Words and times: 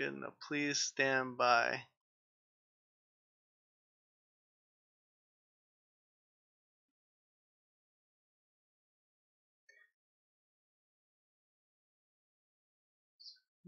getting 0.00 0.24
a 0.24 0.32
please 0.48 0.78
stand 0.78 1.36
by. 1.36 1.78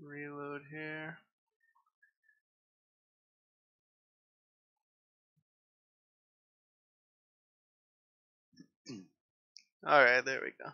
Reload 0.03 0.62
here. 0.71 1.19
All 9.87 10.03
right, 10.03 10.25
there 10.25 10.41
we 10.42 10.53
go. 10.59 10.70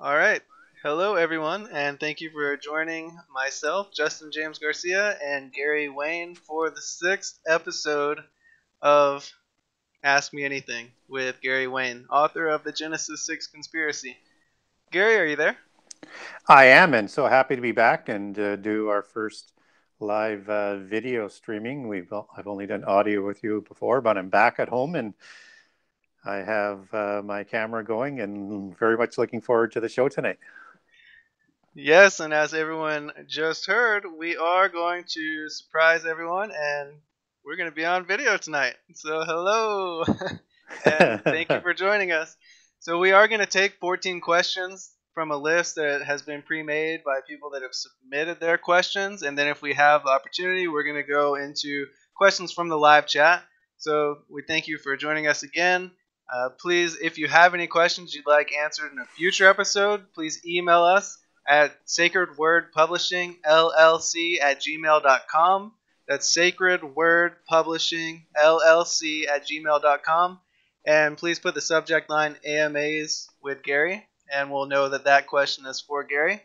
All 0.00 0.16
right. 0.16 0.40
Hello, 0.84 1.16
everyone, 1.16 1.68
and 1.72 1.98
thank 1.98 2.20
you 2.20 2.30
for 2.30 2.56
joining 2.56 3.18
myself, 3.34 3.92
Justin 3.92 4.30
James 4.30 4.60
Garcia, 4.60 5.18
and 5.20 5.52
Gary 5.52 5.88
Wayne 5.88 6.36
for 6.36 6.70
the 6.70 6.80
sixth 6.80 7.40
episode 7.48 8.20
of 8.80 9.28
Ask 10.04 10.32
Me 10.32 10.44
Anything 10.44 10.92
with 11.08 11.40
Gary 11.40 11.66
Wayne, 11.66 12.06
author 12.12 12.46
of 12.46 12.62
the 12.62 12.70
Genesis 12.70 13.26
6 13.26 13.48
Conspiracy. 13.48 14.16
Gary, 14.92 15.16
are 15.16 15.24
you 15.24 15.34
there? 15.34 15.56
I 16.48 16.66
am, 16.66 16.94
and 16.94 17.10
so 17.10 17.26
happy 17.26 17.56
to 17.56 17.60
be 17.60 17.72
back 17.72 18.08
and 18.08 18.38
uh, 18.38 18.54
do 18.54 18.86
our 18.86 19.02
first 19.02 19.52
live 19.98 20.48
uh, 20.48 20.76
video 20.76 21.26
streaming. 21.26 21.88
We've 21.88 22.12
I've 22.36 22.46
only 22.46 22.68
done 22.68 22.84
audio 22.84 23.26
with 23.26 23.42
you 23.42 23.64
before, 23.66 24.00
but 24.00 24.16
I'm 24.16 24.28
back 24.28 24.60
at 24.60 24.68
home 24.68 24.94
and 24.94 25.14
I 26.24 26.36
have 26.36 26.92
uh, 26.92 27.22
my 27.24 27.44
camera 27.44 27.84
going 27.84 28.20
and 28.20 28.76
very 28.78 28.96
much 28.96 29.18
looking 29.18 29.40
forward 29.40 29.72
to 29.72 29.80
the 29.80 29.88
show 29.88 30.08
tonight. 30.08 30.38
Yes, 31.74 32.20
and 32.20 32.34
as 32.34 32.54
everyone 32.54 33.12
just 33.26 33.66
heard, 33.66 34.04
we 34.18 34.36
are 34.36 34.68
going 34.68 35.04
to 35.08 35.48
surprise 35.48 36.04
everyone 36.04 36.50
and 36.50 36.90
we're 37.44 37.56
going 37.56 37.70
to 37.70 37.74
be 37.74 37.84
on 37.84 38.04
video 38.04 38.36
tonight. 38.36 38.74
So, 38.94 39.22
hello. 39.24 40.04
and 40.84 41.22
thank 41.22 41.50
you 41.50 41.60
for 41.60 41.72
joining 41.86 42.10
us. 42.10 42.36
So, 42.80 42.98
we 42.98 43.12
are 43.12 43.28
going 43.28 43.40
to 43.40 43.46
take 43.46 43.74
14 43.80 44.20
questions 44.20 44.90
from 45.14 45.30
a 45.30 45.36
list 45.36 45.74
that 45.74 46.02
has 46.02 46.22
been 46.22 46.42
pre-made 46.42 47.02
by 47.04 47.20
people 47.28 47.50
that 47.50 47.62
have 47.62 47.74
submitted 47.74 48.38
their 48.38 48.56
questions 48.56 49.22
and 49.22 49.36
then 49.36 49.48
if 49.48 49.60
we 49.60 49.74
have 49.74 50.04
the 50.04 50.10
opportunity 50.10 50.68
we're 50.68 50.84
going 50.84 50.94
to 50.94 51.02
go 51.02 51.34
into 51.34 51.86
questions 52.14 52.52
from 52.52 52.68
the 52.68 52.78
live 52.78 53.04
chat 53.04 53.42
so 53.78 54.18
we 54.30 54.44
thank 54.46 54.68
you 54.68 54.78
for 54.78 54.96
joining 54.96 55.26
us 55.26 55.42
again 55.42 55.90
uh, 56.30 56.50
please, 56.50 56.96
if 57.00 57.18
you 57.18 57.28
have 57.28 57.54
any 57.54 57.66
questions 57.66 58.14
you'd 58.14 58.26
like 58.26 58.54
answered 58.54 58.92
in 58.92 58.98
a 58.98 59.04
future 59.04 59.48
episode, 59.48 60.12
please 60.14 60.44
email 60.46 60.82
us 60.82 61.18
at 61.48 61.72
sacredwordpublishingllc 61.86 64.40
at 64.42 64.60
gmail.com. 64.60 65.72
That's 66.06 66.32
sacred 66.32 66.82
word 66.82 67.36
publishing 67.46 68.26
llc 68.36 69.28
at 69.28 69.46
gmail.com. 69.46 70.40
And 70.86 71.18
please 71.18 71.38
put 71.38 71.54
the 71.54 71.60
subject 71.60 72.08
line 72.08 72.36
AMAs 72.46 73.28
with 73.42 73.62
Gary, 73.62 74.06
and 74.32 74.50
we'll 74.50 74.66
know 74.66 74.88
that 74.88 75.04
that 75.04 75.26
question 75.26 75.66
is 75.66 75.80
for 75.80 76.04
Gary. 76.04 76.42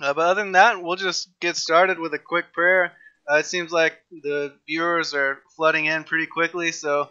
Uh, 0.00 0.14
but 0.14 0.22
other 0.22 0.42
than 0.42 0.52
that, 0.52 0.82
we'll 0.82 0.96
just 0.96 1.28
get 1.38 1.56
started 1.56 1.98
with 1.98 2.14
a 2.14 2.18
quick 2.18 2.52
prayer. 2.52 2.92
Uh, 3.30 3.36
it 3.36 3.46
seems 3.46 3.70
like 3.70 3.98
the 4.10 4.52
viewers 4.66 5.14
are 5.14 5.38
flooding 5.54 5.86
in 5.86 6.02
pretty 6.02 6.26
quickly, 6.26 6.72
so 6.72 7.10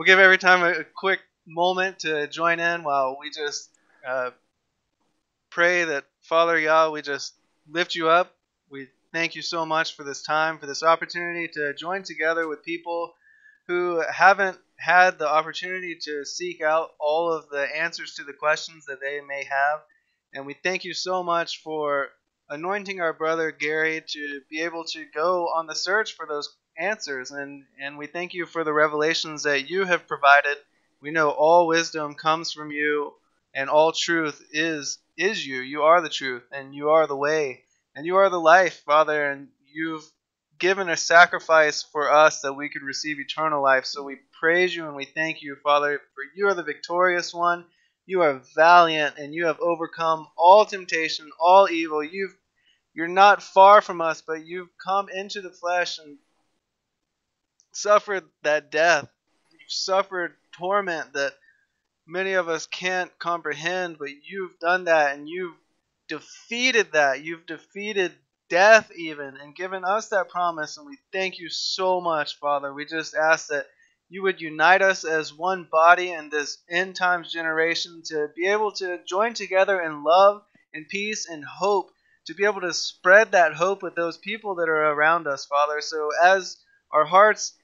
we'll 0.00 0.06
give 0.06 0.18
every 0.18 0.38
time 0.38 0.62
a, 0.62 0.80
a 0.80 0.84
quick 0.96 1.20
moment 1.46 1.98
to 1.98 2.26
join 2.26 2.58
in 2.58 2.82
while 2.82 3.18
we 3.20 3.28
just 3.28 3.68
uh, 4.08 4.30
pray 5.50 5.84
that 5.84 6.06
Father 6.22 6.58
Yah, 6.58 6.88
we 6.88 7.02
just 7.02 7.34
lift 7.70 7.94
you 7.94 8.08
up. 8.08 8.34
We 8.70 8.88
thank 9.12 9.34
you 9.34 9.42
so 9.42 9.66
much 9.66 9.94
for 9.94 10.02
this 10.02 10.22
time, 10.22 10.56
for 10.56 10.64
this 10.64 10.82
opportunity 10.82 11.48
to 11.48 11.74
join 11.74 12.02
together 12.02 12.48
with 12.48 12.64
people 12.64 13.12
who 13.68 14.02
haven't 14.10 14.56
had 14.78 15.18
the 15.18 15.28
opportunity 15.28 15.98
to 16.04 16.24
seek 16.24 16.62
out 16.62 16.92
all 16.98 17.30
of 17.30 17.50
the 17.50 17.68
answers 17.76 18.14
to 18.14 18.24
the 18.24 18.32
questions 18.32 18.86
that 18.86 19.02
they 19.02 19.20
may 19.20 19.44
have. 19.44 19.80
And 20.32 20.46
we 20.46 20.54
thank 20.54 20.84
you 20.84 20.94
so 20.94 21.22
much 21.22 21.62
for 21.62 22.08
anointing 22.48 23.02
our 23.02 23.12
brother 23.12 23.52
Gary 23.52 24.02
to 24.12 24.40
be 24.48 24.62
able 24.62 24.84
to 24.84 25.04
go 25.14 25.48
on 25.48 25.66
the 25.66 25.74
search 25.74 26.16
for 26.16 26.24
those 26.26 26.56
answers. 26.80 27.30
And, 27.30 27.64
and 27.80 27.98
we 27.98 28.06
thank 28.06 28.34
you 28.34 28.46
for 28.46 28.64
the 28.64 28.72
revelations 28.72 29.42
that 29.44 29.68
you 29.68 29.84
have 29.84 30.08
provided. 30.08 30.56
We 31.00 31.10
know 31.10 31.30
all 31.30 31.66
wisdom 31.66 32.14
comes 32.14 32.52
from 32.52 32.70
you, 32.70 33.12
and 33.54 33.70
all 33.70 33.92
truth 33.92 34.42
is 34.52 34.98
is 35.16 35.46
you. 35.46 35.60
You 35.60 35.82
are 35.82 36.00
the 36.00 36.08
truth, 36.08 36.42
and 36.50 36.74
you 36.74 36.90
are 36.90 37.06
the 37.06 37.16
way, 37.16 37.62
and 37.94 38.06
you 38.06 38.16
are 38.16 38.30
the 38.30 38.40
life, 38.40 38.82
Father. 38.86 39.30
And 39.30 39.48
you've 39.72 40.04
given 40.60 40.88
a 40.88 40.96
sacrifice 40.96 41.82
for 41.82 42.12
us 42.12 42.42
that 42.42 42.52
we 42.52 42.68
could 42.68 42.82
receive 42.82 43.18
eternal 43.18 43.62
life. 43.62 43.86
So 43.86 44.02
we 44.02 44.18
praise 44.38 44.76
you 44.76 44.86
and 44.86 44.94
we 44.94 45.06
thank 45.06 45.42
you, 45.42 45.56
Father, 45.56 46.00
for 46.14 46.22
you 46.36 46.46
are 46.48 46.54
the 46.54 46.62
victorious 46.62 47.32
one. 47.34 47.64
You 48.06 48.20
are 48.22 48.42
valiant 48.54 49.16
and 49.18 49.34
you 49.34 49.46
have 49.46 49.58
overcome 49.60 50.28
all 50.36 50.64
temptation, 50.66 51.30
all 51.40 51.68
evil. 51.68 52.04
You've 52.04 52.36
you're 52.92 53.08
not 53.08 53.42
far 53.42 53.80
from 53.80 54.00
us, 54.00 54.20
but 54.20 54.44
you've 54.44 54.68
come 54.84 55.08
into 55.08 55.40
the 55.40 55.50
flesh 55.50 55.98
and 55.98 56.18
suffered 57.72 58.24
that 58.42 58.70
death. 58.70 59.08
You've 59.52 59.60
suffered 59.70 60.34
torment 60.52 61.12
that 61.14 61.34
many 62.06 62.34
of 62.34 62.48
us 62.48 62.66
can't 62.66 63.16
comprehend, 63.18 63.98
but 63.98 64.10
you've 64.28 64.58
done 64.58 64.84
that 64.84 65.14
and 65.16 65.28
you've 65.28 65.56
defeated 66.08 66.92
that. 66.92 67.22
You've 67.22 67.46
defeated 67.46 68.12
death, 68.48 68.90
even, 68.96 69.36
and 69.36 69.54
given 69.54 69.84
us 69.84 70.08
that 70.08 70.28
promise. 70.28 70.76
And 70.76 70.86
we 70.86 70.98
thank 71.12 71.38
you 71.38 71.48
so 71.48 72.00
much, 72.00 72.38
Father. 72.38 72.74
We 72.74 72.84
just 72.84 73.14
ask 73.14 73.48
that 73.48 73.66
you 74.08 74.22
would 74.24 74.40
unite 74.40 74.82
us 74.82 75.04
as 75.04 75.32
one 75.32 75.68
body 75.70 76.10
in 76.10 76.30
this 76.30 76.58
end 76.68 76.96
times 76.96 77.32
generation 77.32 78.02
to 78.06 78.28
be 78.34 78.48
able 78.48 78.72
to 78.72 78.98
join 79.06 79.34
together 79.34 79.80
in 79.80 80.02
love 80.02 80.42
and 80.74 80.88
peace 80.88 81.28
and 81.28 81.44
hope, 81.44 81.92
to 82.26 82.34
be 82.34 82.44
able 82.44 82.60
to 82.62 82.74
spread 82.74 83.32
that 83.32 83.54
hope 83.54 83.84
with 83.84 83.94
those 83.94 84.18
people 84.18 84.56
that 84.56 84.68
are 84.68 84.92
around 84.92 85.28
us, 85.28 85.46
Father. 85.46 85.80
So 85.80 86.10
as 86.20 86.56
our 86.90 87.04
hearts 87.04 87.54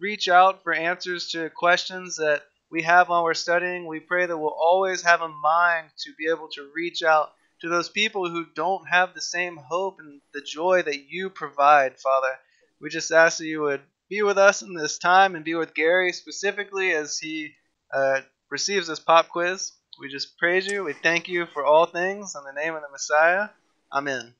reach 0.00 0.28
out 0.28 0.62
for 0.62 0.72
answers 0.72 1.30
to 1.30 1.50
questions 1.50 2.16
that 2.16 2.42
we 2.70 2.82
have 2.82 3.08
while 3.08 3.24
we're 3.24 3.34
studying, 3.34 3.86
we 3.86 4.00
pray 4.00 4.26
that 4.26 4.36
we'll 4.36 4.48
always 4.50 5.02
have 5.02 5.20
a 5.20 5.28
mind 5.28 5.88
to 6.04 6.12
be 6.18 6.28
able 6.28 6.48
to 6.48 6.70
reach 6.74 7.02
out 7.02 7.32
to 7.60 7.68
those 7.68 7.88
people 7.88 8.28
who 8.28 8.44
don't 8.54 8.88
have 8.88 9.14
the 9.14 9.20
same 9.20 9.56
hope 9.56 9.98
and 9.98 10.20
the 10.34 10.40
joy 10.40 10.82
that 10.82 11.08
you 11.08 11.30
provide, 11.30 11.98
Father. 11.98 12.32
We 12.80 12.90
just 12.90 13.10
ask 13.12 13.38
that 13.38 13.46
you 13.46 13.62
would 13.62 13.80
be 14.08 14.22
with 14.22 14.38
us 14.38 14.62
in 14.62 14.74
this 14.74 14.98
time 14.98 15.34
and 15.34 15.44
be 15.44 15.54
with 15.54 15.74
Gary 15.74 16.12
specifically 16.12 16.92
as 16.92 17.18
he 17.18 17.54
uh, 17.92 18.20
receives 18.50 18.88
this 18.88 19.00
pop 19.00 19.28
quiz. 19.28 19.72
We 19.98 20.08
just 20.08 20.36
praise 20.38 20.66
you. 20.66 20.84
We 20.84 20.92
thank 20.92 21.28
you 21.28 21.46
for 21.46 21.64
all 21.64 21.86
things. 21.86 22.34
In 22.36 22.42
the 22.44 22.60
name 22.60 22.74
of 22.74 22.82
the 22.82 22.90
Messiah, 22.90 23.48
Amen. 23.92 24.34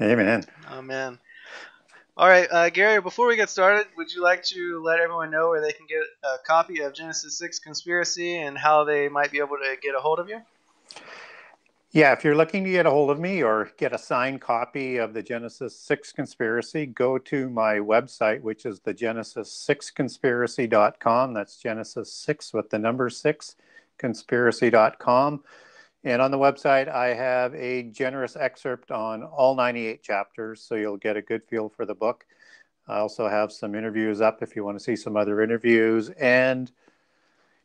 Amen. 0.00 0.44
Amen. 0.70 1.18
All 2.18 2.28
right, 2.28 2.46
uh, 2.50 2.68
Gary, 2.70 3.00
before 3.00 3.28
we 3.28 3.36
get 3.36 3.48
started, 3.48 3.86
would 3.96 4.12
you 4.12 4.24
like 4.24 4.42
to 4.46 4.82
let 4.82 4.98
everyone 4.98 5.30
know 5.30 5.50
where 5.50 5.60
they 5.60 5.70
can 5.70 5.86
get 5.86 6.02
a 6.24 6.38
copy 6.44 6.80
of 6.80 6.92
Genesis 6.92 7.38
6 7.38 7.60
Conspiracy 7.60 8.38
and 8.38 8.58
how 8.58 8.82
they 8.82 9.08
might 9.08 9.30
be 9.30 9.38
able 9.38 9.56
to 9.56 9.76
get 9.80 9.94
a 9.94 10.00
hold 10.00 10.18
of 10.18 10.28
you? 10.28 10.40
Yeah, 11.92 12.12
if 12.12 12.24
you're 12.24 12.34
looking 12.34 12.64
to 12.64 12.70
get 12.70 12.86
a 12.86 12.90
hold 12.90 13.12
of 13.12 13.20
me 13.20 13.44
or 13.44 13.70
get 13.78 13.92
a 13.92 13.98
signed 13.98 14.40
copy 14.40 14.96
of 14.96 15.14
the 15.14 15.22
Genesis 15.22 15.78
6 15.78 16.10
Conspiracy, 16.10 16.86
go 16.86 17.18
to 17.18 17.48
my 17.50 17.74
website, 17.74 18.40
which 18.40 18.66
is 18.66 18.80
the 18.80 18.92
Genesis6conspiracy.com. 18.92 21.34
That's 21.34 21.56
Genesis 21.56 22.12
6 22.12 22.52
with 22.52 22.70
the 22.70 22.80
number 22.80 23.10
6, 23.10 23.54
conspiracy.com. 23.96 25.44
And 26.04 26.22
on 26.22 26.30
the 26.30 26.38
website, 26.38 26.88
I 26.88 27.08
have 27.08 27.54
a 27.54 27.84
generous 27.84 28.36
excerpt 28.36 28.90
on 28.90 29.24
all 29.24 29.56
98 29.56 30.02
chapters, 30.02 30.62
so 30.62 30.76
you'll 30.76 30.96
get 30.96 31.16
a 31.16 31.22
good 31.22 31.42
feel 31.44 31.68
for 31.68 31.84
the 31.84 31.94
book. 31.94 32.24
I 32.86 32.98
also 32.98 33.28
have 33.28 33.52
some 33.52 33.74
interviews 33.74 34.20
up 34.20 34.42
if 34.42 34.56
you 34.56 34.64
want 34.64 34.78
to 34.78 34.84
see 34.84 34.96
some 34.96 35.16
other 35.16 35.42
interviews. 35.42 36.10
And 36.10 36.70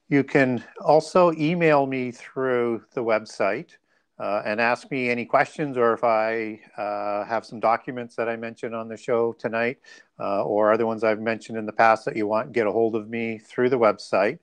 you 0.10 0.24
can 0.24 0.64
also 0.84 1.32
email 1.34 1.86
me 1.86 2.12
through 2.12 2.84
the 2.94 3.04
website 3.04 3.78
uh, 4.20 4.42
and 4.46 4.60
ask 4.60 4.92
me 4.92 5.10
any 5.10 5.26
questions, 5.26 5.78
or 5.78 5.94
if 5.94 6.04
I 6.04 6.60
uh, 6.78 7.26
have 7.26 7.46
some 7.46 7.60
documents 7.60 8.16
that 8.16 8.30
I 8.30 8.36
mentioned 8.36 8.76
on 8.76 8.88
the 8.88 8.98
show 8.98 9.34
tonight, 9.34 9.78
uh, 10.20 10.44
or 10.44 10.72
other 10.72 10.86
ones 10.86 11.04
I've 11.04 11.20
mentioned 11.20 11.58
in 11.58 11.66
the 11.66 11.74
past 11.74 12.06
that 12.06 12.16
you 12.16 12.28
want, 12.28 12.52
get 12.52 12.68
a 12.68 12.72
hold 12.72 12.96
of 12.96 13.10
me 13.10 13.38
through 13.38 13.70
the 13.70 13.80
website. 13.80 14.40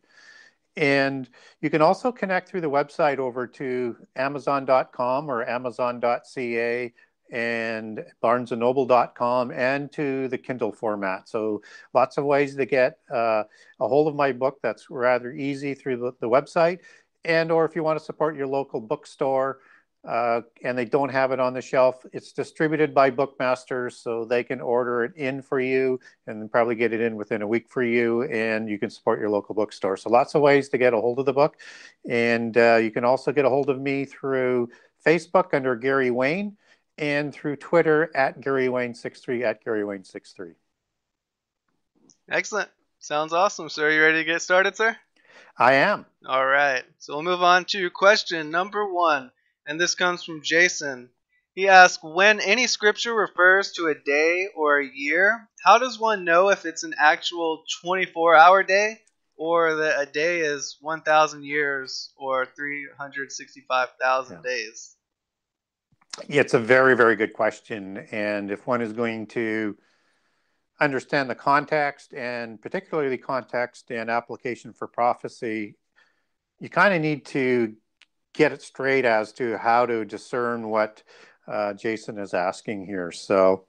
And 0.81 1.29
you 1.61 1.69
can 1.69 1.82
also 1.82 2.11
connect 2.11 2.49
through 2.49 2.62
the 2.62 2.71
website 2.71 3.19
over 3.19 3.47
to 3.47 3.97
Amazon.com 4.17 5.31
or 5.31 5.47
Amazon.ca 5.47 6.93
and 7.31 8.03
barnesandnoble.com 8.25 9.53
and 9.53 9.93
to 9.93 10.27
the 10.29 10.38
Kindle 10.38 10.73
format. 10.73 11.29
So 11.29 11.61
lots 11.93 12.17
of 12.17 12.25
ways 12.25 12.56
to 12.56 12.65
get 12.65 12.99
uh, 13.12 13.44
a 13.79 13.88
hold 13.88 14.09
of 14.09 14.15
my 14.15 14.32
book 14.32 14.59
that's 14.62 14.88
rather 14.88 15.32
easy 15.32 15.75
through 15.75 15.99
the, 15.99 16.12
the, 16.19 16.29
website. 16.29 16.79
and 17.26 17.53
or 17.53 17.67
if 17.67 17.76
you 17.76 17.85
want 17.85 17.99
to 17.99 18.05
support 18.05 18.35
your 18.35 18.47
local 18.47 18.81
bookstore 18.81 19.59
uh, 20.06 20.41
and 20.62 20.79
they 20.79 20.85
don't 20.85 21.11
have 21.11 21.31
it 21.31 21.41
on 21.41 21.52
the 21.52 21.61
shelf, 21.61 22.05
it's 22.12 22.32
distributed 22.32 22.94
by 22.94 23.11
Bookmasters, 23.11 23.93
so 23.93 24.25
they 24.25 24.43
can 24.43 24.61
order 24.61 25.05
it 25.05 25.14
in 25.17 25.43
for 25.43 25.61
you 25.61 26.00
and 26.26 26.50
probably 26.50 26.75
get 26.75 26.93
it 26.93 27.00
in 27.00 27.17
within 27.17 27.43
a 27.43 27.47
week 27.47 27.69
for 27.69 27.82
you, 27.82 28.23
and 28.25 28.69
you 28.69 28.79
can 28.79 28.88
support 28.88 29.20
your 29.20 29.29
local 29.29 29.55
bookstore. 29.55 29.97
So 29.97 30.08
lots 30.08 30.35
of 30.35 30.41
ways 30.43 30.69
to 30.70 30.79
get 30.79 30.94
a 30.94 31.00
hold 31.00 31.19
of 31.19 31.26
the 31.26 31.32
book, 31.32 31.58
and 32.08 32.56
uh, 32.56 32.76
you 32.76 32.91
can 32.91 33.05
also 33.05 33.31
get 33.31 33.44
a 33.44 33.50
hold 33.50 33.69
of 33.69 33.81
me 33.81 34.06
through 34.06 34.70
Facebook 35.05 35.52
under 35.52 35.76
Gary 35.76 36.11
Wayne, 36.11 36.56
and 36.97 37.32
through 37.32 37.56
Twitter 37.56 38.11
at 38.14 38.41
Gary 38.41 38.69
Wayne63 38.69 39.43
at 39.43 39.64
Gary 39.64 39.82
Wayne63. 39.82 40.55
Excellent. 42.31 42.69
Sounds 43.00 43.32
awesome. 43.32 43.69
So 43.69 43.85
are 43.85 43.91
you 43.91 44.02
ready 44.02 44.19
to 44.19 44.25
get 44.25 44.43
started, 44.43 44.76
sir? 44.76 44.97
I 45.58 45.75
am. 45.75 46.06
All 46.26 46.44
right. 46.44 46.85
So 46.99 47.14
we'll 47.14 47.23
move 47.23 47.43
on 47.43 47.64
to 47.67 47.91
question 47.91 48.50
number 48.50 48.91
one 48.91 49.31
and 49.71 49.81
this 49.81 49.95
comes 49.95 50.25
from 50.25 50.43
Jason. 50.43 51.11
He 51.55 51.69
asks, 51.69 52.03
when 52.03 52.41
any 52.41 52.67
scripture 52.67 53.15
refers 53.15 53.71
to 53.73 53.87
a 53.87 53.95
day 53.95 54.49
or 54.57 54.81
a 54.81 54.85
year, 54.85 55.49
how 55.65 55.79
does 55.79 55.97
one 55.97 56.25
know 56.25 56.49
if 56.49 56.67
it's 56.67 56.83
an 56.83 56.93
actual 56.99 57.63
24 57.85 58.35
hour 58.35 58.65
day 58.65 58.99
or 59.37 59.77
that 59.77 60.01
a 60.01 60.11
day 60.11 60.41
is 60.41 60.77
1,000 60.81 61.45
years 61.45 62.11
or 62.17 62.47
365,000 62.47 64.37
yeah. 64.37 64.43
days? 64.43 64.97
Yeah, 66.29 66.41
it's 66.41 66.55
a 66.55 66.59
very, 66.59 66.97
very 66.97 67.15
good 67.15 67.33
question. 67.33 68.09
And 68.11 68.51
if 68.51 68.67
one 68.67 68.83
is 68.83 68.93
going 68.93 69.29
to 69.29 69.77
understand 70.81 71.31
the 71.31 71.37
context 71.37 72.13
and 72.13 72.61
particularly 72.61 73.09
the 73.09 73.19
context 73.19 73.93
and 73.93 74.11
application 74.11 74.73
for 74.73 74.89
prophecy, 74.89 75.77
you 76.59 76.69
kind 76.69 76.93
of 76.93 77.01
need 77.01 77.25
to 77.27 77.77
get 78.35 78.53
it 78.53 78.62
straight 78.62 79.05
as 79.05 79.32
to 79.32 79.56
how 79.59 79.87
to 79.87 80.05
discern 80.05 80.69
what 80.69 81.03
uh, 81.49 81.73
Jason 81.75 82.19
is 82.19 82.35
asking 82.35 82.87
here. 82.87 83.11
So 83.11 83.67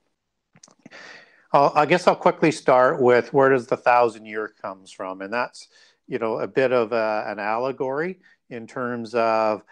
I'll, 1.54 1.72
i 1.76 1.86
guess 1.86 2.08
I'll 2.08 2.16
quickly 2.16 2.52
start 2.52 3.02
with 3.02 3.34
where 3.34 3.50
does 3.50 3.68
the 3.68 3.78
thousand 3.78 4.26
year 4.26 4.54
comes 4.62 4.92
from, 4.92 5.22
and 5.22 5.34
that's 5.34 5.68
you 6.08 6.20
know 6.20 6.40
a 6.40 6.48
bit 6.48 6.72
of 6.72 6.92
a, 6.92 7.26
an 7.28 7.40
allegory 7.40 8.20
in 8.50 8.68
terms 8.68 9.16
of 9.16 9.64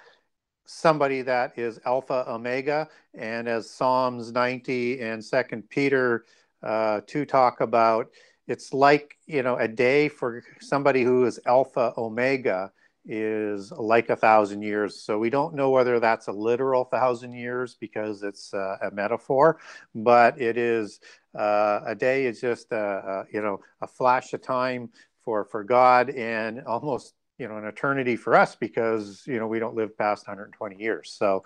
somebody 0.65 1.21
that 1.23 1.57
is 1.57 1.79
alpha 1.85 2.25
omega. 2.27 2.87
And 3.13 3.47
as 3.47 3.69
psalms 3.69 4.31
90 4.31 5.01
and 5.01 5.23
second 5.23 5.69
peter 5.69 6.25
uh, 6.61 7.01
2 7.07 7.25
talk 7.25 7.61
about 7.61 8.09
it's 8.47 8.73
like 8.73 9.17
you 9.25 9.41
know 9.43 9.55
a 9.57 9.67
day 9.67 10.09
for 10.09 10.43
somebody 10.59 11.03
who 11.03 11.25
is 11.25 11.39
alpha 11.45 11.93
omega 11.97 12.71
is 13.09 13.71
like 13.71 14.09
a 14.09 14.15
thousand 14.15 14.61
years. 14.61 15.01
So 15.01 15.17
we 15.17 15.31
don't 15.31 15.55
know 15.55 15.71
whether 15.71 15.99
that's 15.99 16.27
a 16.27 16.31
literal 16.31 16.85
thousand 16.85 17.33
years 17.33 17.75
because 17.79 18.21
it's 18.21 18.53
uh, 18.53 18.77
a 18.83 18.91
metaphor, 18.91 19.59
but 19.95 20.39
it 20.39 20.57
is 20.57 20.99
uh, 21.37 21.81
a 21.87 21.95
day 21.95 22.27
is 22.27 22.39
just 22.39 22.71
a, 22.71 22.77
a, 22.77 23.25
you 23.33 23.41
know 23.41 23.61
a 23.81 23.87
flash 23.87 24.31
of 24.33 24.43
time 24.43 24.89
for 25.25 25.43
for 25.43 25.63
God 25.63 26.11
and 26.11 26.61
almost 26.65 27.15
you 27.39 27.47
know 27.47 27.57
an 27.57 27.65
eternity 27.65 28.15
for 28.15 28.35
us 28.35 28.55
because 28.55 29.23
you 29.25 29.39
know 29.39 29.47
we 29.47 29.57
don't 29.57 29.75
live 29.75 29.97
past 29.97 30.27
120 30.27 30.75
years. 30.77 31.11
So 31.11 31.43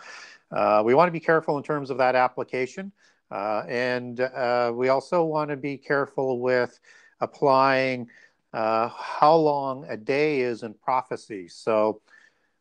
uh, 0.51 0.83
we 0.85 0.93
want 0.93 1.07
to 1.07 1.13
be 1.13 1.21
careful 1.21 1.57
in 1.57 1.63
terms 1.63 1.89
of 1.89 1.97
that 1.99 2.15
application, 2.15 2.91
uh, 3.31 3.63
and 3.69 4.19
uh, 4.19 4.73
we 4.75 4.89
also 4.89 5.23
want 5.23 5.49
to 5.49 5.55
be 5.55 5.77
careful 5.77 6.41
with 6.41 6.77
applying 7.21 8.09
uh, 8.53 8.89
how 8.89 9.35
long 9.35 9.85
a 9.89 9.97
day 9.97 10.41
is 10.41 10.63
in 10.63 10.73
prophecy. 10.73 11.47
So, 11.47 12.01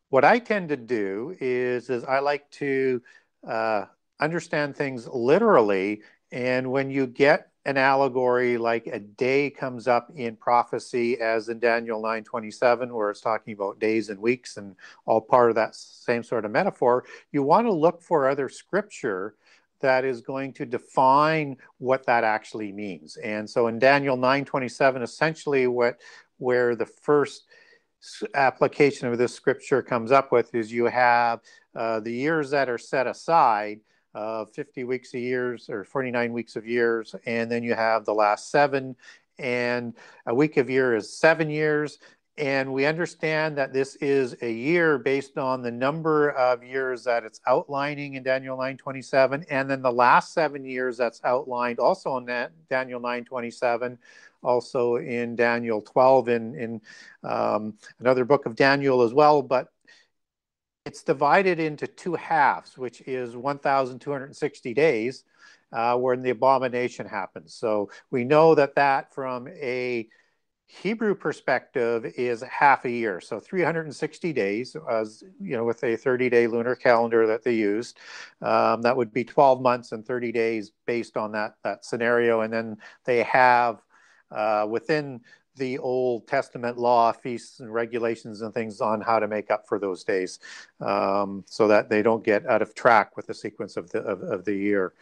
what 0.09 0.25
I 0.25 0.39
tend 0.39 0.69
to 0.71 0.77
do 0.77 1.37
is, 1.41 1.89
is 1.89 2.05
I 2.05 2.19
like 2.19 2.51
to 2.53 3.01
uh, 3.47 3.87
understand 4.21 4.77
things 4.77 5.09
literally. 5.09 6.03
And 6.31 6.71
when 6.71 6.91
you 6.91 7.07
get 7.07 7.49
an 7.65 7.77
allegory 7.77 8.59
like 8.59 8.87
a 8.87 8.99
day 8.99 9.51
comes 9.51 9.87
up 9.87 10.11
in 10.15 10.37
prophecy, 10.37 11.21
as 11.21 11.49
in 11.49 11.59
Daniel 11.61 12.03
9:27, 12.03 12.93
where 12.93 13.11
it's 13.11 13.21
talking 13.21 13.55
about 13.55 13.79
days 13.79 14.09
and 14.09 14.21
weeks 14.21 14.57
and 14.57 14.75
all 15.07 15.21
part 15.21 15.51
of 15.51 15.55
that 15.57 15.75
same 15.75 16.23
sort 16.23 16.45
of 16.45 16.51
metaphor, 16.51 17.05
you 17.31 17.43
want 17.43 17.67
to 17.67 17.73
look 17.73 18.03
for 18.03 18.29
other 18.29 18.49
scripture 18.49 19.35
that 19.83 20.05
is 20.05 20.21
going 20.21 20.53
to 20.55 20.67
define 20.67 21.57
what 21.79 22.07
that 22.07 22.25
actually 22.25 22.73
means. 22.73 23.17
And 23.19 23.49
so 23.49 23.67
in 23.67 23.79
Daniel 23.79 24.17
9:27 24.17 25.03
essentially 25.03 25.67
what 25.67 26.01
where 26.39 26.75
the 26.75 26.87
first 26.87 27.45
application 28.35 29.09
of 29.09 29.19
this 29.19 29.35
scripture 29.35 29.83
comes 29.83 30.11
up 30.11 30.33
with 30.33 30.55
is 30.55 30.73
you 30.73 30.87
have 30.87 31.41
uh, 31.77 32.01
the 32.01 32.13
years 32.13 32.51
that 32.51 32.69
are 32.69 32.79
set 32.79 33.07
aside 33.07 33.81
uh, 34.15 34.45
50 34.45 34.85
weeks 34.85 35.15
of 35.15 35.21
years 35.21 35.71
or 35.71 35.85
49 35.85 36.33
weeks 36.33 36.57
of 36.57 36.67
years 36.67 37.15
and 37.27 37.51
then 37.51 37.63
you 37.63 37.75
have 37.75 38.05
the 38.05 38.13
last 38.13 38.51
seven 38.51 38.97
and 39.39 39.95
a 40.27 40.35
week 40.35 40.57
of 40.57 40.69
year 40.69 40.95
is 40.95 41.17
seven 41.17 41.49
years 41.49 41.99
and 42.39 42.73
we 42.73 42.87
understand 42.87 43.59
that 43.59 43.73
this 43.73 43.97
is 43.97 44.35
a 44.41 44.51
year 44.51 44.99
based 44.99 45.37
on 45.37 45.61
the 45.61 45.71
number 45.71 46.31
of 46.31 46.65
years 46.65 47.05
that 47.05 47.25
it's 47.25 47.41
outlining 47.47 48.15
in 48.15 48.23
Daniel 48.23 48.57
9:27, 48.57 49.45
and 49.51 49.71
then 49.71 49.83
the 49.83 49.93
last 49.93 50.33
seven 50.33 50.65
years 50.65 50.97
that's 50.97 51.21
outlined 51.25 51.79
also 51.79 52.17
in 52.17 52.25
that 52.27 52.53
Daniel 52.71 53.01
9:27, 53.01 53.99
also 54.43 54.97
in 54.97 55.37
Daniel 55.37 55.83
12, 55.83 56.29
in 56.31 56.55
in 56.55 56.81
um, 57.23 57.75
another 58.01 58.25
book 58.25 58.47
of 58.47 58.57
Daniel 58.57 59.03
as 59.03 59.13
well. 59.13 59.43
But 59.43 59.69
it's 60.87 61.03
divided 61.03 61.61
into 61.61 61.87
two 61.87 62.15
halves, 62.15 62.77
which 62.77 63.03
is 63.03 63.37
1,260 63.37 64.75
days, 64.75 65.25
uh, 65.73 65.97
when 65.97 66.23
the 66.23 66.31
abomination 66.31 67.07
happens. 67.07 67.55
So 67.55 67.91
we 68.11 68.25
know 68.25 68.55
that 68.55 68.75
that 68.75 69.15
from 69.15 69.49
a 69.49 70.09
Hebrew 70.81 71.15
perspective 71.15 72.07
is 72.17 72.41
half 72.41 72.87
a 72.87 72.91
year, 72.91 73.21
so 73.21 73.39
360 73.39 74.33
days, 74.33 74.75
as 74.91 75.23
you 75.39 75.55
know, 75.55 75.65
with 75.65 75.83
a 75.83 75.99
30-day 75.99 76.47
lunar 76.47 76.75
calendar 76.75 77.27
that 77.27 77.45
they 77.45 77.53
used, 77.53 77.99
um, 78.41 78.81
that 78.81 78.97
would 78.97 79.13
be 79.13 79.23
12 79.23 79.61
months 79.61 79.93
and 79.93 80.05
30 80.05 80.33
days 80.33 80.73
based 80.87 81.19
on 81.19 81.31
that 81.33 81.57
that 81.63 81.85
scenario. 81.85 82.41
And 82.41 82.51
then 82.51 82.79
they 83.05 83.23
have 83.23 83.83
uh, 84.31 84.67
within 84.69 85.21
the 85.57 85.77
Old 85.79 86.27
Testament 86.27 86.79
law, 86.79 87.13
feasts 87.13 87.61
and 87.61 87.73
regulations 87.73 88.41
and 88.41 88.55
things 88.55 88.81
on 88.81 89.03
how 89.03 89.19
to 89.19 89.29
make 89.29 89.51
up 89.51 89.69
for 89.69 89.79
those 89.79 90.05
days, 90.05 90.39
um, 90.81 91.45
so 91.47 91.69
that 91.69 91.91
they 91.91 92.01
don't 92.01 92.25
get 92.25 92.47
out 92.47 92.63
of 92.63 92.75
track 92.75 93.15
with 93.15 93.27
the 93.27 93.35
sequence 93.35 93.77
of 93.77 93.91
the 93.91 94.01
of, 94.01 94.23
of 94.23 94.45
the 94.47 94.55
year. 94.55 94.95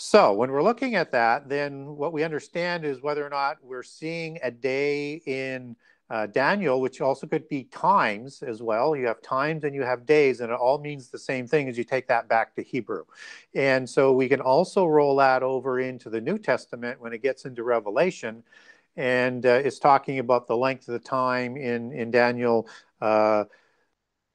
So 0.00 0.32
when 0.32 0.52
we're 0.52 0.62
looking 0.62 0.94
at 0.94 1.10
that, 1.10 1.48
then 1.48 1.96
what 1.96 2.12
we 2.12 2.22
understand 2.22 2.84
is 2.84 3.02
whether 3.02 3.26
or 3.26 3.30
not 3.30 3.56
we're 3.64 3.82
seeing 3.82 4.38
a 4.44 4.50
day 4.50 5.14
in 5.26 5.74
uh, 6.08 6.28
Daniel, 6.28 6.80
which 6.80 7.00
also 7.00 7.26
could 7.26 7.48
be 7.48 7.64
times 7.64 8.44
as 8.44 8.62
well. 8.62 8.94
You 8.94 9.08
have 9.08 9.20
times 9.22 9.64
and 9.64 9.74
you 9.74 9.82
have 9.82 10.06
days, 10.06 10.38
and 10.38 10.52
it 10.52 10.54
all 10.54 10.78
means 10.78 11.08
the 11.08 11.18
same 11.18 11.48
thing 11.48 11.68
as 11.68 11.76
you 11.76 11.82
take 11.82 12.06
that 12.06 12.28
back 12.28 12.54
to 12.54 12.62
Hebrew. 12.62 13.06
And 13.56 13.90
so 13.90 14.12
we 14.12 14.28
can 14.28 14.40
also 14.40 14.86
roll 14.86 15.16
that 15.16 15.42
over 15.42 15.80
into 15.80 16.10
the 16.10 16.20
New 16.20 16.38
Testament 16.38 17.00
when 17.00 17.12
it 17.12 17.20
gets 17.20 17.44
into 17.44 17.64
Revelation. 17.64 18.44
And 18.96 19.44
uh, 19.44 19.62
it's 19.64 19.80
talking 19.80 20.20
about 20.20 20.46
the 20.46 20.56
length 20.56 20.86
of 20.86 20.92
the 20.92 21.00
time 21.00 21.56
in, 21.56 21.90
in 21.90 22.12
Daniel. 22.12 22.68
Uh, 23.00 23.46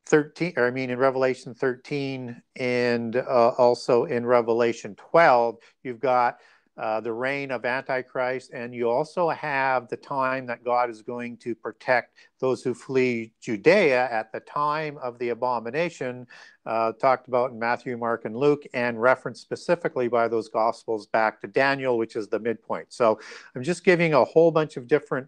13 0.06 0.54
or 0.58 0.68
i 0.68 0.72
mean 0.72 0.90
in 0.90 1.00
revelation 1.00 1.54
13 1.54 2.42
and 2.58 3.16
uh, 3.16 3.52
also 3.58 4.06
in 4.06 4.26
revelation 4.26 4.96
12 4.96 5.58
you've 5.84 6.00
got 6.00 6.40
uh, 6.76 7.00
the 7.00 7.14
reign 7.14 7.52
of 7.52 7.66
antichrist 7.66 8.50
and 8.52 8.74
you 8.74 8.90
also 8.90 9.30
have 9.30 9.88
the 9.90 9.98
time 9.98 10.46
that 10.46 10.64
god 10.64 10.90
is 10.90 11.02
going 11.02 11.38
to 11.38 11.54
protect 11.54 12.16
those 12.40 12.64
who 12.64 12.74
flee 12.74 13.32
judea 13.40 14.10
at 14.12 14.32
the 14.32 14.40
time 14.42 14.98
of 14.98 15.18
the 15.20 15.30
abomination 15.30 16.26
uh, 16.66 16.92
talked 16.94 17.28
about 17.28 17.52
in 17.52 17.60
matthew 17.60 17.96
mark 17.96 18.26
and 18.26 18.36
luke 18.36 18.64
and 18.74 19.00
referenced 19.00 19.42
specifically 19.42 20.08
by 20.08 20.28
those 20.28 20.50
gospels 20.50 21.06
back 21.08 21.40
to 21.40 21.48
daniel 21.48 21.98
which 21.98 22.16
is 22.16 22.28
the 22.28 22.40
midpoint. 22.40 22.92
So 22.92 23.20
i'm 23.56 23.64
just 23.64 23.86
giving 23.86 24.14
a 24.16 24.26
whole 24.26 24.52
bunch 24.52 24.76
of 24.76 24.88
different 24.88 25.28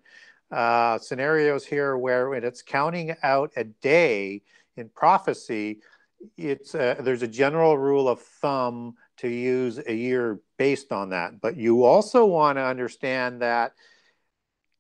uh, 0.52 0.98
scenarios 1.00 1.66
here 1.66 1.98
where 1.98 2.30
when 2.30 2.44
it's 2.44 2.62
counting 2.62 3.16
out 3.24 3.52
a 3.56 3.64
day 3.64 4.42
in 4.78 4.90
prophecy, 4.90 5.82
it's 6.38 6.76
a, 6.76 6.98
there's 7.00 7.22
a 7.22 7.28
general 7.28 7.78
rule 7.78 8.08
of 8.08 8.20
thumb 8.22 8.96
to 9.18 9.28
use 9.28 9.80
a 9.86 9.94
year 9.94 10.40
based 10.58 10.92
on 10.92 11.10
that. 11.10 11.40
But 11.42 11.58
you 11.58 11.84
also 11.84 12.26
want 12.26 12.58
to 12.58 12.64
understand 12.64 13.42
that 13.42 13.74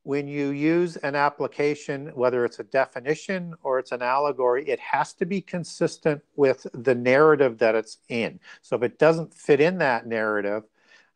when 0.04 0.28
you 0.28 0.50
use 0.50 0.98
an 0.98 1.16
application, 1.16 2.12
whether 2.14 2.46
it's 2.46 2.60
a 2.60 2.64
definition 2.64 3.56
or 3.64 3.80
it's 3.80 3.92
an 3.92 4.04
allegory, 4.04 4.64
it 4.70 4.80
has 4.80 5.14
to 5.14 5.25
be 5.25 5.42
consistent 5.42 6.22
with 6.36 6.68
the 6.74 6.94
narrative 6.94 7.58
that 7.58 7.74
it's 7.74 7.98
in. 8.08 8.40
So 8.62 8.75
if 8.75 8.84
it 8.84 9.00
doesn't 9.00 9.34
fit 9.34 9.60
in 9.60 9.80
that 9.80 10.06
narrative, 10.06 10.64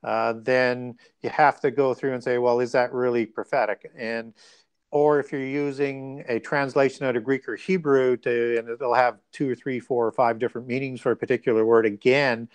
uh, 0.04 0.34
then 0.42 0.96
you 1.22 1.30
have 1.30 1.62
to 1.62 1.70
go 1.70 1.94
through 1.94 2.14
and 2.14 2.24
say, 2.24 2.40
well, 2.40 2.62
is 2.62 2.72
that 2.72 2.92
really 2.92 3.28
prophetic? 3.28 3.92
And 3.96 4.34
or 4.92 5.20
if 5.20 5.32
you're 5.32 5.42
using 5.42 6.24
a 6.28 6.40
translation 6.40 7.06
out 7.06 7.16
of 7.16 7.24
Greek 7.24 7.48
or 7.48 7.56
Hebrew, 7.56 8.18
to, 8.18 8.58
and 8.58 8.70
it'll 8.70 8.94
have 8.94 9.20
two 9.32 9.50
or 9.50 9.56
three, 9.56 9.80
four 9.80 10.08
or 10.08 10.12
five 10.12 10.40
different 10.40 10.68
meanings 10.68 11.00
for 11.00 11.12
a 11.12 11.16
particular 11.16 11.66
word, 11.66 11.86
again, 11.86 12.50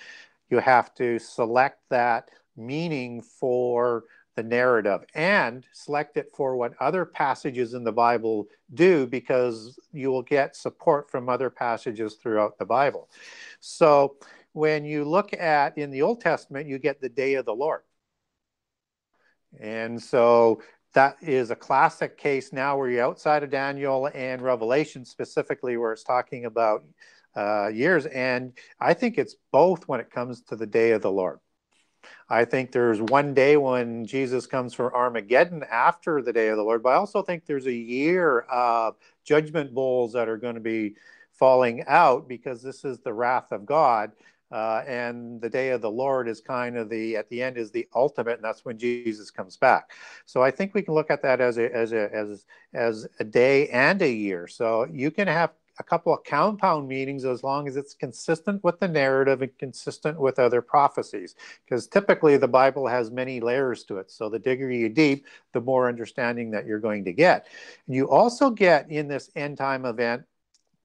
you 0.50 0.58
have 0.58 0.94
to 0.94 1.18
select 1.18 1.80
that 1.90 2.30
meaning 2.56 3.22
for 3.22 4.04
the 4.36 4.42
narrative 4.42 5.04
and 5.14 5.64
select 5.72 6.16
it 6.16 6.30
for 6.34 6.56
what 6.56 6.74
other 6.80 7.04
passages 7.04 7.74
in 7.74 7.84
the 7.84 7.92
Bible 7.92 8.46
do 8.74 9.06
because 9.06 9.78
you 9.92 10.10
will 10.10 10.22
get 10.22 10.56
support 10.56 11.10
from 11.10 11.28
other 11.28 11.50
passages 11.50 12.14
throughout 12.14 12.58
the 12.58 12.64
Bible. 12.64 13.08
So 13.60 14.16
when 14.52 14.84
you 14.84 15.04
look 15.04 15.32
at 15.32 15.78
in 15.78 15.90
the 15.90 16.02
Old 16.02 16.20
Testament, 16.20 16.68
you 16.68 16.78
get 16.78 17.00
the 17.00 17.08
day 17.08 17.34
of 17.34 17.44
the 17.44 17.54
Lord. 17.54 17.82
And 19.60 20.02
so 20.02 20.60
that 20.94 21.16
is 21.20 21.50
a 21.50 21.56
classic 21.56 22.16
case 22.16 22.52
now 22.52 22.76
where 22.76 22.88
you're 22.88 23.04
outside 23.04 23.42
of 23.42 23.50
Daniel 23.50 24.10
and 24.14 24.40
Revelation 24.40 25.04
specifically, 25.04 25.76
where 25.76 25.92
it's 25.92 26.04
talking 26.04 26.44
about 26.46 26.84
uh, 27.36 27.68
years. 27.68 28.06
And 28.06 28.52
I 28.80 28.94
think 28.94 29.18
it's 29.18 29.36
both 29.52 29.86
when 29.88 30.00
it 30.00 30.10
comes 30.10 30.42
to 30.42 30.56
the 30.56 30.66
day 30.66 30.92
of 30.92 31.02
the 31.02 31.10
Lord. 31.10 31.40
I 32.28 32.44
think 32.44 32.72
there's 32.72 33.00
one 33.00 33.34
day 33.34 33.56
when 33.56 34.06
Jesus 34.06 34.46
comes 34.46 34.72
for 34.72 34.94
Armageddon 34.94 35.64
after 35.70 36.22
the 36.22 36.32
day 36.32 36.48
of 36.48 36.56
the 36.56 36.62
Lord, 36.62 36.82
but 36.82 36.90
I 36.90 36.96
also 36.96 37.22
think 37.22 37.44
there's 37.44 37.66
a 37.66 37.72
year 37.72 38.40
of 38.40 38.96
judgment 39.24 39.74
bowls 39.74 40.12
that 40.12 40.28
are 40.28 40.36
going 40.36 40.54
to 40.54 40.60
be 40.60 40.94
falling 41.32 41.84
out 41.86 42.28
because 42.28 42.62
this 42.62 42.84
is 42.84 43.00
the 43.00 43.12
wrath 43.12 43.52
of 43.52 43.66
God. 43.66 44.12
Uh, 44.52 44.82
and 44.86 45.40
the 45.40 45.48
day 45.48 45.70
of 45.70 45.80
the 45.80 45.90
Lord 45.90 46.28
is 46.28 46.40
kind 46.40 46.76
of 46.76 46.88
the 46.88 47.16
at 47.16 47.28
the 47.28 47.42
end 47.42 47.56
is 47.56 47.70
the 47.70 47.88
ultimate, 47.94 48.34
and 48.34 48.44
that's 48.44 48.64
when 48.64 48.78
Jesus 48.78 49.30
comes 49.30 49.56
back. 49.56 49.90
So 50.26 50.42
I 50.42 50.50
think 50.50 50.74
we 50.74 50.82
can 50.82 50.94
look 50.94 51.10
at 51.10 51.22
that 51.22 51.40
as 51.40 51.58
a 51.58 51.74
as 51.74 51.92
a 51.92 52.14
as 52.14 52.46
as 52.72 53.08
a 53.18 53.24
day 53.24 53.68
and 53.68 54.00
a 54.02 54.10
year. 54.10 54.46
So 54.46 54.86
you 54.92 55.10
can 55.10 55.26
have 55.26 55.50
a 55.78 55.82
couple 55.82 56.14
of 56.14 56.22
compound 56.24 56.86
meanings 56.86 57.24
as 57.24 57.42
long 57.42 57.66
as 57.66 57.76
it's 57.76 57.94
consistent 57.94 58.62
with 58.62 58.78
the 58.78 58.86
narrative 58.86 59.42
and 59.42 59.58
consistent 59.58 60.20
with 60.20 60.38
other 60.38 60.62
prophecies. 60.62 61.34
Because 61.64 61.88
typically 61.88 62.36
the 62.36 62.48
Bible 62.48 62.86
has 62.86 63.10
many 63.10 63.40
layers 63.40 63.84
to 63.84 63.98
it. 63.98 64.10
So 64.10 64.28
the 64.28 64.38
digger 64.38 64.70
you 64.70 64.88
deep, 64.88 65.26
the 65.52 65.60
more 65.60 65.88
understanding 65.88 66.50
that 66.52 66.66
you're 66.66 66.78
going 66.78 67.04
to 67.06 67.12
get. 67.12 67.48
And 67.86 67.96
you 67.96 68.08
also 68.08 68.50
get 68.50 68.90
in 68.90 69.08
this 69.08 69.30
end 69.34 69.58
time 69.58 69.84
event 69.84 70.22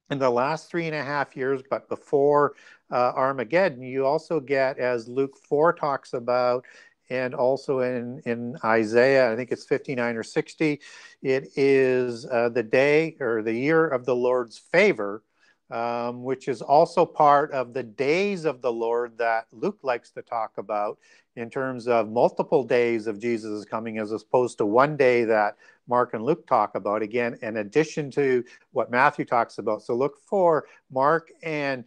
in 0.09 0.17
the 0.17 0.29
last 0.29 0.71
three 0.71 0.87
and 0.87 0.95
a 0.95 1.03
half 1.03 1.37
years, 1.37 1.61
but 1.69 1.87
before 1.87 2.55
uh, 2.91 3.13
Armageddon, 3.15 3.83
you 3.83 4.05
also 4.05 4.39
get, 4.39 4.79
as 4.79 5.07
Luke 5.07 5.37
4 5.37 5.73
talks 5.73 6.13
about, 6.13 6.65
and 7.09 7.33
also 7.33 7.79
in, 7.79 8.21
in 8.25 8.55
Isaiah, 8.63 9.31
I 9.31 9.35
think 9.35 9.51
it's 9.51 9.65
59 9.65 10.15
or 10.15 10.23
60, 10.23 10.79
it 11.21 11.49
is 11.55 12.25
uh, 12.25 12.49
the 12.49 12.63
day 12.63 13.15
or 13.19 13.41
the 13.41 13.53
year 13.53 13.87
of 13.87 14.05
the 14.05 14.15
Lord's 14.15 14.57
favor, 14.57 15.23
um, 15.71 16.23
which 16.23 16.47
is 16.47 16.61
also 16.61 17.05
part 17.05 17.51
of 17.51 17.73
the 17.73 17.83
days 17.83 18.45
of 18.45 18.61
the 18.61 18.71
Lord 18.71 19.17
that 19.17 19.45
Luke 19.51 19.79
likes 19.83 20.11
to 20.11 20.21
talk 20.21 20.57
about 20.57 20.97
in 21.35 21.49
terms 21.49 21.87
of 21.87 22.09
multiple 22.09 22.63
days 22.63 23.07
of 23.07 23.19
Jesus' 23.19 23.65
coming 23.65 23.97
as 23.97 24.11
opposed 24.11 24.57
to 24.57 24.65
one 24.65 24.97
day 24.97 25.23
that 25.23 25.57
Mark 25.87 26.13
and 26.13 26.23
Luke 26.23 26.45
talk 26.47 26.75
about. 26.75 27.01
Again, 27.01 27.37
in 27.41 27.57
addition 27.57 28.11
to 28.11 28.43
what 28.71 28.91
Matthew 28.91 29.25
talks 29.25 29.57
about. 29.57 29.81
So 29.81 29.95
look 29.95 30.17
for 30.27 30.65
Mark 30.91 31.31
and 31.43 31.85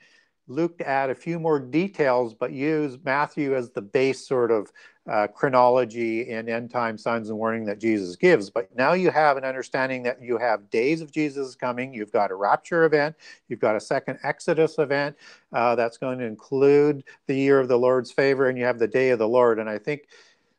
Luke 0.48 0.76
to 0.78 0.88
add 0.88 1.10
a 1.10 1.14
few 1.14 1.38
more 1.38 1.60
details, 1.60 2.34
but 2.34 2.52
use 2.52 2.98
Matthew 3.04 3.54
as 3.54 3.70
the 3.70 3.82
base 3.82 4.26
sort 4.26 4.50
of 4.50 4.72
uh, 5.10 5.26
chronology 5.26 6.30
and 6.30 6.48
end 6.48 6.70
time 6.70 6.96
signs 6.96 7.28
and 7.28 7.38
warning 7.38 7.64
that 7.64 7.80
Jesus 7.80 8.16
gives. 8.16 8.50
But 8.50 8.74
now 8.76 8.92
you 8.92 9.10
have 9.10 9.36
an 9.36 9.44
understanding 9.44 10.02
that 10.04 10.22
you 10.22 10.38
have 10.38 10.70
days 10.70 11.00
of 11.00 11.10
Jesus 11.10 11.54
coming. 11.54 11.92
You've 11.92 12.12
got 12.12 12.30
a 12.30 12.34
rapture 12.34 12.84
event. 12.84 13.16
You've 13.48 13.60
got 13.60 13.76
a 13.76 13.80
second 13.80 14.18
Exodus 14.22 14.78
event 14.78 15.16
uh, 15.52 15.74
that's 15.74 15.96
going 15.96 16.18
to 16.18 16.24
include 16.24 17.04
the 17.26 17.34
year 17.34 17.58
of 17.58 17.68
the 17.68 17.78
Lord's 17.78 18.12
favor, 18.12 18.48
and 18.48 18.58
you 18.58 18.64
have 18.64 18.78
the 18.78 18.88
day 18.88 19.10
of 19.10 19.18
the 19.18 19.28
Lord. 19.28 19.58
And 19.58 19.68
I 19.68 19.78
think 19.78 20.08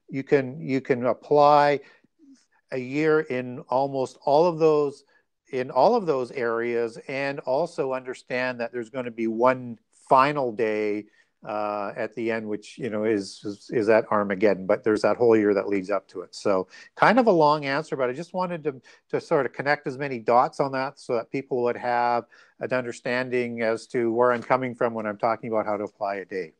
you 0.10 0.24
can 0.24 0.60
you 0.60 0.82
can 0.82 1.06
apply 1.06 1.80
a 2.72 2.78
year 2.78 3.22
in 3.22 3.60
almost 3.70 4.18
all 4.26 4.46
of 4.46 4.60
those 4.60 5.06
in 5.54 5.70
all 5.70 5.96
of 5.96 6.08
those 6.08 6.32
areas 6.32 6.98
and 7.08 7.40
also 7.42 7.94
understand 7.94 8.60
that 8.60 8.74
there's 8.74 8.90
going 8.90 9.06
to 9.06 9.12
be 9.12 9.28
one 9.28 9.78
final 10.10 10.52
day 10.52 11.06
uh, 11.48 11.92
at 11.96 12.16
the 12.16 12.32
end, 12.32 12.48
which 12.48 12.80
you 12.80 12.90
know 12.90 13.04
is, 13.04 13.42
is, 13.44 13.70
is 13.72 13.88
at 13.88 14.10
Armageddon. 14.12 14.66
But 14.66 14.84
there's 14.84 15.04
that 15.04 15.16
whole 15.16 15.38
year 15.38 15.54
that 15.54 15.68
leads 15.68 15.92
up 15.92 16.08
to 16.08 16.22
it. 16.22 16.34
So 16.34 16.68
kind 16.96 17.20
of 17.20 17.28
a 17.28 17.32
long 17.32 17.66
answer, 17.66 17.96
but 17.96 18.10
I 18.10 18.14
just 18.14 18.34
wanted 18.34 18.64
to 18.64 18.82
to 19.10 19.22
sort 19.22 19.46
of 19.46 19.54
connect 19.54 19.86
as 19.86 19.98
many 19.98 20.20
dots 20.20 20.60
on 20.60 20.72
that 20.72 21.00
so 21.00 21.14
that 21.16 21.30
people 21.30 21.62
would 21.64 21.78
have 21.78 22.26
an 22.60 22.74
understanding 22.74 23.62
as 23.62 23.86
to 23.88 24.12
where 24.12 24.32
I'm 24.32 24.44
coming 24.44 24.74
from 24.74 24.96
when 24.96 25.06
I'm 25.06 25.18
talking 25.18 25.52
about 25.52 25.66
how 25.68 25.78
to 25.78 25.84
apply 25.84 26.16
a 26.16 26.26
day. 26.26 26.54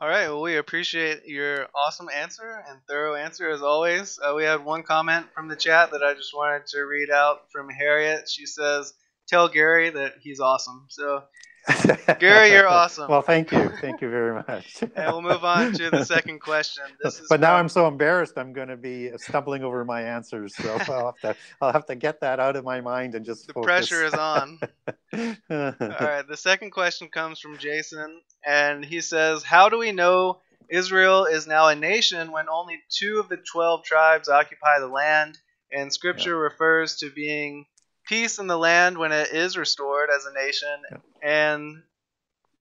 All 0.00 0.08
right. 0.08 0.28
Well, 0.28 0.40
we 0.40 0.56
appreciate 0.56 1.26
your 1.26 1.68
awesome 1.74 2.08
answer 2.08 2.64
and 2.66 2.78
thorough 2.88 3.14
answer 3.16 3.50
as 3.50 3.60
always. 3.60 4.18
Uh, 4.18 4.32
we 4.34 4.44
had 4.44 4.64
one 4.64 4.82
comment 4.82 5.26
from 5.34 5.46
the 5.46 5.56
chat 5.56 5.90
that 5.90 6.02
I 6.02 6.14
just 6.14 6.34
wanted 6.34 6.66
to 6.68 6.80
read 6.80 7.10
out 7.10 7.50
from 7.52 7.68
Harriet. 7.68 8.26
She 8.26 8.46
says, 8.46 8.94
"Tell 9.28 9.46
Gary 9.48 9.90
that 9.90 10.14
he's 10.22 10.40
awesome." 10.40 10.86
So, 10.88 11.24
Gary, 12.18 12.52
you're 12.52 12.68
awesome. 12.68 13.10
well, 13.10 13.22
thank 13.22 13.52
you, 13.52 13.68
thank 13.80 14.00
you 14.00 14.10
very 14.10 14.34
much. 14.34 14.82
and 14.82 14.92
we'll 15.12 15.22
move 15.22 15.44
on 15.44 15.72
to 15.72 15.90
the 15.90 16.04
second 16.04 16.40
question. 16.40 16.84
This 17.02 17.20
is 17.20 17.28
but 17.28 17.40
now 17.40 17.54
I'm 17.54 17.68
so 17.68 17.86
embarrassed. 17.86 18.34
I'm 18.36 18.52
going 18.52 18.68
to 18.68 18.76
be 18.76 19.10
stumbling 19.16 19.62
over 19.62 19.84
my 19.84 20.02
answers, 20.02 20.56
so 20.56 20.70
I'll 20.88 21.06
have 21.06 21.20
to 21.20 21.36
I'll 21.60 21.72
have 21.72 21.86
to 21.86 21.96
get 21.96 22.20
that 22.20 22.40
out 22.40 22.56
of 22.56 22.64
my 22.64 22.80
mind 22.80 23.14
and 23.14 23.24
just. 23.24 23.46
The 23.46 23.52
focus. 23.52 23.66
pressure 23.66 24.04
is 24.04 24.14
on. 24.14 24.58
All 25.12 25.74
right. 25.80 26.26
The 26.26 26.36
second 26.36 26.70
question 26.70 27.08
comes 27.08 27.40
from 27.40 27.58
Jason, 27.58 28.20
and 28.46 28.84
he 28.84 29.00
says, 29.00 29.42
"How 29.42 29.68
do 29.68 29.78
we 29.78 29.92
know 29.92 30.40
Israel 30.68 31.26
is 31.26 31.46
now 31.46 31.68
a 31.68 31.74
nation 31.74 32.32
when 32.32 32.48
only 32.48 32.80
two 32.88 33.20
of 33.20 33.28
the 33.28 33.36
twelve 33.36 33.84
tribes 33.84 34.28
occupy 34.28 34.78
the 34.78 34.88
land, 34.88 35.38
and 35.72 35.92
Scripture 35.92 36.30
yeah. 36.30 36.42
refers 36.42 36.96
to 36.96 37.10
being 37.10 37.66
peace 38.10 38.40
in 38.40 38.48
the 38.48 38.58
land 38.58 38.98
when 38.98 39.12
it 39.12 39.28
is 39.32 39.56
restored 39.56 40.10
as 40.10 40.26
a 40.26 40.32
nation, 40.32 41.00
and 41.22 41.80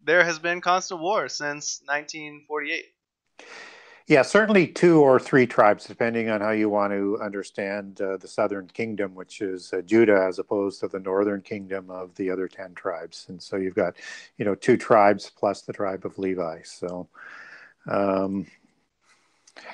there 0.06 0.24
has 0.24 0.38
been 0.38 0.62
constant 0.62 1.01
war 1.01 1.27
since 1.27 1.82
1948." 1.86 2.86
Yeah, 4.06 4.22
certainly 4.22 4.68
two 4.68 5.01
or 5.01 5.20
three 5.20 5.46
tribes, 5.48 5.86
depending 5.86 6.29
on 6.29 6.41
how 6.41 6.51
you 6.51 6.70
want 6.70 6.94
to 6.94 7.20
understand 7.22 8.00
uh, 8.01 8.18
the 8.18 8.27
southern 8.27 8.68
kingdom, 8.68 9.13
which 9.15 9.41
is 9.41 9.74
uh, 9.74 9.82
Judah, 9.82 10.25
as 10.27 10.39
opposed 10.39 10.79
to 10.79 10.88
the 10.88 11.00
northern 11.00 11.41
kingdom 11.41 11.91
of 11.91 12.13
the 12.15 12.32
other 12.32 12.48
10 12.48 12.74
tribes. 12.74 13.27
And 13.29 13.41
so 13.41 13.58
you've 13.58 13.75
got, 13.75 13.98
you 14.38 14.46
know, 14.46 14.56
two 14.56 14.77
tribes 14.77 15.32
plus 15.36 15.62
the 15.62 15.74
tribe 15.74 16.08
of 16.08 16.18
Levi. 16.18 16.62
So, 16.63 17.08
um, 17.88 18.48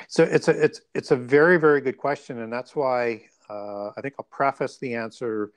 so 0.10 0.24
it's 0.24 0.50
a, 0.50 0.64
it's, 0.64 0.82
it's 0.94 1.12
a 1.12 1.16
very, 1.16 1.58
very 1.58 1.80
good 1.80 1.98
question. 1.98 2.42
And 2.42 2.52
that's 2.52 2.76
why 2.76 3.22
uh, 3.50 3.92
I 3.96 4.02
think 4.02 4.16
I'll 4.20 4.28
preface 4.30 4.78
the 4.78 4.96
answer 4.96 5.52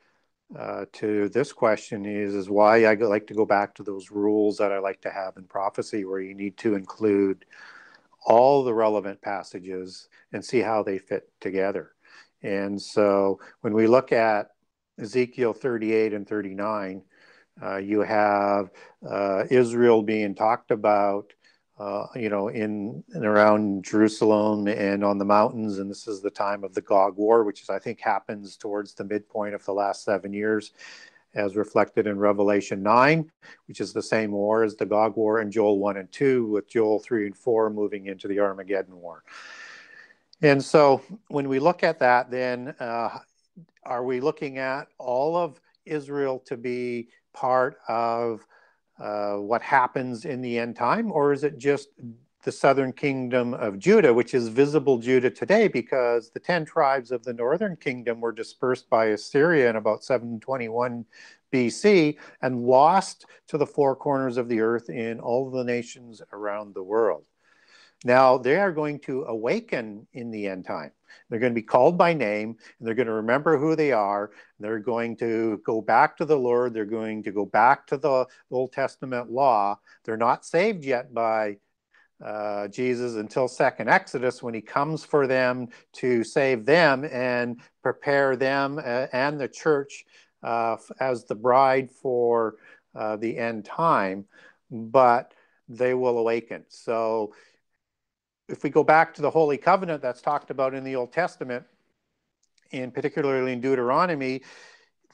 uh, 0.57 0.87
to 0.93 1.28
this 1.28 1.52
question 1.52 2.07
is 2.07 2.35
is 2.35 2.49
why 2.49 2.85
I 2.85 2.95
like 2.95 3.26
to 3.26 3.35
go 3.35 3.45
back 3.45 3.75
to 3.75 3.83
those 3.83 4.11
rules 4.11 4.57
that 4.59 4.73
I 4.73 4.78
like 4.78 5.00
to 5.02 5.11
have 5.11 5.37
in 5.37 5.45
prophecy, 5.45 6.05
where 6.05 6.21
you 6.21 6.35
need 6.35 6.57
to 6.59 6.75
include 6.75 7.45
all 8.25 8.64
the 8.64 8.75
relevant 8.75 9.21
passages 9.21 10.09
and 10.33 10.45
see 10.45 10.61
how 10.61 10.83
they 10.83 10.99
fit 10.99 11.31
together. 11.40 11.93
And 12.43 12.81
so 12.81 13.40
when 13.61 13.75
we 13.75 13.87
look 13.87 14.12
at 14.12 14.50
Ezekiel 14.99 15.52
38 15.52 16.12
and 16.14 16.28
39, 16.28 17.02
uh, 17.62 17.76
you 17.76 18.00
have 18.00 18.71
uh, 19.09 19.45
Israel 19.50 20.02
being 20.02 20.35
talked 20.35 20.71
about, 20.71 21.33
uh, 21.79 22.07
you 22.17 22.29
know, 22.29 22.49
in 22.49 23.05
and 23.13 23.25
around 23.25 23.85
Jerusalem 23.85 24.67
and 24.67 25.05
on 25.05 25.19
the 25.19 25.25
mountains. 25.25 25.79
And 25.79 25.91
this 25.91 26.09
is 26.09 26.21
the 26.21 26.31
time 26.31 26.65
of 26.65 26.75
the 26.75 26.81
Gog 26.81 27.17
War, 27.17 27.45
which 27.45 27.63
is, 27.63 27.71
I 27.71 27.79
think, 27.79 28.01
happens 28.01 28.57
towards 28.57 28.95
the 28.95 29.05
midpoint 29.05 29.55
of 29.55 29.65
the 29.65 29.73
last 29.73 30.05
seven 30.05 30.33
years 30.33 30.73
as 31.35 31.57
reflected 31.57 32.07
in 32.07 32.19
Revelation 32.19 32.83
9, 32.83 33.31
which 33.67 33.81
is 33.81 33.93
the 33.93 34.03
same 34.03 34.33
war 34.33 34.65
as 34.65 34.75
the 34.77 34.87
Gog 34.87 35.17
War, 35.17 35.41
and 35.41 35.53
Joel 35.53 35.79
1 35.79 35.99
and 35.99 36.11
2, 36.11 36.47
with 36.47 36.69
Joel 36.69 36.99
3 36.99 37.27
and 37.27 37.37
4 37.37 37.71
moving 37.71 38.07
into 38.07 38.29
the 38.29 38.41
Armageddon 38.41 38.97
War. 38.97 39.23
And 40.43 40.63
so 40.65 41.03
when 41.29 41.49
we 41.49 41.59
look 41.59 41.83
at 41.83 41.99
that, 42.01 42.31
then 42.31 42.75
uh, 42.81 43.19
are 43.85 44.05
we 44.05 44.21
looking 44.21 44.59
at 44.59 44.89
all 44.99 45.37
of 45.37 45.61
Israel 45.85 46.41
to 46.47 46.57
be 46.57 47.09
part 47.33 47.79
of 47.89 48.45
uh, 48.99 49.35
what 49.35 49.62
happens 49.62 50.25
in 50.25 50.40
the 50.40 50.59
end 50.59 50.76
time, 50.76 51.11
or 51.12 51.33
is 51.33 51.45
it 51.45 51.59
just 51.59 51.88
the 52.45 52.52
southern 52.52 52.93
kingdom 52.93 53.52
of 53.55 53.78
Judah, 53.78 54.14
which 54.14 54.33
is 54.33 54.49
visible 54.49 54.99
Judah 54.99 55.31
today 55.31 55.69
because 55.69 56.31
the 56.31 56.40
10 56.40 56.64
tribes 56.64 57.11
of 57.11 57.25
the 57.25 57.33
northern 57.33 57.76
kingdom 57.76 58.21
were 58.21 58.33
dispersed 58.33 58.88
by 58.88 59.07
Assyria 59.07 59.69
in 59.69 59.76
about 59.76 60.05
721 60.05 61.05
BC 61.52 62.17
and 62.43 62.62
lost 62.62 63.26
to 63.49 63.59
the 63.59 63.67
four 63.67 63.97
corners 63.97 64.37
of 64.37 64.49
the 64.49 64.61
earth 64.61 64.88
in 64.88 65.19
all 65.21 65.50
the 65.50 65.64
nations 65.64 66.23
around 66.33 66.75
the 66.75 66.83
world. 66.83 67.26
Now, 68.05 68.38
they 68.38 68.57
are 68.57 68.73
going 68.73 69.00
to 69.00 69.25
awaken 69.25 70.07
in 70.12 70.31
the 70.31 70.47
end 70.47 70.64
time. 70.64 70.93
They're 71.29 71.38
going 71.38 71.53
to 71.53 71.61
be 71.61 71.62
called 71.62 71.99
by 71.99 72.15
name, 72.15 72.57
and 72.79 72.87
they're 72.87 72.95
going 72.95 73.07
to 73.07 73.12
remember 73.12 73.59
who 73.59 73.77
they 73.77 73.93
are. 73.93 74.31
They're 74.59 74.79
going 74.79 75.17
to 75.19 75.61
go 75.65 75.81
back 75.81 76.17
to 76.19 76.25
the 76.25 76.38
Lord. 76.38 76.75
They're 76.75 76.85
going 76.85 77.23
to 77.25 77.33
go 77.33 77.47
back 77.47 77.87
to 77.88 77.97
the 77.97 78.27
Old 78.50 78.73
Testament 78.73 79.31
law. 79.31 79.79
They're 80.05 80.17
not 80.17 80.45
saved 80.45 80.85
yet 80.85 81.12
by 81.12 81.59
uh, 82.25 82.69
Jesus 82.69 83.15
until 83.15 83.47
second 83.49 83.88
Exodus 83.88 84.43
when 84.43 84.55
he 84.55 84.61
comes 84.61 85.05
for 85.05 85.27
them 85.27 85.69
to 85.95 86.25
save 86.25 86.65
them 86.65 87.05
and 87.05 87.61
prepare 87.83 88.37
them 88.37 88.79
uh, 88.79 89.07
and 89.12 89.41
the 89.41 89.49
church 89.49 90.05
uh, 90.43 90.77
as 91.00 91.25
the 91.25 91.35
bride 91.35 91.91
for 91.91 92.57
uh, 92.95 93.17
the 93.17 93.38
end 93.38 93.65
time. 93.65 94.25
But 94.71 95.33
they 95.69 95.95
will 95.95 96.19
awaken. 96.19 96.65
So 96.69 97.35
if 98.49 98.62
we 98.62 98.71
go 98.71 98.83
back 98.83 99.14
to 99.14 99.23
the 99.23 99.31
Holy 99.31 99.59
Covenant 99.59 100.02
that's 100.02 100.23
talked 100.23 100.50
about 100.50 100.75
in 100.75 100.85
the 100.85 100.97
Old 100.97 101.12
Testament, 101.12 101.64
and 102.73 102.93
particularly 102.93 103.52
in 103.52 103.61
Deuteronomy, 103.61 104.43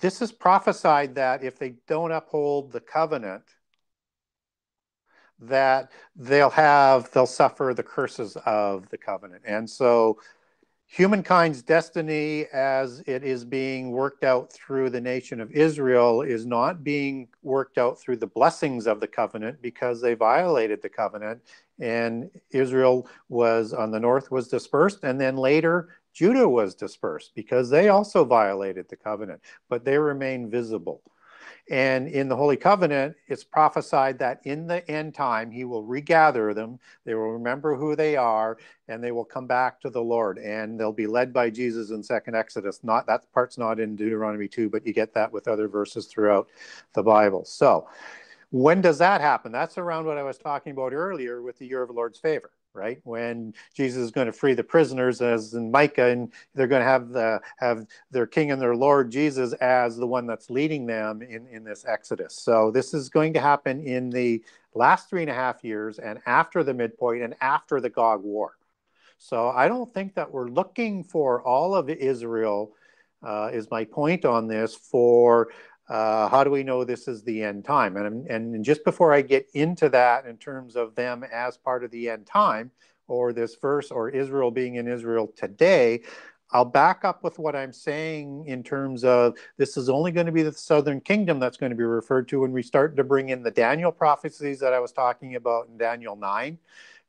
this 0.01 0.21
is 0.23 0.33
prophesied 0.33 1.15
that 1.15 1.43
if 1.43 1.59
they 1.59 1.75
don't 1.87 2.13
uphold 2.13 2.73
the 2.73 2.81
covenant, 2.81 3.45
that 5.41 5.91
they'll 6.17 6.51
have 6.51 7.11
they'll 7.13 7.27
suffer 7.27 7.73
the 7.75 7.83
curses 7.83 8.37
of 8.47 8.89
the 8.91 8.99
covenant. 8.99 9.43
And 9.45 9.69
so 9.69 10.21
humankind's 10.87 11.63
destiny 11.63 12.47
as 12.53 13.01
it 13.07 13.25
is 13.25 13.45
being 13.45 13.91
worked 13.91 14.23
out 14.23 14.53
through 14.53 14.91
the 14.91 15.01
nation 15.01 15.41
of 15.41 15.51
Israel 15.51 16.23
is 16.23 16.47
not 16.47 16.85
being 16.85 17.29
worked 17.43 17.79
out 17.79 18.01
through 18.01 18.17
the 18.17 18.27
blessings 18.27 18.87
of 18.87 19.01
the 19.01 19.09
covenant 19.09 19.61
because 19.61 20.01
they 20.01 20.15
violated 20.15 20.83
the 20.83 20.89
covenant 20.89 21.43
and 21.81 22.31
Israel 22.51 23.09
was 23.29 23.73
on 23.73 23.91
the 23.91 24.01
north 24.01 24.31
was 24.31 24.49
dispersed 24.49 25.05
and 25.05 25.21
then 25.21 25.37
later 25.37 25.89
Judah 26.13 26.49
was 26.49 26.75
dispersed 26.75 27.33
because 27.35 27.69
they 27.69 27.89
also 27.89 28.25
violated 28.25 28.89
the 28.89 28.97
covenant 28.97 29.41
but 29.69 29.85
they 29.85 29.99
remain 29.99 30.51
visible 30.51 31.03
and 31.71 32.09
in 32.09 32.29
the 32.29 32.37
Holy 32.37 32.59
Covenant, 32.59 33.17
it's 33.27 33.43
prophesied 33.43 34.19
that 34.19 34.41
in 34.45 34.67
the 34.67 34.89
end 34.91 35.15
time, 35.15 35.51
he 35.51 35.65
will 35.65 35.83
regather 35.83 36.53
them. 36.53 36.79
They 37.07 37.15
will 37.15 37.33
remember 37.33 37.75
who 37.75 37.97
they 37.97 38.17
are, 38.17 38.59
and 38.89 39.03
they 39.03 39.13
will 39.13 39.25
come 39.25 39.47
back 39.47 39.81
to 39.81 39.89
the 39.89 40.03
Lord. 40.03 40.39
And 40.39 40.79
they'll 40.79 40.93
be 40.93 41.07
led 41.07 41.33
by 41.33 41.49
Jesus 41.49 41.91
in 41.91 42.03
Second 42.03 42.37
Exodus. 42.37 42.81
Not 42.83 43.07
that 43.07 43.33
part's 43.33 43.57
not 43.57 43.81
in 43.81 43.97
Deuteronomy 43.97 44.47
2, 44.47 44.69
but 44.69 44.87
you 44.87 44.93
get 44.93 45.15
that 45.15 45.33
with 45.33 45.49
other 45.49 45.69
verses 45.69 46.07
throughout 46.07 46.49
the 46.93 47.03
Bible. 47.03 47.47
So 47.47 47.89
when 48.55 48.81
does 48.81 48.99
that 48.99 49.21
happen? 49.21 49.51
That's 49.51 49.79
around 49.79 50.07
what 50.07 50.17
I 50.17 50.23
was 50.23 50.39
talking 50.39 50.73
about 50.73 50.93
earlier 50.93 51.43
with 51.43 51.59
the 51.59 51.67
year 51.67 51.83
of 51.83 51.89
the 51.89 51.95
Lord's 51.95 52.19
favor 52.19 52.51
right? 52.75 52.99
When 53.05 53.55
Jesus 53.73 54.03
is 54.03 54.11
going 54.11 54.27
to 54.27 54.33
free 54.33 54.53
the 54.53 54.65
prisoners, 54.65 55.23
as 55.23 55.55
in 55.55 55.71
Micah, 55.71 56.07
and 56.07 56.33
they're 56.55 56.67
going 56.67 56.83
to 56.83 56.89
have 56.89 57.11
the 57.11 57.41
have 57.59 57.87
their 58.11 58.27
King 58.27 58.51
and 58.51 58.61
their 58.61 58.75
Lord 58.75 59.13
Jesus 59.13 59.53
as 59.55 59.97
the 59.97 60.09
one 60.09 60.27
that's 60.27 60.51
leading 60.51 60.85
them 60.85 61.23
in 61.23 61.47
in 61.47 61.63
this 61.63 61.85
Exodus. 61.87 62.35
So 62.37 62.73
this 62.73 62.93
is 62.93 63.09
going 63.09 63.33
to 63.35 63.41
happen 63.41 63.81
in 63.85 64.11
the 64.11 64.43
last 64.75 65.09
three 65.09 65.23
and 65.23 65.31
a 65.31 65.35
half 65.35 65.63
years, 65.63 66.01
and 66.01 66.19
after 66.27 66.65
the 66.65 66.75
midpoint, 66.75 67.23
and 67.23 67.37
after 67.41 67.81
the 67.81 67.91
Gog 67.91 68.25
War. 68.25 68.57
So 69.19 69.51
I 69.51 69.69
don't 69.69 69.95
think 69.95 70.17
that 70.17 70.33
we're 70.33 70.49
looking 70.49 71.05
for 71.05 71.43
all 71.43 71.75
of 71.75 71.89
Israel. 71.89 72.75
Uh, 73.23 73.49
is 73.55 73.71
my 73.71 73.85
point 73.85 74.27
on 74.27 74.47
this 74.49 74.75
for 74.75 75.49
uh, 75.89 76.29
how 76.29 76.45
do 76.45 76.51
we 76.51 76.63
know 76.63 76.85
this 76.85 77.09
is 77.09 77.23
the 77.23 77.43
end 77.43 77.65
time? 77.65 77.97
And, 77.97 78.27
and 78.27 78.65
just 78.65 78.85
before 78.85 79.13
I 79.13 79.23
get 79.23 79.49
into 79.55 79.89
that, 79.91 80.27
in 80.27 80.37
terms 80.37 80.77
of 80.77 80.95
them 80.95 81.25
as 81.31 81.57
part 81.57 81.85
of 81.85 81.91
the 81.91 82.09
end 82.09 82.27
time, 82.27 82.71
or 83.07 83.33
this 83.33 83.57
verse, 83.57 83.91
or 83.91 84.09
Israel 84.09 84.51
being 84.51 84.77
in 84.77 84.89
Israel 84.89 85.31
today, 85.37 86.01
I'll 86.51 86.65
back 86.65 87.05
up 87.05 87.25
with 87.25 87.39
what 87.39 87.57
I'm 87.57 87.73
saying 87.73 88.47
in 88.47 88.63
terms 88.63 89.03
of 89.05 89.37
this 89.57 89.77
is 89.77 89.89
only 89.89 90.13
going 90.13 90.27
to 90.27 90.33
be 90.33 90.43
the 90.43 90.53
southern 90.53 91.01
kingdom 91.01 91.39
that's 91.41 91.57
going 91.57 91.71
to 91.71 91.77
be 91.77 91.85
referred 91.85 92.29
to 92.29 92.41
when 92.41 92.53
we 92.53 92.63
start 92.63 92.97
to 92.97 93.05
bring 93.05 93.31
in 93.31 93.43
the 93.43 93.51
Daniel 93.51 93.91
prophecies 93.91 94.61
that 94.61 94.73
I 94.73 94.79
was 94.79 94.93
talking 94.93 95.35
about 95.35 95.67
in 95.69 95.77
Daniel 95.77 96.17
9, 96.17 96.57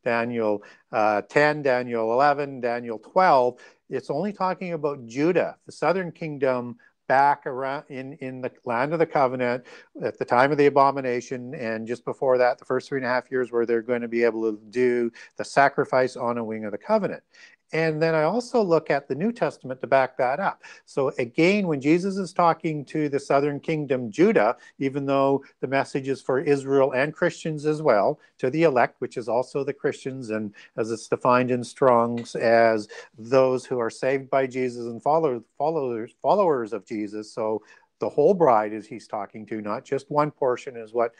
Daniel 0.03 0.63
uh, 0.91 1.21
10, 1.21 1.61
Daniel 1.61 2.11
11, 2.11 2.59
Daniel 2.59 2.97
12. 2.97 3.59
It's 3.89 4.09
only 4.09 4.33
talking 4.33 4.73
about 4.73 5.05
Judah, 5.05 5.57
the 5.65 5.71
southern 5.71 6.11
kingdom 6.11 6.77
back 7.07 7.45
around 7.45 7.83
in, 7.89 8.13
in 8.13 8.41
the 8.41 8.51
land 8.65 8.93
of 8.93 8.99
the 8.99 9.05
covenant 9.05 9.63
at 10.03 10.17
the 10.17 10.25
time 10.25 10.51
of 10.51 10.57
the 10.57 10.65
abomination 10.65 11.53
and 11.55 11.87
just 11.87 12.03
before 12.05 12.37
that 12.37 12.57
the 12.57 12.65
first 12.65 12.89
three 12.89 12.99
and 12.99 13.05
a 13.05 13.09
half 13.09 13.29
years 13.31 13.51
where 13.51 13.65
they're 13.65 13.81
going 13.81 14.01
to 14.01 14.07
be 14.07 14.23
able 14.23 14.51
to 14.51 14.59
do 14.69 15.11
the 15.37 15.45
sacrifice 15.45 16.15
on 16.15 16.37
a 16.37 16.43
wing 16.43 16.65
of 16.65 16.71
the 16.71 16.77
covenant 16.77 17.23
and 17.73 18.01
then 18.01 18.13
I 18.13 18.23
also 18.23 18.61
look 18.61 18.89
at 18.89 19.07
the 19.07 19.15
New 19.15 19.31
Testament 19.31 19.81
to 19.81 19.87
back 19.87 20.17
that 20.17 20.39
up. 20.39 20.63
So 20.85 21.11
again, 21.17 21.67
when 21.67 21.81
Jesus 21.81 22.17
is 22.17 22.31
talking 22.31 22.85
to 22.85 23.09
the 23.09 23.19
southern 23.19 23.59
kingdom, 23.59 24.11
Judah, 24.11 24.55
even 24.79 25.05
though 25.05 25.43
the 25.61 25.67
message 25.67 26.07
is 26.07 26.21
for 26.21 26.39
Israel 26.39 26.93
and 26.93 27.13
Christians 27.13 27.65
as 27.65 27.81
well, 27.81 28.19
to 28.37 28.49
the 28.49 28.63
elect, 28.63 28.95
which 28.99 29.17
is 29.17 29.27
also 29.27 29.63
the 29.63 29.73
Christians, 29.73 30.29
and 30.29 30.53
as 30.77 30.91
it's 30.91 31.07
defined 31.07 31.51
in 31.51 31.63
Strong's 31.63 32.35
as 32.35 32.87
those 33.17 33.65
who 33.65 33.79
are 33.79 33.89
saved 33.89 34.29
by 34.29 34.47
Jesus 34.47 34.85
and 34.85 35.01
followers, 35.01 35.41
followers, 35.57 36.13
followers 36.21 36.71
of 36.73 36.85
Jesus. 36.85 37.31
So 37.31 37.61
the 37.99 38.09
whole 38.09 38.33
bride 38.33 38.73
is 38.73 38.85
he's 38.85 39.07
talking 39.07 39.45
to, 39.47 39.61
not 39.61 39.85
just 39.85 40.11
one 40.11 40.31
portion, 40.31 40.77
is 40.77 40.93
what 40.93 41.13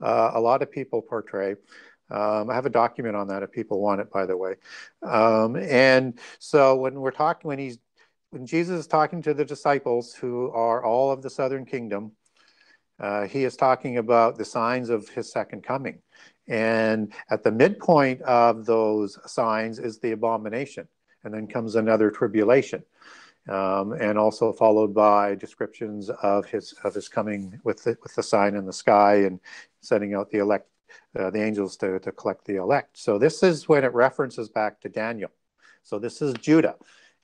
uh, 0.00 0.32
a 0.34 0.40
lot 0.40 0.62
of 0.62 0.70
people 0.70 1.00
portray. 1.00 1.54
Um, 2.12 2.50
I 2.50 2.54
have 2.54 2.66
a 2.66 2.70
document 2.70 3.16
on 3.16 3.28
that 3.28 3.42
if 3.42 3.50
people 3.50 3.80
want 3.80 4.00
it, 4.00 4.10
by 4.10 4.26
the 4.26 4.36
way. 4.36 4.56
Um, 5.02 5.56
and 5.56 6.18
so 6.38 6.76
when 6.76 7.00
we're 7.00 7.10
talking, 7.10 7.48
when 7.48 7.58
he's 7.58 7.78
when 8.30 8.46
Jesus 8.46 8.80
is 8.80 8.86
talking 8.86 9.20
to 9.22 9.34
the 9.34 9.44
disciples 9.44 10.14
who 10.14 10.50
are 10.52 10.84
all 10.84 11.10
of 11.10 11.22
the 11.22 11.30
southern 11.30 11.66
kingdom, 11.66 12.12
uh, 12.98 13.26
he 13.26 13.44
is 13.44 13.56
talking 13.56 13.98
about 13.98 14.38
the 14.38 14.44
signs 14.44 14.88
of 14.88 15.08
his 15.08 15.30
second 15.30 15.62
coming. 15.62 15.98
And 16.48 17.12
at 17.30 17.42
the 17.42 17.52
midpoint 17.52 18.22
of 18.22 18.64
those 18.64 19.18
signs 19.30 19.78
is 19.78 19.98
the 19.98 20.12
abomination. 20.12 20.88
And 21.24 21.32
then 21.32 21.46
comes 21.46 21.76
another 21.76 22.10
tribulation. 22.10 22.82
Um, 23.48 23.92
and 23.92 24.16
also 24.18 24.52
followed 24.52 24.94
by 24.94 25.34
descriptions 25.34 26.10
of 26.10 26.46
his 26.46 26.74
of 26.84 26.94
his 26.94 27.08
coming 27.08 27.60
with 27.64 27.82
the, 27.82 27.98
with 28.02 28.14
the 28.14 28.22
sign 28.22 28.54
in 28.54 28.66
the 28.66 28.72
sky 28.72 29.16
and 29.24 29.40
sending 29.80 30.14
out 30.14 30.30
the 30.30 30.38
elect 30.38 30.68
uh, 31.18 31.30
the 31.30 31.42
angels 31.42 31.76
to, 31.78 31.98
to 32.00 32.12
collect 32.12 32.44
the 32.44 32.56
elect. 32.56 32.98
So 32.98 33.18
this 33.18 33.42
is 33.42 33.68
when 33.68 33.84
it 33.84 33.92
references 33.92 34.48
back 34.48 34.80
to 34.80 34.88
Daniel. 34.88 35.30
So 35.82 35.98
this 35.98 36.22
is 36.22 36.34
Judah. 36.34 36.76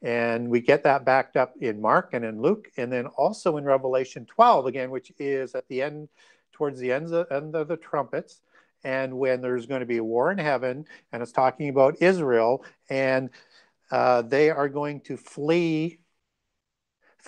And 0.02 0.48
we 0.48 0.60
get 0.60 0.84
that 0.84 1.04
backed 1.04 1.36
up 1.36 1.54
in 1.60 1.80
Mark 1.80 2.10
and 2.12 2.24
in 2.24 2.40
Luke, 2.40 2.70
and 2.76 2.92
then 2.92 3.06
also 3.06 3.56
in 3.56 3.64
Revelation 3.64 4.26
12, 4.26 4.66
again, 4.66 4.90
which 4.90 5.12
is 5.18 5.54
at 5.54 5.66
the 5.68 5.82
end, 5.82 6.08
towards 6.52 6.78
the 6.78 6.92
end 6.92 7.12
of, 7.12 7.26
end 7.32 7.56
of 7.56 7.66
the 7.66 7.76
trumpets, 7.76 8.40
and 8.84 9.18
when 9.18 9.40
there's 9.40 9.66
going 9.66 9.80
to 9.80 9.86
be 9.86 9.96
a 9.96 10.04
war 10.04 10.30
in 10.30 10.38
heaven, 10.38 10.84
and 11.12 11.20
it's 11.20 11.32
talking 11.32 11.68
about 11.68 12.00
Israel, 12.00 12.64
and 12.88 13.30
uh, 13.90 14.22
they 14.22 14.50
are 14.50 14.68
going 14.68 15.00
to 15.00 15.16
flee 15.16 15.98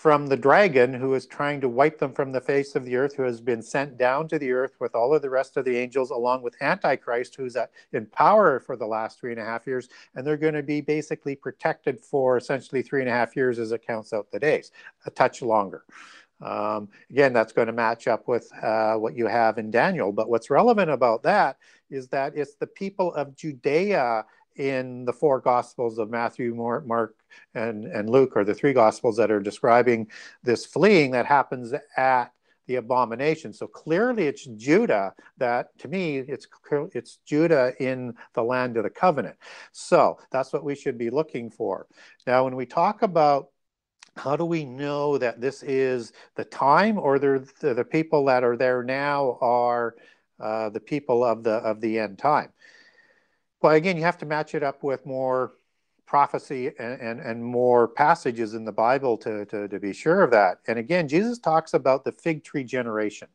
from 0.00 0.26
the 0.26 0.36
dragon 0.36 0.94
who 0.94 1.12
is 1.12 1.26
trying 1.26 1.60
to 1.60 1.68
wipe 1.68 1.98
them 1.98 2.10
from 2.10 2.32
the 2.32 2.40
face 2.40 2.74
of 2.74 2.86
the 2.86 2.96
earth, 2.96 3.14
who 3.14 3.22
has 3.22 3.38
been 3.38 3.60
sent 3.60 3.98
down 3.98 4.26
to 4.26 4.38
the 4.38 4.50
earth 4.50 4.72
with 4.80 4.94
all 4.94 5.14
of 5.14 5.20
the 5.20 5.28
rest 5.28 5.58
of 5.58 5.64
the 5.66 5.76
angels, 5.76 6.08
along 6.08 6.40
with 6.40 6.56
Antichrist, 6.62 7.36
who's 7.36 7.54
in 7.92 8.06
power 8.06 8.58
for 8.60 8.76
the 8.76 8.86
last 8.86 9.20
three 9.20 9.30
and 9.30 9.38
a 9.38 9.44
half 9.44 9.66
years. 9.66 9.90
And 10.14 10.26
they're 10.26 10.38
going 10.38 10.54
to 10.54 10.62
be 10.62 10.80
basically 10.80 11.36
protected 11.36 12.00
for 12.00 12.38
essentially 12.38 12.80
three 12.80 13.00
and 13.00 13.10
a 13.10 13.12
half 13.12 13.36
years 13.36 13.58
as 13.58 13.72
it 13.72 13.86
counts 13.86 14.14
out 14.14 14.30
the 14.30 14.40
days, 14.40 14.72
a 15.04 15.10
touch 15.10 15.42
longer. 15.42 15.84
Um, 16.40 16.88
again, 17.10 17.34
that's 17.34 17.52
going 17.52 17.66
to 17.66 17.74
match 17.74 18.08
up 18.08 18.26
with 18.26 18.50
uh, 18.62 18.94
what 18.94 19.14
you 19.14 19.26
have 19.26 19.58
in 19.58 19.70
Daniel. 19.70 20.12
But 20.12 20.30
what's 20.30 20.48
relevant 20.48 20.90
about 20.90 21.22
that 21.24 21.58
is 21.90 22.08
that 22.08 22.34
it's 22.34 22.54
the 22.54 22.66
people 22.66 23.12
of 23.12 23.36
Judea 23.36 24.24
in 24.60 25.04
the 25.04 25.12
four 25.12 25.40
Gospels 25.40 25.98
of 25.98 26.10
Matthew, 26.10 26.54
Mark, 26.54 27.16
and, 27.54 27.86
and 27.86 28.10
Luke, 28.10 28.36
or 28.36 28.44
the 28.44 28.54
three 28.54 28.74
Gospels 28.74 29.16
that 29.16 29.30
are 29.30 29.40
describing 29.40 30.08
this 30.42 30.66
fleeing 30.66 31.12
that 31.12 31.26
happens 31.26 31.72
at 31.96 32.32
the 32.66 32.76
abomination. 32.76 33.52
So 33.52 33.66
clearly, 33.66 34.26
it's 34.26 34.44
Judah 34.44 35.14
that, 35.38 35.76
to 35.78 35.88
me, 35.88 36.18
it's 36.18 36.46
it's 36.94 37.18
Judah 37.24 37.72
in 37.80 38.14
the 38.34 38.44
land 38.44 38.76
of 38.76 38.84
the 38.84 38.90
covenant. 38.90 39.36
So 39.72 40.18
that's 40.30 40.52
what 40.52 40.62
we 40.62 40.74
should 40.76 40.98
be 40.98 41.10
looking 41.10 41.50
for. 41.50 41.86
Now, 42.26 42.44
when 42.44 42.54
we 42.54 42.66
talk 42.66 43.02
about 43.02 43.48
how 44.16 44.36
do 44.36 44.44
we 44.44 44.64
know 44.64 45.18
that 45.18 45.40
this 45.40 45.62
is 45.62 46.12
the 46.36 46.44
time, 46.44 46.98
or 46.98 47.18
the 47.18 47.48
the 47.60 47.84
people 47.84 48.24
that 48.26 48.44
are 48.44 48.56
there 48.56 48.82
now 48.82 49.38
are 49.40 49.96
uh, 50.38 50.68
the 50.70 50.80
people 50.80 51.24
of 51.24 51.42
the 51.42 51.54
of 51.54 51.80
the 51.80 51.98
end 51.98 52.18
time? 52.18 52.52
Well, 53.62 53.74
again, 53.74 53.96
you 53.96 54.04
have 54.04 54.18
to 54.18 54.26
match 54.26 54.54
it 54.54 54.62
up 54.62 54.82
with 54.82 55.04
more 55.06 55.52
prophecy 56.06 56.68
and, 56.78 57.00
and, 57.00 57.20
and, 57.20 57.44
more 57.44 57.86
passages 57.88 58.54
in 58.54 58.64
the 58.64 58.72
Bible 58.72 59.16
to, 59.18 59.44
to, 59.46 59.68
to 59.68 59.78
be 59.78 59.92
sure 59.92 60.22
of 60.22 60.30
that. 60.32 60.58
And 60.66 60.78
again, 60.78 61.06
Jesus 61.06 61.38
talks 61.38 61.74
about 61.74 62.04
the 62.04 62.12
fig 62.12 62.42
tree 62.42 62.64
generation. 62.64 63.28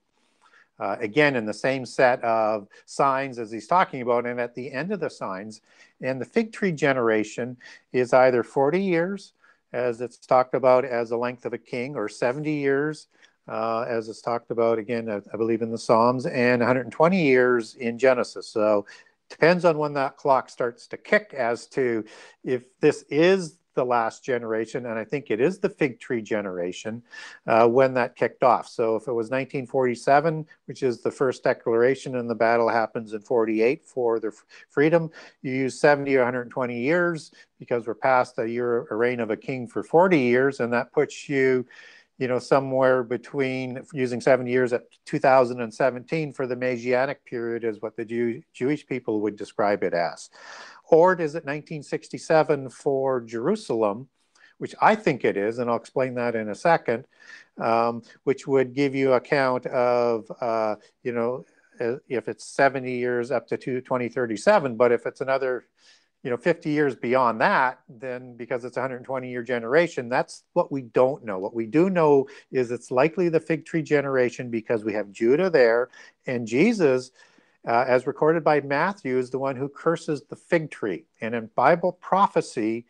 uh, 0.79 0.97
again 0.99 1.35
in 1.35 1.45
the 1.45 1.53
same 1.53 1.85
set 1.85 2.21
of 2.23 2.67
signs 2.85 3.39
as 3.39 3.51
he's 3.51 3.67
talking 3.67 4.01
about. 4.01 4.25
And 4.25 4.39
at 4.39 4.55
the 4.55 4.71
end 4.71 4.91
of 4.91 4.99
the 4.99 5.09
signs, 5.09 5.61
and 6.01 6.19
the 6.19 6.25
fig 6.25 6.51
tree 6.51 6.71
generation 6.71 7.57
is 7.93 8.13
either 8.13 8.43
40 8.43 8.81
years, 8.81 9.33
as 9.73 10.01
it's 10.01 10.17
talked 10.17 10.53
about 10.55 10.85
as 10.85 11.09
the 11.09 11.17
length 11.17 11.45
of 11.45 11.53
a 11.53 11.57
king, 11.57 11.95
or 11.95 12.09
70 12.09 12.51
years, 12.51 13.07
uh, 13.47 13.85
as 13.87 14.09
it's 14.09 14.21
talked 14.21 14.51
about 14.51 14.79
again, 14.79 15.09
I, 15.09 15.21
I, 15.33 15.37
believe 15.37 15.61
in 15.61 15.71
the 15.71 15.77
Psalms, 15.77 16.25
and 16.25 16.61
120 16.61 17.21
years 17.21 17.75
in 17.75 17.97
Genesis. 17.99 18.47
So 18.47 18.85
depends 19.29 19.65
on 19.65 19.77
when 19.77 19.93
that 19.93 20.17
clock 20.17 20.49
starts 20.49 20.87
to 20.87 20.97
kick 20.97 21.33
as 21.35 21.67
to 21.67 22.03
if 22.43 22.63
this 22.79 23.03
is 23.09 23.57
the 23.75 23.85
last 23.85 24.23
generation, 24.23 24.87
and 24.87 24.97
I 24.97 25.03
think 25.03 25.29
it 25.29 25.39
is 25.39 25.59
the 25.59 25.69
fig 25.69 25.99
tree 25.99 26.21
generation 26.21 27.03
uh, 27.45 27.67
when 27.67 27.93
that 27.93 28.15
kicked 28.15 28.43
off. 28.43 28.67
So 28.67 28.95
if 28.95 29.03
it 29.03 29.13
was 29.13 29.25
1947, 29.25 30.47
which 30.65 30.81
is 30.81 31.01
the 31.01 31.11
first 31.11 31.43
declaration, 31.43 32.15
and 32.15 32.29
the 32.29 32.35
battle 32.35 32.69
happens 32.69 33.13
in 33.13 33.21
48 33.21 33.85
for 33.85 34.19
the 34.19 34.31
freedom, 34.69 35.11
you 35.41 35.53
use 35.53 35.79
70 35.79 36.15
or 36.15 36.19
120 36.19 36.79
years 36.79 37.31
because 37.59 37.85
we're 37.85 37.95
past 37.95 38.39
a 38.39 38.49
year 38.49 38.87
a 38.89 38.95
reign 38.95 39.19
of 39.19 39.29
a 39.29 39.37
king 39.37 39.67
for 39.67 39.83
40 39.83 40.17
years, 40.17 40.59
and 40.61 40.73
that 40.73 40.91
puts 40.91 41.29
you 41.29 41.65
you 42.17 42.27
know, 42.27 42.39
somewhere 42.39 43.03
between 43.03 43.83
using 43.93 44.21
seven 44.21 44.47
years 44.47 44.71
at 44.71 44.83
2017 45.05 46.31
for 46.31 46.47
the 46.47 46.55
Messianic 46.55 47.25
period 47.25 47.63
is 47.63 47.81
what 47.81 47.95
the 47.97 48.05
Jew, 48.05 48.41
Jewish 48.53 48.85
people 48.87 49.21
would 49.21 49.35
describe 49.35 49.83
it 49.83 49.93
as. 49.93 50.29
Or 50.85 51.13
is 51.13 51.35
it 51.35 51.45
1967 51.45 52.69
for 52.69 53.21
Jerusalem, 53.21 54.07
which 54.59 54.75
I 54.81 54.95
think 54.95 55.25
it 55.25 55.35
is, 55.35 55.59
and 55.59 55.69
I'll 55.69 55.75
explain 55.75 56.15
that 56.15 56.35
in 56.35 56.49
a 56.49 56.55
second, 56.55 57.05
um, 57.59 58.01
which 58.23 58.47
would 58.47 58.73
give 58.73 58.95
you 58.95 59.13
a 59.13 59.19
count 59.19 59.65
of, 59.65 60.31
uh, 60.39 60.75
you 61.03 61.11
know, 61.11 61.45
uh, 61.81 61.97
if 62.07 62.29
it's 62.29 62.45
70 62.45 62.89
years 62.95 63.31
up 63.31 63.47
to 63.47 63.57
2037, 63.57 64.77
but 64.77 64.93
if 64.93 65.05
it's 65.05 65.19
another 65.19 65.65
you 66.25 66.31
know 66.31 66.37
50 66.37 66.71
years 66.71 66.95
beyond 66.95 67.39
that 67.39 67.79
then 67.87 68.35
because 68.35 68.65
it's 68.65 68.77
a 68.77 68.79
120 68.79 69.29
year 69.29 69.43
generation 69.43 70.09
that's 70.09 70.43
what 70.53 70.71
we 70.71 70.81
don't 70.81 71.23
know. 71.23 71.37
What 71.37 71.53
we 71.53 71.67
do 71.67 71.89
know 71.91 72.27
is 72.51 72.71
it's 72.71 72.89
likely 72.89 73.29
the 73.29 73.39
fig 73.39 73.63
tree 73.63 73.83
generation 73.83 74.49
because 74.49 74.83
we 74.83 74.91
have 74.93 75.11
judah 75.11 75.51
there 75.51 75.89
and 76.25 76.47
jesus 76.47 77.11
uh, 77.67 77.85
as 77.87 78.07
recorded 78.07 78.43
by 78.43 78.59
matthew 78.59 79.19
is 79.19 79.29
the 79.29 79.37
one 79.37 79.55
who 79.55 79.69
curses 79.69 80.23
the 80.23 80.35
fig 80.35 80.71
tree. 80.71 81.05
And 81.21 81.35
in 81.35 81.51
bible 81.55 81.91
prophecy 81.93 82.87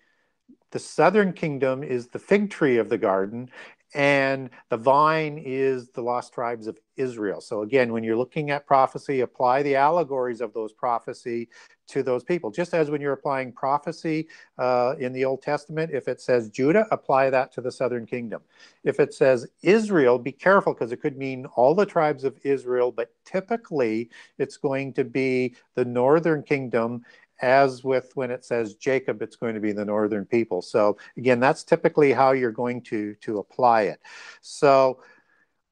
the 0.72 0.80
southern 0.80 1.34
kingdom 1.34 1.84
is 1.84 2.08
the 2.08 2.20
fig 2.20 2.50
tree 2.50 2.78
of 2.78 2.88
the 2.88 2.98
garden 2.98 3.50
and 3.96 4.50
the 4.70 4.76
vine 4.78 5.42
is 5.44 5.88
the 5.90 6.02
lost 6.02 6.34
tribes 6.34 6.68
of 6.68 6.78
Israel. 6.98 7.40
So 7.40 7.62
again, 7.62 7.94
when 7.94 8.04
you're 8.04 8.18
looking 8.18 8.52
at 8.52 8.68
prophecy, 8.68 9.22
apply 9.22 9.64
the 9.64 9.78
allegories 9.78 10.42
of 10.42 10.54
those 10.54 10.74
prophecy 10.74 11.48
to 11.88 12.04
those 12.04 12.24
people. 12.24 12.52
Just 12.52 12.74
as 12.74 12.90
when 12.90 13.00
you're 13.00 13.14
applying 13.14 13.54
prophecy 13.54 14.28
uh, 14.58 14.96
in 15.00 15.14
the 15.14 15.24
Old 15.24 15.42
Testament, 15.42 15.92
if 15.94 16.10
it 16.10 16.20
says 16.20 16.50
Judah, 16.50 16.86
apply 16.92 17.30
that 17.30 17.54
to 17.54 17.62
the 17.62 17.72
southern 17.72 18.06
kingdom. 18.06 18.42
If 18.84 19.00
it 19.00 19.14
says 19.14 19.48
Israel, 19.62 20.20
be 20.20 20.32
careful 20.34 20.74
because 20.74 20.92
it 20.92 21.02
could 21.02 21.18
mean 21.18 21.46
all 21.56 21.74
the 21.74 21.86
tribes 21.86 22.26
of 22.26 22.38
Israel, 22.44 22.92
but 22.92 23.14
typically 23.24 24.10
it's 24.38 24.58
going 24.58 24.94
to 24.94 25.06
be 25.06 25.56
the 25.76 25.86
northern 25.86 26.44
kingdom 26.44 27.06
as 27.42 27.84
with 27.84 28.12
when 28.16 28.32
it 28.32 28.46
says 28.46 28.76
Jacob, 28.76 29.22
it's 29.22 29.36
going 29.36 29.56
to 29.56 29.62
be 29.62 29.72
the 29.72 29.86
northern 29.86 30.26
people. 30.26 30.62
So 30.62 30.98
again, 31.18 31.40
that's 31.40 31.64
typically 31.64 32.14
how 32.14 32.32
you're 32.32 32.52
going 32.52 32.82
to, 32.84 33.16
to 33.22 33.40
apply 33.40 33.84
it. 33.84 34.00
So 34.42 35.02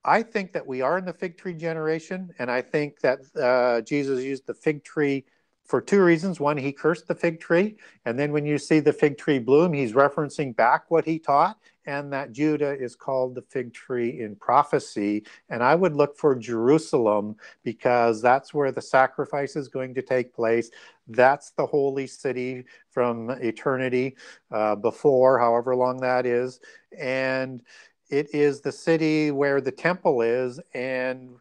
I 0.06 0.24
think 0.24 0.52
that 0.54 0.68
we 0.68 0.82
are 0.82 0.98
in 0.98 1.06
the 1.06 1.14
fig 1.14 1.38
tree 1.38 1.54
generation, 1.54 2.34
and 2.38 2.52
I 2.52 2.62
think 2.62 3.00
that 3.00 3.20
uh, 3.42 3.82
Jesus 3.82 4.24
used 4.24 4.46
the 4.46 4.54
fig 4.54 4.84
tree 4.84 5.26
for 5.66 5.80
two 5.80 6.04
reasons. 6.04 6.42
One, 6.42 6.58
he 6.58 6.74
cursed 6.74 7.08
the 7.08 7.16
fig 7.16 7.40
tree, 7.40 7.78
and 8.04 8.20
then 8.20 8.34
when 8.34 8.46
you 8.46 8.58
see 8.58 8.82
the 8.82 8.92
fig 8.92 9.18
tree 9.18 9.40
bloom, 9.40 9.72
he's 9.72 9.94
referencing 9.94 10.54
back 10.56 10.92
what 10.92 11.06
he 11.06 11.20
taught, 11.20 11.58
and 11.86 12.12
that 12.14 12.32
Judah 12.32 12.78
is 12.78 12.96
called 12.96 13.36
the 13.36 13.42
fig 13.42 13.74
tree 13.74 14.22
in 14.22 14.36
prophecy. 14.36 15.26
And 15.50 15.62
I 15.64 15.76
would 15.76 15.96
look 15.96 16.18
for 16.18 16.36
Jerusalem 16.36 17.36
because 17.64 18.22
that's 18.22 18.54
where 18.54 18.72
the 18.72 18.82
sacrifice 18.82 19.56
is 19.56 19.68
going 19.68 19.94
to 19.96 20.02
take 20.02 20.34
place. 20.34 20.72
That's 21.08 21.52
the 21.52 21.66
holy 21.66 22.08
city 22.08 22.66
from 22.90 23.30
eternity 23.32 24.16
uh, 24.52 24.76
before, 24.76 25.40
however 25.40 25.76
long 25.76 25.98
that 25.98 26.26
is. 26.26 26.60
And 26.98 27.62
it 28.10 28.34
is 28.34 28.62
the 28.62 28.72
city 28.72 29.32
where 29.32 29.60
the 29.60 29.72
temple 29.72 30.22
is. 30.22 30.60
And 30.74 31.36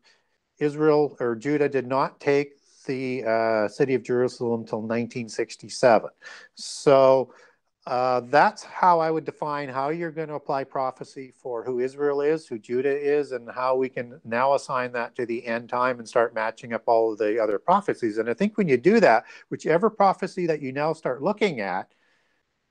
Israel 0.58 1.16
or 1.20 1.36
Judah 1.36 1.68
did 1.68 1.86
not 1.86 2.20
take 2.20 2.54
the 2.86 3.24
uh, 3.24 3.68
city 3.68 3.94
of 3.94 4.02
Jerusalem 4.02 4.62
until 4.62 4.80
1967. 4.80 6.10
So 6.54 7.32
uh, 7.86 8.20
that's 8.20 8.62
how 8.62 9.00
I 9.00 9.10
would 9.10 9.24
define 9.24 9.68
how 9.68 9.88
you're 9.88 10.12
going 10.12 10.28
to 10.28 10.34
apply 10.34 10.62
prophecy 10.64 11.32
for 11.36 11.64
who 11.64 11.80
Israel 11.80 12.20
is, 12.20 12.46
who 12.46 12.58
Judah 12.58 12.96
is, 12.96 13.32
and 13.32 13.50
how 13.50 13.74
we 13.74 13.88
can 13.88 14.20
now 14.24 14.54
assign 14.54 14.92
that 14.92 15.16
to 15.16 15.26
the 15.26 15.44
end 15.44 15.68
time 15.68 15.98
and 15.98 16.08
start 16.08 16.32
matching 16.32 16.72
up 16.72 16.84
all 16.86 17.12
of 17.12 17.18
the 17.18 17.42
other 17.42 17.58
prophecies. 17.58 18.18
And 18.18 18.30
I 18.30 18.34
think 18.34 18.56
when 18.56 18.68
you 18.68 18.76
do 18.76 19.00
that, 19.00 19.24
whichever 19.48 19.90
prophecy 19.90 20.46
that 20.46 20.62
you 20.62 20.72
now 20.72 20.92
start 20.92 21.22
looking 21.22 21.60
at, 21.60 21.92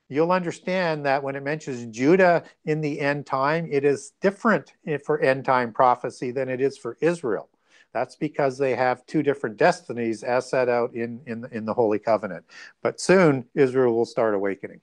you'll 0.08 0.32
understand 0.32 1.06
that 1.06 1.24
when 1.24 1.36
it 1.36 1.44
mentions 1.44 1.86
Judah 1.94 2.44
in 2.64 2.80
the 2.80 3.02
end 3.02 3.26
time, 3.26 3.68
it 3.70 3.84
is 3.84 4.14
different 4.22 4.74
for 5.04 5.20
end 5.20 5.44
time 5.44 5.74
prophecy 5.74 6.32
than 6.32 6.48
it 6.48 6.62
is 6.62 6.78
for 6.78 6.98
Israel. 7.02 7.50
That's 7.94 8.16
because 8.16 8.58
they 8.58 8.76
have 8.76 9.06
two 9.06 9.24
different 9.24 9.58
destinies 9.58 10.24
as 10.24 10.50
set 10.50 10.70
out 10.70 10.94
in, 10.94 11.20
in, 11.26 11.46
in 11.52 11.66
the 11.66 11.74
Holy 11.74 12.00
Covenant. 12.00 12.46
But 12.82 13.02
soon, 13.02 13.46
Israel 13.54 13.94
will 13.94 14.06
start 14.06 14.34
awakening. 14.34 14.80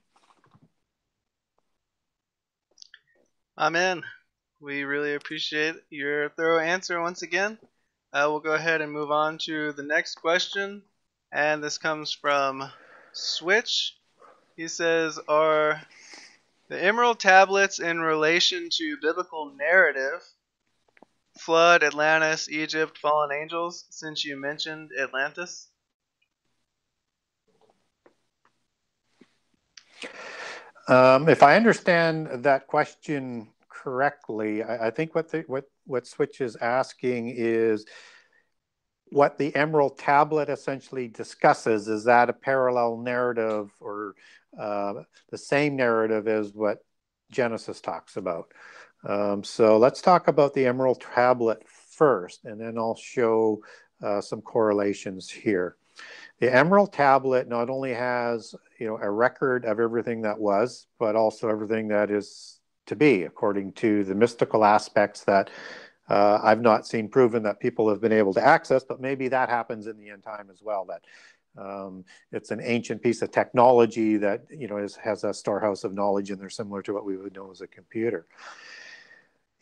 Amen. 3.59 4.03
We 4.61 4.85
really 4.85 5.15
appreciate 5.15 5.75
your 5.89 6.29
thorough 6.29 6.59
answer 6.59 7.01
once 7.01 7.23
again. 7.23 7.59
Uh, 8.13 8.27
we'll 8.29 8.39
go 8.39 8.53
ahead 8.53 8.79
and 8.79 8.89
move 8.89 9.11
on 9.11 9.37
to 9.39 9.73
the 9.73 9.83
next 9.83 10.15
question. 10.15 10.81
And 11.33 11.61
this 11.61 11.77
comes 11.77 12.13
from 12.13 12.71
Switch. 13.11 13.97
He 14.55 14.69
says, 14.69 15.19
Are 15.27 15.81
the 16.69 16.81
Emerald 16.81 17.19
Tablets 17.19 17.79
in 17.79 17.99
relation 17.99 18.69
to 18.77 18.97
biblical 19.01 19.53
narrative? 19.53 20.23
Flood, 21.37 21.83
Atlantis, 21.83 22.47
Egypt, 22.49 22.97
fallen 22.97 23.33
angels, 23.33 23.83
since 23.89 24.23
you 24.23 24.37
mentioned 24.37 24.91
Atlantis? 24.97 25.67
Um, 30.89 31.29
if 31.29 31.43
I 31.43 31.55
understand 31.55 32.43
that 32.43 32.65
question 32.65 33.49
correctly, 33.69 34.63
I, 34.63 34.87
I 34.87 34.89
think 34.89 35.13
what 35.13 35.29
the, 35.29 35.43
what 35.45 35.65
what 35.85 36.07
Switch 36.07 36.41
is 36.41 36.55
asking 36.55 37.33
is 37.37 37.85
what 39.11 39.37
the 39.37 39.55
Emerald 39.55 39.99
Tablet 39.99 40.49
essentially 40.49 41.07
discusses. 41.07 41.87
Is 41.87 42.05
that 42.05 42.29
a 42.29 42.33
parallel 42.33 42.97
narrative 42.97 43.71
or 43.79 44.15
uh, 44.59 44.93
the 45.29 45.37
same 45.37 45.75
narrative 45.75 46.27
as 46.27 46.53
what 46.53 46.79
Genesis 47.31 47.81
talks 47.81 48.17
about? 48.17 48.51
Um, 49.07 49.43
so 49.43 49.77
let's 49.77 50.01
talk 50.01 50.27
about 50.27 50.55
the 50.55 50.65
Emerald 50.65 51.01
Tablet 51.01 51.63
first, 51.67 52.45
and 52.45 52.59
then 52.59 52.79
I'll 52.79 52.95
show 52.95 53.61
uh, 54.01 54.21
some 54.21 54.41
correlations 54.41 55.29
here. 55.29 55.75
The 56.39 56.53
Emerald 56.53 56.93
Tablet 56.93 57.47
not 57.47 57.69
only 57.69 57.93
has 57.93 58.55
you 58.79 58.87
know 58.87 58.97
a 59.01 59.09
record 59.09 59.65
of 59.65 59.79
everything 59.79 60.21
that 60.21 60.39
was, 60.39 60.87
but 60.97 61.15
also 61.15 61.49
everything 61.49 61.89
that 61.89 62.09
is 62.09 62.59
to 62.85 62.95
be, 62.95 63.23
according 63.23 63.73
to 63.73 64.03
the 64.03 64.15
mystical 64.15 64.63
aspects 64.63 65.23
that 65.25 65.49
uh, 66.09 66.39
I've 66.41 66.61
not 66.61 66.87
seen 66.87 67.07
proven 67.07 67.43
that 67.43 67.59
people 67.59 67.89
have 67.89 68.01
been 68.01 68.11
able 68.11 68.33
to 68.33 68.45
access. 68.45 68.83
But 68.83 69.01
maybe 69.01 69.27
that 69.27 69.49
happens 69.49 69.87
in 69.87 69.97
the 69.97 70.09
end 70.09 70.23
time 70.23 70.49
as 70.51 70.61
well. 70.63 70.87
That 70.87 71.03
um, 71.61 72.05
it's 72.31 72.51
an 72.51 72.61
ancient 72.63 73.01
piece 73.01 73.21
of 73.21 73.31
technology 73.31 74.15
that 74.17 74.45
you 74.49 74.67
know 74.67 74.77
is, 74.77 74.95
has 74.95 75.25
a 75.25 75.33
storehouse 75.33 75.83
of 75.83 75.93
knowledge 75.93 76.31
and 76.31 76.39
they're 76.39 76.49
similar 76.49 76.81
to 76.83 76.93
what 76.93 77.05
we 77.05 77.17
would 77.17 77.35
know 77.35 77.51
as 77.51 77.61
a 77.61 77.67
computer. 77.67 78.27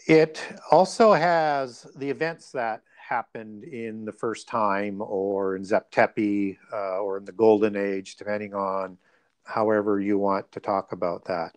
It 0.08 0.42
also 0.72 1.12
has 1.14 1.88
the 1.96 2.10
events 2.10 2.52
that 2.52 2.82
happened 3.08 3.64
in 3.64 4.06
the 4.06 4.12
first 4.12 4.48
time 4.48 5.02
or 5.02 5.56
in 5.56 5.64
Zeptepi 5.64 6.58
uh, 6.74 7.00
or 7.00 7.18
in 7.18 7.26
the 7.26 7.32
Golden 7.32 7.76
Age, 7.76 8.16
depending 8.16 8.54
on 8.54 8.98
however 9.44 10.00
you 10.00 10.18
want 10.18 10.52
to 10.52 10.60
talk 10.60 10.92
about 10.92 11.26
that. 11.26 11.56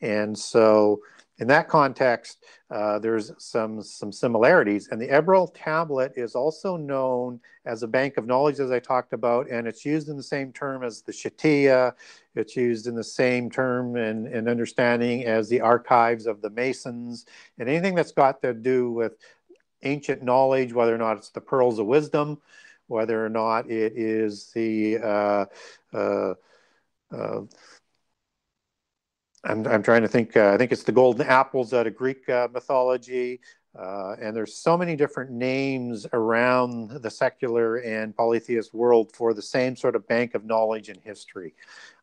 And 0.00 0.38
so, 0.38 1.00
in 1.40 1.46
that 1.48 1.68
context, 1.68 2.44
uh, 2.70 2.98
there's 2.98 3.30
some 3.38 3.80
some 3.82 4.10
similarities. 4.10 4.88
And 4.90 5.00
the 5.00 5.10
Emerald 5.10 5.54
tablet 5.54 6.12
is 6.16 6.34
also 6.34 6.76
known 6.76 7.40
as 7.64 7.82
a 7.82 7.88
bank 7.88 8.16
of 8.16 8.26
knowledge, 8.26 8.58
as 8.58 8.72
I 8.72 8.80
talked 8.80 9.12
about, 9.12 9.48
and 9.48 9.68
it's 9.68 9.84
used 9.84 10.08
in 10.08 10.16
the 10.16 10.22
same 10.22 10.52
term 10.52 10.82
as 10.82 11.02
the 11.02 11.12
Shtia. 11.12 11.92
It's 12.34 12.56
used 12.56 12.86
in 12.86 12.94
the 12.94 13.04
same 13.04 13.50
term 13.50 13.96
and, 13.96 14.26
and 14.26 14.48
understanding 14.48 15.26
as 15.26 15.48
the 15.48 15.60
archives 15.60 16.26
of 16.26 16.40
the 16.40 16.50
Masons, 16.50 17.26
and 17.58 17.68
anything 17.68 17.94
that's 17.94 18.12
got 18.12 18.42
to 18.42 18.52
do 18.52 18.90
with 18.90 19.16
ancient 19.82 20.22
knowledge, 20.22 20.72
whether 20.72 20.94
or 20.94 20.98
not 20.98 21.16
it's 21.16 21.30
the 21.30 21.40
pearls 21.40 21.78
of 21.78 21.86
wisdom, 21.86 22.38
whether 22.86 23.24
or 23.24 23.28
not 23.28 23.70
it 23.70 23.92
is 23.96 24.50
the 24.52 24.98
uh, 24.98 25.44
uh, 25.92 26.34
uh, 27.12 27.40
I'm, 29.44 29.66
I'm 29.66 29.82
trying 29.82 30.02
to 30.02 30.08
think. 30.08 30.36
Uh, 30.36 30.52
I 30.52 30.56
think 30.56 30.72
it's 30.72 30.82
the 30.82 30.92
golden 30.92 31.26
apples 31.26 31.72
out 31.72 31.86
of 31.86 31.96
Greek 31.96 32.28
uh, 32.28 32.48
mythology. 32.52 33.40
Uh, 33.78 34.16
and 34.20 34.34
there's 34.34 34.56
so 34.56 34.76
many 34.76 34.96
different 34.96 35.30
names 35.30 36.06
around 36.12 36.90
the 37.02 37.10
secular 37.10 37.76
and 37.76 38.16
polytheist 38.16 38.74
world 38.74 39.12
for 39.14 39.32
the 39.32 39.42
same 39.42 39.76
sort 39.76 39.94
of 39.94 40.08
bank 40.08 40.34
of 40.34 40.44
knowledge 40.44 40.88
and 40.88 40.98
history. 41.00 41.54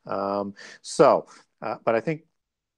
Um, 0.05 0.53
so, 0.81 1.27
but 1.59 1.95
I 1.95 1.99
think 1.99 2.21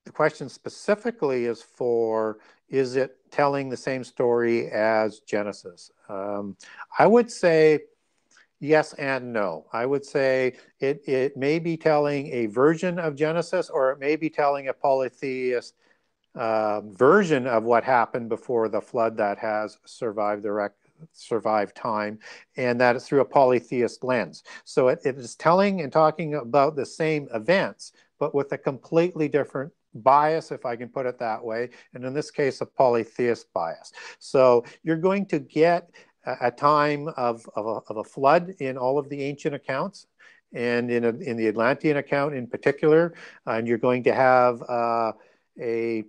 the 0.08 0.14
question 0.14 0.48
specifically 0.48 1.46
is 1.46 1.62
for 1.62 2.40
is 2.70 2.96
it 2.96 3.18
telling 3.30 3.70
the 3.70 3.78
same 3.78 4.04
story 4.04 4.70
as 4.72 5.20
Genesis? 5.20 5.92
Um, 6.10 6.56
I 6.98 7.06
would 7.06 7.30
say 7.30 7.82
yes 8.60 8.94
and 8.94 9.32
no. 9.32 9.66
I 9.72 9.86
would 9.86 10.06
say 10.06 10.54
it, 10.80 11.08
it 11.08 11.38
may 11.38 11.60
be 11.60 11.78
telling 11.78 12.28
a 12.28 12.46
version 12.48 13.00
of 13.00 13.16
Genesis 13.16 13.70
or 13.70 13.92
it 13.92 14.00
may 14.00 14.16
be 14.16 14.30
telling 14.30 14.70
a 14.70 14.74
polytheist 14.74 15.76
uh, 16.36 16.82
version 16.82 17.46
of 17.46 17.64
what 17.64 17.84
happened 17.84 18.30
before 18.30 18.70
the 18.70 18.82
flood 18.82 19.18
that 19.18 19.38
has 19.38 19.78
survived 19.86 20.44
the 20.44 20.72
survived 21.12 21.76
time, 21.76 22.18
and 22.56 22.80
that 22.82 22.96
is 22.96 23.06
through 23.06 23.22
a 23.22 23.26
polytheist 23.26 24.04
lens. 24.04 24.44
So 24.64 24.88
it, 24.88 25.00
it 25.04 25.18
is 25.18 25.36
telling 25.36 25.82
and 25.82 25.92
talking 25.92 26.36
about 26.36 26.76
the 26.76 26.86
same 26.86 27.28
events, 27.34 27.92
but 28.20 28.34
with 28.34 28.52
a 28.52 28.58
completely 28.58 29.28
different 29.28 29.72
bias, 30.04 30.52
if 30.52 30.66
I 30.66 30.76
can 30.76 30.90
put 30.90 31.06
it 31.06 31.20
that 31.20 31.44
way, 31.44 31.70
and 31.94 32.04
in 32.06 32.14
this 32.14 32.32
case, 32.32 32.62
a 32.62 32.66
polytheist 32.66 33.52
bias. 33.54 33.92
So 34.20 34.64
you're 34.84 34.98
going 34.98 35.26
to 35.28 35.40
get 35.40 35.90
a, 36.26 36.52
time 36.52 37.08
of, 37.16 37.48
of 37.56 37.66
a, 37.66 37.92
of, 37.92 37.98
a, 37.98 38.04
flood 38.04 38.56
in 38.60 38.78
all 38.78 39.00
of 39.00 39.10
the 39.10 39.24
ancient 39.24 39.56
accounts. 39.56 40.08
And 40.54 40.90
in, 40.90 41.04
a, 41.04 41.10
in 41.10 41.36
the 41.36 41.48
Atlantean 41.48 41.98
account 41.98 42.34
in 42.34 42.48
particular, 42.48 43.14
and 43.46 43.68
you're 43.68 43.78
going 43.78 44.04
to 44.04 44.14
have 44.14 44.62
uh, 44.62 45.12
a 45.60 46.06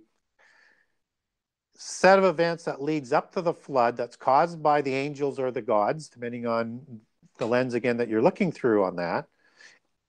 set 1.75 2.19
of 2.19 2.25
events 2.25 2.63
that 2.63 2.81
leads 2.81 3.11
up 3.11 3.33
to 3.33 3.41
the 3.41 3.53
flood 3.53 3.97
that's 3.97 4.15
caused 4.15 4.63
by 4.63 4.81
the 4.81 4.93
angels 4.93 5.39
or 5.39 5.51
the 5.51 5.61
gods, 5.61 6.07
depending 6.07 6.45
on 6.45 7.01
the 7.37 7.45
lens 7.45 7.73
again 7.73 7.97
that 7.97 8.07
you're 8.07 8.21
looking 8.21 8.51
through 8.51 8.83
on 8.83 8.95
that. 8.97 9.25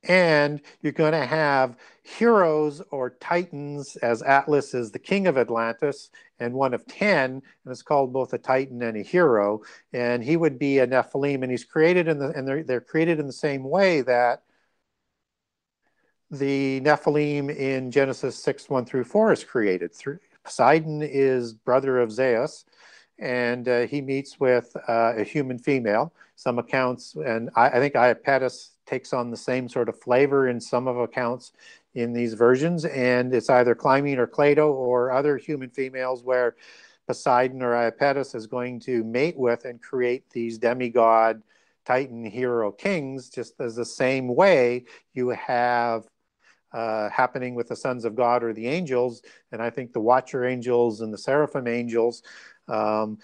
And 0.05 0.63
you're 0.81 0.93
going 0.93 1.13
to 1.13 1.27
have 1.27 1.77
heroes 2.03 2.81
or 2.91 3.11
titans, 3.11 3.97
as 3.97 4.23
Atlas 4.23 4.73
is 4.73 4.91
the 4.91 4.99
king 4.99 5.27
of 5.27 5.37
Atlantis 5.37 6.11
and 6.39 6.55
one 6.55 6.73
of 6.73 6.87
10, 6.87 7.31
and 7.31 7.43
it's 7.67 7.83
called 7.83 8.13
both 8.13 8.33
a 8.33 8.39
titan 8.39 8.83
and 8.83 8.97
a 8.97 9.03
hero. 9.03 9.61
And 9.93 10.25
he 10.25 10.37
would 10.37 10.59
be 10.59 10.79
a 10.79 10.87
Nephilim, 10.87 11.43
and 11.43 11.51
he's 11.51 11.65
created 11.65 12.09
in 12.09 12.19
the, 12.19 12.29
and 12.29 12.49
they're, 12.49 12.63
they're 12.63 12.81
created 12.81 13.21
in 13.21 13.27
the 13.27 13.33
same 13.33 13.63
way 13.63 14.01
that 14.03 14.43
the 16.31 16.81
Nephilim 16.81 17.55
in 17.55 17.91
Genesis 17.91 18.43
6 18.43 18.71
1 18.71 18.85
through 18.87 19.05
4 19.05 19.33
is 19.33 19.45
created 19.45 19.95
through 19.95 20.19
Poseidon 20.45 21.03
is 21.03 21.53
brother 21.53 21.99
of 21.99 22.11
Zeus, 22.11 22.65
and 23.19 23.69
uh, 23.69 23.81
he 23.87 24.01
meets 24.01 24.41
with 24.41 24.75
uh, 24.89 25.13
a 25.17 25.25
human 25.25 25.59
female. 25.59 26.13
Some 26.37 26.59
accounts, 26.59 27.15
and 27.15 27.51
I, 27.55 27.69
I 27.69 27.79
think 27.81 27.95
Iapetus 27.95 28.71
takes 28.91 29.13
on 29.13 29.31
the 29.31 29.37
same 29.37 29.69
sort 29.69 29.89
of 29.89 29.99
flavor 29.99 30.49
in 30.49 30.61
some 30.61 30.89
of 30.89 30.99
accounts 30.99 31.53
in 31.95 32.13
these 32.13 32.35
versions, 32.35 32.85
and 32.85 33.33
it's 33.33 33.49
either 33.49 33.75
Clymene 33.75 34.19
or 34.19 34.27
Cleito 34.27 34.73
or 34.73 35.13
other 35.13 35.37
human 35.37 35.71
females 35.71 36.23
where 36.25 36.57
Poseidon 37.07 37.63
or 37.63 37.73
Iapetus 37.73 38.35
is 38.35 38.47
going 38.47 38.81
to 38.81 39.03
mate 39.05 39.37
with 39.37 39.65
and 39.65 39.81
create 39.81 40.29
these 40.31 40.59
demigod 40.59 41.43
Titan 41.85 42.25
hero 42.25 42.71
kings, 42.71 43.31
just 43.31 43.61
as 43.61 43.75
the 43.75 43.85
same 43.85 44.29
way 44.29 44.85
you 45.15 45.31
have 45.31 46.05
uh, 46.73 47.09
happening 47.11 47.55
with 47.55 47.69
the 47.69 47.77
sons 47.77 48.05
of 48.05 48.15
God 48.15 48.45
or 48.45 48.53
the 48.53 48.69
angels. 48.69 49.23
And 49.51 49.61
I 49.61 49.71
think 49.71 49.93
the 49.93 50.01
Watcher 50.01 50.45
angels 50.45 51.01
and 51.01 51.13
the 51.13 51.19
Seraphim 51.19 51.67
angels 51.67 52.23
um, 52.69 53.19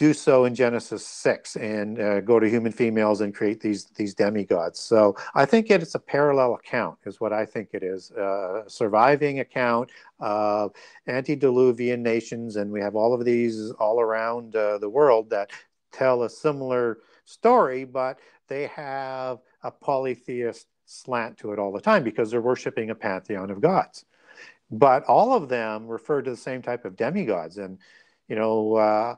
do 0.00 0.14
so 0.14 0.46
in 0.46 0.54
Genesis 0.54 1.06
6 1.06 1.56
and 1.56 2.00
uh, 2.00 2.20
go 2.22 2.40
to 2.40 2.48
human 2.48 2.72
females 2.72 3.20
and 3.20 3.34
create 3.34 3.60
these, 3.60 3.84
these 3.96 4.14
demigods. 4.14 4.80
So 4.80 5.14
I 5.34 5.44
think 5.44 5.70
it's 5.70 5.94
a 5.94 5.98
parallel 5.98 6.54
account, 6.54 7.00
is 7.04 7.20
what 7.20 7.34
I 7.34 7.44
think 7.44 7.68
it 7.74 7.82
is. 7.82 8.10
Uh, 8.12 8.66
surviving 8.66 9.40
account 9.40 9.90
of 10.18 10.72
antediluvian 11.06 12.02
nations. 12.02 12.56
And 12.56 12.72
we 12.72 12.80
have 12.80 12.96
all 12.96 13.12
of 13.12 13.26
these 13.26 13.72
all 13.72 14.00
around 14.00 14.56
uh, 14.56 14.78
the 14.78 14.88
world 14.88 15.28
that 15.30 15.50
tell 15.92 16.22
a 16.22 16.30
similar 16.30 17.00
story, 17.26 17.84
but 17.84 18.20
they 18.48 18.68
have 18.68 19.40
a 19.62 19.70
polytheist 19.70 20.66
slant 20.86 21.36
to 21.40 21.52
it 21.52 21.58
all 21.58 21.72
the 21.72 21.80
time 21.80 22.02
because 22.04 22.30
they're 22.30 22.40
worshiping 22.40 22.88
a 22.88 22.94
pantheon 22.94 23.50
of 23.50 23.60
gods. 23.60 24.06
But 24.70 25.04
all 25.04 25.34
of 25.34 25.50
them 25.50 25.86
refer 25.86 26.22
to 26.22 26.30
the 26.30 26.38
same 26.38 26.62
type 26.62 26.86
of 26.86 26.96
demigods. 26.96 27.58
And, 27.58 27.76
you 28.28 28.36
know, 28.36 28.76
uh, 28.76 29.16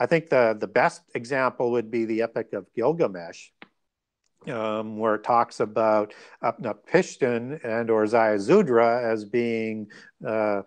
I 0.00 0.06
think 0.06 0.30
the, 0.30 0.56
the 0.58 0.66
best 0.66 1.02
example 1.14 1.72
would 1.72 1.90
be 1.90 2.06
the 2.06 2.22
Epic 2.22 2.54
of 2.54 2.66
Gilgamesh, 2.74 3.50
um, 4.48 4.96
where 4.98 5.16
it 5.16 5.24
talks 5.24 5.60
about 5.60 6.14
Utnapishtim 6.42 7.62
and 7.62 7.90
or 7.90 8.04
Ziusudra 8.06 9.04
as 9.04 9.26
being 9.26 9.88
uh, 10.26 10.62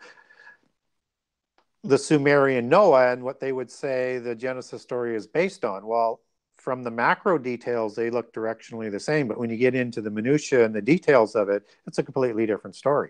the 1.84 1.98
Sumerian 1.98 2.70
Noah 2.70 3.12
and 3.12 3.24
what 3.24 3.40
they 3.40 3.52
would 3.52 3.72
say 3.72 4.20
the 4.20 4.36
Genesis 4.36 4.84
story 4.84 5.16
is 5.16 5.26
based 5.26 5.66
on. 5.66 5.88
Well, 5.88 6.22
from 6.58 6.84
the 6.84 6.92
macro 6.92 7.40
details, 7.40 7.96
they 7.96 8.12
look 8.12 8.34
directionally 8.34 8.92
the 8.92 9.00
same, 9.00 9.28
but 9.28 9.40
when 9.40 9.50
you 9.50 9.58
get 9.58 9.74
into 9.74 10.00
the 10.00 10.12
minutia 10.12 10.64
and 10.64 10.76
the 10.76 10.82
details 10.82 11.36
of 11.36 11.50
it, 11.50 11.64
it's 11.88 11.98
a 11.98 12.04
completely 12.04 12.46
different 12.46 12.76
story 12.76 13.10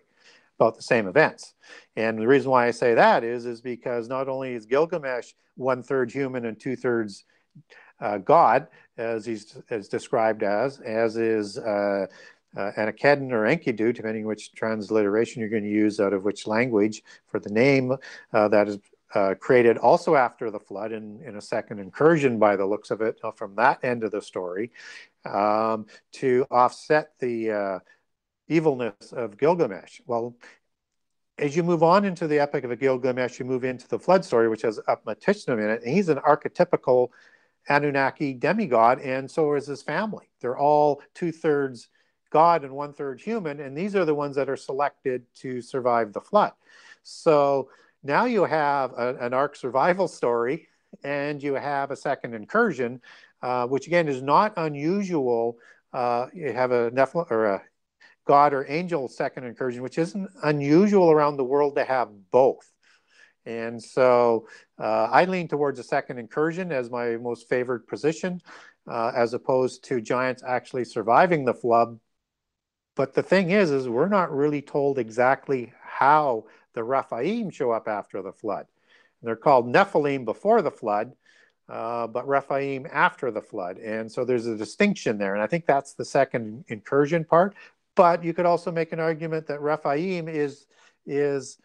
about 0.59 0.75
the 0.75 0.81
same 0.81 1.07
events. 1.07 1.55
And 1.95 2.17
the 2.17 2.27
reason 2.27 2.51
why 2.51 2.67
I 2.67 2.71
say 2.71 2.93
that 2.93 3.23
is, 3.23 3.45
is 3.45 3.61
because 3.61 4.07
not 4.07 4.27
only 4.27 4.53
is 4.53 4.65
Gilgamesh 4.65 5.31
one 5.55 5.83
third 5.83 6.11
human 6.11 6.45
and 6.45 6.59
two 6.59 6.75
thirds 6.75 7.25
uh, 7.99 8.17
God, 8.17 8.67
as 8.97 9.25
he's 9.25 9.57
as 9.69 9.87
described 9.87 10.43
as, 10.43 10.79
as 10.79 11.17
is 11.17 11.57
uh, 11.57 12.07
uh, 12.55 12.71
or 12.77 13.45
Enkidu, 13.47 13.93
depending 13.93 14.25
which 14.25 14.53
transliteration 14.53 15.39
you're 15.39 15.49
going 15.49 15.63
to 15.63 15.69
use 15.69 15.99
out 15.99 16.13
of 16.13 16.23
which 16.23 16.45
language 16.45 17.03
for 17.27 17.39
the 17.39 17.49
name 17.49 17.95
uh, 18.33 18.47
that 18.47 18.67
is 18.67 18.79
uh, 19.15 19.35
created 19.39 19.77
also 19.77 20.15
after 20.15 20.49
the 20.49 20.59
flood 20.59 20.91
in, 20.91 21.21
in 21.23 21.35
a 21.37 21.41
second 21.41 21.79
incursion 21.79 22.39
by 22.39 22.55
the 22.55 22.65
looks 22.65 22.91
of 22.91 23.01
it 23.01 23.19
uh, 23.23 23.31
from 23.31 23.55
that 23.55 23.83
end 23.83 24.03
of 24.03 24.11
the 24.11 24.21
story 24.21 24.71
um, 25.25 25.85
to 26.11 26.45
offset 26.49 27.11
the 27.19 27.51
uh, 27.51 27.79
evilness 28.47 29.11
of 29.11 29.37
Gilgamesh. 29.37 30.01
Well, 30.05 30.35
as 31.37 31.55
you 31.55 31.63
move 31.63 31.81
on 31.81 32.05
into 32.05 32.27
the 32.27 32.39
epic 32.39 32.63
of 32.63 32.79
Gilgamesh, 32.79 33.39
you 33.39 33.45
move 33.45 33.63
into 33.63 33.87
the 33.87 33.99
flood 33.99 34.23
story, 34.23 34.47
which 34.49 34.61
has 34.61 34.79
Utnapishtim 34.87 35.53
in 35.53 35.69
it, 35.69 35.83
and 35.83 35.93
he's 35.93 36.09
an 36.09 36.19
archetypical 36.19 37.09
Anunnaki 37.69 38.33
demigod, 38.33 38.99
and 38.99 39.29
so 39.29 39.53
is 39.55 39.67
his 39.67 39.81
family. 39.81 40.29
They're 40.41 40.57
all 40.57 41.01
two 41.13 41.31
thirds 41.31 41.89
God 42.29 42.63
and 42.63 42.73
one 42.73 42.93
third 42.93 43.21
human, 43.21 43.59
and 43.59 43.77
these 43.77 43.95
are 43.95 44.05
the 44.05 44.15
ones 44.15 44.35
that 44.35 44.49
are 44.49 44.57
selected 44.57 45.23
to 45.35 45.61
survive 45.61 46.13
the 46.13 46.21
flood. 46.21 46.51
So 47.03 47.69
now 48.03 48.25
you 48.25 48.43
have 48.43 48.91
a, 48.93 49.15
an 49.19 49.33
ark 49.33 49.55
survival 49.55 50.07
story 50.07 50.67
and 51.03 51.41
you 51.41 51.53
have 51.53 51.91
a 51.91 51.95
second 51.95 52.33
incursion, 52.33 53.01
uh, 53.41 53.67
which 53.67 53.87
again 53.87 54.07
is 54.07 54.21
not 54.21 54.53
unusual. 54.57 55.57
Uh, 55.93 56.27
you 56.33 56.51
have 56.51 56.71
a 56.71 56.91
Nephilim 56.91 57.29
or 57.31 57.45
a 57.45 57.61
God 58.25 58.53
or 58.53 58.65
angel 58.69 59.07
second 59.07 59.43
incursion, 59.45 59.81
which 59.81 59.97
isn't 59.97 60.29
unusual 60.43 61.11
around 61.11 61.37
the 61.37 61.43
world 61.43 61.75
to 61.75 61.83
have 61.83 62.09
both. 62.31 62.69
And 63.45 63.81
so 63.81 64.47
uh, 64.79 65.09
I 65.11 65.25
lean 65.25 65.47
towards 65.47 65.79
a 65.79 65.83
second 65.83 66.17
incursion 66.17 66.71
as 66.71 66.89
my 66.89 67.17
most 67.17 67.49
favored 67.49 67.87
position, 67.87 68.41
uh, 68.87 69.11
as 69.15 69.33
opposed 69.33 69.83
to 69.85 70.01
giants 70.01 70.43
actually 70.45 70.85
surviving 70.85 71.43
the 71.43 71.53
flood. 71.53 71.99
But 72.95 73.13
the 73.13 73.23
thing 73.23 73.51
is, 73.51 73.71
is 73.71 73.89
we're 73.89 74.07
not 74.07 74.31
really 74.31 74.61
told 74.61 74.99
exactly 74.99 75.73
how 75.81 76.45
the 76.73 76.83
Rephaim 76.83 77.49
show 77.49 77.71
up 77.71 77.87
after 77.87 78.21
the 78.21 78.31
flood. 78.31 78.67
They're 79.21 79.35
called 79.35 79.67
Nephilim 79.67 80.25
before 80.25 80.61
the 80.61 80.71
flood, 80.71 81.13
uh, 81.69 82.07
but 82.07 82.27
Rephaim 82.27 82.87
after 82.91 83.31
the 83.31 83.41
flood. 83.41 83.77
And 83.77 84.11
so 84.11 84.25
there's 84.25 84.47
a 84.47 84.57
distinction 84.57 85.17
there. 85.17 85.33
And 85.33 85.41
I 85.41 85.47
think 85.47 85.65
that's 85.65 85.93
the 85.93 86.05
second 86.05 86.65
incursion 86.67 87.23
part. 87.23 87.55
But 87.95 88.23
you 88.23 88.33
could 88.33 88.45
also 88.45 88.71
make 88.71 88.91
an 88.91 88.99
argument 88.99 89.47
that 89.47 89.61
Rephaim 89.61 90.27
is, 90.27 90.65
is 91.05 91.57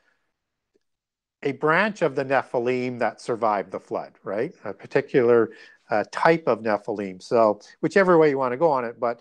a 1.43 1.53
branch 1.53 2.03
of 2.03 2.14
the 2.14 2.25
Nephilim 2.25 2.99
that 2.99 3.21
survived 3.21 3.71
the 3.71 3.81
flood, 3.81 4.14
right? 4.25 4.53
A 4.64 4.73
particular 4.73 5.51
uh, 5.91 6.05
type 6.11 6.45
of 6.47 6.61
Nephilim. 6.61 7.23
So 7.23 7.61
whichever 7.81 8.19
way 8.19 8.31
you 8.31 8.38
want 8.38 8.53
to 8.53 8.59
go 8.59 8.71
on 8.71 8.85
it, 8.85 8.99
but 9.01 9.21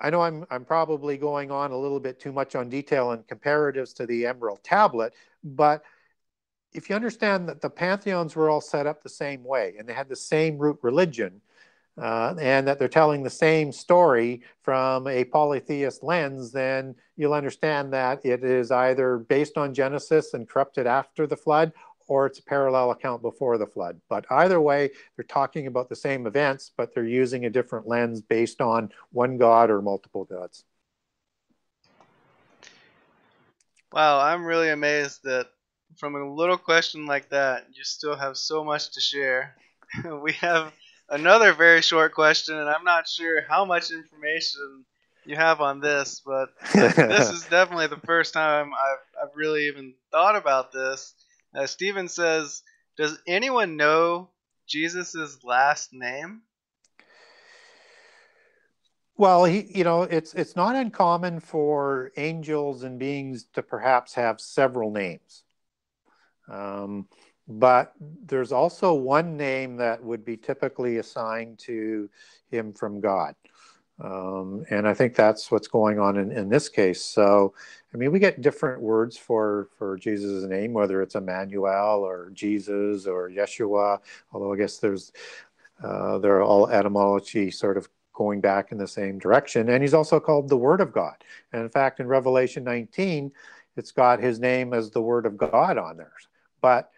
I 0.00 0.10
know 0.10 0.20
I'm, 0.20 0.46
I'm 0.50 0.64
probably 0.64 1.16
going 1.16 1.50
on 1.50 1.72
a 1.72 1.76
little 1.76 2.00
bit 2.00 2.20
too 2.20 2.32
much 2.32 2.54
on 2.54 2.68
detail 2.68 3.12
and 3.12 3.26
comparatives 3.26 3.94
to 3.96 4.06
the 4.06 4.26
Emerald 4.26 4.62
Tablet, 4.62 5.12
but 5.42 5.82
if 6.72 6.88
you 6.88 6.96
understand 6.96 7.48
that 7.48 7.60
the 7.60 7.70
pantheons 7.70 8.36
were 8.36 8.50
all 8.50 8.60
set 8.60 8.86
up 8.86 9.02
the 9.02 9.08
same 9.08 9.42
way 9.42 9.74
and 9.78 9.88
they 9.88 9.94
had 9.94 10.08
the 10.08 10.16
same 10.16 10.58
root 10.58 10.78
religion, 10.82 11.40
uh, 12.00 12.34
and 12.40 12.66
that 12.66 12.78
they're 12.78 12.88
telling 12.88 13.22
the 13.22 13.30
same 13.30 13.72
story 13.72 14.42
from 14.62 15.06
a 15.06 15.24
polytheist 15.24 16.02
lens, 16.02 16.52
then 16.52 16.94
you'll 17.16 17.34
understand 17.34 17.92
that 17.92 18.24
it 18.24 18.44
is 18.44 18.70
either 18.70 19.18
based 19.18 19.56
on 19.56 19.74
Genesis 19.74 20.34
and 20.34 20.48
corrupted 20.48 20.86
after 20.86 21.26
the 21.26 21.36
flood, 21.36 21.72
or 22.06 22.26
it's 22.26 22.38
a 22.38 22.42
parallel 22.44 22.90
account 22.90 23.20
before 23.20 23.58
the 23.58 23.66
flood. 23.66 24.00
But 24.08 24.24
either 24.30 24.60
way, 24.60 24.90
they're 25.16 25.24
talking 25.24 25.66
about 25.66 25.88
the 25.88 25.96
same 25.96 26.26
events, 26.26 26.70
but 26.76 26.94
they're 26.94 27.04
using 27.04 27.44
a 27.44 27.50
different 27.50 27.86
lens 27.86 28.22
based 28.22 28.60
on 28.60 28.90
one 29.12 29.36
God 29.36 29.70
or 29.70 29.82
multiple 29.82 30.24
gods. 30.24 30.64
Wow, 33.92 34.20
I'm 34.20 34.44
really 34.44 34.68
amazed 34.68 35.22
that 35.24 35.48
from 35.96 36.14
a 36.14 36.34
little 36.34 36.58
question 36.58 37.06
like 37.06 37.30
that, 37.30 37.66
you 37.72 37.84
still 37.84 38.16
have 38.16 38.36
so 38.36 38.62
much 38.62 38.92
to 38.92 39.00
share. 39.00 39.56
we 40.22 40.32
have 40.34 40.72
another 41.08 41.52
very 41.52 41.82
short 41.82 42.14
question, 42.14 42.56
and 42.56 42.68
I'm 42.68 42.84
not 42.84 43.08
sure 43.08 43.42
how 43.48 43.64
much 43.64 43.90
information 43.90 44.84
you 45.24 45.36
have 45.36 45.60
on 45.60 45.80
this, 45.80 46.22
but 46.24 46.50
this 46.72 46.98
is 47.30 47.44
definitely 47.46 47.88
the 47.88 48.00
first 48.06 48.32
time 48.32 48.72
I've, 48.72 49.28
I've 49.28 49.36
really 49.36 49.68
even 49.68 49.94
thought 50.10 50.36
about 50.36 50.72
this. 50.72 51.14
Uh, 51.54 51.66
Stephen 51.66 52.08
says, 52.08 52.62
Does 52.96 53.18
anyone 53.26 53.76
know 53.76 54.30
Jesus' 54.66 55.38
last 55.44 55.92
name? 55.92 56.42
Well, 59.18 59.44
he, 59.44 59.66
you 59.74 59.82
know, 59.82 60.02
it's 60.02 60.32
it's 60.34 60.54
not 60.54 60.76
uncommon 60.76 61.40
for 61.40 62.12
angels 62.16 62.84
and 62.84 63.00
beings 63.00 63.46
to 63.54 63.62
perhaps 63.62 64.14
have 64.14 64.40
several 64.40 64.92
names, 64.92 65.42
um, 66.48 67.08
but 67.48 67.94
there's 68.26 68.52
also 68.52 68.92
one 68.92 69.36
name 69.36 69.76
that 69.76 70.02
would 70.02 70.24
be 70.24 70.36
typically 70.36 70.98
assigned 70.98 71.58
to 71.60 72.08
him 72.50 72.72
from 72.72 73.00
God. 73.00 73.34
Um, 74.00 74.64
and 74.70 74.86
I 74.86 74.94
think 74.94 75.16
that's 75.16 75.50
what's 75.50 75.66
going 75.66 75.98
on 75.98 76.18
in, 76.18 76.30
in 76.30 76.48
this 76.48 76.68
case. 76.68 77.02
So, 77.02 77.54
I 77.92 77.96
mean, 77.96 78.12
we 78.12 78.20
get 78.20 78.42
different 78.42 78.80
words 78.80 79.16
for 79.16 79.70
for 79.76 79.96
Jesus' 79.96 80.44
name, 80.44 80.72
whether 80.72 81.02
it's 81.02 81.16
Emmanuel 81.16 82.04
or 82.04 82.30
Jesus 82.32 83.06
or 83.06 83.28
Yeshua. 83.28 83.98
Although 84.32 84.52
I 84.52 84.56
guess 84.56 84.78
there's 84.78 85.12
uh, 85.82 86.18
they're 86.18 86.42
all 86.42 86.68
etymology 86.68 87.50
sort 87.50 87.76
of 87.76 87.88
going 88.12 88.40
back 88.40 88.72
in 88.72 88.78
the 88.78 88.86
same 88.86 89.18
direction. 89.18 89.68
And 89.68 89.82
he's 89.82 89.94
also 89.94 90.20
called 90.20 90.48
the 90.48 90.56
Word 90.56 90.80
of 90.80 90.92
God. 90.92 91.14
And 91.52 91.62
in 91.62 91.68
fact, 91.68 92.00
in 92.00 92.06
Revelation 92.06 92.64
19, 92.64 93.32
it's 93.76 93.92
got 93.92 94.20
his 94.20 94.40
name 94.40 94.74
as 94.74 94.90
the 94.90 95.02
Word 95.02 95.24
of 95.24 95.36
God 95.36 95.78
on 95.78 95.96
there. 95.96 96.12
But 96.60 96.90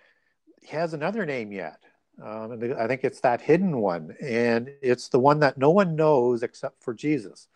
has 0.68 0.94
another 0.94 1.26
name 1.26 1.52
yet. 1.52 1.80
Um, 2.22 2.52
and 2.52 2.74
I 2.74 2.86
think 2.86 3.02
it's 3.02 3.20
that 3.20 3.40
hidden 3.40 3.78
one, 3.78 4.14
and 4.20 4.70
it's 4.82 5.08
the 5.08 5.18
one 5.18 5.40
that 5.40 5.56
no 5.56 5.70
one 5.70 5.96
knows 5.96 6.42
except 6.42 6.82
for 6.82 6.92
Jesus. 6.92 7.48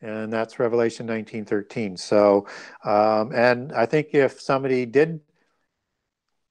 And 0.00 0.32
that's 0.32 0.58
Revelation 0.58 1.06
19:13. 1.06 1.96
So, 1.96 2.46
um, 2.84 3.32
and 3.34 3.72
I 3.72 3.86
think 3.86 4.08
if 4.12 4.40
somebody 4.40 4.86
did 4.86 5.20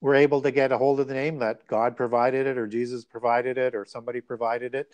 were 0.01 0.15
able 0.15 0.41
to 0.41 0.51
get 0.51 0.71
a 0.71 0.77
hold 0.77 0.99
of 0.99 1.07
the 1.07 1.13
name 1.13 1.39
that 1.39 1.65
God 1.67 1.95
provided 1.95 2.45
it, 2.45 2.57
or 2.57 2.67
Jesus 2.67 3.05
provided 3.05 3.57
it, 3.57 3.73
or 3.75 3.85
somebody 3.85 4.21
provided 4.21 4.75
it, 4.75 4.91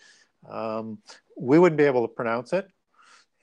um, 0.48 0.98
we 1.36 1.58
wouldn't 1.58 1.78
be 1.78 1.84
able 1.84 2.06
to 2.06 2.14
pronounce 2.14 2.52
it, 2.52 2.68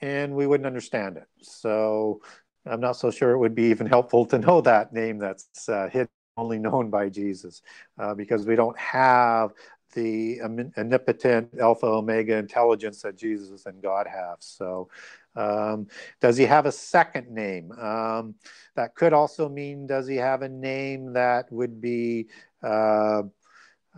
and 0.01 0.33
we 0.33 0.47
wouldn't 0.47 0.67
understand 0.67 1.17
it. 1.17 1.27
So, 1.41 2.21
I'm 2.65 2.79
not 2.79 2.95
so 2.97 3.11
sure 3.11 3.31
it 3.31 3.37
would 3.37 3.55
be 3.55 3.65
even 3.65 3.87
helpful 3.97 4.25
to 4.27 4.39
know 4.39 4.61
that 4.61 4.93
name 4.93 5.19
that's 5.19 5.67
uh, 5.67 5.89
hidden 5.91 6.09
only 6.37 6.59
known 6.59 6.89
by 6.89 7.09
Jesus 7.09 7.61
uh, 7.99 8.13
because 8.13 8.45
we 8.45 8.55
don't 8.55 8.77
have 8.77 9.53
the 9.93 10.41
omnipotent 10.41 11.49
alpha 11.59 11.85
omega 11.85 12.35
intelligence 12.35 13.01
that 13.03 13.15
Jesus 13.15 13.65
and 13.67 13.81
God 13.81 14.07
have. 14.07 14.37
So, 14.39 14.89
um, 15.35 15.87
does 16.19 16.35
he 16.37 16.45
have 16.45 16.65
a 16.65 16.71
second 16.71 17.29
name? 17.29 17.71
Um, 17.73 18.35
that 18.75 18.95
could 18.95 19.13
also 19.13 19.47
mean 19.49 19.85
does 19.85 20.07
he 20.07 20.15
have 20.15 20.41
a 20.41 20.49
name 20.49 21.13
that 21.13 21.51
would 21.51 21.79
be 21.79 22.27
uh, 22.63 23.23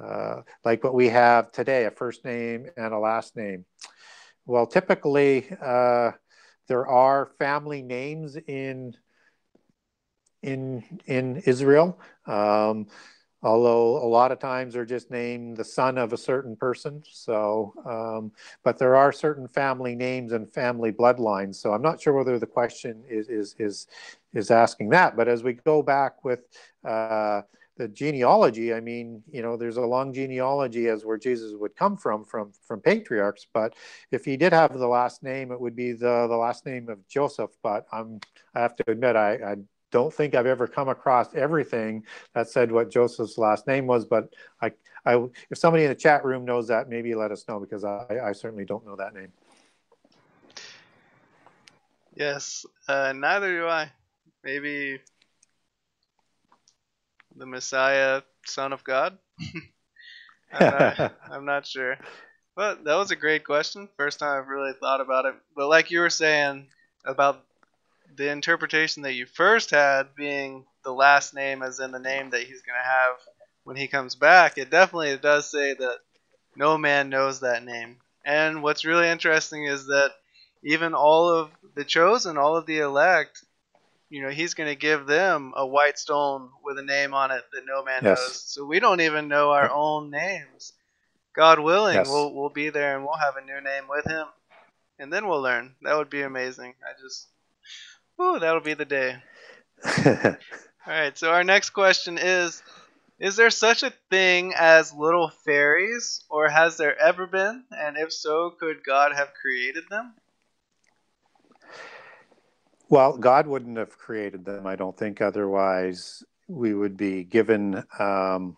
uh, 0.02 0.42
like 0.66 0.84
what 0.84 0.94
we 0.94 1.08
have 1.10 1.52
today, 1.52 1.86
a 1.86 1.92
first 1.92 2.26
name 2.26 2.68
and 2.76 2.94
a 2.94 3.00
last 3.00 3.38
name? 3.38 3.66
Well, 4.46 4.68
typically, 4.68 5.48
uh, 5.62 6.12
there 6.68 6.88
are 6.88 7.32
family 7.40 7.82
names 7.82 8.36
in 8.36 8.96
in 10.46 10.84
in 11.08 11.38
Israel. 11.46 12.00
Um, 12.28 12.88
although 13.44 13.98
a 14.04 14.10
lot 14.10 14.32
of 14.32 14.40
times 14.40 14.74
they're 14.74 14.86
just 14.86 15.12
named 15.12 15.58
the 15.58 15.64
son 15.64 15.98
of 15.98 16.14
a 16.14 16.18
certain 16.18 16.56
person. 16.56 17.04
So, 17.08 17.74
um, 17.86 18.32
but 18.64 18.80
there 18.80 18.96
are 18.96 19.12
certain 19.12 19.48
family 19.48 19.96
names 19.96 20.32
and 20.32 20.52
family 20.52 20.92
bloodlines. 20.92 21.56
So 21.56 21.72
I'm 21.72 21.82
not 21.82 22.02
sure 22.02 22.14
whether 22.14 22.40
the 22.40 22.48
question 22.48 23.04
is 23.08 23.30
is 23.30 23.56
is 23.60 23.88
is 24.34 24.52
asking 24.52 24.90
that. 24.90 25.16
But 25.16 25.28
as 25.28 25.44
we 25.44 25.54
go 25.54 25.82
back 25.84 26.24
with 26.24 26.42
uh, 26.84 27.42
the 27.78 27.88
genealogy, 27.90 28.74
I 28.74 28.80
mean, 28.80 29.22
you 29.30 29.42
know, 29.42 29.58
there's 29.58 29.78
a 29.78 29.82
long 29.82 30.14
genealogy 30.14 30.88
as 30.88 31.06
where 31.06 31.18
Jesus 31.18 31.54
would 31.56 31.76
come 31.76 31.98
from, 31.98 32.24
from 32.26 32.52
from 32.68 32.80
patriarchs. 32.82 33.46
But 33.54 33.76
if 34.12 34.26
he 34.26 34.38
did 34.38 34.54
have 34.54 34.74
the 34.78 34.88
last 34.88 35.22
name, 35.24 35.52
it 35.52 35.60
would 35.60 35.76
be 35.76 35.92
the 35.92 36.28
the 36.28 36.38
last 36.38 36.66
name 36.66 36.90
of 36.90 37.08
Joseph. 37.08 37.52
But 37.62 37.86
I'm 37.92 38.20
I 38.56 38.62
have 38.62 38.76
to 38.78 38.90
admit, 38.90 39.16
I, 39.16 39.34
I 39.52 39.56
don't 39.96 40.14
think 40.14 40.36
I've 40.36 40.46
ever 40.46 40.68
come 40.68 40.90
across 40.90 41.34
everything 41.36 42.04
that 42.34 42.50
said 42.50 42.70
what 42.70 42.92
Joseph's 42.92 43.38
last 43.38 43.66
name 43.66 43.88
was, 43.88 44.04
but 44.04 44.28
I, 44.62 44.74
I, 45.06 45.24
if 45.50 45.58
somebody 45.58 45.86
in 45.86 45.90
the 45.90 45.96
chat 45.96 46.26
room 46.26 46.44
knows 46.44 46.68
that, 46.68 46.90
maybe 46.90 47.16
let 47.16 47.32
us 47.32 47.46
know 47.48 47.62
because 47.62 47.86
I, 47.86 48.06
I 48.22 48.34
certainly 48.34 48.66
don't 48.66 48.86
know 48.86 48.98
that 48.98 49.14
name. 49.14 49.32
Yes, 52.14 52.66
uh, 52.90 53.14
neither 53.16 53.58
do 53.58 53.68
I. 53.68 53.90
Maybe 54.44 55.00
the 57.38 57.46
Messiah, 57.46 58.22
Son 58.46 58.74
of 58.74 58.84
God. 58.84 59.18
I'm, 60.52 60.72
not, 60.72 61.12
I'm 61.32 61.46
not 61.46 61.66
sure. 61.66 61.98
But 62.54 62.84
that 62.84 62.96
was 62.96 63.12
a 63.12 63.16
great 63.16 63.46
question. 63.46 63.88
First 63.96 64.20
time 64.20 64.42
I've 64.42 64.50
really 64.50 64.74
thought 64.74 65.00
about 65.00 65.24
it. 65.24 65.36
But 65.56 65.70
like 65.70 65.90
you 65.90 66.02
were 66.02 66.10
saying 66.10 66.68
about 67.06 67.45
the 68.16 68.30
interpretation 68.30 69.04
that 69.04 69.14
you 69.14 69.26
first 69.26 69.72
had 69.72 70.16
being 70.16 70.66
the 70.84 70.92
last 70.94 71.34
name 71.34 71.62
as 71.62 71.80
in 71.80 71.92
the 71.92 72.00
name 72.00 72.30
that 72.30 72.42
he's 72.42 72.62
going 72.62 72.80
to 72.80 72.90
have 72.90 73.16
when 73.64 73.76
he 73.76 73.88
comes 73.88 74.16
back, 74.16 74.58
it 74.58 74.70
definitely 74.70 75.18
does 75.18 75.50
say 75.50 75.74
that 75.74 75.98
no 76.56 76.78
man 76.78 77.10
knows 77.10 77.40
that 77.40 77.64
name. 77.64 77.98
And 78.24 78.64
what's 78.64 78.86
really 78.86 79.08
interesting 79.08 79.66
is 79.66 79.88
that 79.88 80.12
even 80.64 80.94
all 80.94 81.30
of 81.30 81.50
the 81.76 81.84
chosen, 81.84 82.38
all 82.38 82.56
of 82.56 82.66
the 82.66 82.80
elect, 82.80 83.44
you 84.10 84.22
know, 84.22 84.30
he's 84.30 84.54
going 84.54 84.70
to 84.70 84.76
give 84.76 85.06
them 85.06 85.54
a 85.56 85.66
white 85.66 85.98
stone 85.98 86.50
with 86.64 86.78
a 86.80 86.84
name 86.84 87.14
on 87.14 87.32
it 87.32 87.44
that 87.54 87.66
no 87.66 87.84
man 87.84 88.02
yes. 88.04 88.20
knows. 88.20 88.42
So 88.42 88.66
we 88.66 88.80
don't 88.80 89.02
even 89.02 89.28
know 89.28 89.52
our 89.52 89.70
own 89.70 90.10
names. 90.10 90.74
God 91.36 91.60
willing, 91.60 91.96
yes. 91.96 92.08
we'll 92.08 92.34
we'll 92.34 92.50
be 92.50 92.70
there 92.70 92.96
and 92.96 93.04
we'll 93.04 93.18
have 93.18 93.36
a 93.36 93.46
new 93.46 93.60
name 93.62 93.84
with 93.90 94.06
him, 94.06 94.26
and 95.00 95.12
then 95.12 95.28
we'll 95.28 95.42
learn. 95.42 95.76
That 95.82 95.98
would 95.98 96.10
be 96.10 96.22
amazing. 96.22 96.76
I 96.82 97.00
just 97.02 97.28
Ooh, 98.22 98.40
that'll 98.40 98.62
be 98.62 98.74
the 98.74 98.86
day. 98.86 99.18
All 100.06 100.36
right, 100.88 101.18
so 101.18 101.32
our 101.32 101.44
next 101.44 101.72
question 101.72 102.18
is 102.18 102.62
Is 103.20 103.36
there 103.36 103.50
such 103.50 103.84
a 103.84 103.94
thing 104.10 104.54
as 104.56 104.94
little 104.94 105.30
fairies, 105.30 106.24
or 106.30 106.50
has 106.50 106.78
there 106.78 106.98
ever 107.00 107.28
been? 107.28 107.64
And 107.72 107.98
if 107.98 108.14
so, 108.14 108.52
could 108.52 108.84
God 108.86 109.14
have 109.14 109.34
created 109.34 109.84
them? 109.90 110.14
Well, 112.90 113.18
God 113.18 113.48
wouldn't 113.48 113.78
have 113.78 113.98
created 113.98 114.46
them, 114.46 114.68
I 114.68 114.76
don't 114.76 114.96
think. 114.96 115.22
Otherwise, 115.22 116.24
we 116.48 116.74
would 116.74 116.96
be 116.96 117.24
given 117.24 117.84
um, 118.00 118.58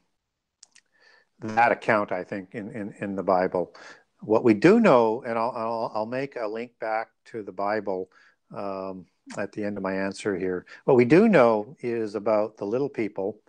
that 1.40 1.72
account, 1.72 2.12
I 2.12 2.24
think, 2.24 2.54
in, 2.54 2.72
in, 2.72 2.94
in 3.00 3.16
the 3.16 3.24
Bible. 3.24 3.74
What 4.20 4.44
we 4.44 4.54
do 4.54 4.80
know, 4.80 5.24
and 5.26 5.38
I'll, 5.38 5.54
I'll, 5.56 5.92
I'll 5.96 6.06
make 6.06 6.36
a 6.36 6.48
link 6.48 6.72
back 6.80 7.10
to 7.26 7.42
the 7.44 7.52
Bible. 7.52 8.10
Um, 8.56 9.06
at 9.38 9.52
the 9.52 9.64
end 9.64 9.78
of 9.78 9.84
my 9.84 9.94
answer 9.94 10.38
here. 10.38 10.66
What 10.86 10.98
we 10.98 11.06
do 11.06 11.28
know 11.28 11.76
is 11.82 12.16
about 12.16 12.58
the 12.58 12.66
little 12.66 12.90
people, 12.90 13.40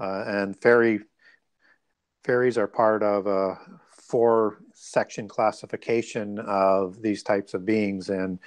uh, 0.00 0.24
and 0.26 0.60
fairy 0.60 1.00
fairies 2.24 2.56
are 2.56 2.66
part 2.66 3.02
of 3.02 3.26
a 3.26 3.58
four 3.90 4.58
section 4.74 5.28
classification 5.28 6.38
of 6.38 7.00
these 7.02 7.22
types 7.22 7.54
of 7.54 7.64
beings. 7.64 8.08
And 8.10 8.38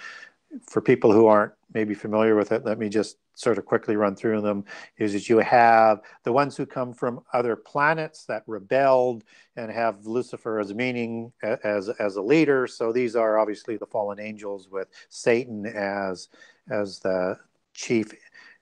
for 0.68 0.82
people 0.82 1.12
who 1.12 1.28
aren't 1.28 1.54
maybe 1.74 1.94
familiar 1.94 2.36
with 2.36 2.52
it, 2.52 2.66
let 2.66 2.80
me 2.80 2.90
just 2.90 3.18
sort 3.38 3.58
of 3.58 3.66
quickly 3.66 3.96
run 3.96 4.16
through 4.16 4.42
them. 4.42 4.66
Is 4.98 5.14
that 5.14 5.30
you 5.30 5.38
have 5.38 6.02
the 6.24 6.34
ones 6.34 6.58
who 6.58 6.66
come 6.66 6.94
from 6.94 7.22
other 7.34 7.56
planets 7.56 8.26
that 8.26 8.44
rebelled 8.48 9.24
and 9.56 9.72
have 9.72 10.06
Lucifer 10.06 10.60
as 10.60 10.74
meaning 10.74 11.32
as 11.42 11.90
as 11.90 12.16
a 12.18 12.22
leader. 12.22 12.68
So 12.68 12.92
these 12.92 13.16
are 13.16 13.40
obviously 13.40 13.78
the 13.78 13.86
fallen 13.86 14.20
angels 14.20 14.70
with 14.70 14.90
Satan 15.10 15.66
as 15.66 16.30
as 16.70 17.00
the 17.00 17.38
chief 17.74 18.12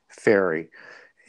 fairy. 0.09 0.69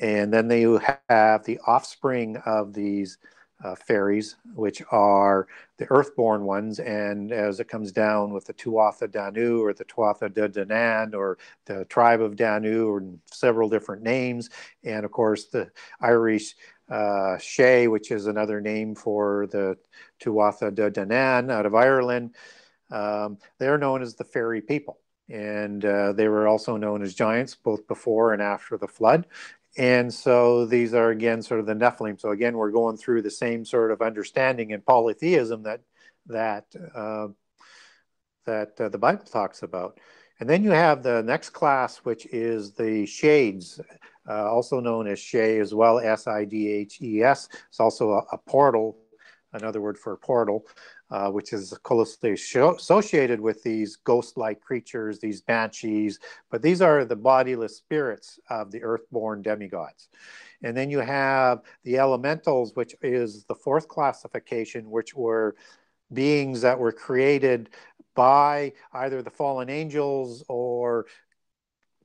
And 0.00 0.32
then 0.32 0.48
they 0.48 0.62
have 1.08 1.44
the 1.44 1.58
offspring 1.66 2.36
of 2.44 2.74
these 2.74 3.16
uh, 3.64 3.74
fairies, 3.74 4.36
which 4.54 4.82
are 4.90 5.46
the 5.78 5.86
earthborn 5.90 6.44
ones. 6.44 6.78
And 6.78 7.32
as 7.32 7.60
it 7.60 7.68
comes 7.68 7.92
down 7.92 8.32
with 8.32 8.44
the 8.44 8.54
Tuatha 8.54 9.10
Danu 9.10 9.62
or 9.62 9.72
the 9.72 9.84
Tuatha 9.84 10.32
De 10.32 10.48
Danann 10.48 11.14
or 11.14 11.38
the 11.64 11.84
tribe 11.86 12.20
of 12.20 12.36
Danu 12.36 12.86
or 12.88 13.02
several 13.26 13.68
different 13.68 14.02
names. 14.02 14.50
And 14.84 15.04
of 15.04 15.10
course, 15.10 15.46
the 15.46 15.70
Irish 16.00 16.54
uh, 16.90 17.38
Shay, 17.38 17.88
which 17.88 18.10
is 18.10 18.26
another 18.26 18.60
name 18.60 18.94
for 18.94 19.46
the 19.50 19.76
Tuatha 20.20 20.74
De 20.74 20.90
Danann 20.90 21.50
out 21.50 21.66
of 21.66 21.74
Ireland. 21.74 22.34
Um, 22.90 23.38
they're 23.58 23.78
known 23.78 24.02
as 24.02 24.14
the 24.14 24.24
fairy 24.24 24.60
people. 24.60 24.98
And 25.28 25.84
uh, 25.84 26.12
they 26.12 26.28
were 26.28 26.46
also 26.46 26.76
known 26.76 27.02
as 27.02 27.14
giants 27.14 27.56
both 27.56 27.88
before 27.88 28.32
and 28.32 28.40
after 28.40 28.78
the 28.78 28.86
flood. 28.86 29.26
And 29.78 30.12
so 30.12 30.64
these 30.64 30.94
are 30.94 31.10
again 31.10 31.42
sort 31.42 31.60
of 31.60 31.66
the 31.66 31.74
Nephilim. 31.74 32.20
So 32.20 32.30
again, 32.30 32.56
we're 32.56 32.70
going 32.70 32.96
through 32.96 33.22
the 33.22 33.30
same 33.30 33.64
sort 33.64 33.90
of 33.90 34.00
understanding 34.00 34.70
in 34.70 34.80
polytheism 34.80 35.64
that 35.64 35.80
that 36.26 36.64
uh, 36.94 37.28
that 38.46 38.80
uh, 38.80 38.88
the 38.88 38.98
Bible 38.98 39.24
talks 39.24 39.62
about. 39.62 39.98
And 40.40 40.48
then 40.48 40.62
you 40.64 40.70
have 40.70 41.02
the 41.02 41.22
next 41.22 41.50
class, 41.50 41.98
which 41.98 42.26
is 42.26 42.72
the 42.72 43.06
shades, 43.06 43.80
uh, 44.28 44.50
also 44.50 44.80
known 44.80 45.06
as 45.06 45.18
Shay 45.18 45.58
as 45.60 45.74
well, 45.74 45.98
S 45.98 46.26
I 46.26 46.44
D 46.44 46.68
H 46.68 47.00
E 47.00 47.22
S. 47.22 47.48
It's 47.68 47.80
also 47.80 48.12
a, 48.12 48.18
a 48.32 48.38
portal, 48.38 48.98
another 49.52 49.80
word 49.80 49.98
for 49.98 50.16
portal 50.16 50.66
uh, 51.10 51.30
which 51.30 51.52
is 51.52 51.72
closely 51.82 52.32
associated 52.32 53.40
with 53.40 53.62
these 53.62 53.96
ghost 53.96 54.36
like 54.36 54.60
creatures, 54.60 55.18
these 55.18 55.40
banshees, 55.40 56.18
but 56.50 56.62
these 56.62 56.82
are 56.82 57.04
the 57.04 57.16
bodiless 57.16 57.76
spirits 57.76 58.40
of 58.50 58.70
the 58.70 58.82
earthborn 58.82 59.42
demigods. 59.42 60.08
And 60.62 60.76
then 60.76 60.90
you 60.90 60.98
have 60.98 61.60
the 61.84 61.98
elementals, 61.98 62.74
which 62.74 62.94
is 63.02 63.44
the 63.44 63.54
fourth 63.54 63.88
classification, 63.88 64.90
which 64.90 65.14
were 65.14 65.54
beings 66.12 66.60
that 66.62 66.78
were 66.78 66.92
created 66.92 67.70
by 68.14 68.72
either 68.92 69.22
the 69.22 69.30
fallen 69.30 69.68
angels 69.68 70.42
or 70.48 71.06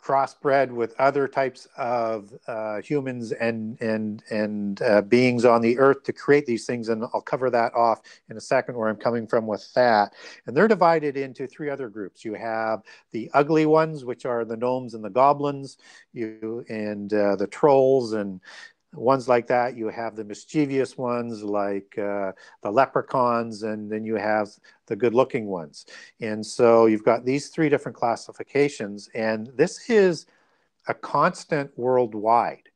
crossbred 0.04 0.72
with 0.72 0.96
other 1.00 1.28
types 1.28 1.68
of 1.78 2.34
uh, 2.48 2.82
humans 2.82 3.32
and 3.32 3.80
and 3.82 4.24
and 4.32 4.82
uh, 4.82 5.02
beings 5.02 5.46
on 5.46 5.62
the 5.62 5.78
earth 5.78 6.04
to 6.04 6.12
create 6.12 6.46
these 6.46 6.66
things 6.66 6.90
and 6.90 7.04
i'll 7.14 7.22
cover 7.22 7.50
that 7.50 7.74
off 7.76 8.02
in 8.30 8.36
a 8.38 8.42
second 8.42 8.76
where 8.76 8.90
i'm 8.90 8.96
coming 8.96 9.28
from 9.28 9.46
with 9.46 9.72
that. 9.74 10.14
And 10.46 10.56
they're 10.56 10.68
divided 10.68 11.18
into 11.18 11.48
three 11.48 11.70
other 11.70 11.90
groups. 11.90 12.26
You 12.26 12.34
have 12.34 12.82
the 13.12 13.30
ugly 13.34 13.66
ones 13.66 14.04
which 14.06 14.26
are 14.26 14.46
the 14.46 14.58
gnomes 14.58 14.94
and 14.94 15.04
the 15.04 15.10
goblins 15.10 15.78
you 16.14 16.66
and 16.70 17.14
uh, 17.14 17.36
the 17.36 17.48
trolls 17.48 18.14
and 18.14 18.42
ones 18.94 19.28
like 19.28 19.48
that. 19.48 19.78
You 19.78 19.88
have 19.90 20.16
the 20.16 20.24
mischievous 20.24 20.98
ones 20.98 21.44
like 21.44 21.98
uh, 21.98 22.34
the 22.62 22.72
leprechauns, 22.72 23.64
and 23.64 23.92
then 23.92 24.04
you 24.04 24.16
have 24.16 24.50
the 24.88 24.96
good 24.96 25.14
looking 25.14 25.48
ones. 25.48 25.86
And 26.20 26.46
so 26.46 26.86
you've 26.86 27.06
got 27.06 27.26
these 27.26 27.50
three 27.50 27.70
different 27.70 27.98
classifications, 27.98 29.10
and 29.14 29.52
this 29.56 29.90
is 29.90 30.26
a 30.88 30.94
constant 30.94 31.72
worldwide 31.78 32.70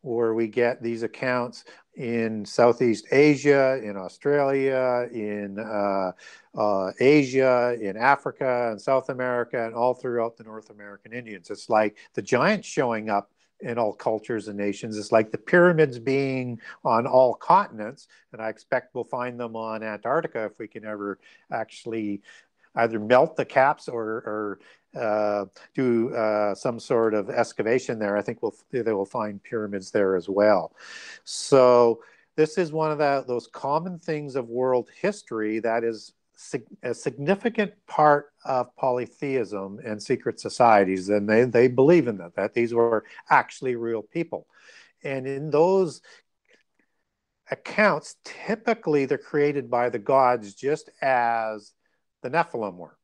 where 0.00 0.34
we 0.34 0.46
get 0.46 0.82
these 0.82 1.02
accounts 1.02 1.64
in 1.94 2.44
Southeast 2.44 3.06
Asia, 3.10 3.80
in 3.82 3.96
Australia, 3.96 5.08
in 5.12 5.58
uh, 5.58 6.12
uh, 6.54 6.92
Asia, 7.00 7.76
in 7.80 7.96
Africa, 7.96 8.70
and 8.70 8.80
South 8.80 9.08
America, 9.08 9.64
and 9.64 9.74
all 9.74 9.94
throughout 9.94 10.36
the 10.36 10.44
North 10.44 10.70
American 10.70 11.12
Indians. 11.12 11.50
It's 11.50 11.70
like 11.70 11.96
the 12.12 12.22
giants 12.22 12.68
showing 12.68 13.08
up 13.08 13.30
in 13.60 13.78
all 13.78 13.92
cultures 13.92 14.48
and 14.48 14.58
nations. 14.58 14.98
It's 14.98 15.12
like 15.12 15.30
the 15.30 15.38
pyramids 15.38 15.98
being 15.98 16.60
on 16.84 17.06
all 17.06 17.34
continents, 17.34 18.08
and 18.32 18.42
I 18.42 18.48
expect 18.48 18.94
we'll 18.94 19.04
find 19.04 19.38
them 19.38 19.56
on 19.56 19.82
Antarctica 19.82 20.44
if 20.44 20.58
we 20.58 20.68
can 20.68 20.84
ever 20.84 21.18
actually 21.52 22.22
either 22.76 22.98
melt 22.98 23.36
the 23.36 23.44
caps 23.44 23.88
or, 23.88 24.04
or 24.04 24.58
uh, 24.96 25.44
do 25.74 26.14
uh, 26.14 26.54
some 26.54 26.78
sort 26.80 27.14
of 27.14 27.30
excavation 27.30 27.98
there. 27.98 28.16
I 28.16 28.22
think 28.22 28.42
we'll, 28.42 28.54
they 28.70 28.92
will 28.92 29.04
find 29.04 29.42
pyramids 29.42 29.90
there 29.90 30.16
as 30.16 30.28
well. 30.28 30.74
So 31.24 32.02
this 32.36 32.58
is 32.58 32.72
one 32.72 32.90
of 32.90 32.98
the, 32.98 33.24
those 33.26 33.46
common 33.46 33.98
things 33.98 34.36
of 34.36 34.48
world 34.48 34.90
history 35.00 35.60
that 35.60 35.84
is 35.84 36.12
a 36.82 36.94
significant 36.94 37.72
part 37.86 38.32
of 38.44 38.74
polytheism 38.76 39.80
and 39.84 40.02
secret 40.02 40.40
societies, 40.40 41.08
and 41.08 41.28
they, 41.28 41.44
they 41.44 41.68
believe 41.68 42.08
in 42.08 42.18
that, 42.18 42.34
that 42.36 42.54
these 42.54 42.74
were 42.74 43.04
actually 43.30 43.76
real 43.76 44.02
people. 44.02 44.46
And 45.02 45.26
in 45.26 45.50
those 45.50 46.00
accounts, 47.50 48.16
typically 48.24 49.06
they're 49.06 49.18
created 49.18 49.70
by 49.70 49.90
the 49.90 49.98
gods 49.98 50.54
just 50.54 50.90
as 51.02 51.72
the 52.22 52.30
Nephilim 52.30 52.76
were. 52.76 52.96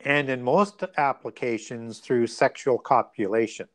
And 0.00 0.28
in 0.28 0.42
most 0.42 0.82
applications, 0.96 2.00
through 2.00 2.26
sexual 2.26 2.78
copulation. 2.78 3.68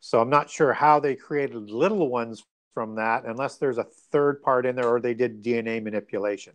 So 0.00 0.20
I'm 0.20 0.30
not 0.30 0.50
sure 0.50 0.72
how 0.72 1.00
they 1.00 1.16
created 1.16 1.70
little 1.70 2.08
ones 2.08 2.44
from 2.76 2.94
that 2.94 3.24
unless 3.24 3.56
there's 3.56 3.78
a 3.78 3.84
third 3.84 4.42
part 4.42 4.66
in 4.66 4.76
there 4.76 4.86
or 4.86 5.00
they 5.00 5.14
did 5.14 5.42
DNA 5.42 5.82
manipulation. 5.82 6.52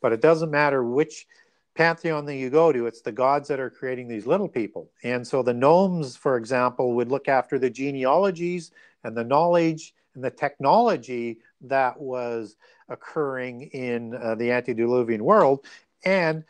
But 0.00 0.14
it 0.14 0.22
doesn't 0.22 0.50
matter 0.50 0.82
which 0.82 1.26
pantheon 1.74 2.24
that 2.24 2.36
you 2.36 2.48
go 2.48 2.72
to, 2.72 2.86
it's 2.86 3.02
the 3.02 3.12
gods 3.12 3.48
that 3.48 3.60
are 3.60 3.68
creating 3.68 4.08
these 4.08 4.26
little 4.26 4.48
people. 4.48 4.90
And 5.04 5.26
so 5.26 5.42
the 5.42 5.52
gnomes, 5.52 6.16
for 6.16 6.38
example, 6.38 6.94
would 6.94 7.10
look 7.10 7.28
after 7.28 7.58
the 7.58 7.68
genealogies 7.68 8.70
and 9.04 9.14
the 9.14 9.24
knowledge 9.24 9.92
and 10.14 10.24
the 10.24 10.30
technology 10.30 11.40
that 11.60 12.00
was 12.00 12.56
occurring 12.88 13.64
in 13.74 14.14
uh, 14.14 14.36
the 14.36 14.50
antediluvian 14.50 15.22
world. 15.22 15.66
And 16.02 16.44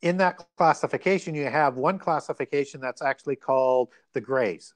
in 0.00 0.16
that 0.18 0.46
classification, 0.56 1.34
you 1.34 1.46
have 1.46 1.74
one 1.74 1.98
classification 1.98 2.80
that's 2.80 3.02
actually 3.02 3.34
called 3.34 3.88
the 4.12 4.20
Greys. 4.20 4.74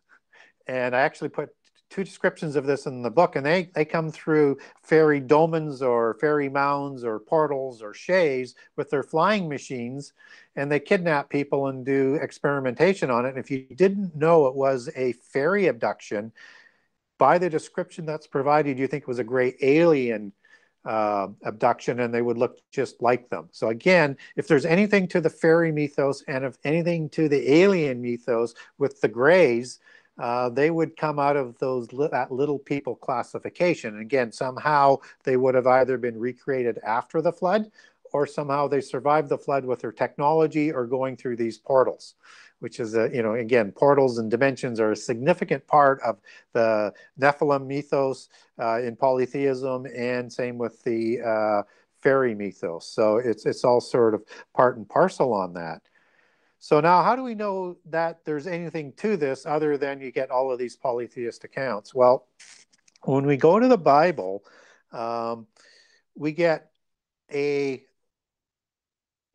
And 0.66 0.97
I 0.97 1.03
actually 1.03 1.28
put 1.28 1.51
two 1.95 2.03
descriptions 2.03 2.57
of 2.57 2.66
this 2.66 2.86
in 2.86 3.03
the 3.03 3.11
book, 3.11 3.36
and 3.36 3.47
they, 3.47 3.70
they 3.72 3.84
come 3.84 4.11
through 4.11 4.59
fairy 4.82 5.20
dolmens 5.20 5.80
or 5.80 6.14
fairy 6.14 6.49
mounds 6.49 7.05
or 7.05 7.20
portals 7.20 7.82
or 7.82 7.95
shays 7.95 8.57
with 8.76 8.90
their 8.90 9.05
flying 9.05 9.49
machines, 9.49 10.12
and 10.57 10.72
they 10.72 10.80
kidnap 10.80 11.30
people 11.30 11.68
and 11.68 11.86
do 11.86 12.16
experimentation 12.16 13.11
on 13.11 13.24
it. 13.24 13.30
And 13.30 13.38
if 13.38 13.49
you 13.49 13.64
didn't 13.76 14.16
know 14.16 14.47
it 14.47 14.57
was 14.57 14.90
a 14.97 15.12
fairy 15.12 15.68
abduction, 15.68 16.32
by 17.16 17.38
the 17.38 17.49
description 17.49 18.05
that's 18.05 18.26
provided, 18.26 18.76
you 18.76 18.88
think 18.88 19.03
it 19.03 19.09
was 19.09 19.20
a 19.20 19.24
great 19.24 19.55
alien 19.62 20.32
uh, 20.84 21.28
abduction 21.45 22.01
and 22.01 22.12
they 22.12 22.22
would 22.22 22.36
look 22.36 22.59
just 22.72 23.01
like 23.01 23.30
them. 23.30 23.49
So 23.53 23.68
again, 23.68 24.16
if 24.34 24.49
there's 24.49 24.66
anything 24.66 25.07
to 25.09 25.20
the 25.20 25.30
fairy 25.30 25.70
mythos 25.70 26.24
and 26.26 26.45
if 26.45 26.59
anything 26.64 27.09
to 27.11 27.28
the 27.28 27.53
alien 27.53 28.03
mythos 28.03 28.55
with 28.78 29.01
the 29.01 29.09
grays, 29.09 29.78
uh, 30.19 30.49
they 30.49 30.71
would 30.71 30.97
come 30.97 31.19
out 31.19 31.37
of 31.37 31.59
those 31.59 31.89
that 31.89 32.29
little 32.31 32.59
people 32.59 32.95
classification. 32.95 33.95
And 33.95 34.03
again, 34.03 34.31
somehow 34.31 34.99
they 35.25 35.37
would 35.37 35.55
have 35.55 35.67
either 35.67 35.99
been 35.99 36.19
recreated 36.19 36.79
after 36.85 37.21
the 37.21 37.33
flood, 37.33 37.71
or 38.12 38.27
somehow 38.27 38.69
they 38.69 38.81
survived 38.81 39.29
the 39.29 39.39
flood 39.39 39.65
with 39.65 39.81
their 39.81 39.93
technology 39.93 40.73
or 40.73 40.87
going 40.87 41.17
through 41.17 41.37
these 41.37 41.59
portals, 41.59 42.15
which 42.61 42.79
is 42.79 42.95
a 42.95 43.11
you 43.12 43.23
know 43.23 43.35
again 43.35 43.73
portals 43.73 44.19
and 44.19 44.31
dimensions 44.31 44.79
are 44.79 44.93
a 44.93 44.97
significant 44.97 45.67
part 45.67 46.01
of 46.03 46.21
the 46.53 46.93
Nephilim 47.21 47.67
mythos 47.67 48.29
uh, 48.61 48.81
in 48.81 48.95
polytheism, 48.95 49.87
and 49.87 50.33
same 50.33 50.59
with 50.59 50.81
the 50.85 51.21
uh, 51.21 51.62
fairy 52.03 52.37
mythos. 52.37 52.87
So 52.87 53.17
it's 53.17 53.47
it's 53.47 53.65
all 53.65 53.81
sort 53.81 54.15
of 54.15 54.23
part 54.55 54.77
and 54.77 54.89
parcel 54.89 55.33
on 55.33 55.55
that. 55.55 55.83
So 56.65 56.81
now, 56.81 57.03
how 57.03 57.15
do 57.15 57.23
we 57.23 57.35
know 57.35 57.77
that 57.91 58.25
there's 58.25 58.47
anything 58.47 58.95
to 58.95 59.19
this 59.19 59.45
other 59.45 59.77
than 59.77 60.01
you 60.01 60.11
get 60.11 60.31
all 60.31 60.51
of 60.51 60.59
these 60.59 60.77
polytheist 60.77 61.45
accounts? 61.45 61.95
Well, 61.95 62.27
when 63.03 63.27
we 63.27 63.37
go 63.37 63.61
to 63.61 63.69
the 63.69 63.77
Bible, 63.77 64.43
um, 64.91 65.47
we 66.15 66.33
get 66.33 66.71
a 67.31 67.85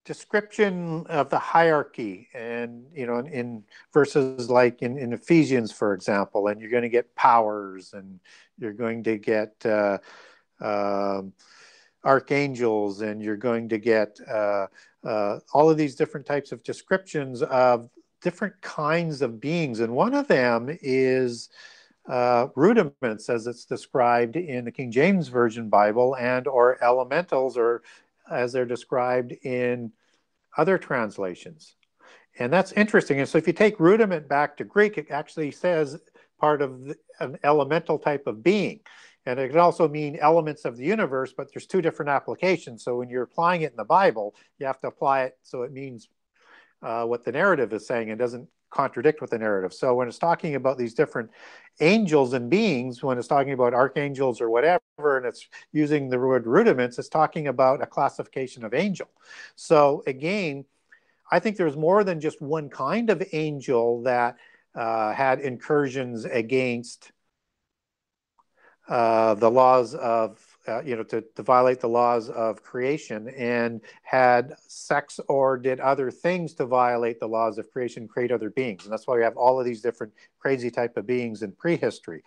description 0.06 1.06
of 1.06 1.30
the 1.30 1.38
hierarchy 1.38 2.30
and 2.34 2.88
you 2.96 3.06
know 3.06 3.20
in, 3.20 3.28
in 3.28 3.64
verses 3.94 4.50
like 4.50 4.82
in, 4.82 4.98
in, 4.98 5.14
ephesians 5.14 5.72
for 5.72 5.94
example 5.94 6.48
and 6.48 6.60
you're 6.60 6.72
going 6.72 6.82
to 6.82 6.90
get 6.90 7.14
powers 7.16 7.94
and 7.94 8.20
you're 8.58 8.74
going 8.74 9.04
to 9.04 9.20
get 9.20 9.54
uh, 9.68 10.00
uh, 10.60 11.22
archangels 12.04 13.02
and 13.02 13.22
you're 13.22 13.38
going 13.38 13.70
to 13.70 13.78
get 13.78 14.20
uh, 14.30 14.68
uh, 15.04 15.39
all 15.54 15.70
of 15.70 15.78
these 15.78 15.95
different 15.95 16.26
types 16.26 16.52
of 16.52 16.64
descriptions 16.64 17.41
of 17.43 17.89
different 18.22 18.60
kinds 18.62 19.22
of 19.22 19.39
beings. 19.39 19.80
And 19.80 19.93
one 19.93 20.14
of 20.14 20.28
them 20.28 20.70
is 20.82 21.50
uh, 22.08 22.47
rudiments, 22.56 23.30
as 23.30 23.47
it's 23.47 23.66
described 23.66 24.36
in 24.36 24.66
the 24.66 24.72
King 24.72 24.91
James 24.91 25.28
Version 25.28 25.70
Bible, 25.70 26.16
and 26.16 26.47
or 26.47 26.84
elementals, 26.84 27.56
or 27.56 27.84
as 28.30 28.52
they're 28.52 28.66
described 28.66 29.32
in 29.43 29.91
other 30.58 30.78
translations. 30.78 31.76
And 32.39 32.52
that's 32.52 32.72
interesting. 32.72 33.20
And 33.20 33.30
so 33.30 33.38
if 33.38 33.47
you 33.47 33.54
take 33.54 33.80
rudiment 33.80 34.28
back 34.28 34.58
to 34.58 34.64
Greek, 34.64 34.97
it 34.97 35.12
actually 35.12 35.52
says 35.52 36.00
part 36.39 36.62
of 36.62 36.86
the, 36.86 36.95
an 37.20 37.38
elemental 37.43 38.00
type 38.00 38.28
of 38.28 38.43
being. 38.43 38.80
And 39.26 39.39
it 39.39 39.49
can 39.49 39.59
also 39.59 39.88
mean 39.88 40.17
elements 40.20 40.65
of 40.65 40.78
the 40.78 40.86
universe, 40.86 41.34
but 41.36 41.51
there's 41.53 41.67
two 41.67 41.82
different 41.82 42.09
applications. 42.09 42.84
So 42.84 42.97
when 42.97 43.09
you're 43.09 43.24
applying 43.24 43.61
it 43.61 43.72
in 43.72 43.78
the 43.78 43.84
Bible, 43.84 44.36
you 44.57 44.65
have 44.65 44.80
to 44.80 44.88
apply 44.88 45.24
it 45.24 45.38
so 45.43 45.63
it 45.63 45.72
means 45.72 46.09
uh, 46.82 47.05
what 47.05 47.24
the 47.24 47.32
narrative 47.32 47.74
is 47.74 47.86
saying 47.86 48.09
and 48.09 48.17
doesn't 48.17 48.47
contradict 48.70 49.22
with 49.22 49.32
the 49.32 49.38
narrative. 49.38 49.74
So 49.74 49.95
when 49.95 50.07
it's 50.07 50.20
talking 50.20 50.55
about 50.55 50.78
these 50.78 50.93
different 50.93 51.32
angels 51.80 52.34
and 52.34 52.49
beings, 52.49 53.03
when 53.03 53.17
it's 53.17 53.28
talking 53.28 53.53
about 53.53 53.74
archangels 53.74 54.41
or 54.41 54.49
whatever, 54.49 54.82
and 54.99 55.26
it's 55.26 55.47
using 55.72 56.09
the 56.09 56.20
word 56.20 56.45
rudiments, 56.45 56.99
it's 56.99 57.09
talking 57.09 57.47
about 57.47 57.82
a 57.82 57.88
classification 57.88 58.63
of 58.63 58.74
angel. 58.74 59.09
So 59.55 60.03
again, 60.07 60.65
I 61.32 61.39
think 61.39 61.57
there's 61.57 61.78
more 61.78 62.03
than 62.03 62.20
just 62.20 62.41
one 62.41 62.70
kind 62.70 63.09
of 63.09 63.24
angel 63.34 64.03
that 64.03 64.38
uh, 64.76 65.13
had 65.13 65.39
incursions 65.39 66.26
against 66.26 67.11
uh, 68.90 69.36
the 69.36 69.50
laws 69.50 69.96
of 69.96 70.46
uh, 70.68 70.84
you 70.84 70.96
know, 70.96 71.04
to, 71.04 71.24
to 71.36 71.42
violate 71.42 71.80
the 71.80 71.88
laws 71.88 72.30
of 72.30 72.62
creation 72.62 73.30
and 73.30 73.82
had 74.04 74.54
sex 74.68 75.20
or 75.28 75.58
did 75.58 75.80
other 75.80 76.12
things 76.12 76.54
to 76.54 76.66
violate 76.66 77.20
the 77.20 77.28
laws 77.28 77.58
of 77.58 77.72
creation, 77.72 78.08
create 78.08 78.32
other 78.32 78.52
beings. 78.52 78.84
And 78.84 78.94
that's 78.94 79.08
why 79.08 79.16
we 79.16 79.24
have 79.24 79.38
all 79.38 79.60
of 79.60 79.66
these 79.66 79.82
different 79.82 80.14
crazy 80.38 80.70
type 80.70 80.96
of 80.96 81.08
beings 81.08 81.42
in 81.42 81.54
prehistory. 81.54 82.24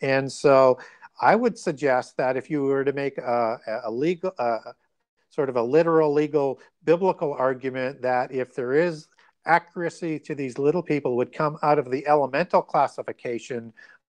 And 0.00 0.30
so 0.30 0.78
I 1.20 1.36
would 1.36 1.58
suggest 1.58 2.16
that 2.16 2.36
if 2.36 2.48
you 2.48 2.62
were 2.62 2.84
to 2.84 2.92
make 2.92 3.18
a, 3.18 3.58
a 3.84 3.90
legal, 3.90 4.32
sort 5.28 5.48
of 5.48 5.56
a 5.56 5.62
literal, 5.62 6.12
legal, 6.12 6.60
biblical 6.84 7.34
argument 7.34 8.00
that 8.02 8.32
if 8.32 8.54
there 8.54 8.72
is 8.72 9.08
accuracy 9.44 10.18
to 10.20 10.34
these 10.34 10.56
little 10.56 10.82
people 10.82 11.16
would 11.16 11.32
come 11.32 11.58
out 11.62 11.78
of 11.78 11.90
the 11.90 12.06
elemental 12.06 12.62
classification 12.62 13.72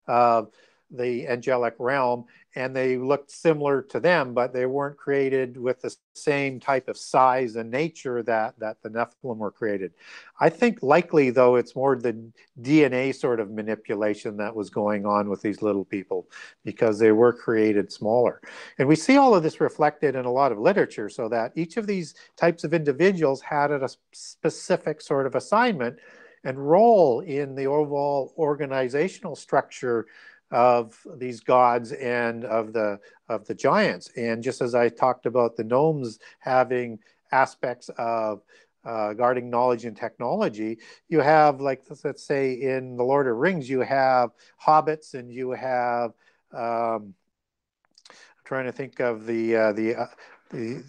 of 0.07 0.51
the 0.91 1.27
angelic 1.27 1.75
realm 1.79 2.25
and 2.55 2.75
they 2.75 2.97
looked 2.97 3.29
similar 3.29 3.83
to 3.83 3.99
them, 3.99 4.33
but 4.33 4.51
they 4.51 4.65
weren't 4.65 4.97
created 4.97 5.57
with 5.57 5.79
the 5.79 5.95
same 6.15 6.59
type 6.59 6.87
of 6.87 6.97
size 6.97 7.55
and 7.55 7.69
nature 7.69 8.23
that, 8.23 8.57
that 8.57 8.81
the 8.81 8.89
Nephilim 8.89 9.37
were 9.37 9.51
created. 9.51 9.93
I 10.39 10.49
think 10.49 10.81
likely, 10.81 11.29
though, 11.29 11.55
it's 11.55 11.75
more 11.75 11.95
the 11.95 12.31
DNA 12.61 13.13
sort 13.13 13.39
of 13.39 13.51
manipulation 13.51 14.37
that 14.37 14.55
was 14.55 14.71
going 14.71 15.05
on 15.05 15.29
with 15.29 15.41
these 15.43 15.61
little 15.61 15.85
people 15.85 16.27
because 16.65 16.97
they 16.97 17.11
were 17.11 17.31
created 17.31 17.91
smaller. 17.91 18.41
And 18.79 18.87
we 18.87 18.95
see 18.95 19.17
all 19.17 19.35
of 19.35 19.43
this 19.43 19.61
reflected 19.61 20.15
in 20.15 20.25
a 20.25 20.31
lot 20.31 20.51
of 20.51 20.57
literature, 20.57 21.09
so 21.09 21.29
that 21.29 21.51
each 21.55 21.77
of 21.77 21.85
these 21.85 22.15
types 22.37 22.63
of 22.63 22.73
individuals 22.73 23.39
had 23.41 23.71
a 23.71 23.87
specific 24.13 25.01
sort 25.01 25.27
of 25.27 25.35
assignment 25.35 25.99
and 26.43 26.57
role 26.57 27.19
in 27.19 27.53
the 27.55 27.67
overall 27.67 28.33
organizational 28.37 29.35
structure 29.35 30.07
of 30.51 30.97
these 31.17 31.41
gods 31.41 31.91
and 31.91 32.45
of 32.45 32.73
the 32.73 32.99
of 33.29 33.45
the 33.45 33.55
giants. 33.55 34.09
And 34.15 34.41
just 34.41 34.61
as 34.61 34.75
I 34.75 34.89
talked 34.89 35.25
about 35.25 35.55
the 35.55 35.63
gnomes 35.63 36.19
having 36.39 36.99
aspects 37.31 37.89
of 37.97 38.41
uh, 38.85 39.13
guarding 39.13 39.49
knowledge 39.49 39.83
and 39.83 39.97
technology, 39.97 40.79
you 41.09 41.19
have 41.19 41.59
like 41.59 41.83
let's 42.03 42.23
say 42.23 42.53
in 42.53 42.95
the 42.95 43.03
Lord 43.03 43.27
of 43.27 43.35
Rings, 43.37 43.69
you 43.69 43.81
have 43.81 44.31
hobbits 44.65 45.13
and 45.13 45.31
you 45.31 45.51
have 45.51 46.11
um, 46.53 47.13
I'm 48.09 48.45
trying 48.45 48.65
to 48.65 48.71
think 48.71 48.99
of 48.99 49.25
the 49.25 49.55
uh, 49.55 49.73
the 49.73 49.95
uh, 49.95 50.07
the 50.51 50.83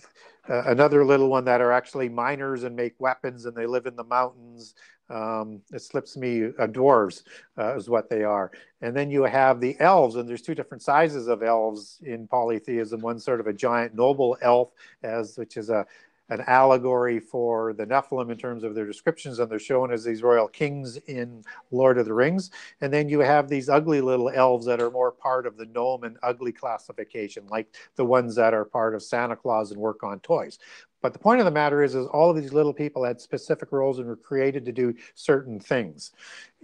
uh, 0.48 0.62
another 0.66 1.04
little 1.04 1.28
one 1.28 1.44
that 1.44 1.60
are 1.60 1.72
actually 1.72 2.08
miners 2.08 2.62
and 2.62 2.74
make 2.76 2.94
weapons 2.98 3.44
and 3.44 3.56
they 3.56 3.66
live 3.66 3.86
in 3.86 3.96
the 3.96 4.04
mountains 4.04 4.74
um, 5.10 5.60
it 5.72 5.80
slips 5.80 6.16
me 6.16 6.46
uh, 6.46 6.66
dwarves 6.66 7.22
uh, 7.58 7.76
is 7.76 7.88
what 7.88 8.08
they 8.08 8.24
are 8.24 8.50
and 8.80 8.96
then 8.96 9.10
you 9.10 9.22
have 9.22 9.60
the 9.60 9.76
elves 9.80 10.16
and 10.16 10.28
there's 10.28 10.42
two 10.42 10.54
different 10.54 10.82
sizes 10.82 11.28
of 11.28 11.42
elves 11.42 11.98
in 12.04 12.26
polytheism 12.26 13.00
one 13.00 13.18
sort 13.18 13.40
of 13.40 13.46
a 13.46 13.52
giant 13.52 13.94
noble 13.94 14.36
elf 14.42 14.72
as 15.02 15.36
which 15.36 15.56
is 15.56 15.70
a 15.70 15.86
an 16.30 16.42
allegory 16.46 17.20
for 17.20 17.72
the 17.72 17.86
Nephilim 17.86 18.30
in 18.30 18.36
terms 18.36 18.62
of 18.62 18.74
their 18.74 18.86
descriptions, 18.86 19.38
and 19.38 19.50
they're 19.50 19.58
shown 19.58 19.90
as 19.90 20.04
these 20.04 20.22
royal 20.22 20.48
kings 20.48 20.96
in 21.06 21.42
Lord 21.70 21.98
of 21.98 22.04
the 22.04 22.12
Rings. 22.12 22.50
And 22.80 22.92
then 22.92 23.08
you 23.08 23.20
have 23.20 23.48
these 23.48 23.68
ugly 23.68 24.00
little 24.00 24.28
elves 24.28 24.66
that 24.66 24.80
are 24.80 24.90
more 24.90 25.10
part 25.10 25.46
of 25.46 25.56
the 25.56 25.66
gnome 25.66 26.04
and 26.04 26.18
ugly 26.22 26.52
classification, 26.52 27.46
like 27.48 27.74
the 27.96 28.04
ones 28.04 28.34
that 28.34 28.52
are 28.52 28.64
part 28.64 28.94
of 28.94 29.02
Santa 29.02 29.36
Claus 29.36 29.70
and 29.70 29.80
work 29.80 30.02
on 30.02 30.20
toys. 30.20 30.58
But 31.00 31.12
the 31.12 31.18
point 31.18 31.40
of 31.40 31.44
the 31.44 31.52
matter 31.52 31.82
is, 31.82 31.94
is 31.94 32.06
all 32.06 32.30
of 32.30 32.36
these 32.36 32.52
little 32.52 32.72
people 32.72 33.04
had 33.04 33.20
specific 33.20 33.70
roles 33.72 33.98
and 33.98 34.08
were 34.08 34.16
created 34.16 34.64
to 34.64 34.72
do 34.72 34.94
certain 35.14 35.60
things. 35.60 36.12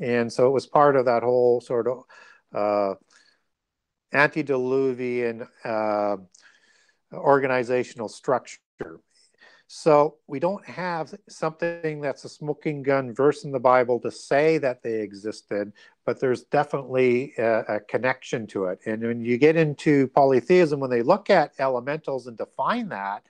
And 0.01 0.32
so 0.32 0.47
it 0.47 0.51
was 0.51 0.66
part 0.66 0.97
of 0.97 1.05
that 1.05 1.22
whole 1.22 1.61
sort 1.61 1.87
of 1.87 2.05
uh, 2.53 2.95
antediluvian 4.12 5.47
uh, 5.64 6.16
organizational 7.12 8.09
structure. 8.09 8.59
So 9.66 10.16
we 10.26 10.39
don't 10.41 10.64
have 10.66 11.14
something 11.28 12.01
that's 12.01 12.24
a 12.24 12.28
smoking 12.28 12.82
gun 12.82 13.14
verse 13.14 13.45
in 13.45 13.51
the 13.51 13.59
Bible 13.59 13.99
to 14.01 14.11
say 14.11 14.59
that 14.59 14.82
they 14.82 15.01
existed, 15.01 15.72
but 16.05 16.20
there's 16.20 16.45
definitely 16.45 17.32
a, 17.39 17.61
a, 17.61 17.80
connection 17.80 18.47
to 18.49 18.66
it. 18.66 18.80
And 18.85 19.03
when 19.03 19.24
you 19.24 19.39
get 19.39 19.57
into 19.57 20.09
polytheism, 20.09 20.80
when 20.80 20.91
they 20.91 21.03
look 21.03 21.30
at 21.30 21.55
elementals 21.59 22.26
and 22.26 22.37
define 22.37 22.91
that, 22.91 23.24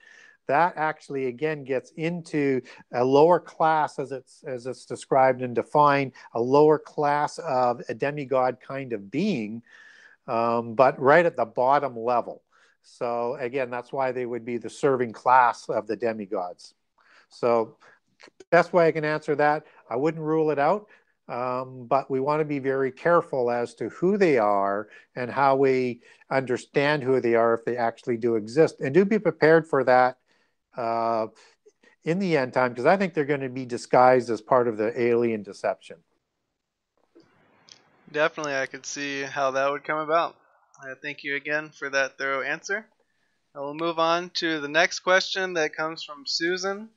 that 0.47 0.73
actually 0.75 1.25
again 1.27 1.63
gets 1.63 1.91
into 1.97 2.61
a 2.93 3.03
lower 3.03 3.39
class 3.39 3.99
as 3.99 4.11
it's 4.11 4.43
as 4.45 4.65
it's 4.65 4.85
described 4.85 5.41
and 5.41 5.55
defined, 5.55 6.11
a 6.33 6.41
lower 6.41 6.79
class 6.79 7.37
of 7.39 7.81
a 7.89 7.93
demigod 7.93 8.57
kind 8.59 8.93
of 8.93 9.09
being, 9.11 9.61
um, 10.27 10.75
but 10.75 10.99
right 10.99 11.25
at 11.25 11.35
the 11.35 11.45
bottom 11.45 11.97
level. 11.97 12.41
So 12.83 13.35
again, 13.39 13.69
that's 13.69 13.91
why 13.91 14.11
they 14.11 14.25
would 14.25 14.45
be 14.45 14.57
the 14.57 14.69
serving 14.69 15.13
class 15.13 15.67
of 15.69 15.87
the 15.87 15.95
demigods. 15.95 16.75
So 17.29 17.77
best 18.51 18.73
way 18.73 18.87
I 18.87 18.91
can 18.91 19.03
answer 19.03 19.35
that, 19.35 19.65
I 19.89 19.95
wouldn't 19.95 20.23
rule 20.23 20.51
it 20.51 20.59
out, 20.59 20.87
um, 21.27 21.87
but 21.87 22.09
we 22.09 22.19
want 22.19 22.41
to 22.41 22.45
be 22.45 22.59
very 22.59 22.91
careful 22.91 23.49
as 23.49 23.73
to 23.75 23.89
who 23.89 24.17
they 24.17 24.37
are 24.37 24.87
and 25.15 25.31
how 25.31 25.55
we 25.55 26.01
understand 26.29 27.01
who 27.01 27.19
they 27.19 27.33
are 27.35 27.55
if 27.55 27.65
they 27.65 27.77
actually 27.77 28.17
do 28.17 28.35
exist, 28.35 28.79
and 28.79 28.93
do 28.93 29.03
be 29.03 29.19
prepared 29.19 29.67
for 29.67 29.83
that 29.83 30.17
uh, 30.77 31.27
in 32.03 32.19
the 32.19 32.37
end 32.37 32.53
time 32.53 32.71
because 32.71 32.85
I 32.85 32.97
think 32.97 33.13
they're 33.13 33.25
going 33.25 33.41
to 33.41 33.49
be 33.49 33.65
disguised 33.65 34.29
as 34.29 34.41
part 34.41 34.67
of 34.67 34.77
the 34.77 34.99
alien 34.99 35.43
deception. 35.43 35.97
Definitely, 38.11 38.55
I 38.55 38.67
could 38.67 38.85
see 38.85 39.23
how 39.23 39.51
that 39.51 39.71
would 39.71 39.83
come 39.83 39.97
about. 39.97 40.35
Uh, 40.81 40.95
thank 41.01 41.23
you 41.23 41.35
again 41.35 41.69
for 41.69 41.89
that 41.89 42.17
thorough 42.17 42.41
answer. 42.41 42.85
I 43.55 43.59
will 43.59 43.73
move 43.73 43.99
on 43.99 44.29
to 44.35 44.59
the 44.59 44.67
next 44.67 44.99
question 44.99 45.53
that 45.53 45.75
comes 45.75 46.03
from 46.03 46.25
Susan. 46.25 46.89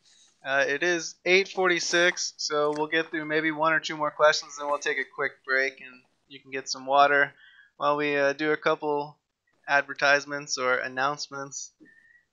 Uh, 0.44 0.64
it 0.66 0.82
is 0.82 1.14
8:46, 1.24 2.34
so 2.36 2.72
we'll 2.76 2.86
get 2.86 3.10
through 3.10 3.24
maybe 3.24 3.50
one 3.50 3.72
or 3.72 3.80
two 3.80 3.96
more 3.96 4.10
questions, 4.10 4.56
then 4.56 4.68
we'll 4.68 4.78
take 4.78 4.98
a 4.98 5.14
quick 5.14 5.32
break, 5.44 5.80
and 5.80 6.02
you 6.28 6.40
can 6.40 6.50
get 6.50 6.68
some 6.68 6.86
water 6.86 7.32
while 7.76 7.96
we 7.96 8.16
uh, 8.16 8.32
do 8.32 8.52
a 8.52 8.56
couple 8.56 9.16
advertisements 9.66 10.58
or 10.58 10.78
announcements. 10.78 11.72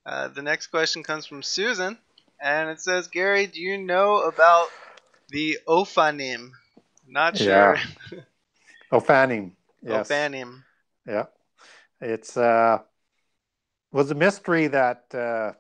Uh, 0.06 0.28
the 0.28 0.42
next 0.42 0.68
question 0.68 1.02
comes 1.02 1.26
from 1.26 1.42
Susan, 1.42 1.98
and 2.40 2.70
it 2.70 2.80
says, 2.80 3.08
"Gary, 3.08 3.48
do 3.48 3.60
you 3.60 3.78
know 3.78 4.22
about 4.22 4.68
the 5.30 5.58
Ophanim?" 5.68 6.52
Not 7.08 7.38
sure. 7.38 7.78
Yeah. 8.12 8.20
Ophanim. 8.92 9.52
Yes. 9.82 10.08
Ophanim. 10.08 10.64
Yeah. 11.08 11.26
It's 12.00 12.38
uh, 12.38 12.80
was 13.92 14.12
a 14.12 14.16
mystery 14.16 14.68
that 14.68 15.04
uh, 15.14 15.54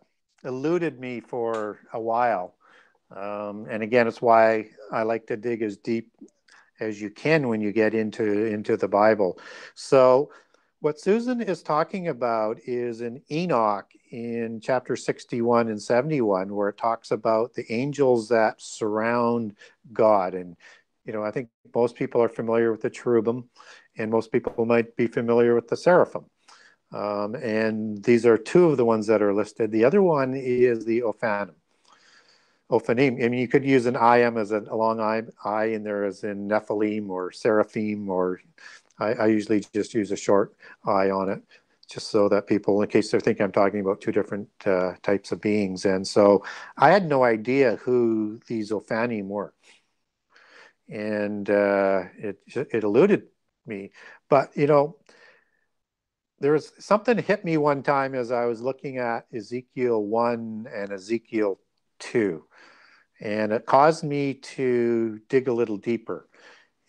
eluded 0.43 0.99
me 0.99 1.21
for 1.21 1.79
a 1.91 1.99
while, 1.99 2.55
um, 3.09 3.65
and 3.69 3.81
again, 3.81 4.07
it's 4.07 4.21
why 4.21 4.69
I 4.91 5.03
like 5.03 5.25
to 5.27 5.37
dig 5.37 5.63
as 5.63 5.75
deep 5.77 6.11
as 6.79 7.01
you 7.01 7.09
can 7.09 7.47
when 7.47 7.61
you 7.61 7.71
get 7.71 7.93
into 7.93 8.45
into 8.45 8.77
the 8.77 8.87
Bible. 8.87 9.39
So 9.73 10.31
what 10.85 10.99
Susan 10.99 11.41
is 11.41 11.63
talking 11.63 12.09
about 12.09 12.59
is 12.67 13.01
in 13.01 13.19
Enoch 13.31 13.91
in 14.11 14.59
chapter 14.61 14.95
61 14.95 15.67
and 15.67 15.81
71, 15.81 16.53
where 16.53 16.69
it 16.69 16.77
talks 16.77 17.09
about 17.09 17.55
the 17.55 17.65
angels 17.73 18.29
that 18.29 18.61
surround 18.61 19.55
God. 19.91 20.35
And, 20.35 20.55
you 21.03 21.11
know, 21.11 21.23
I 21.23 21.31
think 21.31 21.49
most 21.73 21.95
people 21.95 22.21
are 22.21 22.29
familiar 22.29 22.69
with 22.69 22.81
the 22.81 22.91
cherubim, 22.91 23.49
and 23.97 24.11
most 24.11 24.31
people 24.31 24.63
might 24.67 24.95
be 24.95 25.07
familiar 25.07 25.55
with 25.55 25.69
the 25.69 25.75
seraphim. 25.75 26.25
Um, 26.93 27.33
and 27.33 28.03
these 28.03 28.23
are 28.27 28.37
two 28.37 28.65
of 28.65 28.77
the 28.77 28.85
ones 28.85 29.07
that 29.07 29.23
are 29.23 29.33
listed. 29.33 29.71
The 29.71 29.85
other 29.85 30.03
one 30.03 30.35
is 30.35 30.85
the 30.85 31.01
Ophanim. 31.01 31.55
Ophanim. 32.69 33.25
I 33.25 33.29
mean, 33.29 33.39
you 33.39 33.47
could 33.47 33.65
use 33.65 33.87
an 33.87 33.95
I 33.95 34.17
am 34.19 34.37
as 34.37 34.51
a, 34.51 34.59
a 34.59 34.75
long 34.75 34.99
I, 34.99 35.23
I 35.43 35.65
in 35.65 35.83
there 35.83 36.03
as 36.03 36.23
in 36.23 36.47
Nephilim 36.47 37.09
or 37.09 37.31
Seraphim 37.31 38.07
or 38.07 38.39
I, 38.99 39.13
I 39.13 39.25
usually 39.27 39.63
just 39.73 39.93
use 39.93 40.11
a 40.11 40.15
short 40.15 40.55
I 40.85 41.09
on 41.09 41.29
it 41.29 41.41
just 41.89 42.07
so 42.09 42.27
that 42.29 42.47
people, 42.47 42.81
in 42.81 42.89
case 42.89 43.11
they're 43.11 43.19
thinking 43.19 43.43
I'm 43.43 43.51
talking 43.51 43.79
about 43.79 44.01
two 44.01 44.11
different 44.11 44.49
uh, 44.65 44.93
types 45.03 45.31
of 45.31 45.41
beings. 45.41 45.85
And 45.85 46.07
so 46.07 46.43
I 46.77 46.89
had 46.89 47.07
no 47.07 47.23
idea 47.23 47.75
who 47.77 48.39
these 48.47 48.71
Ophanim 48.71 49.27
were. 49.27 49.53
And 50.89 51.49
uh, 51.49 52.03
it, 52.17 52.39
it 52.47 52.83
eluded 52.83 53.27
me. 53.65 53.91
But, 54.29 54.55
you 54.55 54.67
know, 54.67 54.97
there 56.39 56.53
was 56.53 56.73
something 56.79 57.17
hit 57.17 57.45
me 57.45 57.57
one 57.57 57.83
time 57.83 58.13
as 58.15 58.31
I 58.31 58.45
was 58.45 58.61
looking 58.61 58.97
at 58.97 59.25
Ezekiel 59.33 60.03
1 60.03 60.67
and 60.73 60.91
Ezekiel 60.91 61.59
2. 61.99 62.43
And 63.21 63.51
it 63.53 63.65
caused 63.65 64.03
me 64.03 64.33
to 64.33 65.19
dig 65.29 65.47
a 65.47 65.53
little 65.53 65.77
deeper. 65.77 66.27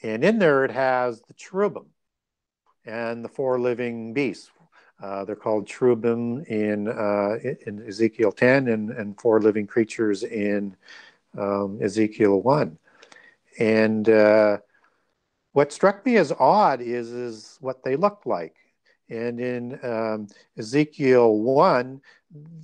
And 0.02 0.24
in 0.24 0.38
there, 0.38 0.64
it 0.64 0.72
has 0.72 1.22
the 1.22 1.34
cherubim 1.34 1.86
and 2.86 3.24
the 3.24 3.28
four 3.28 3.58
living 3.60 4.12
beasts. 4.12 4.50
Uh, 5.02 5.24
they're 5.24 5.36
called 5.36 5.66
cherubim 5.66 6.42
in, 6.44 6.88
uh, 6.88 7.36
in 7.66 7.86
Ezekiel 7.86 8.32
10 8.32 8.68
and, 8.68 8.90
and 8.90 9.20
four 9.20 9.40
living 9.40 9.66
creatures 9.66 10.22
in 10.22 10.74
um, 11.36 11.78
Ezekiel 11.82 12.40
1. 12.40 12.78
And 13.58 14.08
uh, 14.08 14.58
what 15.52 15.72
struck 15.72 16.06
me 16.06 16.16
as 16.16 16.32
odd 16.38 16.80
is, 16.80 17.10
is 17.10 17.58
what 17.60 17.82
they 17.84 17.96
looked 17.96 18.26
like. 18.26 18.56
And 19.10 19.38
in 19.38 19.78
um, 19.84 20.28
Ezekiel 20.56 21.38
1, 21.38 22.00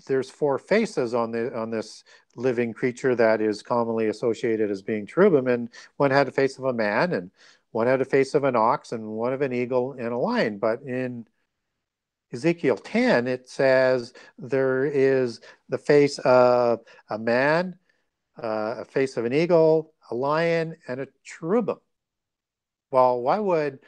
there's 0.07 0.31
four 0.31 0.59
faces 0.59 1.15
on 1.15 1.31
the 1.31 1.57
on 1.57 1.71
this 1.71 2.05
living 2.35 2.73
creature 2.73 3.15
that 3.15 3.41
is 3.41 3.63
commonly 3.63 4.09
associated 4.09 4.71
as 4.71 4.83
being 4.83 5.07
cherubim, 5.07 5.47
and 5.47 5.69
one 5.97 6.11
had 6.11 6.27
the 6.27 6.33
face 6.33 6.59
of 6.59 6.65
a 6.65 6.73
man, 6.73 7.13
and 7.13 7.31
one 7.73 7.87
had 7.87 8.01
the 8.01 8.05
face 8.05 8.35
of 8.35 8.45
an 8.45 8.55
ox, 8.55 8.93
and 8.93 9.07
one 9.07 9.33
of 9.33 9.43
an 9.43 9.53
eagle 9.53 9.93
and 9.93 10.09
a 10.09 10.17
lion. 10.17 10.59
But 10.59 10.83
in 10.83 11.27
Ezekiel 12.33 12.77
10, 12.77 13.27
it 13.27 13.49
says 13.49 14.13
there 14.39 14.85
is 14.85 15.41
the 15.69 15.79
face 15.79 16.19
of 16.21 16.81
a 17.09 17.19
man, 17.19 17.79
uh, 18.43 18.77
a 18.79 18.85
face 18.85 19.17
of 19.17 19.25
an 19.25 19.33
eagle, 19.33 19.95
a 20.11 20.15
lion, 20.15 20.77
and 20.87 21.01
a 21.01 21.09
cherubim. 21.25 21.79
Well, 22.91 23.23
why 23.23 23.39
would 23.39 23.81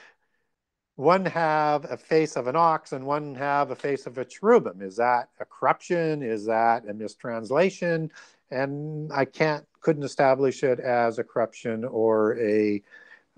one 0.96 1.26
have 1.26 1.90
a 1.90 1.96
face 1.98 2.36
of 2.36 2.46
an 2.46 2.56
ox 2.56 2.92
and 2.92 3.06
one 3.06 3.34
have 3.34 3.70
a 3.70 3.76
face 3.76 4.06
of 4.06 4.16
a 4.16 4.24
cherubim? 4.24 4.80
Is 4.80 4.96
that 4.96 5.28
a 5.40 5.44
corruption? 5.44 6.22
Is 6.22 6.46
that 6.46 6.88
a 6.88 6.94
mistranslation? 6.94 8.10
And 8.50 9.12
I 9.12 9.24
can't, 9.24 9.64
couldn't 9.80 10.02
establish 10.02 10.62
it 10.62 10.80
as 10.80 11.18
a 11.18 11.24
corruption 11.24 11.84
or 11.84 12.38
a 12.40 12.82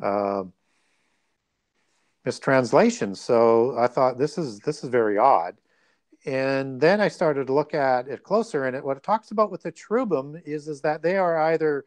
uh, 0.02 0.44
mistranslation. 2.24 3.14
So 3.14 3.76
I 3.78 3.86
thought 3.86 4.18
this 4.18 4.38
is 4.38 4.60
this 4.60 4.84
is 4.84 4.90
very 4.90 5.18
odd. 5.18 5.56
And 6.26 6.80
then 6.80 7.00
I 7.00 7.08
started 7.08 7.46
to 7.46 7.54
look 7.54 7.72
at 7.74 8.08
it 8.08 8.22
closer, 8.22 8.66
and 8.66 8.76
it, 8.76 8.84
what 8.84 8.98
it 8.98 9.02
talks 9.02 9.30
about 9.30 9.50
with 9.50 9.62
the 9.62 9.72
cherubim 9.72 10.40
is 10.44 10.68
is 10.68 10.82
that 10.82 11.02
they 11.02 11.16
are 11.16 11.38
either 11.52 11.86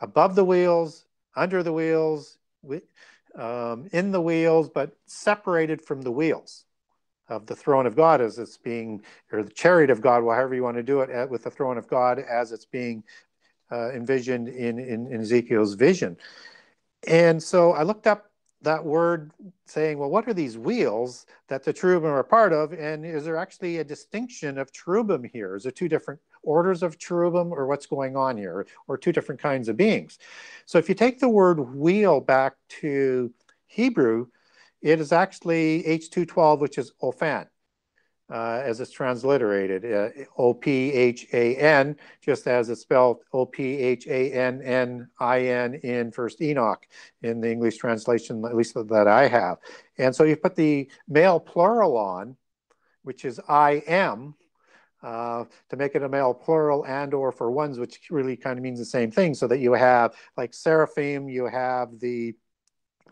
above 0.00 0.34
the 0.34 0.44
wheels, 0.44 1.06
under 1.34 1.62
the 1.62 1.72
wheels, 1.72 2.38
um, 3.34 3.88
in 3.92 4.10
the 4.10 4.20
wheels, 4.20 4.68
but 4.68 4.96
separated 5.06 5.82
from 5.82 6.02
the 6.02 6.12
wheels 6.12 6.64
of 7.30 7.46
the 7.46 7.56
throne 7.56 7.86
of 7.86 7.96
God 7.96 8.20
as 8.20 8.38
it's 8.38 8.58
being, 8.58 9.02
or 9.32 9.42
the 9.42 9.50
chariot 9.50 9.88
of 9.88 10.00
God, 10.00 10.22
however 10.22 10.54
you 10.54 10.62
want 10.62 10.76
to 10.76 10.82
do 10.82 11.00
it, 11.00 11.30
with 11.30 11.44
the 11.44 11.50
throne 11.50 11.78
of 11.78 11.88
God 11.88 12.18
as 12.18 12.52
it's 12.52 12.66
being 12.66 13.02
uh, 13.72 13.90
envisioned 13.92 14.48
in, 14.48 14.78
in, 14.78 15.06
in 15.06 15.20
Ezekiel's 15.20 15.74
vision. 15.74 16.16
And 17.06 17.42
so 17.42 17.72
I 17.72 17.84
looked 17.84 18.06
up 18.06 18.26
that 18.62 18.84
word 18.84 19.30
saying, 19.64 19.98
well, 19.98 20.10
what 20.10 20.28
are 20.28 20.34
these 20.34 20.58
wheels 20.58 21.24
that 21.48 21.64
the 21.64 21.72
cherubim 21.72 22.10
are 22.10 22.22
part 22.22 22.52
of? 22.52 22.72
And 22.72 23.06
is 23.06 23.24
there 23.24 23.36
actually 23.36 23.78
a 23.78 23.84
distinction 23.84 24.58
of 24.58 24.72
cherubim 24.72 25.24
here? 25.24 25.56
Is 25.56 25.62
there 25.62 25.72
two 25.72 25.88
different 25.88 26.20
orders 26.42 26.82
of 26.82 26.98
cherubim 26.98 27.52
or 27.52 27.66
what's 27.66 27.86
going 27.86 28.16
on 28.16 28.36
here? 28.36 28.66
Or 28.86 28.98
two 28.98 29.12
different 29.12 29.40
kinds 29.40 29.68
of 29.68 29.78
beings? 29.78 30.18
So 30.66 30.76
if 30.76 30.90
you 30.90 30.94
take 30.94 31.20
the 31.20 31.28
word 31.28 31.74
wheel 31.74 32.20
back 32.20 32.54
to 32.80 33.32
Hebrew, 33.66 34.26
it 34.82 35.00
is 35.00 35.12
actually 35.12 35.82
H212, 35.84 36.60
which 36.60 36.78
is 36.78 36.92
ophan 37.02 37.46
uh, 38.30 38.62
as 38.64 38.80
it's 38.80 38.92
transliterated, 38.92 39.84
uh, 39.84 40.10
O-P-H-A-N, 40.38 41.96
just 42.20 42.46
as 42.46 42.70
it's 42.70 42.82
spelled 42.82 43.18
O-P-H-A-N-N-I-N 43.32 43.74
in 45.74 46.12
First 46.12 46.40
Enoch 46.40 46.86
in 47.22 47.40
the 47.40 47.50
English 47.50 47.78
translation, 47.78 48.44
at 48.44 48.54
least 48.54 48.74
that 48.74 49.08
I 49.08 49.26
have. 49.26 49.58
And 49.98 50.14
so 50.14 50.22
you 50.24 50.36
put 50.36 50.54
the 50.54 50.88
male 51.08 51.40
plural 51.40 51.96
on, 51.96 52.36
which 53.02 53.24
is 53.24 53.40
I 53.48 53.82
am, 53.88 54.36
uh, 55.02 55.46
to 55.70 55.76
make 55.76 55.94
it 55.94 56.02
a 56.02 56.08
male 56.08 56.34
plural 56.34 56.84
and 56.86 57.14
or 57.14 57.32
for 57.32 57.50
ones, 57.50 57.78
which 57.78 57.98
really 58.10 58.36
kind 58.36 58.58
of 58.58 58.62
means 58.62 58.78
the 58.78 58.84
same 58.84 59.10
thing, 59.10 59.34
so 59.34 59.48
that 59.48 59.58
you 59.58 59.72
have 59.72 60.14
like 60.36 60.54
seraphim, 60.54 61.28
you 61.28 61.46
have 61.46 61.98
the 61.98 62.36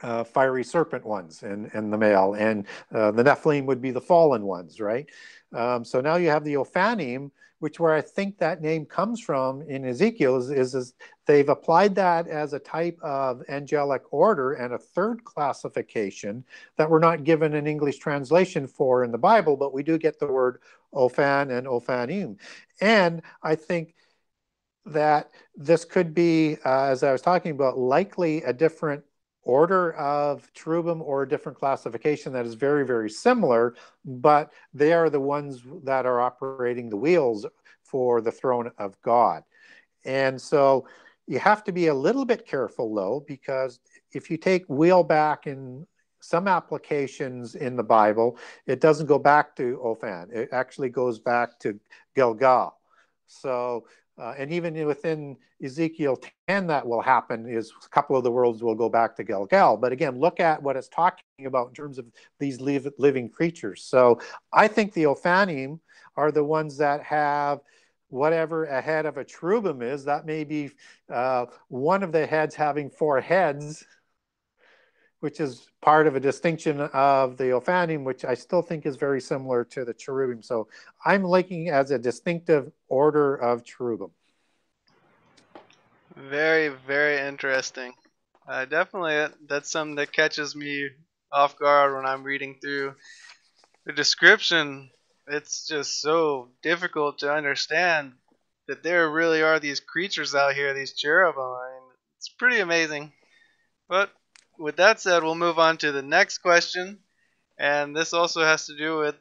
uh, 0.02 0.24
fiery 0.24 0.64
serpent 0.64 1.04
ones 1.04 1.42
and, 1.42 1.70
and 1.74 1.92
the 1.92 1.98
male, 1.98 2.34
and 2.34 2.66
uh, 2.94 3.10
the 3.10 3.24
Nephilim 3.24 3.66
would 3.66 3.80
be 3.80 3.90
the 3.90 4.00
fallen 4.00 4.42
ones, 4.44 4.80
right? 4.80 5.08
Um, 5.54 5.84
so 5.84 6.00
now 6.00 6.16
you 6.16 6.28
have 6.28 6.44
the 6.44 6.54
Ophanim, 6.54 7.30
which 7.60 7.80
where 7.80 7.94
I 7.94 8.00
think 8.00 8.38
that 8.38 8.62
name 8.62 8.86
comes 8.86 9.20
from 9.20 9.62
in 9.62 9.84
Ezekiel 9.84 10.36
is, 10.36 10.50
is, 10.50 10.74
is, 10.74 10.94
they've 11.26 11.48
applied 11.48 11.94
that 11.96 12.28
as 12.28 12.52
a 12.52 12.58
type 12.58 12.98
of 13.02 13.42
angelic 13.48 14.02
order 14.12 14.52
and 14.52 14.74
a 14.74 14.78
third 14.78 15.24
classification 15.24 16.44
that 16.76 16.88
we're 16.88 17.00
not 17.00 17.24
given 17.24 17.54
an 17.54 17.66
English 17.66 17.98
translation 17.98 18.66
for 18.66 19.02
in 19.02 19.10
the 19.10 19.18
Bible, 19.18 19.56
but 19.56 19.72
we 19.72 19.82
do 19.82 19.98
get 19.98 20.20
the 20.20 20.26
word 20.26 20.60
Ophan 20.94 21.50
and 21.50 21.66
Ophanim. 21.66 22.36
And 22.80 23.22
I 23.42 23.56
think 23.56 23.94
that 24.86 25.30
this 25.56 25.84
could 25.84 26.14
be, 26.14 26.56
uh, 26.64 26.84
as 26.84 27.02
I 27.02 27.12
was 27.12 27.22
talking 27.22 27.50
about, 27.50 27.76
likely 27.76 28.42
a 28.44 28.52
different 28.52 29.02
order 29.48 29.94
of 29.94 30.52
cherubim 30.52 31.00
or 31.00 31.22
a 31.22 31.28
different 31.28 31.58
classification 31.58 32.34
that 32.34 32.44
is 32.44 32.52
very, 32.52 32.84
very 32.84 33.08
similar, 33.08 33.74
but 34.04 34.52
they 34.74 34.92
are 34.92 35.08
the 35.08 35.18
ones 35.18 35.62
that 35.84 36.04
are 36.04 36.20
operating 36.20 36.90
the 36.90 36.96
wheels 36.96 37.46
for 37.82 38.20
the 38.20 38.30
throne 38.30 38.70
of 38.76 39.00
God. 39.00 39.42
And 40.04 40.38
so 40.38 40.86
you 41.26 41.38
have 41.38 41.64
to 41.64 41.72
be 41.72 41.86
a 41.86 41.94
little 41.94 42.26
bit 42.26 42.46
careful 42.46 42.94
though, 42.94 43.24
because 43.26 43.80
if 44.12 44.30
you 44.30 44.36
take 44.36 44.66
wheel 44.68 45.02
back 45.02 45.46
in 45.46 45.86
some 46.20 46.46
applications 46.46 47.54
in 47.54 47.74
the 47.74 47.82
Bible, 47.82 48.36
it 48.66 48.82
doesn't 48.82 49.06
go 49.06 49.18
back 49.18 49.56
to 49.56 49.80
Ophan. 49.82 50.30
It 50.30 50.50
actually 50.52 50.90
goes 50.90 51.18
back 51.18 51.58
to 51.60 51.80
Gilgal. 52.14 52.76
So 53.26 53.86
uh, 54.18 54.34
and 54.36 54.52
even 54.52 54.86
within 54.86 55.36
Ezekiel 55.62 56.20
10, 56.48 56.66
that 56.66 56.86
will 56.86 57.00
happen 57.00 57.48
is 57.48 57.72
a 57.84 57.88
couple 57.88 58.16
of 58.16 58.24
the 58.24 58.30
worlds 58.30 58.62
will 58.62 58.74
go 58.74 58.88
back 58.88 59.14
to 59.16 59.24
Gilgal. 59.24 59.76
But 59.76 59.92
again, 59.92 60.18
look 60.18 60.40
at 60.40 60.62
what 60.62 60.76
it's 60.76 60.88
talking 60.88 61.46
about 61.46 61.68
in 61.68 61.74
terms 61.74 61.98
of 61.98 62.06
these 62.40 62.60
living 62.60 63.28
creatures. 63.28 63.82
So 63.84 64.20
I 64.52 64.66
think 64.66 64.92
the 64.92 65.04
Ophanim 65.04 65.78
are 66.16 66.32
the 66.32 66.44
ones 66.44 66.76
that 66.78 67.02
have 67.04 67.60
whatever 68.08 68.64
a 68.64 68.80
head 68.80 69.06
of 69.06 69.18
a 69.18 69.24
cherubim 69.24 69.82
is. 69.82 70.04
That 70.04 70.26
may 70.26 70.42
be 70.42 70.70
uh, 71.12 71.46
one 71.68 72.02
of 72.02 72.10
the 72.10 72.26
heads 72.26 72.54
having 72.54 72.90
four 72.90 73.20
heads 73.20 73.84
which 75.20 75.40
is 75.40 75.68
part 75.80 76.06
of 76.06 76.14
a 76.16 76.20
distinction 76.20 76.80
of 76.80 77.36
the 77.36 77.44
Ophanim, 77.44 78.04
which 78.04 78.24
I 78.24 78.34
still 78.34 78.62
think 78.62 78.86
is 78.86 78.96
very 78.96 79.20
similar 79.20 79.64
to 79.64 79.84
the 79.84 79.94
cherubim. 79.94 80.42
So 80.42 80.68
I'm 81.04 81.26
looking 81.26 81.70
as 81.70 81.90
a 81.90 81.98
distinctive 81.98 82.70
order 82.88 83.34
of 83.34 83.64
cherubim. 83.64 84.10
Very, 86.16 86.68
very 86.68 87.18
interesting. 87.18 87.92
Uh, 88.46 88.64
definitely, 88.64 89.34
that's 89.46 89.70
something 89.70 89.96
that 89.96 90.12
catches 90.12 90.56
me 90.56 90.88
off 91.30 91.58
guard 91.58 91.94
when 91.94 92.06
I'm 92.06 92.24
reading 92.24 92.56
through 92.60 92.94
the 93.84 93.92
description. 93.92 94.90
It's 95.26 95.66
just 95.66 96.00
so 96.00 96.48
difficult 96.62 97.18
to 97.18 97.32
understand 97.32 98.12
that 98.66 98.82
there 98.82 99.10
really 99.10 99.42
are 99.42 99.60
these 99.60 99.80
creatures 99.80 100.34
out 100.34 100.54
here, 100.54 100.74
these 100.74 100.94
cherubim. 100.94 101.42
I 101.42 101.70
mean, 101.74 101.90
it's 102.16 102.28
pretty 102.28 102.60
amazing. 102.60 103.12
But 103.88 104.10
with 104.58 104.76
that 104.76 105.00
said, 105.00 105.22
we'll 105.22 105.34
move 105.34 105.58
on 105.58 105.78
to 105.78 105.92
the 105.92 106.02
next 106.02 106.38
question, 106.38 106.98
and 107.58 107.96
this 107.96 108.12
also 108.12 108.42
has 108.44 108.66
to 108.66 108.76
do 108.76 108.98
with 108.98 109.16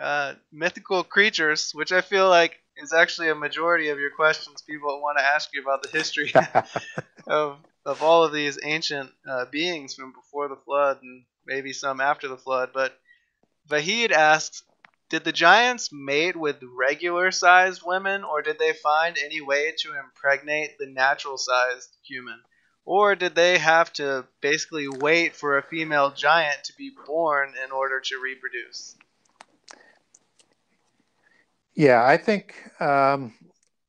uh, 0.00 0.34
mythical 0.52 1.04
creatures, 1.04 1.72
which 1.74 1.92
I 1.92 2.00
feel 2.02 2.28
like 2.28 2.60
is 2.76 2.92
actually 2.92 3.30
a 3.30 3.34
majority 3.34 3.90
of 3.90 3.98
your 4.00 4.10
questions. 4.10 4.62
People 4.62 5.00
want 5.02 5.18
to 5.18 5.24
ask 5.24 5.50
you 5.54 5.62
about 5.62 5.82
the 5.82 5.90
history 5.90 6.32
of 7.26 7.58
of 7.84 8.02
all 8.02 8.24
of 8.24 8.32
these 8.32 8.58
ancient 8.64 9.10
uh, 9.28 9.44
beings 9.46 9.94
from 9.94 10.12
before 10.12 10.48
the 10.48 10.56
flood 10.56 10.98
and 11.02 11.24
maybe 11.46 11.72
some 11.72 12.00
after 12.00 12.28
the 12.28 12.36
flood. 12.38 12.70
But 12.72 12.96
Vahid 13.68 14.12
asks, 14.12 14.62
did 15.08 15.24
the 15.24 15.32
giants 15.32 15.90
mate 15.92 16.36
with 16.36 16.62
regular 16.62 17.30
sized 17.32 17.82
women, 17.84 18.24
or 18.24 18.42
did 18.42 18.58
they 18.58 18.72
find 18.72 19.18
any 19.18 19.40
way 19.40 19.74
to 19.80 19.98
impregnate 19.98 20.78
the 20.78 20.86
natural 20.86 21.38
sized 21.38 21.96
human? 22.06 22.40
Or 22.84 23.14
did 23.14 23.34
they 23.34 23.58
have 23.58 23.92
to 23.94 24.26
basically 24.40 24.88
wait 24.88 25.36
for 25.36 25.56
a 25.56 25.62
female 25.62 26.10
giant 26.10 26.64
to 26.64 26.76
be 26.76 26.90
born 27.06 27.54
in 27.64 27.70
order 27.70 28.00
to 28.00 28.20
reproduce? 28.20 28.96
Yeah, 31.74 32.04
I 32.04 32.16
think 32.16 32.54
um, 32.80 33.32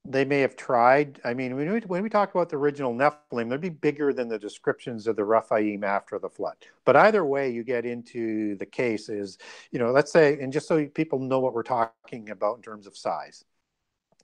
they 0.06 0.26
may 0.26 0.40
have 0.40 0.56
tried. 0.56 1.20
I 1.26 1.34
mean, 1.34 1.56
when 1.56 1.72
we, 1.72 1.80
when 1.80 2.04
we 2.04 2.10
talk 2.10 2.34
about 2.34 2.50
the 2.50 2.58
original 2.58 2.94
Nephilim, 2.94 3.50
they'd 3.50 3.62
be 3.62 3.70
bigger 3.70 4.14
than 4.14 4.28
the 4.28 4.40
descriptions 4.40 5.08
of 5.08 5.16
the 5.16 5.26
Rephaim 5.26 5.84
after 5.84 6.20
the 6.20 6.30
flood. 6.30 6.58
But 6.86 6.96
either 6.96 7.26
way, 7.26 7.50
you 7.50 7.64
get 7.64 7.86
into 7.86 8.56
the 8.58 8.66
case 8.66 9.10
is, 9.10 9.38
you 9.72 9.80
know, 9.80 9.92
let's 9.92 10.12
say, 10.12 10.40
and 10.40 10.54
just 10.54 10.68
so 10.68 10.86
people 10.88 11.20
know 11.20 11.40
what 11.40 11.54
we're 11.54 11.64
talking 11.64 12.30
about 12.30 12.58
in 12.58 12.62
terms 12.62 12.86
of 12.86 12.96
size. 12.96 13.44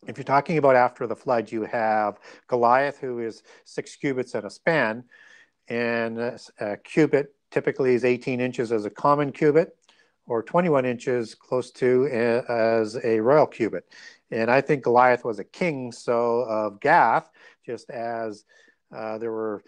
If 0.08 0.18
you're 0.18 0.24
talking 0.24 0.58
about 0.58 0.76
after 0.76 1.08
the 1.08 1.16
flood, 1.16 1.52
you 1.52 1.64
have 1.64 2.20
Goliath, 2.48 3.00
who 3.00 3.20
is 3.20 3.44
six 3.66 3.96
cubits 3.96 4.34
and 4.34 4.46
a 4.46 4.50
span, 4.50 5.04
and 5.68 6.18
a, 6.60 6.78
cubit 6.78 7.36
typically 7.52 7.94
is 7.94 8.06
18 8.06 8.40
inches 8.40 8.72
as 8.72 8.86
a 8.86 8.90
common 8.90 9.32
cubit, 9.32 9.76
or 10.26 10.42
21 10.42 10.86
inches 10.86 11.36
close 11.36 11.72
to 11.72 12.08
a, 12.12 12.52
as 12.52 12.98
a 13.04 13.20
royal 13.20 13.48
cubit. 13.48 13.92
And 14.32 14.50
I 14.50 14.62
think 14.62 14.84
Goliath 14.84 15.26
was 15.26 15.40
a 15.40 15.44
king, 15.44 15.92
so 15.92 16.42
of 16.42 16.80
Gath, 16.80 17.30
just 17.66 17.90
as 17.90 18.46
uh, 18.96 19.18
there 19.18 19.32
were 19.32 19.64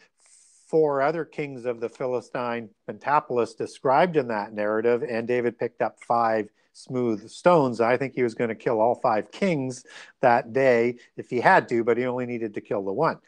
four 0.67 1.01
other 1.01 1.25
kings 1.25 1.65
of 1.65 1.81
the 1.81 1.89
Philistine 1.89 2.69
Pentapolis 2.87 3.53
described 3.55 4.15
in 4.15 4.29
that 4.29 4.53
narrative, 4.53 5.03
and 5.03 5.27
David 5.27 5.59
picked 5.59 5.81
up 5.81 5.97
five 6.07 6.49
smooth 6.73 7.29
stones. 7.29 7.81
I 7.81 7.97
think 7.97 8.13
he 8.13 8.23
was 8.23 8.35
going 8.35 8.49
to 8.49 8.55
kill 8.55 8.79
all 8.79 8.95
five 8.95 9.31
kings 9.31 9.83
that 10.21 10.53
day 10.53 10.97
if 11.17 11.29
he 11.29 11.39
had 11.39 11.67
to, 11.69 11.83
but 11.83 11.97
he 11.97 12.05
only 12.05 12.25
needed 12.25 12.53
to 12.53 12.61
kill 12.61 12.83
the 12.83 12.93
one. 12.93 13.19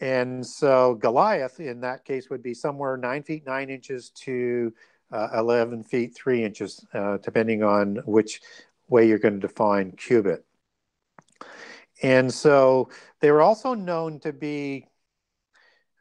And 0.00 0.44
so 0.44 0.94
Goliath, 0.94 1.60
in 1.60 1.80
that 1.80 2.04
case, 2.04 2.28
would 2.28 2.42
be 2.42 2.54
somewhere 2.54 2.96
nine 2.96 3.22
feet 3.22 3.46
nine 3.46 3.70
inches 3.70 4.10
to 4.10 4.72
uh, 5.12 5.28
11 5.34 5.84
feet 5.84 6.14
three 6.14 6.44
inches, 6.44 6.84
uh, 6.92 7.18
depending 7.18 7.62
on 7.62 7.96
which 8.04 8.40
way 8.88 9.06
you're 9.06 9.18
going 9.18 9.40
to 9.40 9.46
define 9.46 9.92
cubit. 9.92 10.44
And 12.02 12.32
so 12.32 12.90
they 13.20 13.30
were 13.30 13.42
also 13.42 13.74
known 13.74 14.18
to 14.20 14.32
be, 14.32 14.88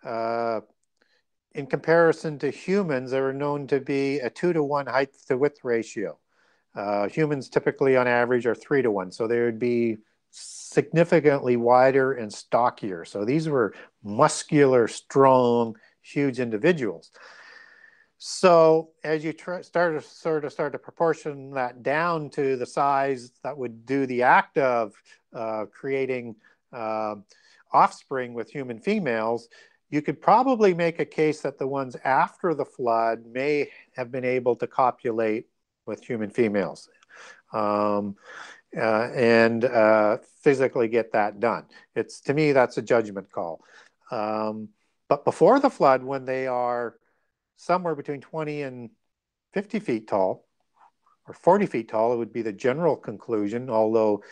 uh, 0.04 0.62
in 1.54 1.68
comparison 1.68 2.40
to 2.40 2.50
humans, 2.50 3.12
they 3.12 3.22
were 3.22 3.34
known 3.34 3.68
to 3.68 3.80
be 3.80 4.20
a 4.20 4.30
two 4.30 4.54
to 4.54 4.64
one 4.64 4.88
height 4.88 5.14
to 5.28 5.38
width 5.38 5.64
ratio. 5.64 6.18
Uh, 6.76 7.08
humans 7.08 7.50
typically, 7.50 7.96
on 7.96 8.08
average, 8.08 8.46
are 8.46 8.56
three 8.56 8.82
to 8.82 8.92
one. 8.92 9.12
So 9.12 9.28
they 9.28 9.42
would 9.42 9.60
be 9.60 9.98
significantly 10.32 11.56
wider 11.56 12.14
and 12.14 12.34
stockier. 12.34 13.06
So 13.06 13.24
these 13.24 13.48
were 13.48 13.76
muscular, 14.04 14.88
strong, 14.88 15.76
huge 16.02 16.40
individuals. 16.40 17.12
So 18.18 18.92
as 19.04 19.24
you 19.24 19.34
try, 19.34 19.62
start 19.62 20.02
to 20.02 20.08
sort 20.08 20.46
of 20.46 20.54
start 20.54 20.72
to 20.72 20.80
proportion 20.80 21.52
that 21.52 21.84
down 21.84 22.30
to 22.32 22.56
the 22.56 22.66
size 22.66 23.34
that 23.44 23.58
would 23.58 23.86
do 23.86 24.06
the 24.06 24.24
act 24.24 24.58
of 24.58 24.94
uh, 25.34 25.66
creating 25.66 26.36
uh, 26.72 27.16
offspring 27.74 28.34
with 28.34 28.50
human 28.50 28.80
females, 28.80 29.50
you 29.90 30.02
could 30.02 30.22
probably 30.22 30.74
make 30.74 31.00
a 31.00 31.06
case 31.06 31.42
that 31.42 31.60
the 31.60 31.68
ones 31.68 31.96
after 32.04 32.54
the 32.54 32.66
flood 32.66 33.26
may 33.26 33.70
have 33.96 34.12
been 34.12 34.26
able 34.26 34.56
to 34.56 34.68
copulate 34.68 35.48
with 35.86 36.04
human 36.04 36.30
females. 36.30 36.90
Um, 37.52 38.16
uh, 38.76 39.10
and 39.14 39.66
uh, 39.66 40.18
physically 40.42 40.88
get 40.88 41.12
that 41.12 41.40
done. 41.40 41.66
It's 41.96 42.22
to 42.22 42.34
me 42.34 42.52
that's 42.52 42.78
a 42.78 42.82
judgment 42.82 43.32
call. 43.32 43.64
Um, 44.10 44.70
but 45.08 45.26
before 45.26 45.60
the 45.60 45.70
flood, 45.70 46.04
when 46.04 46.26
they 46.26 46.48
are 46.48 46.96
somewhere 47.58 47.96
between 47.96 48.22
20 48.22 48.64
and 48.64 48.90
50 49.54 49.80
feet 49.80 50.08
tall, 50.08 50.48
or 51.28 51.34
40 51.34 51.68
feet 51.68 51.90
tall, 51.90 52.14
it 52.14 52.18
would 52.18 52.34
be 52.34 52.42
the 52.42 52.52
general 52.52 52.96
conclusion. 52.96 53.70
Although 53.70 54.24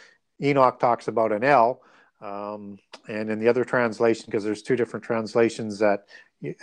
Enoch 0.41 0.79
talks 0.79 1.07
about 1.07 1.31
an 1.31 1.43
ell, 1.43 1.81
um, 2.21 2.77
and 3.07 3.29
in 3.29 3.39
the 3.39 3.47
other 3.47 3.63
translation, 3.63 4.25
because 4.27 4.43
there's 4.43 4.61
two 4.61 4.75
different 4.75 5.03
translations 5.03 5.79
that 5.79 6.05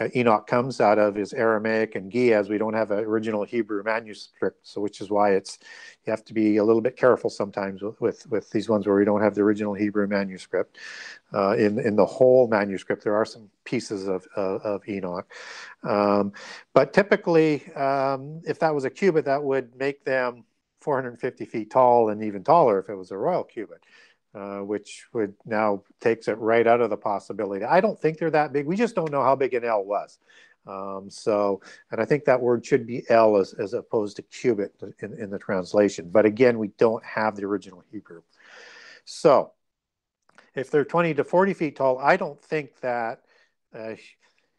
uh, 0.01 0.09
Enoch 0.15 0.47
comes 0.47 0.81
out 0.81 0.99
of 0.99 1.17
is 1.17 1.33
Aramaic 1.33 1.95
and 1.95 2.11
Ge'ez. 2.11 2.49
We 2.49 2.59
don't 2.59 2.75
have 2.75 2.91
an 2.91 3.01
original 3.01 3.45
Hebrew 3.45 3.83
manuscript, 3.85 4.67
so 4.67 4.81
which 4.81 5.01
is 5.01 5.11
why 5.11 5.33
it's 5.33 5.59
you 6.05 6.11
have 6.11 6.25
to 6.25 6.35
be 6.35 6.57
a 6.57 6.65
little 6.65 6.81
bit 6.81 6.97
careful 6.97 7.31
sometimes 7.31 7.83
with 7.83 8.01
with, 8.01 8.27
with 8.29 8.51
these 8.51 8.69
ones 8.69 8.87
where 8.87 8.97
we 8.97 9.05
don't 9.05 9.23
have 9.23 9.35
the 9.35 9.43
original 9.43 9.75
Hebrew 9.75 10.07
manuscript. 10.09 10.79
Uh, 11.33 11.57
in 11.57 11.79
in 11.79 11.95
the 11.95 12.07
whole 12.07 12.49
manuscript, 12.49 13.05
there 13.05 13.15
are 13.15 13.25
some 13.25 13.49
pieces 13.65 14.09
of 14.09 14.27
of, 14.35 14.63
of 14.63 14.89
Enoch, 14.89 15.33
um, 15.85 16.33
but 16.75 16.93
typically, 16.93 17.65
um, 17.75 18.43
if 18.47 18.59
that 18.59 18.75
was 18.75 18.85
a 18.85 18.91
cubit, 18.91 19.25
that 19.27 19.43
would 19.43 19.77
make 19.77 20.05
them 20.05 20.45
450 20.81 21.45
feet 21.45 21.71
tall 21.71 22.09
and 22.09 22.23
even 22.23 22.43
taller 22.43 22.79
if 22.79 22.89
it 22.89 22.95
was 22.95 23.11
a 23.11 23.17
royal 23.17 23.45
cubit. 23.45 23.83
Uh, 24.35 24.59
which 24.59 25.07
would 25.15 25.33
now 25.47 25.83
takes 26.01 26.29
it 26.29 26.37
right 26.37 26.67
out 26.67 26.83
of 26.83 26.91
the 26.91 26.97
possibility. 26.97 27.65
I 27.65 27.81
don't 27.81 27.99
think 27.99 28.19
they're 28.19 28.31
that 28.31 28.53
big. 28.53 28.67
We 28.67 28.77
just 28.77 28.95
don't 28.95 29.11
know 29.11 29.23
how 29.23 29.35
big 29.35 29.55
an 29.55 29.65
ell 29.65 29.83
was. 29.83 30.19
Um, 30.67 31.09
so, 31.09 31.63
and 31.91 32.01
I 32.01 32.05
think 32.05 32.27
that 32.27 32.41
word 32.41 32.65
should 32.65 32.87
be 32.87 33.09
ell 33.09 33.39
as, 33.39 33.55
as 33.55 33.73
opposed 33.73 34.17
to 34.17 34.23
cubit 34.23 34.75
in, 35.01 35.15
in 35.15 35.31
the 35.31 35.39
translation. 35.39 36.11
But 36.11 36.27
again, 36.27 36.59
we 36.59 36.69
don't 36.77 37.03
have 37.05 37.37
the 37.37 37.47
original 37.47 37.83
Hebrew. 37.91 38.21
So, 39.07 39.53
if 40.55 40.71
they're 40.71 40.85
20 40.85 41.15
to 41.15 41.25
40 41.25 41.55
feet 41.55 41.77
tall, 41.77 41.99
I 41.99 42.17
don't 42.17 42.41
think 42.41 42.79
that 42.81 43.23
uh, 43.75 43.95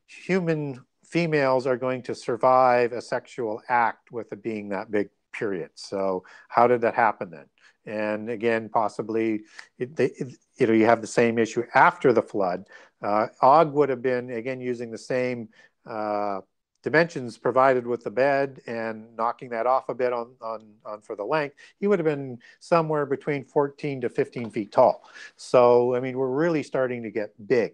human 0.07 0.83
females 1.05 1.67
are 1.67 1.77
going 1.77 2.01
to 2.03 2.15
survive 2.15 2.91
a 2.91 3.01
sexual 3.01 3.61
act 3.69 4.11
with 4.11 4.31
a 4.31 4.35
being 4.35 4.69
that 4.69 4.89
big, 4.89 5.09
period. 5.31 5.69
So, 5.75 6.23
how 6.47 6.65
did 6.65 6.81
that 6.81 6.95
happen 6.95 7.29
then? 7.29 7.45
And 7.85 8.29
again, 8.29 8.69
possibly, 8.69 9.41
it, 9.77 9.95
they, 9.95 10.05
it, 10.05 10.35
you 10.57 10.67
know, 10.67 10.73
you 10.73 10.85
have 10.85 11.01
the 11.01 11.07
same 11.07 11.37
issue 11.37 11.63
after 11.73 12.13
the 12.13 12.21
flood. 12.21 12.65
Uh, 13.01 13.27
Og 13.41 13.73
would 13.73 13.89
have 13.89 14.01
been 14.01 14.29
again 14.31 14.59
using 14.59 14.91
the 14.91 14.97
same 14.97 15.49
uh, 15.85 16.41
dimensions 16.83 17.37
provided 17.37 17.85
with 17.85 18.03
the 18.03 18.11
bed 18.11 18.61
and 18.67 19.05
knocking 19.15 19.49
that 19.49 19.67
off 19.67 19.89
a 19.89 19.93
bit 19.93 20.13
on, 20.13 20.33
on, 20.41 20.73
on 20.85 21.01
for 21.01 21.15
the 21.15 21.23
length. 21.23 21.55
He 21.79 21.87
would 21.87 21.99
have 21.99 22.05
been 22.05 22.39
somewhere 22.59 23.05
between 23.05 23.43
14 23.43 24.01
to 24.01 24.09
15 24.09 24.51
feet 24.51 24.71
tall. 24.71 25.03
So, 25.35 25.95
I 25.95 25.99
mean, 25.99 26.17
we're 26.17 26.29
really 26.29 26.63
starting 26.63 27.03
to 27.03 27.11
get 27.11 27.33
big. 27.47 27.73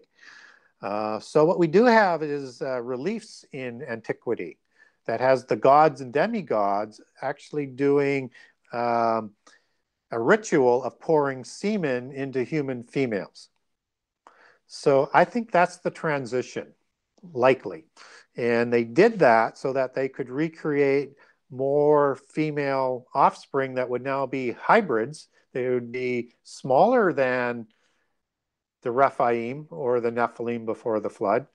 Uh, 0.82 1.18
so, 1.20 1.44
what 1.44 1.58
we 1.58 1.66
do 1.66 1.84
have 1.84 2.22
is 2.22 2.60
uh, 2.60 2.80
reliefs 2.82 3.44
in 3.52 3.82
antiquity 3.82 4.58
that 5.06 5.20
has 5.20 5.46
the 5.46 5.56
gods 5.56 6.00
and 6.00 6.12
demigods 6.12 7.00
actually 7.22 7.66
doing. 7.66 8.30
Um, 8.72 9.32
a 10.10 10.20
ritual 10.20 10.84
of 10.84 11.00
pouring 11.00 11.44
semen 11.44 12.12
into 12.12 12.42
human 12.42 12.84
females. 12.84 13.48
So 14.66 15.10
I 15.12 15.24
think 15.24 15.50
that's 15.50 15.78
the 15.78 15.90
transition, 15.90 16.72
likely. 17.32 17.86
And 18.36 18.72
they 18.72 18.84
did 18.84 19.20
that 19.20 19.58
so 19.58 19.72
that 19.72 19.94
they 19.94 20.08
could 20.08 20.28
recreate 20.28 21.12
more 21.50 22.16
female 22.30 23.06
offspring 23.14 23.74
that 23.74 23.88
would 23.88 24.02
now 24.02 24.26
be 24.26 24.50
hybrids. 24.52 25.28
They 25.52 25.68
would 25.68 25.92
be 25.92 26.34
smaller 26.42 27.12
than 27.12 27.66
the 28.82 28.90
Rephaim 28.90 29.66
or 29.70 30.00
the 30.00 30.12
Nephilim 30.12 30.66
before 30.66 31.00
the 31.00 31.10
flood, 31.10 31.46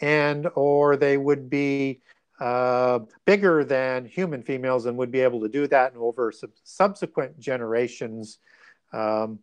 and 0.00 0.48
or 0.54 0.96
they 0.96 1.16
would 1.16 1.48
be 1.48 2.02
uh, 2.40 3.00
bigger 3.24 3.64
than 3.64 4.04
human 4.04 4.42
females 4.42 4.86
and 4.86 4.96
would 4.96 5.10
be 5.10 5.20
able 5.20 5.40
to 5.40 5.48
do 5.48 5.66
that. 5.68 5.92
And 5.92 6.02
over 6.02 6.32
sub- 6.32 6.50
subsequent 6.62 7.38
generations, 7.38 8.38
um, 8.92 9.38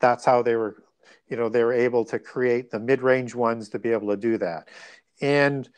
that's 0.00 0.24
how 0.24 0.42
they 0.42 0.56
were, 0.56 0.82
you 1.28 1.36
know, 1.36 1.48
they 1.48 1.64
were 1.64 1.72
able 1.72 2.04
to 2.06 2.18
create 2.18 2.70
the 2.70 2.80
mid-range 2.80 3.34
ones 3.34 3.68
to 3.70 3.78
be 3.78 3.90
able 3.90 4.08
to 4.08 4.16
do 4.16 4.38
that. 4.38 4.68
And 5.20 5.68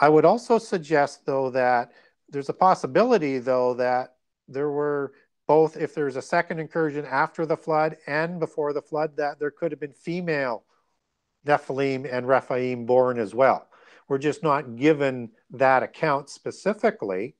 I 0.00 0.08
would 0.08 0.24
also 0.24 0.58
suggest, 0.58 1.24
though, 1.24 1.50
that 1.50 1.92
there's 2.28 2.50
a 2.50 2.54
possibility, 2.54 3.38
though, 3.38 3.74
that 3.74 4.16
there 4.46 4.70
were 4.70 5.12
both, 5.46 5.76
if 5.78 5.94
there's 5.94 6.16
a 6.16 6.22
second 6.22 6.58
incursion 6.58 7.06
after 7.06 7.46
the 7.46 7.56
flood 7.56 7.96
and 8.06 8.38
before 8.38 8.74
the 8.74 8.82
flood, 8.82 9.16
that 9.16 9.38
there 9.38 9.50
could 9.50 9.72
have 9.72 9.80
been 9.80 9.94
female 9.94 10.64
Nephilim 11.46 12.06
and 12.12 12.28
Rephaim 12.28 12.84
born 12.84 13.18
as 13.18 13.34
well. 13.34 13.67
We're 14.08 14.18
just 14.18 14.42
not 14.42 14.76
given 14.76 15.30
that 15.50 15.82
account 15.82 16.30
specifically. 16.30 17.34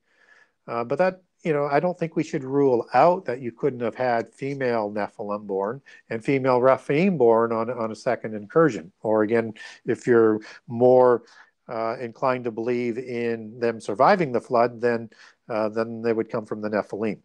Uh, 0.67 0.83
but 0.83 0.99
that, 0.99 1.23
you 1.43 1.51
know, 1.51 1.65
I 1.65 1.79
don't 1.79 1.97
think 1.97 2.15
we 2.15 2.23
should 2.23 2.43
rule 2.43 2.85
out 2.93 3.25
that 3.25 3.41
you 3.41 3.51
couldn't 3.51 3.79
have 3.79 3.95
had 3.95 4.33
female 4.33 4.91
Nephilim 4.91 5.47
born 5.47 5.81
and 6.09 6.23
female 6.23 6.61
Rephaim 6.61 7.17
born 7.17 7.51
on, 7.51 7.71
on 7.71 7.91
a 7.91 7.95
second 7.95 8.35
incursion. 8.35 8.91
Or 9.01 9.23
again, 9.23 9.53
if 9.85 10.05
you're 10.05 10.41
more 10.67 11.23
uh, 11.67 11.97
inclined 11.99 12.43
to 12.43 12.51
believe 12.51 12.97
in 12.97 13.59
them 13.59 13.79
surviving 13.79 14.31
the 14.31 14.41
flood, 14.41 14.81
then 14.81 15.09
uh, 15.47 15.69
then 15.69 16.01
they 16.01 16.13
would 16.13 16.29
come 16.29 16.45
from 16.45 16.61
the 16.61 16.69
Nephilim. 16.69 17.19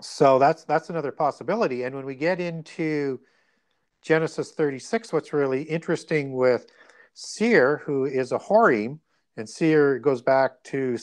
So 0.00 0.38
that's 0.38 0.64
that's 0.64 0.90
another 0.90 1.12
possibility. 1.12 1.84
And 1.84 1.94
when 1.94 2.06
we 2.06 2.14
get 2.14 2.40
into 2.40 3.20
Genesis 4.02 4.52
36, 4.52 5.12
what's 5.12 5.32
really 5.32 5.62
interesting 5.62 6.32
with 6.32 6.66
Seir, 7.16 7.78
who 7.78 8.04
is 8.04 8.30
a 8.32 8.38
Horim, 8.38 8.98
And 9.38 9.48
seer 9.48 9.98
goes 9.98 10.20
back 10.20 10.62
to 10.64 10.98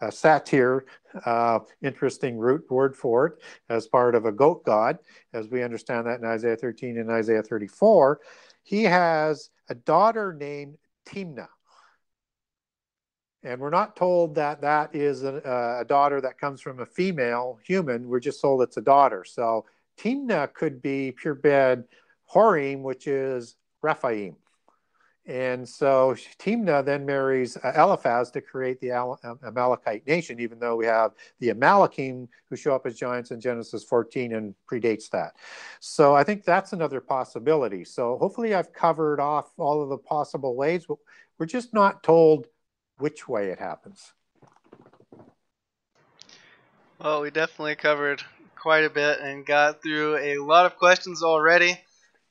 uh, 0.00 0.10
satyr, 0.10 0.84
uh, 1.24 1.60
interesting 1.82 2.38
root 2.38 2.70
word 2.70 2.94
for 2.94 3.26
it, 3.26 3.42
as 3.70 3.86
part 3.86 4.14
of 4.14 4.26
a 4.26 4.32
goat 4.32 4.64
god, 4.64 4.98
as 5.32 5.48
we 5.48 5.62
understand 5.62 6.06
that 6.06 6.20
in 6.20 6.26
Isaiah 6.26 6.56
13 6.56 6.98
and 6.98 7.10
Isaiah 7.10 7.42
34. 7.42 8.20
He 8.62 8.84
has 8.84 9.50
a 9.70 9.74
daughter 9.74 10.34
named 10.34 10.76
Timnah. 11.06 11.48
And 13.42 13.58
we're 13.58 13.70
not 13.70 13.96
told 13.96 14.34
that 14.34 14.60
that 14.60 14.94
is 14.94 15.22
a, 15.24 15.78
a, 15.80 15.84
daughter 15.86 16.20
that 16.20 16.38
comes 16.38 16.60
from 16.60 16.80
a 16.80 16.86
female 16.86 17.58
human. 17.62 18.08
We're 18.08 18.20
just 18.20 18.40
told 18.40 18.62
it's 18.62 18.78
a 18.78 18.82
daughter. 18.82 19.24
So 19.24 19.66
Timnah 19.98 20.52
could 20.52 20.82
be 20.82 21.12
pure 21.12 21.34
bed 21.34 21.84
Horim, 22.30 22.82
which 22.82 23.06
is 23.06 23.56
Rephaim. 23.82 24.36
And 25.26 25.66
so 25.66 26.14
Timnah 26.38 26.84
then 26.84 27.06
marries 27.06 27.56
uh, 27.56 27.72
Eliphaz 27.76 28.30
to 28.32 28.42
create 28.42 28.78
the 28.80 28.92
uh, 28.92 29.14
Amalekite 29.42 30.06
nation, 30.06 30.38
even 30.38 30.58
though 30.58 30.76
we 30.76 30.84
have 30.84 31.12
the 31.40 31.48
Amalekim 31.48 32.28
who 32.50 32.56
show 32.56 32.74
up 32.74 32.86
as 32.86 32.96
giants 32.96 33.30
in 33.30 33.40
Genesis 33.40 33.84
14 33.84 34.34
and 34.34 34.54
predates 34.70 35.08
that. 35.10 35.32
So 35.80 36.14
I 36.14 36.24
think 36.24 36.44
that's 36.44 36.74
another 36.74 37.00
possibility. 37.00 37.84
So 37.84 38.18
hopefully 38.18 38.54
I've 38.54 38.72
covered 38.74 39.18
off 39.18 39.50
all 39.56 39.82
of 39.82 39.88
the 39.88 39.98
possible 39.98 40.56
ways. 40.56 40.86
We're 41.38 41.46
just 41.46 41.72
not 41.72 42.02
told 42.02 42.46
which 42.98 43.26
way 43.26 43.48
it 43.48 43.58
happens. 43.58 44.12
Well, 47.00 47.22
we 47.22 47.30
definitely 47.30 47.76
covered 47.76 48.22
quite 48.56 48.84
a 48.84 48.90
bit 48.90 49.20
and 49.20 49.44
got 49.44 49.82
through 49.82 50.18
a 50.18 50.38
lot 50.38 50.66
of 50.66 50.76
questions 50.76 51.22
already. 51.22 51.80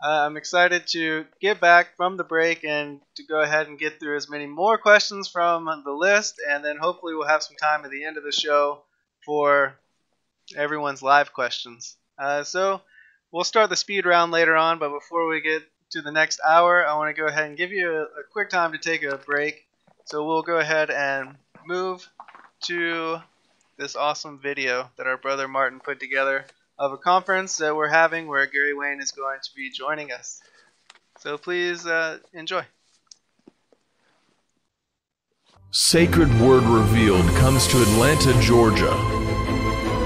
Uh, 0.04 0.26
I'm 0.26 0.36
excited 0.36 0.86
to 0.88 1.26
get 1.40 1.62
back 1.62 1.96
from 1.96 2.18
the 2.18 2.26
break 2.26 2.66
and 2.66 3.00
to 3.16 3.24
go 3.24 3.40
ahead 3.40 3.68
and 3.68 3.80
get 3.80 4.02
through 4.02 4.18
as 4.18 4.30
many 4.30 4.46
more 4.46 4.78
questions 4.78 5.30
from 5.30 5.64
the 5.86 5.94
list, 5.94 6.42
and 6.46 6.64
then 6.64 6.76
hopefully 6.76 7.16
we'll 7.16 7.26
have 7.26 7.42
some 7.42 7.56
time 7.56 7.86
at 7.86 7.92
the 7.92 8.04
end 8.04 8.18
of 8.18 8.24
the 8.26 8.32
show 8.34 8.82
for 9.26 9.76
everyone's 10.58 11.02
live 11.02 11.32
questions. 11.32 11.96
Uh, 12.20 12.44
so 12.44 12.82
we'll 13.32 13.46
start 13.46 13.70
the 13.70 13.78
speed 13.78 14.06
round 14.06 14.34
later 14.34 14.58
on, 14.58 14.78
but 14.78 14.90
before 14.90 15.26
we 15.30 15.40
get 15.40 15.64
to 15.92 16.02
the 16.02 16.12
next 16.12 16.42
hour, 16.46 16.86
I 16.86 16.98
want 16.98 17.16
to 17.16 17.22
go 17.22 17.28
ahead 17.28 17.46
and 17.46 17.58
give 17.58 17.72
you 17.72 17.90
a, 17.90 18.02
a 18.02 18.24
quick 18.30 18.50
time 18.50 18.74
to 18.74 18.78
take 18.78 19.04
a 19.04 19.16
break. 19.16 19.66
So 20.04 20.26
we'll 20.26 20.42
go 20.42 20.58
ahead 20.58 20.92
and 20.92 21.38
move 21.66 22.06
to 22.66 23.20
this 23.78 23.96
awesome 23.96 24.38
video 24.38 24.90
that 24.98 25.08
our 25.08 25.16
brother 25.16 25.48
Martin 25.48 25.80
put 25.80 26.02
together 26.02 26.46
of 26.84 26.92
a 26.92 26.98
conference 26.98 27.58
that 27.58 27.74
we're 27.78 27.88
having 27.88 28.28
where 28.28 28.46
Gary 28.46 28.74
Wayne 28.74 29.00
is 29.00 29.12
going 29.12 29.40
to 29.42 29.50
be 29.56 29.70
joining 29.70 30.12
us. 30.12 30.42
So 31.20 31.38
please 31.38 31.88
uh, 31.88 32.18
enjoy. 32.34 32.66
Sacred 35.72 36.28
Word 36.42 36.64
Revealed 36.64 37.26
comes 37.38 37.68
to 37.68 37.82
Atlanta, 37.82 38.38
Georgia 38.42 38.92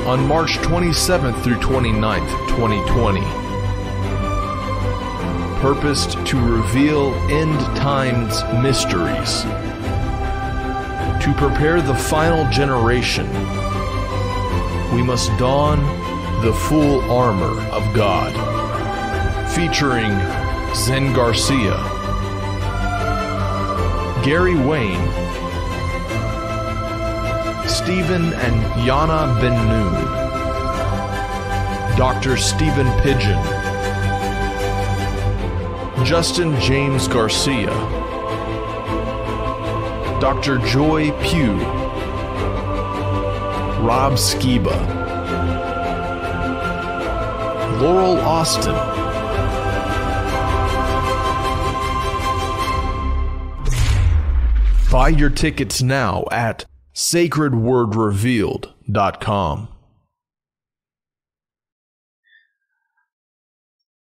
on 0.05 0.25
March 0.27 0.51
27th 0.59 1.43
through 1.43 1.55
29th, 1.55 2.29
2020. 2.49 3.21
Purposed 5.59 6.23
to 6.27 6.39
reveal 6.39 7.15
end 7.31 7.59
times 7.75 8.43
mysteries, 8.61 9.41
to 11.25 11.33
prepare 11.33 11.81
the 11.81 11.95
final 11.95 12.47
generation, 12.51 13.27
we 14.93 15.01
must 15.01 15.35
don 15.39 16.06
the 16.41 16.53
Full 16.53 17.01
Armor 17.11 17.59
of 17.71 17.93
God, 17.95 18.31
featuring 19.55 20.11
Zen 20.75 21.11
Garcia, 21.13 21.75
Gary 24.23 24.55
Wayne, 24.55 25.07
Stephen 27.67 28.33
and 28.33 28.63
Yana 28.85 29.41
Ben 29.41 29.57
Noon, 29.67 29.95
Dr. 31.97 32.37
Stephen 32.37 32.85
Pidgeon, 33.01 33.41
Justin 36.05 36.57
James 36.61 37.07
Garcia, 37.07 37.73
Dr. 40.21 40.59
Joy 40.59 41.11
Pugh, 41.23 41.57
Rob 43.83 44.13
Skiba, 44.13 44.96
Laurel 47.79 48.19
Austin. 48.21 48.73
Buy 54.91 55.09
your 55.09 55.29
tickets 55.29 55.83
now 55.83 56.23
at 56.31 56.65
sacredwordrevealed.com. 56.95 59.67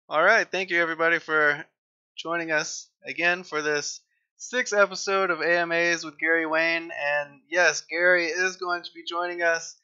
All 0.10 0.22
right, 0.22 0.52
thank 0.52 0.70
you 0.70 0.82
everybody 0.82 1.20
for 1.20 1.66
joining 2.18 2.52
us 2.52 2.90
again 3.06 3.46
for 3.46 3.62
this 3.62 4.02
sixth 4.36 4.74
episode 4.74 5.30
of 5.30 5.42
AMAs 5.42 6.04
with 6.04 6.20
Gary 6.20 6.46
Wayne. 6.46 6.92
And 6.92 7.40
yes, 7.50 7.86
Gary 7.90 8.26
is 8.26 8.58
going 8.58 8.84
to 8.84 8.90
be 8.94 9.06
joining 9.08 9.42
us 9.42 9.78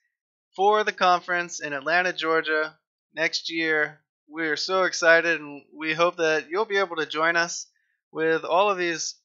for 0.58 0.84
the 0.84 0.92
conference 0.92 1.62
in 1.62 1.72
Atlanta, 1.72 2.12
Georgia 2.12 2.76
next 3.18 3.52
year. 3.52 4.00
We're 4.30 4.58
so 4.58 4.84
excited, 4.84 5.42
and 5.42 5.64
we 5.76 5.94
hope 5.94 6.18
that 6.18 6.50
you'll 6.50 6.66
be 6.66 6.78
able 6.78 6.98
to 6.98 7.08
join 7.08 7.36
us 7.36 7.68
with 8.14 8.46
all 8.46 8.70
of 8.72 8.78
these 8.78 9.16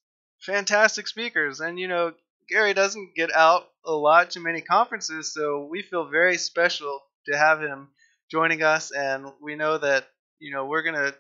fantastic 0.40 1.06
speakers. 1.08 1.60
And 1.60 1.78
you 1.78 1.88
know, 1.88 2.14
Gary 2.48 2.74
doesn't 2.74 3.14
get 3.14 3.32
out 3.34 3.68
a 3.84 3.92
lot 3.92 4.30
to 4.32 4.40
many 4.40 4.62
conferences, 4.62 5.34
so 5.34 5.66
we 5.70 5.82
feel 5.82 6.06
very 6.08 6.38
special 6.38 7.02
to 7.26 7.36
have 7.36 7.60
him 7.60 7.90
joining 8.30 8.62
us. 8.62 8.90
And 8.92 9.26
we 9.42 9.56
know 9.56 9.78
that 9.78 10.08
you 10.40 10.52
know 10.52 10.66
we're 10.66 10.82
gonna 10.82 11.14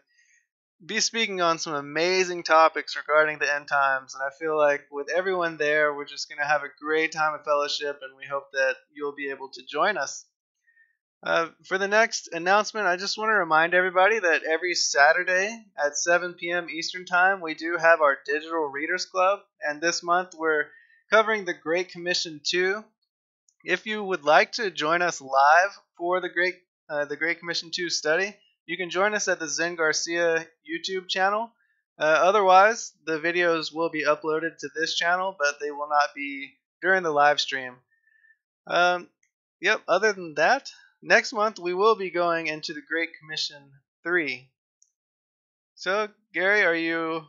be 0.84 1.00
speaking 1.00 1.40
on 1.40 1.58
some 1.58 1.74
amazing 1.74 2.42
topics 2.42 2.96
regarding 2.96 3.38
the 3.38 3.54
end 3.54 3.68
times. 3.68 4.14
And 4.14 4.22
I 4.22 4.30
feel 4.38 4.56
like 4.56 4.82
with 4.90 5.10
everyone 5.10 5.56
there, 5.56 5.94
we're 5.94 6.04
just 6.04 6.28
gonna 6.28 6.48
have 6.48 6.62
a 6.62 6.72
great 6.80 7.12
time 7.12 7.34
of 7.34 7.44
fellowship, 7.44 8.00
and 8.02 8.16
we 8.16 8.26
hope 8.26 8.50
that 8.52 8.76
you'll 8.92 9.14
be 9.14 9.30
able 9.30 9.48
to 9.50 9.62
join 9.64 9.96
us. 9.98 10.24
Uh, 11.24 11.48
for 11.64 11.78
the 11.78 11.86
next 11.86 12.28
announcement, 12.32 12.88
I 12.88 12.96
just 12.96 13.16
want 13.16 13.28
to 13.28 13.34
remind 13.34 13.74
everybody 13.74 14.18
that 14.18 14.42
every 14.42 14.74
Saturday 14.74 15.64
at 15.78 15.96
7 15.96 16.34
p.m. 16.34 16.68
Eastern 16.68 17.04
Time, 17.04 17.40
we 17.40 17.54
do 17.54 17.76
have 17.76 18.00
our 18.00 18.18
Digital 18.26 18.66
Readers 18.66 19.06
Club, 19.06 19.38
and 19.60 19.80
this 19.80 20.02
month 20.02 20.34
we're 20.36 20.66
covering 21.10 21.44
the 21.44 21.54
Great 21.54 21.90
Commission 21.90 22.40
2. 22.42 22.84
If 23.64 23.86
you 23.86 24.02
would 24.02 24.24
like 24.24 24.52
to 24.52 24.72
join 24.72 25.00
us 25.00 25.20
live 25.20 25.78
for 25.96 26.20
the 26.20 26.28
Great 26.28 26.56
uh, 26.90 27.04
the 27.04 27.16
Great 27.16 27.38
Commission 27.38 27.70
2 27.72 27.88
study, 27.88 28.34
you 28.66 28.76
can 28.76 28.90
join 28.90 29.14
us 29.14 29.28
at 29.28 29.38
the 29.38 29.48
Zen 29.48 29.76
Garcia 29.76 30.44
YouTube 30.68 31.08
channel. 31.08 31.52
Uh, 32.00 32.02
otherwise, 32.02 32.92
the 33.06 33.20
videos 33.20 33.72
will 33.72 33.90
be 33.90 34.04
uploaded 34.04 34.58
to 34.58 34.68
this 34.74 34.96
channel, 34.96 35.36
but 35.38 35.60
they 35.60 35.70
will 35.70 35.88
not 35.88 36.14
be 36.16 36.54
during 36.80 37.04
the 37.04 37.12
live 37.12 37.40
stream. 37.40 37.76
Um, 38.66 39.08
yep. 39.60 39.80
Other 39.86 40.12
than 40.12 40.34
that, 40.34 40.72
next 41.02 41.32
month 41.32 41.58
we 41.58 41.74
will 41.74 41.96
be 41.96 42.10
going 42.10 42.46
into 42.46 42.72
the 42.72 42.82
Great 42.88 43.10
Commission 43.20 43.72
3. 44.04 44.48
So, 45.74 46.08
Gary, 46.32 46.62
are 46.62 46.74
you 46.74 47.24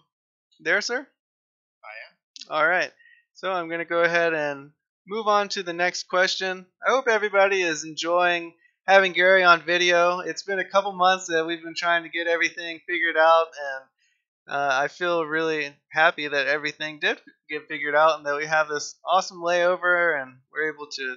there, 0.59 0.81
sir? 0.81 0.99
I 0.99 1.93
am. 2.05 2.55
All 2.55 2.67
right. 2.67 2.91
So, 3.33 3.51
I'm 3.51 3.67
going 3.67 3.79
to 3.79 3.85
go 3.85 4.03
ahead 4.03 4.33
and 4.33 4.71
move 5.07 5.27
on 5.27 5.49
to 5.49 5.63
the 5.63 5.73
next 5.73 6.03
question. 6.03 6.65
I 6.85 6.91
hope 6.91 7.07
everybody 7.07 7.61
is 7.61 7.83
enjoying 7.83 8.53
having 8.87 9.13
Gary 9.13 9.43
on 9.43 9.61
video. 9.63 10.19
It's 10.19 10.43
been 10.43 10.59
a 10.59 10.69
couple 10.69 10.91
months 10.93 11.27
that 11.27 11.45
we've 11.45 11.63
been 11.63 11.75
trying 11.75 12.03
to 12.03 12.09
get 12.09 12.27
everything 12.27 12.79
figured 12.87 13.17
out, 13.17 13.47
and 13.59 14.55
uh, 14.55 14.69
I 14.83 14.87
feel 14.87 15.25
really 15.25 15.75
happy 15.89 16.27
that 16.27 16.47
everything 16.47 16.99
did 16.99 17.19
get 17.49 17.67
figured 17.67 17.95
out 17.95 18.17
and 18.17 18.25
that 18.25 18.35
we 18.35 18.45
have 18.45 18.67
this 18.67 18.95
awesome 19.05 19.41
layover 19.41 20.21
and 20.21 20.37
we're 20.51 20.71
able 20.73 20.87
to 20.87 21.15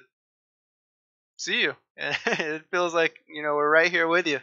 see 1.37 1.63
you. 1.63 1.75
it 2.27 2.63
feels 2.71 2.93
like 2.93 3.17
you 3.27 3.43
know 3.43 3.55
we're 3.55 3.71
right 3.71 3.91
here 3.91 4.07
with 4.07 4.27
you. 4.27 4.41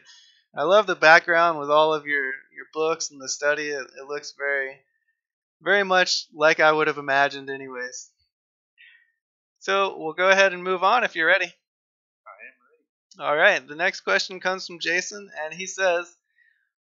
I 0.55 0.63
love 0.63 0.87
the 0.87 0.95
background 0.95 1.59
with 1.59 1.69
all 1.69 1.93
of 1.93 2.07
your 2.07 2.25
your 2.25 2.65
books 2.73 3.11
and 3.11 3.21
the 3.21 3.29
study. 3.29 3.69
It, 3.69 3.87
it 3.99 4.07
looks 4.07 4.33
very, 4.37 4.79
very 5.61 5.83
much 5.83 6.25
like 6.33 6.59
I 6.59 6.71
would 6.71 6.87
have 6.87 6.97
imagined, 6.97 7.49
anyways. 7.51 8.09
So 9.59 9.97
we'll 9.97 10.13
go 10.13 10.29
ahead 10.29 10.53
and 10.53 10.63
move 10.63 10.83
on 10.83 11.03
if 11.03 11.15
you're 11.15 11.27
ready. 11.27 11.45
I 11.45 13.19
am 13.19 13.23
ready. 13.23 13.29
All 13.29 13.37
right. 13.37 13.67
The 13.67 13.75
next 13.75 14.01
question 14.01 14.39
comes 14.39 14.65
from 14.65 14.79
Jason, 14.79 15.29
and 15.43 15.53
he 15.53 15.67
says, 15.67 16.15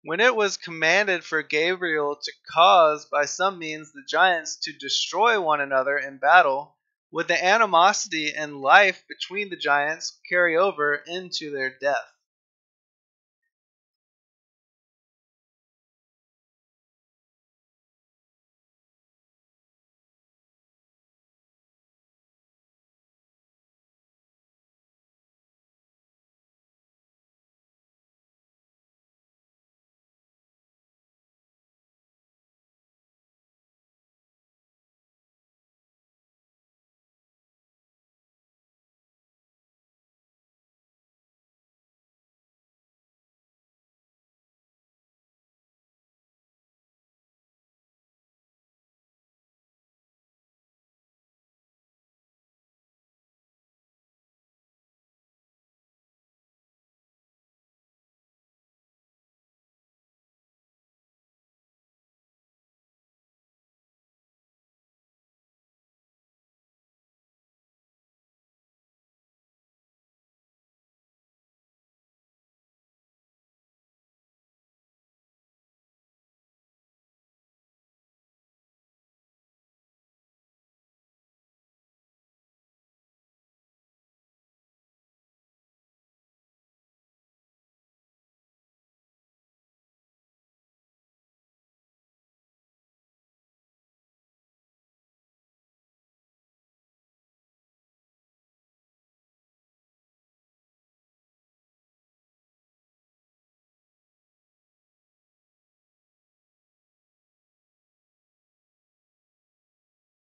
"When 0.02 0.18
it 0.20 0.34
was 0.34 0.56
commanded 0.56 1.24
for 1.24 1.42
Gabriel 1.42 2.16
to 2.16 2.32
cause 2.52 3.06
by 3.06 3.26
some 3.26 3.60
means 3.60 3.92
the 3.92 4.04
giants 4.08 4.56
to 4.62 4.72
destroy 4.72 5.40
one 5.40 5.60
another 5.60 5.96
in 5.96 6.18
battle." 6.18 6.75
Would 7.12 7.28
the 7.28 7.44
animosity 7.44 8.34
and 8.34 8.60
life 8.60 9.02
between 9.08 9.50
the 9.50 9.56
giants 9.56 10.18
carry 10.28 10.56
over 10.56 11.02
into 11.06 11.50
their 11.50 11.70
death? 11.78 12.12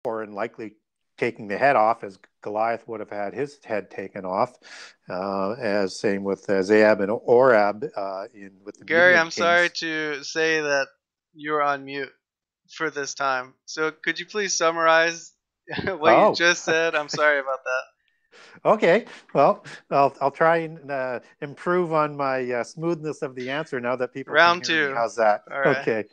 War 0.08 0.24
and 0.24 0.34
likely 0.34 0.74
taking 1.18 1.48
the 1.48 1.58
head 1.58 1.76
off, 1.76 2.04
as 2.04 2.18
Goliath 2.42 2.88
would 2.88 3.02
have 3.02 3.10
had 3.10 3.34
his 3.34 3.60
head 3.66 3.92
taken 3.92 4.24
off. 4.24 4.54
Uh, 5.10 5.52
as 5.54 6.00
same 6.00 6.24
with 6.24 6.50
uh, 6.50 6.62
Zeeb 6.62 7.02
and 7.02 7.12
Oreb 7.12 7.86
uh, 7.96 8.26
in 8.34 8.52
with 8.64 8.78
the 8.78 8.86
Gary. 8.86 9.18
I'm 9.18 9.32
sorry 9.32 9.70
to 9.70 10.24
say 10.24 10.62
that 10.62 10.88
you're 11.34 11.62
on 11.62 11.84
mute 11.84 12.12
for 12.70 12.90
this 12.90 13.14
time. 13.14 13.54
So 13.66 13.92
could 13.92 14.20
you 14.20 14.26
please 14.26 14.54
summarize 14.54 15.34
what 15.84 16.14
oh. 16.14 16.30
you 16.30 16.36
just 16.36 16.64
said? 16.64 16.96
I'm 16.96 17.10
sorry 17.10 17.40
about 17.40 17.64
that. 17.64 17.82
Okay, 18.66 19.06
well, 19.34 19.64
I'll 19.92 20.16
I'll 20.20 20.32
try 20.32 20.58
and 20.58 20.92
uh, 20.92 21.20
improve 21.42 21.94
on 21.94 22.18
my 22.18 22.52
uh, 22.52 22.64
smoothness 22.64 23.22
of 23.22 23.36
the 23.36 23.50
answer 23.50 23.80
now 23.80 23.96
that 23.96 24.14
people 24.14 24.34
round 24.34 24.64
two. 24.64 24.90
Me. 24.90 24.96
How's 24.96 25.16
that? 25.16 25.44
Okay, 25.52 26.06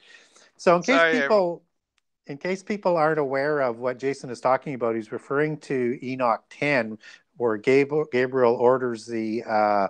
so 0.57 0.77
in 0.77 0.83
case 0.83 0.97
Sorry, 0.97 1.21
people 1.21 1.64
in 2.27 2.39
case 2.39 2.63
people 2.63 2.97
aren't 2.97 3.19
aware 3.19 3.61
of 3.61 3.79
what 3.79 3.99
Jason 3.99 4.31
is 4.31 4.41
talking 4.41 4.75
about, 4.75 4.95
he's 4.95 5.13
referring 5.13 5.59
to 5.59 5.99
Enoch 6.03 6.43
10, 6.51 6.99
where 7.37 7.57
Gabriel, 7.57 8.55
orders 8.55 9.07
the 9.07 9.43
uh, 9.45 9.89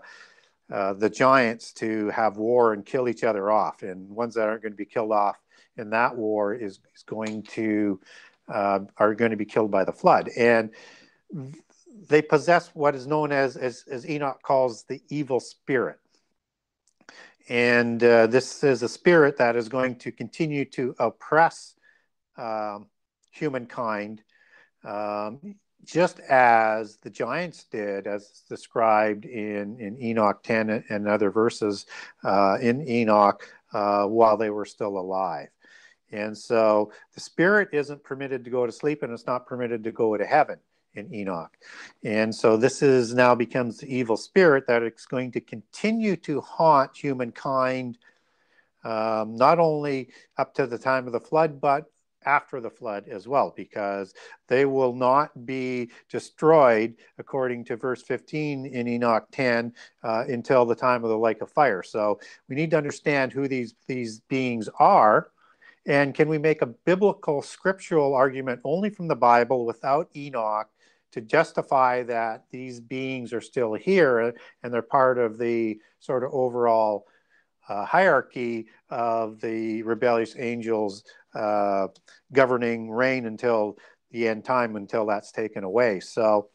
uh, 0.73 0.95
the 0.95 1.11
giants 1.11 1.73
to 1.75 2.09
have 2.09 2.39
war 2.39 2.73
and 2.73 2.87
kill 2.87 3.09
each 3.09 3.23
other 3.23 3.51
off, 3.51 3.83
and 3.83 4.09
ones 4.09 4.35
that 4.35 4.49
aren't 4.49 4.63
going 4.63 4.73
to 4.73 4.77
be 4.77 4.87
killed 4.87 5.13
off 5.13 5.37
in 5.77 5.91
that 5.91 6.17
war 6.17 6.55
is, 6.55 6.81
is 6.95 7.03
going 7.03 7.43
to 7.43 8.01
uh, 8.49 8.81
are 8.97 9.15
going 9.15 9.31
to 9.31 9.37
be 9.37 9.45
killed 9.45 9.71
by 9.71 9.85
the 9.85 9.93
flood, 9.93 10.31
and 10.37 10.71
they 12.09 12.23
possess 12.23 12.71
what 12.75 12.95
is 12.95 13.07
known 13.07 13.31
as 13.31 13.57
as, 13.57 13.85
as 13.91 14.09
Enoch 14.09 14.43
calls 14.43 14.85
the 14.85 15.01
evil 15.09 15.39
spirit. 15.39 15.99
And 17.51 18.03
uh, 18.03 18.27
this 18.27 18.65
is 18.65 18.83
a 18.83 18.89
spirit 18.89 19.37
that 19.37 19.55
is 19.55 19.69
going 19.69 19.97
to 19.97 20.11
continue 20.11 20.65
to 20.71 20.95
oppress 20.99 21.75
um, 22.37 22.87
humankind, 23.31 24.23
um, 24.85 25.57
just 25.85 26.21
as 26.21 26.97
the 26.99 27.11
giants 27.11 27.65
did, 27.65 28.07
as 28.07 28.43
described 28.49 29.25
in, 29.25 29.79
in 29.79 30.01
Enoch 30.03 30.43
10 30.43 30.85
and 30.89 31.09
other 31.09 31.31
verses 31.31 31.87
uh, 32.23 32.59
in 32.61 32.89
Enoch 32.89 33.49
uh, 33.73 34.07
while 34.07 34.37
they 34.37 34.51
were 34.51 34.65
still 34.65 34.99
alive. 34.99 35.49
And 36.13 36.37
so 36.37 36.93
the 37.15 37.21
spirit 37.21 37.71
isn't 37.73 38.05
permitted 38.05 38.45
to 38.45 38.51
go 38.51 38.67
to 38.67 38.73
sleep 38.73 39.03
and 39.03 39.13
it's 39.13 39.27
not 39.27 39.47
permitted 39.47 39.85
to 39.85 39.93
go 39.93 40.17
to 40.17 40.25
heaven 40.25 40.59
in 40.95 41.13
Enoch. 41.13 41.57
And 42.05 42.35
so 42.35 42.57
this 42.57 42.83
is 42.83 43.15
now 43.15 43.35
becomes 43.35 43.79
the 43.79 43.95
evil 43.95 44.17
spirit 44.17 44.67
that 44.69 44.83
it's 44.83 45.07
going 45.07 45.33
to 45.33 45.41
continue 45.41 46.17
to 46.17 46.41
haunt 46.41 46.97
humankind, 46.97 47.99
um, 48.85 49.35
not 49.35 49.59
only 49.59 50.11
up 50.39 50.55
to 50.55 50.67
the 50.67 50.79
time 50.79 51.07
of 51.07 51.13
the 51.13 51.21
flood, 51.21 51.61
but 51.61 51.91
after 52.27 52.61
the 52.61 52.71
flood 52.71 53.09
as 53.09 53.27
well, 53.29 53.53
because 53.57 54.15
they 54.49 54.65
will 54.65 54.95
not 54.95 55.47
be 55.47 55.91
destroyed, 56.09 56.97
according 57.19 57.65
to 57.65 57.77
verse 57.77 58.03
15 58.03 58.67
in 58.67 58.89
Enoch 58.89 59.27
10, 59.33 59.73
uh, 60.03 60.25
until 60.29 60.65
the 60.65 60.75
time 60.75 61.05
of 61.05 61.11
the 61.11 61.19
lake 61.19 61.41
of 61.41 61.51
fire. 61.51 61.83
So 61.83 62.19
we 62.49 62.57
need 62.57 62.71
to 62.71 62.79
understand 62.79 63.33
who 63.33 63.49
these, 63.49 63.75
these 63.87 64.21
beings 64.21 64.69
are. 64.79 65.31
And 65.87 66.15
can 66.15 66.29
we 66.29 66.39
make 66.39 66.63
a 66.63 66.67
biblical 66.67 67.43
scriptural 67.43 68.15
argument 68.15 68.61
only 68.65 68.91
from 68.91 69.09
the 69.09 69.17
Bible 69.17 69.67
without 69.67 70.09
Enoch 70.17 70.69
to 71.13 71.21
justify 71.21 72.03
that 72.03 72.45
these 72.51 72.81
beings 72.81 73.33
are 73.33 73.41
still 73.41 73.75
here 73.75 74.35
and 74.63 74.73
they're 74.75 74.83
part 74.83 75.17
of 75.17 75.39
the 75.39 75.79
sort 76.01 76.25
of 76.25 76.33
overall 76.33 77.07
uh, 77.69 77.85
hierarchy 77.85 78.67
of 78.91 79.41
the 79.41 79.83
rebellious 79.85 80.35
angels 80.39 81.05
uh, 81.35 81.89
governing 82.33 82.91
reign 82.91 83.27
until 83.27 83.77
the 84.11 84.29
end 84.29 84.45
time, 84.45 84.77
until 84.77 85.07
that's 85.07 85.33
taken 85.33 85.65
away. 85.65 86.01
So 86.01 86.49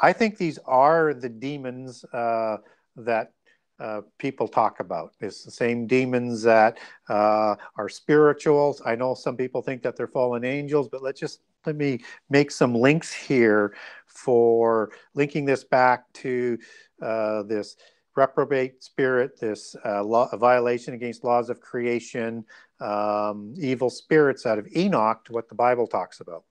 I 0.00 0.12
think 0.12 0.36
these 0.36 0.58
are 0.66 1.14
the 1.14 1.28
demons 1.28 2.04
uh, 2.12 2.56
that 2.96 3.32
uh, 3.78 4.02
people 4.18 4.46
talk 4.46 4.80
about. 4.80 5.12
It's 5.20 5.44
the 5.44 5.50
same 5.50 5.86
demons 5.86 6.42
that 6.42 6.78
uh, 7.08 7.56
are 7.76 7.88
spirituals. 7.88 8.80
I 8.84 8.94
know 8.94 9.14
some 9.14 9.36
people 9.36 9.62
think 9.62 9.82
that 9.82 9.96
they're 9.96 10.06
fallen 10.06 10.44
angels, 10.44 10.88
but 10.88 11.02
let's 11.02 11.20
just 11.20 11.40
let 11.66 11.76
me 11.76 12.00
make 12.30 12.50
some 12.50 12.74
links 12.74 13.12
here 13.12 13.74
for 14.06 14.90
linking 15.14 15.44
this 15.44 15.64
back 15.64 16.12
to 16.14 16.58
uh, 17.00 17.42
this 17.44 17.76
reprobate 18.16 18.82
spirit, 18.82 19.38
this 19.40 19.74
uh, 19.84 20.02
law, 20.02 20.34
violation 20.36 20.94
against 20.94 21.24
laws 21.24 21.50
of 21.50 21.60
creation, 21.60 22.44
um, 22.80 23.54
evil 23.58 23.90
spirits 23.90 24.46
out 24.46 24.58
of 24.58 24.68
Enoch 24.76 25.24
to 25.24 25.32
what 25.32 25.48
the 25.48 25.54
Bible 25.54 25.86
talks 25.86 26.20
about. 26.20 26.44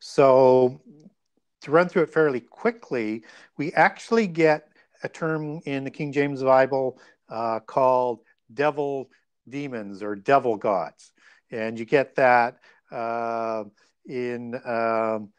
So, 0.00 0.80
to 1.62 1.70
run 1.70 1.88
through 1.88 2.02
it 2.02 2.10
fairly 2.12 2.40
quickly, 2.40 3.24
we 3.56 3.72
actually 3.72 4.26
get 4.26 4.68
a 5.04 5.08
term 5.08 5.60
in 5.64 5.84
the 5.84 5.90
King 5.90 6.12
James 6.12 6.42
Bible 6.42 6.98
uh, 7.28 7.60
called 7.60 8.20
devil 8.52 9.10
demons 9.48 10.02
or 10.02 10.16
devil 10.16 10.56
gods. 10.56 11.12
And 11.50 11.78
you 11.78 11.84
get 11.84 12.16
that 12.16 12.58
uh, 12.90 13.64
in 14.06 14.54
um, 14.64 15.30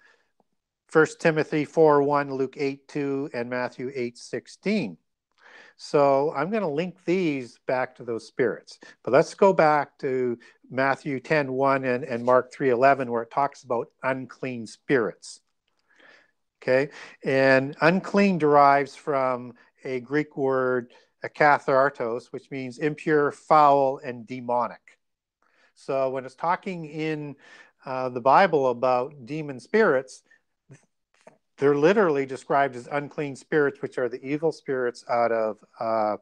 1 0.93 1.07
Timothy 1.19 1.65
4 1.65 2.03
1, 2.03 2.33
Luke 2.35 2.53
8 2.55 2.87
2, 2.87 3.31
and 3.33 3.49
Matthew 3.49 3.91
8 3.95 4.15
16. 4.15 4.97
So 5.75 6.31
I'm 6.35 6.51
going 6.51 6.61
to 6.61 6.69
link 6.69 6.97
these 7.03 7.59
back 7.65 7.95
to 7.95 8.03
those 8.03 8.27
spirits. 8.27 8.79
But 9.03 9.11
let's 9.11 9.33
go 9.33 9.53
back 9.53 9.97
to 9.99 10.37
Matthew 10.69 11.19
10 11.19 11.51
1 11.51 11.83
and, 11.83 12.03
and 12.03 12.23
Mark 12.23 12.53
3 12.53 12.69
11, 12.69 13.11
where 13.11 13.23
it 13.23 13.31
talks 13.31 13.63
about 13.63 13.89
unclean 14.03 14.67
spirits. 14.67 15.39
Okay. 16.61 16.91
And 17.23 17.75
unclean 17.81 18.37
derives 18.37 18.95
from 18.95 19.53
a 19.83 19.99
Greek 19.99 20.37
word, 20.37 20.93
akathartos, 21.25 22.27
which 22.27 22.51
means 22.51 22.77
impure, 22.77 23.31
foul, 23.31 23.99
and 24.03 24.27
demonic. 24.27 24.99
So 25.73 26.11
when 26.11 26.23
it's 26.23 26.35
talking 26.35 26.85
in 26.85 27.35
uh, 27.83 28.09
the 28.09 28.21
Bible 28.21 28.69
about 28.69 29.25
demon 29.25 29.59
spirits, 29.59 30.21
they're 31.57 31.75
literally 31.75 32.25
described 32.25 32.75
as 32.75 32.87
unclean 32.91 33.35
spirits, 33.35 33.81
which 33.81 33.97
are 33.97 34.09
the 34.09 34.23
evil 34.23 34.51
spirits 34.51 35.05
out 35.09 35.31
of 35.31 35.57
uh, 35.79 36.17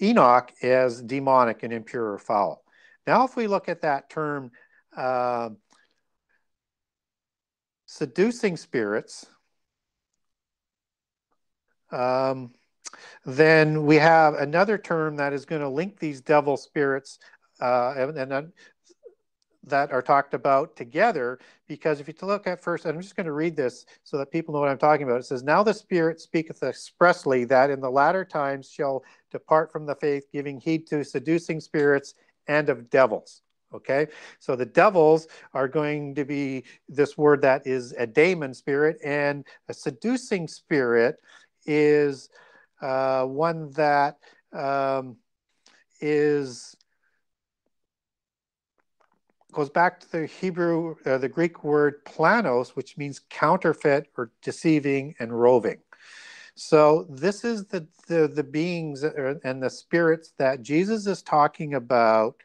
Enoch 0.00 0.52
as 0.62 1.02
demonic 1.02 1.62
and 1.62 1.72
impure 1.72 2.12
or 2.12 2.18
foul. 2.18 2.62
Now, 3.06 3.24
if 3.24 3.36
we 3.36 3.46
look 3.46 3.68
at 3.68 3.82
that 3.82 4.10
term, 4.10 4.50
uh, 4.96 5.50
seducing 7.86 8.56
spirits, 8.56 9.26
um, 11.90 12.52
then 13.24 13.84
we 13.86 13.96
have 13.96 14.34
another 14.34 14.78
term 14.78 15.16
that 15.16 15.32
is 15.32 15.44
going 15.44 15.62
to 15.62 15.68
link 15.68 15.98
these 15.98 16.20
devil 16.20 16.56
spirits 16.56 17.18
uh, 17.60 17.94
and, 17.96 18.32
and, 18.32 18.52
that 19.64 19.92
are 19.92 20.02
talked 20.02 20.34
about 20.34 20.74
together 20.76 21.38
because 21.68 22.00
if 22.00 22.08
you 22.08 22.14
look 22.22 22.46
at 22.46 22.62
first 22.62 22.84
i'm 22.84 23.00
just 23.00 23.14
going 23.14 23.26
to 23.26 23.32
read 23.32 23.54
this 23.54 23.86
so 24.02 24.18
that 24.18 24.30
people 24.30 24.52
know 24.52 24.60
what 24.60 24.68
i'm 24.68 24.78
talking 24.78 25.04
about. 25.04 25.20
It 25.20 25.24
says 25.24 25.42
now 25.42 25.62
the 25.62 25.74
spirit 25.74 26.20
speaketh 26.20 26.62
expressly 26.62 27.44
that 27.44 27.70
in 27.70 27.80
the 27.80 27.90
latter 27.90 28.24
times 28.24 28.70
shall 28.70 29.04
depart 29.30 29.70
from 29.70 29.86
the 29.86 29.94
faith 29.94 30.26
giving 30.32 30.60
heed 30.60 30.86
to 30.88 31.04
seducing 31.04 31.60
spirits 31.60 32.14
and 32.48 32.68
of 32.68 32.90
devils. 32.90 33.42
Okay? 33.74 34.08
So 34.38 34.56
the 34.56 34.66
devils 34.66 35.28
are 35.54 35.68
going 35.68 36.14
to 36.16 36.24
be 36.24 36.64
this 36.88 37.16
word 37.16 37.42
that 37.42 37.66
is 37.66 37.92
a 37.92 38.06
daemon 38.06 38.54
spirit 38.54 38.98
and 39.04 39.46
a 39.68 39.74
seducing 39.74 40.48
spirit 40.48 41.16
is 41.64 42.28
uh, 42.82 43.24
one 43.24 43.70
that 43.72 44.16
um, 44.52 45.16
is 46.00 46.76
goes 49.52 49.70
back 49.70 50.00
to 50.00 50.10
the 50.10 50.26
Hebrew, 50.26 50.96
uh, 51.06 51.18
the 51.18 51.28
Greek 51.28 51.62
word 51.62 52.04
planos, 52.04 52.70
which 52.70 52.96
means 52.96 53.20
counterfeit 53.30 54.08
or 54.16 54.30
deceiving 54.42 55.14
and 55.18 55.38
roving. 55.38 55.78
So 56.54 57.06
this 57.08 57.44
is 57.44 57.66
the 57.66 57.86
the, 58.08 58.28
the 58.28 58.44
beings 58.44 59.04
and 59.04 59.62
the 59.62 59.70
spirits 59.70 60.34
that 60.38 60.62
Jesus 60.62 61.06
is 61.06 61.22
talking 61.22 61.74
about 61.74 62.36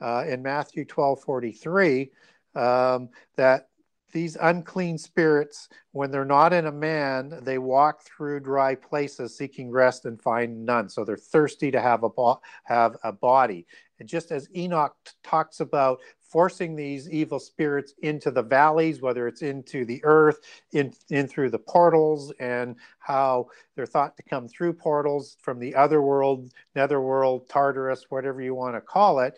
uh, 0.00 0.24
in 0.26 0.42
Matthew 0.42 0.84
twelve 0.84 1.20
forty 1.22 1.52
three. 1.52 2.10
Um, 2.54 3.08
that 3.36 3.68
these 4.12 4.36
unclean 4.40 4.96
spirits, 4.96 5.68
when 5.90 6.12
they're 6.12 6.24
not 6.24 6.52
in 6.52 6.66
a 6.66 6.72
man, 6.72 7.40
they 7.42 7.58
walk 7.58 8.04
through 8.04 8.38
dry 8.40 8.76
places 8.76 9.36
seeking 9.36 9.72
rest 9.72 10.04
and 10.04 10.22
find 10.22 10.64
none. 10.64 10.88
So 10.88 11.04
they're 11.04 11.16
thirsty 11.16 11.72
to 11.72 11.80
have 11.80 12.04
a 12.04 12.08
bo- 12.08 12.40
have 12.62 12.96
a 13.02 13.10
body. 13.10 13.66
And 14.00 14.08
just 14.08 14.32
as 14.32 14.48
Enoch 14.56 14.94
t- 15.04 15.12
talks 15.22 15.60
about 15.60 16.00
forcing 16.20 16.74
these 16.74 17.08
evil 17.10 17.38
spirits 17.38 17.94
into 18.02 18.30
the 18.30 18.42
valleys, 18.42 19.00
whether 19.00 19.28
it's 19.28 19.42
into 19.42 19.84
the 19.84 20.00
earth, 20.04 20.40
in, 20.72 20.92
in 21.10 21.28
through 21.28 21.50
the 21.50 21.58
portals, 21.58 22.32
and 22.40 22.74
how 22.98 23.46
they're 23.76 23.86
thought 23.86 24.16
to 24.16 24.22
come 24.24 24.48
through 24.48 24.72
portals 24.72 25.36
from 25.40 25.60
the 25.60 25.74
other 25.74 26.02
world, 26.02 26.50
netherworld, 26.74 27.48
Tartarus, 27.48 28.06
whatever 28.08 28.42
you 28.42 28.54
want 28.54 28.74
to 28.74 28.80
call 28.80 29.20
it. 29.20 29.34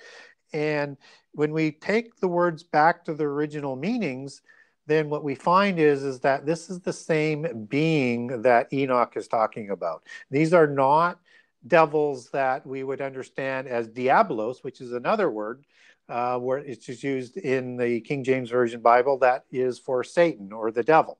And 0.53 0.97
when 1.33 1.53
we 1.53 1.73
take 1.73 2.17
the 2.17 2.29
words 2.29 2.63
back 2.63 3.05
to 3.05 3.15
the 3.15 3.25
original 3.25 3.77
meanings, 3.77 4.41
then 4.87 5.11
what 5.11 5.25
we 5.25 5.35
find 5.35 5.79
is, 5.79 6.03
is 6.03 6.21
that 6.21 6.47
this 6.47 6.71
is 6.71 6.81
the 6.81 6.93
same 6.93 7.67
being 7.69 8.43
that 8.43 8.73
Enoch 8.73 9.15
is 9.17 9.29
talking 9.29 9.71
about. 9.71 10.05
These 10.31 10.55
are 10.55 10.67
not 10.67 11.19
devils 11.67 12.31
that 12.31 12.67
we 12.67 12.83
would 12.83 13.01
understand 13.01 13.69
as 13.69 13.89
diablos, 13.89 14.63
which 14.63 14.81
is 14.81 14.93
another 14.93 15.31
word, 15.31 15.65
uh, 16.09 16.39
where 16.39 16.59
it's 16.59 16.87
just 16.87 17.03
used 17.03 17.37
in 17.37 17.77
the 17.77 18.01
King 18.01 18.23
James 18.25 18.51
Version 18.51 18.81
Bible 18.81 19.19
that 19.19 19.45
is 19.51 19.79
for 19.79 20.05
Satan 20.05 20.53
or 20.53 20.71
the 20.71 20.83
devil. 20.83 21.19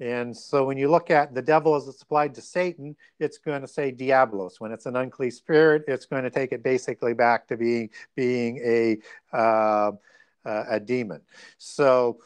And 0.00 0.36
so 0.36 0.64
when 0.64 0.78
you 0.78 0.90
look 0.90 1.10
at 1.10 1.34
the 1.34 1.42
devil 1.42 1.76
as 1.76 1.86
it's 1.86 2.02
applied 2.02 2.34
to 2.34 2.40
Satan, 2.40 2.96
it's 3.20 3.38
going 3.38 3.62
to 3.62 3.68
say 3.68 3.92
diablos. 3.92 4.58
When 4.58 4.72
it's 4.72 4.86
an 4.86 4.96
unclean 4.96 5.30
spirit, 5.30 5.84
it's 5.86 6.06
going 6.06 6.24
to 6.24 6.30
take 6.30 6.52
it 6.52 6.62
basically 6.62 7.14
back 7.14 7.46
to 7.48 7.56
being 7.56 7.90
being 8.16 8.58
a 8.64 8.98
uh, 9.36 9.92
a 10.44 10.80
demon. 10.80 11.20
So 11.58 12.18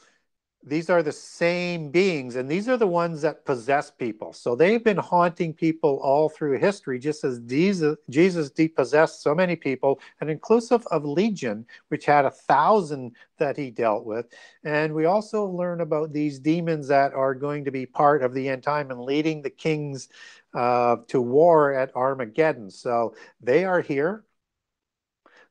these 0.66 0.90
are 0.90 1.02
the 1.02 1.12
same 1.12 1.90
beings 1.90 2.34
and 2.34 2.50
these 2.50 2.68
are 2.68 2.76
the 2.76 2.86
ones 2.86 3.22
that 3.22 3.44
possess 3.44 3.88
people. 3.88 4.32
So 4.32 4.56
they've 4.56 4.82
been 4.82 4.96
haunting 4.96 5.54
people 5.54 6.00
all 6.02 6.28
through 6.28 6.58
history 6.58 6.98
just 6.98 7.22
as 7.22 7.38
jesus, 7.40 7.96
jesus 8.10 8.50
depossessed 8.50 9.22
so 9.22 9.32
many 9.32 9.54
people 9.54 10.00
and 10.20 10.28
inclusive 10.28 10.84
of 10.88 11.04
legion 11.04 11.64
which 11.88 12.04
had 12.04 12.24
a 12.24 12.30
thousand 12.30 13.12
that 13.38 13.56
he 13.56 13.70
dealt 13.70 14.04
with. 14.04 14.26
And 14.64 14.92
we 14.92 15.04
also 15.04 15.44
learn 15.44 15.82
about 15.82 16.12
these 16.12 16.40
demons 16.40 16.88
that 16.88 17.14
are 17.14 17.34
going 17.34 17.64
to 17.64 17.70
be 17.70 17.86
part 17.86 18.24
of 18.24 18.34
the 18.34 18.48
end 18.48 18.64
time 18.64 18.90
and 18.90 19.00
leading 19.00 19.42
the 19.42 19.50
kings 19.50 20.08
uh, 20.52 20.96
to 21.06 21.20
war 21.20 21.74
at 21.74 21.94
armageddon. 21.94 22.70
So 22.70 23.14
they 23.40 23.64
are 23.64 23.80
here. 23.80 24.24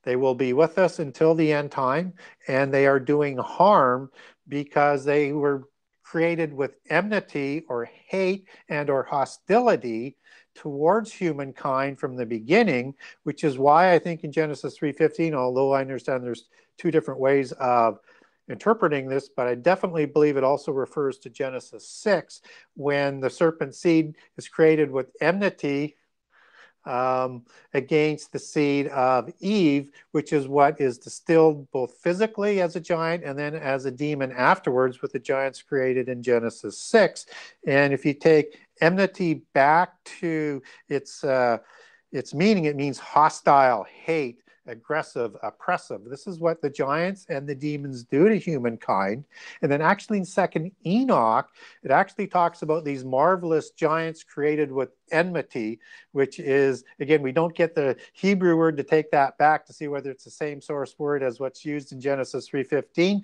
They 0.04 0.16
will 0.16 0.36
be 0.36 0.54
with 0.54 0.78
us 0.78 1.00
until 1.00 1.34
the 1.34 1.52
end 1.52 1.72
time, 1.72 2.14
and 2.48 2.72
they 2.72 2.86
are 2.86 3.00
doing 3.00 3.38
harm 3.38 4.12
because 4.48 5.04
they 5.04 5.32
were 5.32 5.68
created 6.04 6.54
with 6.54 6.76
enmity 6.90 7.64
or 7.68 7.86
hate 7.86 8.48
and 8.70 8.90
or 8.90 9.04
hostility 9.04 10.16
towards 10.54 11.12
humankind 11.12 12.00
from 12.00 12.16
the 12.16 12.26
beginning 12.26 12.94
which 13.24 13.44
is 13.44 13.58
why 13.58 13.92
i 13.92 14.00
think 14.00 14.24
in 14.24 14.32
genesis 14.32 14.78
3.15 14.78 15.34
although 15.34 15.74
i 15.74 15.82
understand 15.82 16.24
there's 16.24 16.48
two 16.78 16.92
different 16.92 17.20
ways 17.20 17.52
of 17.54 18.00
interpreting 18.50 19.08
this 19.08 19.30
but 19.36 19.48
i 19.48 19.56
definitely 19.56 20.06
believe 20.06 20.38
it 20.38 20.44
also 20.44 20.72
refers 20.72 21.18
to 21.18 21.30
genesis 21.30 21.90
6 21.90 22.42
when 22.76 23.20
the 23.20 23.30
serpent 23.30 23.74
seed 23.74 24.16
is 24.38 24.48
created 24.48 24.92
with 24.92 25.12
enmity 25.22 25.96
um, 26.86 27.44
against 27.74 28.32
the 28.32 28.40
seed 28.40 28.88
of 28.88 29.32
Eve, 29.40 29.92
which 30.12 30.34
is 30.34 30.48
what 30.48 30.80
is 30.80 30.98
distilled 30.98 31.70
both 31.72 31.96
physically 31.98 32.62
as 32.62 32.76
a 32.76 32.80
giant 32.80 33.24
and 33.24 33.38
then 33.38 33.56
as 33.56 33.86
a 33.86 33.92
demon 33.92 34.32
afterwards 34.32 35.02
with 35.02 35.12
the 35.12 35.20
giants 35.20 35.62
created 35.62 36.10
in 36.10 36.22
Genesis 36.22 36.78
6. 36.78 37.26
And 37.68 37.94
if 37.94 38.06
you 38.06 38.14
take 38.14 38.60
enmity 38.82 39.46
back 39.54 40.04
to 40.20 40.62
its, 40.90 41.24
uh, 41.24 41.58
its 42.12 42.34
meaning, 42.34 42.66
it 42.66 42.76
means 42.76 43.00
hostile, 43.00 43.84
hate, 43.84 44.42
aggressive, 44.68 45.36
oppressive. 45.44 46.02
This 46.06 46.28
is 46.28 46.40
what 46.40 46.62
the 46.62 46.70
giants 46.70 47.26
and 47.30 47.48
the 47.48 47.56
demons 47.56 48.04
do 48.04 48.30
to 48.30 48.38
humankind. 48.38 49.26
And 49.62 49.72
then, 49.72 49.82
actually, 49.82 50.18
in 50.20 50.26
Second 50.26 50.72
Enoch, 50.86 51.50
it 51.84 51.92
actually 51.92 52.28
talks 52.28 52.62
about 52.62 52.84
these 52.84 53.04
marvelous 53.04 53.72
giants 53.72 54.24
created 54.24 54.72
with 54.72 54.90
enmity, 55.12 55.80
which 56.12 56.40
is 56.40 56.84
again, 57.00 57.22
we 57.22 57.32
don't 57.32 57.56
get 57.56 57.76
the 57.76 57.96
Hebrew 58.14 58.56
word 58.56 58.78
to 58.78 58.84
take 58.84 59.12
that 59.12 59.38
back 59.38 59.66
to 59.66 59.74
see 59.74 59.88
whether 59.88 60.12
it's 60.12 60.24
the 60.24 60.32
same 60.32 60.62
source 60.62 60.96
word 60.98 61.24
as 61.24 61.40
what's 61.40 61.64
used 61.66 61.92
in 61.92 62.02
Genesis 62.02 62.48
three 62.48 62.64
fifteen 62.64 63.24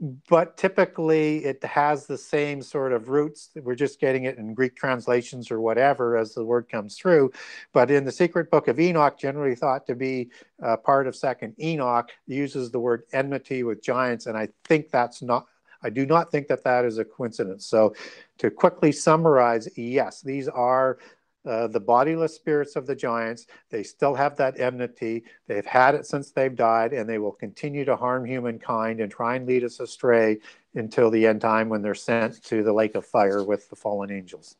but 0.00 0.56
typically 0.56 1.44
it 1.44 1.62
has 1.62 2.06
the 2.06 2.16
same 2.16 2.62
sort 2.62 2.92
of 2.92 3.08
roots. 3.08 3.50
We're 3.54 3.74
just 3.74 4.00
getting 4.00 4.24
it 4.24 4.38
in 4.38 4.54
Greek 4.54 4.74
translations 4.74 5.50
or 5.50 5.60
whatever 5.60 6.16
as 6.16 6.34
the 6.34 6.44
word 6.44 6.68
comes 6.70 6.96
through. 6.96 7.32
But 7.72 7.90
in 7.90 8.04
the 8.04 8.12
secret 8.12 8.50
book 8.50 8.68
of 8.68 8.80
Enoch, 8.80 9.18
generally 9.18 9.54
thought 9.54 9.86
to 9.86 9.94
be 9.94 10.30
uh, 10.62 10.78
part 10.78 11.06
of 11.06 11.14
Second 11.14 11.54
Enoch, 11.60 12.10
uses 12.26 12.70
the 12.70 12.80
word 12.80 13.02
enmity 13.12 13.62
with 13.62 13.82
giants, 13.82 14.26
and 14.26 14.36
I 14.36 14.48
think 14.64 14.90
that's 14.90 15.22
not. 15.22 15.46
I 15.82 15.88
do 15.88 16.04
not 16.04 16.30
think 16.30 16.46
that 16.48 16.62
that 16.64 16.84
is 16.84 16.98
a 16.98 17.04
coincidence. 17.06 17.64
So, 17.66 17.94
to 18.36 18.50
quickly 18.50 18.92
summarize, 18.92 19.66
yes, 19.78 20.20
these 20.20 20.46
are 20.46 20.98
uh, 21.46 21.66
the 21.68 21.80
bodiless 21.80 22.34
spirits 22.34 22.76
of 22.76 22.86
the 22.86 22.94
giants. 22.94 23.46
They 23.70 23.82
still 23.82 24.14
have 24.14 24.36
that 24.36 24.60
enmity. 24.60 25.24
They've 25.46 25.64
had 25.64 25.94
it 25.94 26.06
since 26.06 26.30
they've 26.30 26.54
died, 26.54 26.92
and 26.92 27.08
they 27.08 27.18
will 27.18 27.32
continue 27.32 27.84
to 27.84 27.96
harm 27.96 28.24
humankind 28.24 29.00
and 29.00 29.10
try 29.10 29.36
and 29.36 29.46
lead 29.46 29.64
us 29.64 29.80
astray 29.80 30.38
until 30.74 31.10
the 31.10 31.26
end 31.26 31.40
time 31.40 31.68
when 31.68 31.82
they're 31.82 31.94
sent 31.94 32.42
to 32.44 32.62
the 32.62 32.72
lake 32.72 32.94
of 32.94 33.06
fire 33.06 33.42
with 33.42 33.68
the 33.70 33.76
fallen 33.76 34.10
angels. 34.10 34.56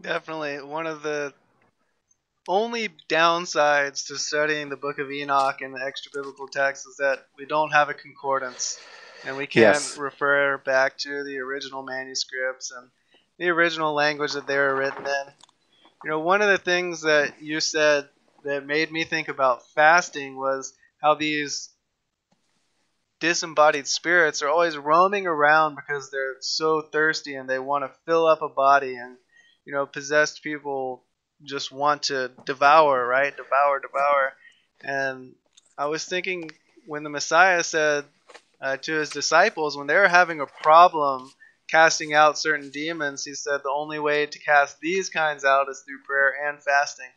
Definitely. 0.00 0.62
One 0.62 0.86
of 0.86 1.02
the 1.02 1.32
only 2.48 2.88
downsides 3.08 4.08
to 4.08 4.18
studying 4.18 4.68
the 4.68 4.76
book 4.76 4.98
of 4.98 5.10
Enoch 5.10 5.60
and 5.60 5.74
the 5.74 5.84
extra 5.84 6.10
biblical 6.12 6.48
texts 6.48 6.86
is 6.86 6.96
that 6.96 7.26
we 7.38 7.46
don't 7.46 7.70
have 7.70 7.88
a 7.88 7.94
concordance 7.94 8.80
and 9.24 9.36
we 9.36 9.46
can't 9.46 9.76
yes. 9.76 9.96
refer 9.96 10.58
back 10.58 10.98
to 10.98 11.22
the 11.22 11.38
original 11.38 11.84
manuscripts 11.84 12.72
and 12.72 12.88
the 13.38 13.48
original 13.48 13.94
language 13.94 14.32
that 14.32 14.46
they 14.46 14.56
were 14.56 14.74
written 14.74 15.06
in. 15.06 15.32
You 16.04 16.10
know, 16.10 16.20
one 16.20 16.42
of 16.42 16.48
the 16.48 16.58
things 16.58 17.02
that 17.02 17.42
you 17.42 17.60
said 17.60 18.08
that 18.44 18.66
made 18.66 18.90
me 18.90 19.04
think 19.04 19.28
about 19.28 19.66
fasting 19.74 20.36
was 20.36 20.74
how 21.00 21.14
these 21.14 21.70
disembodied 23.20 23.86
spirits 23.86 24.42
are 24.42 24.48
always 24.48 24.76
roaming 24.76 25.28
around 25.28 25.76
because 25.76 26.10
they're 26.10 26.34
so 26.40 26.80
thirsty 26.80 27.36
and 27.36 27.48
they 27.48 27.58
want 27.58 27.84
to 27.84 28.00
fill 28.04 28.26
up 28.26 28.42
a 28.42 28.48
body 28.48 28.96
and 28.96 29.16
you 29.64 29.72
know 29.72 29.86
possessed 29.86 30.42
people 30.42 31.04
just 31.44 31.70
want 31.70 32.02
to 32.02 32.32
devour 32.44 33.06
right 33.06 33.36
devour 33.36 33.78
devour 33.78 34.32
and 34.82 35.32
i 35.78 35.86
was 35.86 36.04
thinking 36.04 36.50
when 36.86 37.04
the 37.04 37.10
messiah 37.10 37.62
said 37.62 38.04
uh, 38.60 38.76
to 38.76 38.92
his 38.94 39.10
disciples 39.10 39.76
when 39.76 39.86
they 39.86 39.94
were 39.96 40.08
having 40.08 40.40
a 40.40 40.46
problem 40.60 41.30
casting 41.72 42.12
out 42.12 42.38
certain 42.38 42.68
demons, 42.68 43.24
he 43.24 43.34
said 43.34 43.62
the 43.62 43.70
only 43.70 43.98
way 43.98 44.26
to 44.26 44.38
cast 44.38 44.78
these 44.80 45.08
kinds 45.08 45.42
out 45.42 45.70
is 45.70 45.80
through 45.80 46.02
prayer 46.02 46.34
and 46.46 46.62
fasting. 46.62 47.08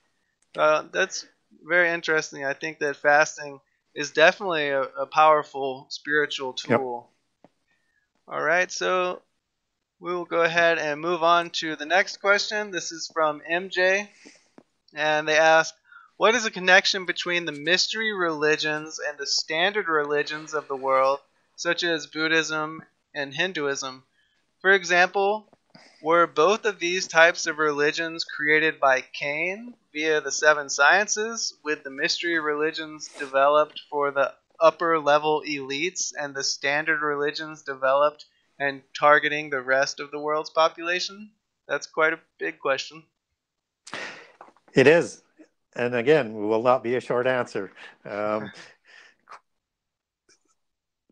Uh, 0.57 0.85
that's 0.93 1.27
very 1.61 1.89
interesting. 1.89 2.45
I 2.45 2.53
think 2.53 2.79
that 2.79 2.95
fasting 2.95 3.59
is 3.93 4.11
definitely 4.11 4.69
a, 4.69 4.83
a 4.83 5.05
powerful 5.07 5.87
spiritual 5.89 6.53
tool. 6.53 7.09
Yep. 7.43 7.51
All 8.29 8.41
right, 8.41 8.71
so 8.71 9.21
we 9.99 10.13
will 10.13 10.23
go 10.23 10.41
ahead 10.41 10.79
and 10.79 11.01
move 11.01 11.21
on 11.21 11.49
to 11.49 11.75
the 11.75 11.85
next 11.85 12.21
question. 12.21 12.71
This 12.71 12.93
is 12.93 13.11
from 13.13 13.41
MJ, 13.47 14.09
and 14.93 15.27
they 15.27 15.37
ask, 15.37 15.75
"What 16.15 16.33
is 16.33 16.45
the 16.45 16.51
connection 16.51 17.05
between 17.05 17.43
the 17.43 17.51
mystery 17.51 18.13
religions 18.13 18.99
and 18.99 19.17
the 19.17 19.27
standard 19.27 19.89
religions 19.89 20.53
of 20.53 20.69
the 20.69 20.77
world, 20.77 21.19
such 21.57 21.83
as 21.83 22.07
Buddhism 22.07 22.81
and 23.13 23.33
Hinduism?" 23.33 24.05
For 24.65 24.73
example, 24.73 25.47
were 26.01 26.25
both 26.25 26.65
of 26.65 26.79
these 26.79 27.07
types 27.07 27.45
of 27.45 27.59
religions 27.59 28.23
created 28.23 28.79
by 28.79 29.01
Cain 29.01 29.75
via 29.93 30.21
the 30.21 30.31
seven 30.31 30.71
sciences, 30.71 31.53
with 31.63 31.83
the 31.83 31.91
mystery 31.91 32.39
religions 32.39 33.07
developed 33.19 33.83
for 33.91 34.09
the 34.09 34.33
upper 34.59 34.99
level 34.99 35.43
elites 35.47 36.13
and 36.19 36.33
the 36.33 36.43
standard 36.43 37.03
religions 37.03 37.61
developed 37.61 38.25
and 38.57 38.81
targeting 38.99 39.51
the 39.51 39.61
rest 39.61 39.99
of 39.99 40.09
the 40.09 40.17
world's 40.17 40.49
population? 40.49 41.29
That's 41.67 41.85
quite 41.85 42.13
a 42.13 42.19
big 42.39 42.57
question. 42.57 43.03
It 44.73 44.87
is. 44.87 45.21
And 45.75 45.93
again, 45.93 46.33
will 46.33 46.63
not 46.63 46.81
be 46.81 46.95
a 46.95 47.01
short 47.01 47.27
answer. 47.27 47.71
Um, 48.03 48.51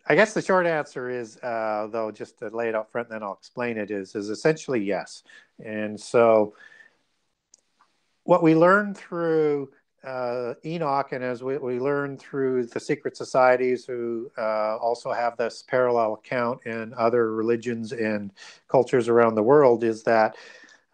I 0.05 0.15
guess 0.15 0.33
the 0.33 0.41
short 0.41 0.67
answer 0.67 1.09
is, 1.09 1.37
uh, 1.37 1.87
though, 1.91 2.11
just 2.11 2.39
to 2.39 2.49
lay 2.49 2.67
it 2.69 2.75
out 2.75 2.91
front, 2.91 3.07
and 3.09 3.15
then 3.15 3.23
I'll 3.23 3.33
explain 3.33 3.77
it. 3.77 3.89
Is 3.89 4.15
is 4.15 4.29
essentially 4.29 4.83
yes, 4.83 5.23
and 5.63 5.99
so 5.99 6.55
what 8.23 8.43
we 8.43 8.55
learn 8.55 8.93
through 8.93 9.69
uh, 10.03 10.53
Enoch, 10.65 11.13
and 11.13 11.23
as 11.23 11.41
we, 11.41 11.57
we 11.57 11.79
learn 11.79 12.17
through 12.17 12.65
the 12.65 12.79
secret 12.79 13.15
societies 13.15 13.85
who 13.85 14.29
uh, 14.37 14.77
also 14.77 15.11
have 15.13 15.37
this 15.37 15.63
parallel 15.63 16.15
account 16.15 16.65
in 16.65 16.93
other 16.97 17.33
religions 17.33 17.93
and 17.93 18.31
cultures 18.67 19.07
around 19.07 19.35
the 19.35 19.43
world, 19.43 19.83
is 19.83 20.03
that 20.03 20.35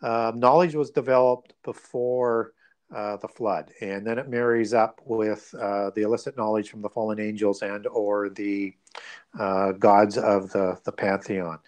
uh, 0.03 0.31
knowledge 0.35 0.75
was 0.75 0.91
developed 0.91 1.53
before 1.63 2.53
uh, 2.93 3.17
the 3.17 3.27
flood, 3.27 3.71
and 3.81 4.05
then 4.05 4.17
it 4.17 4.29
marries 4.29 4.73
up 4.73 4.99
with 5.05 5.53
uh, 5.59 5.91
the 5.91 6.01
illicit 6.01 6.35
knowledge 6.35 6.69
from 6.69 6.81
the 6.81 6.89
fallen 6.89 7.19
angels 7.19 7.61
and 7.61 7.85
or 7.87 8.29
the 8.29 8.73
uh, 9.39 9.73
gods 9.73 10.17
of 10.17 10.51
the, 10.51 10.79
the 10.85 10.91
pantheon. 10.91 11.59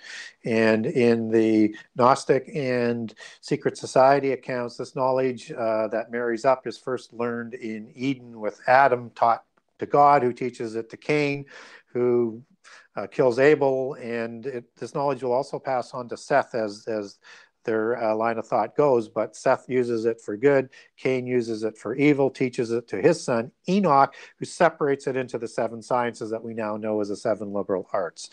And 0.46 0.86
in 0.86 1.30
the 1.30 1.76
Gnostic 1.96 2.50
and 2.56 3.14
secret 3.42 3.78
society 3.78 4.32
accounts, 4.32 4.78
this 4.78 4.96
knowledge 4.96 5.52
uh, 5.52 5.88
that 5.90 6.12
marries 6.12 6.44
up 6.44 6.66
is 6.66 6.78
first 6.78 7.14
learned 7.14 7.54
in 7.54 7.92
Eden 7.96 8.40
with 8.40 8.60
Adam 8.68 9.12
taught 9.12 9.44
to 9.78 9.86
God, 9.86 10.24
who 10.24 10.34
teaches 10.34 10.76
it 10.76 10.90
to 10.90 10.98
Cain, 10.98 11.46
who 11.88 12.42
uh, 12.96 13.08
kills 13.08 13.40
Abel, 13.40 13.94
and 13.96 14.46
it, 14.46 14.76
this 14.76 14.96
knowledge 14.96 15.24
will 15.24 15.34
also 15.34 15.60
pass 15.60 15.94
on 15.94 16.10
to 16.10 16.18
Seth 16.18 16.56
as 16.56 16.86
as 16.88 17.20
their 17.64 18.02
uh, 18.02 18.16
line 18.16 18.38
of 18.38 18.48
thought 18.48 18.76
goes. 18.76 19.10
But 19.10 19.36
Seth 19.36 19.70
uses 19.70 20.06
it 20.06 20.22
for 20.22 20.38
good, 20.38 20.70
Cain 20.98 21.26
uses 21.26 21.64
it 21.64 21.78
for 21.78 21.96
evil, 21.96 22.30
teaches 22.30 22.72
it 22.72 22.88
to 22.90 23.02
his 23.02 23.24
son 23.24 23.52
Enoch, 23.70 24.14
who 24.38 24.46
separates 24.46 25.08
it 25.08 25.16
into 25.16 25.38
the 25.38 25.48
seven 25.48 25.82
sciences 25.82 26.30
that 26.32 26.44
we 26.44 26.54
now 26.54 26.78
know 26.78 27.00
as 27.02 27.10
the 27.10 27.16
seven 27.16 27.54
liberal 27.54 27.90
arts. 27.94 28.30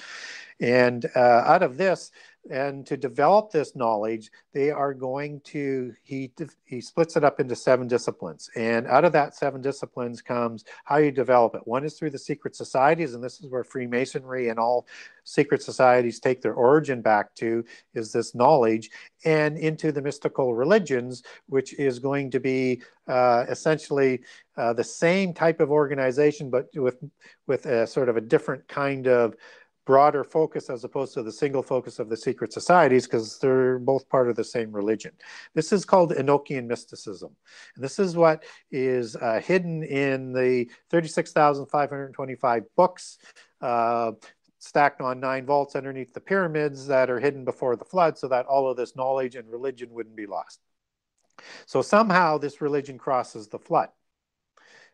And 0.60 1.06
uh, 1.14 1.42
out 1.46 1.62
of 1.62 1.76
this, 1.76 2.10
and 2.50 2.86
to 2.86 2.96
develop 2.96 3.50
this 3.50 3.76
knowledge 3.76 4.30
they 4.52 4.70
are 4.70 4.94
going 4.94 5.40
to 5.40 5.92
he 6.02 6.30
he 6.64 6.80
splits 6.80 7.16
it 7.16 7.24
up 7.24 7.40
into 7.40 7.54
seven 7.54 7.86
disciplines. 7.86 8.50
And 8.56 8.86
out 8.86 9.04
of 9.04 9.12
that 9.12 9.34
seven 9.34 9.60
disciplines 9.60 10.22
comes 10.22 10.64
how 10.84 10.96
you 10.98 11.10
develop 11.10 11.54
it. 11.54 11.66
One 11.66 11.84
is 11.84 11.94
through 11.94 12.10
the 12.10 12.18
secret 12.18 12.56
societies 12.56 13.14
and 13.14 13.22
this 13.22 13.40
is 13.40 13.46
where 13.46 13.64
freemasonry 13.64 14.48
and 14.48 14.58
all 14.58 14.86
secret 15.24 15.62
societies 15.62 16.20
take 16.20 16.40
their 16.40 16.54
origin 16.54 17.02
back 17.02 17.34
to 17.34 17.64
is 17.94 18.12
this 18.12 18.34
knowledge 18.34 18.90
and 19.24 19.58
into 19.58 19.92
the 19.92 20.00
mystical 20.00 20.54
religions 20.54 21.22
which 21.48 21.74
is 21.78 21.98
going 21.98 22.30
to 22.30 22.40
be 22.40 22.80
uh, 23.08 23.44
essentially 23.48 24.20
uh, 24.56 24.72
the 24.72 24.84
same 24.84 25.34
type 25.34 25.60
of 25.60 25.70
organization 25.70 26.48
but 26.48 26.68
with 26.74 26.96
with 27.46 27.66
a 27.66 27.86
sort 27.86 28.08
of 28.08 28.16
a 28.16 28.20
different 28.20 28.66
kind 28.68 29.06
of 29.06 29.34
broader 29.88 30.22
focus 30.22 30.68
as 30.68 30.84
opposed 30.84 31.14
to 31.14 31.22
the 31.22 31.32
single 31.32 31.62
focus 31.62 31.98
of 31.98 32.10
the 32.10 32.16
secret 32.16 32.52
societies 32.52 33.06
because 33.06 33.38
they're 33.38 33.78
both 33.78 34.06
part 34.10 34.28
of 34.28 34.36
the 34.36 34.44
same 34.44 34.70
religion. 34.70 35.10
This 35.54 35.72
is 35.72 35.86
called 35.86 36.12
Enochian 36.12 36.66
mysticism. 36.66 37.34
And 37.74 37.82
this 37.82 37.98
is 37.98 38.14
what 38.14 38.44
is 38.70 39.16
uh, 39.16 39.40
hidden 39.42 39.82
in 39.82 40.34
the 40.34 40.70
36,525 40.90 42.64
books 42.76 43.16
uh, 43.62 44.12
stacked 44.58 45.00
on 45.00 45.20
nine 45.20 45.46
vaults 45.46 45.74
underneath 45.74 46.12
the 46.12 46.20
pyramids 46.20 46.86
that 46.88 47.08
are 47.08 47.18
hidden 47.18 47.46
before 47.46 47.74
the 47.74 47.86
flood 47.86 48.18
so 48.18 48.28
that 48.28 48.44
all 48.44 48.70
of 48.70 48.76
this 48.76 48.94
knowledge 48.94 49.36
and 49.36 49.50
religion 49.50 49.88
wouldn't 49.90 50.16
be 50.16 50.26
lost. 50.26 50.60
So 51.64 51.80
somehow 51.80 52.36
this 52.36 52.60
religion 52.60 52.98
crosses 52.98 53.48
the 53.48 53.58
flood. 53.58 53.88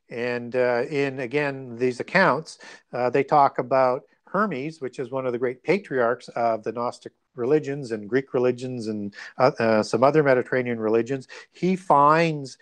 And 0.08 0.54
uh, 0.54 0.84
in, 0.88 1.18
again, 1.18 1.74
these 1.78 1.98
accounts, 1.98 2.58
uh, 2.92 3.10
they 3.10 3.24
talk 3.24 3.58
about 3.58 4.02
Hermes, 4.34 4.80
which 4.80 4.98
is 4.98 5.12
one 5.12 5.26
of 5.26 5.32
the 5.32 5.38
great 5.38 5.62
patriarchs 5.62 6.28
of 6.30 6.64
the 6.64 6.72
Gnostic 6.72 7.12
religions 7.36 7.92
and 7.92 8.08
Greek 8.08 8.34
religions 8.34 8.88
and 8.88 9.14
uh, 9.38 9.52
uh, 9.60 9.82
some 9.84 10.02
other 10.02 10.24
Mediterranean 10.24 10.80
religions, 10.80 11.28
he 11.52 11.76
finds 11.76 12.58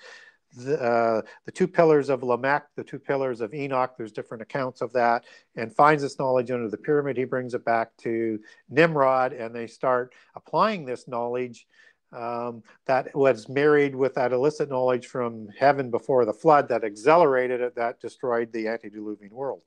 the, 0.55 0.79
uh, 0.79 1.23
the 1.47 1.51
two 1.51 1.67
pillars 1.67 2.11
of 2.11 2.23
Lamech, 2.23 2.67
the 2.77 2.85
two 2.85 2.99
pillars 2.99 3.41
of 3.41 3.55
Enoch, 3.55 3.95
there's 3.97 4.13
different 4.13 4.43
accounts 4.43 4.83
of 4.83 4.93
that, 4.93 5.25
and 5.57 5.75
finds 5.75 6.03
this 6.03 6.19
knowledge 6.19 6.51
under 6.51 6.69
the 6.69 6.77
pyramid. 6.77 7.17
He 7.17 7.25
brings 7.25 7.55
it 7.55 7.65
back 7.65 7.97
to 8.03 8.39
Nimrod, 8.69 9.33
and 9.33 9.55
they 9.55 9.67
start 9.67 10.13
applying 10.35 10.85
this 10.85 11.09
knowledge 11.09 11.67
um, 12.13 12.63
that 12.85 13.17
was 13.17 13.49
married 13.49 13.95
with 13.95 14.13
that 14.17 14.35
illicit 14.35 14.69
knowledge 14.69 15.07
from 15.07 15.49
heaven 15.59 15.91
before 15.91 16.27
the 16.27 16.35
flood 16.35 16.69
that 16.69 16.85
accelerated 16.85 17.63
it, 17.63 17.75
that 17.77 17.99
destroyed 17.99 18.53
the 18.53 18.69
antediluvian 18.69 19.33
world. 19.33 19.63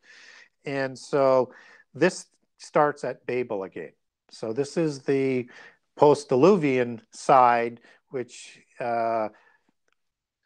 And 0.65 0.97
so 0.97 1.51
this 1.95 2.27
starts 2.57 3.03
at 3.03 3.25
Babel 3.25 3.63
again. 3.63 3.93
So 4.29 4.53
this 4.53 4.77
is 4.77 4.99
the 4.99 5.49
post-diluvian 5.95 7.01
side, 7.11 7.79
which 8.09 8.59
uh, 8.79 9.29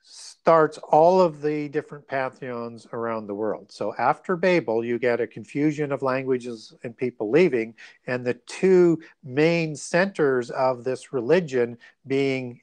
starts 0.04 0.78
all 0.78 1.22
of 1.22 1.42
the 1.42 1.70
different 1.70 2.08
pantheons 2.08 2.88
around 2.94 3.28
the 3.28 3.36
world. 3.36 3.72
So 3.72 3.94
after 3.98 4.36
Babel, 4.36 4.84
you 4.84 5.00
get 5.00 5.22
a 5.22 5.28
confusion 5.28 5.92
of 5.92 6.02
languages 6.02 6.74
and 6.84 6.96
people 6.96 7.30
leaving, 7.30 7.76
and 8.08 8.26
the 8.26 8.34
two 8.34 9.00
main 9.24 9.76
centers 9.76 10.50
of 10.52 10.84
this 10.84 11.14
religion 11.14 11.78
being 12.08 12.62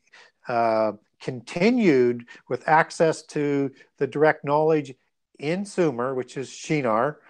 uh, 0.48 0.92
continued 1.20 2.26
with 2.48 2.68
access 2.68 3.22
to 3.22 3.70
the 3.98 4.06
direct 4.06 4.44
knowledge 4.44 4.94
in 5.38 5.64
Sumer, 5.64 6.14
which 6.14 6.36
is 6.36 6.48
Shinar, 6.48 7.20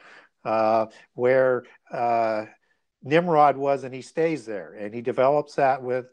uh, 0.46 0.86
where 1.14 1.64
uh, 1.92 2.46
Nimrod 3.02 3.56
was, 3.56 3.84
and 3.84 3.94
he 3.94 4.02
stays 4.02 4.46
there, 4.46 4.74
and 4.74 4.94
he 4.94 5.02
develops 5.02 5.56
that 5.56 5.82
with 5.82 6.06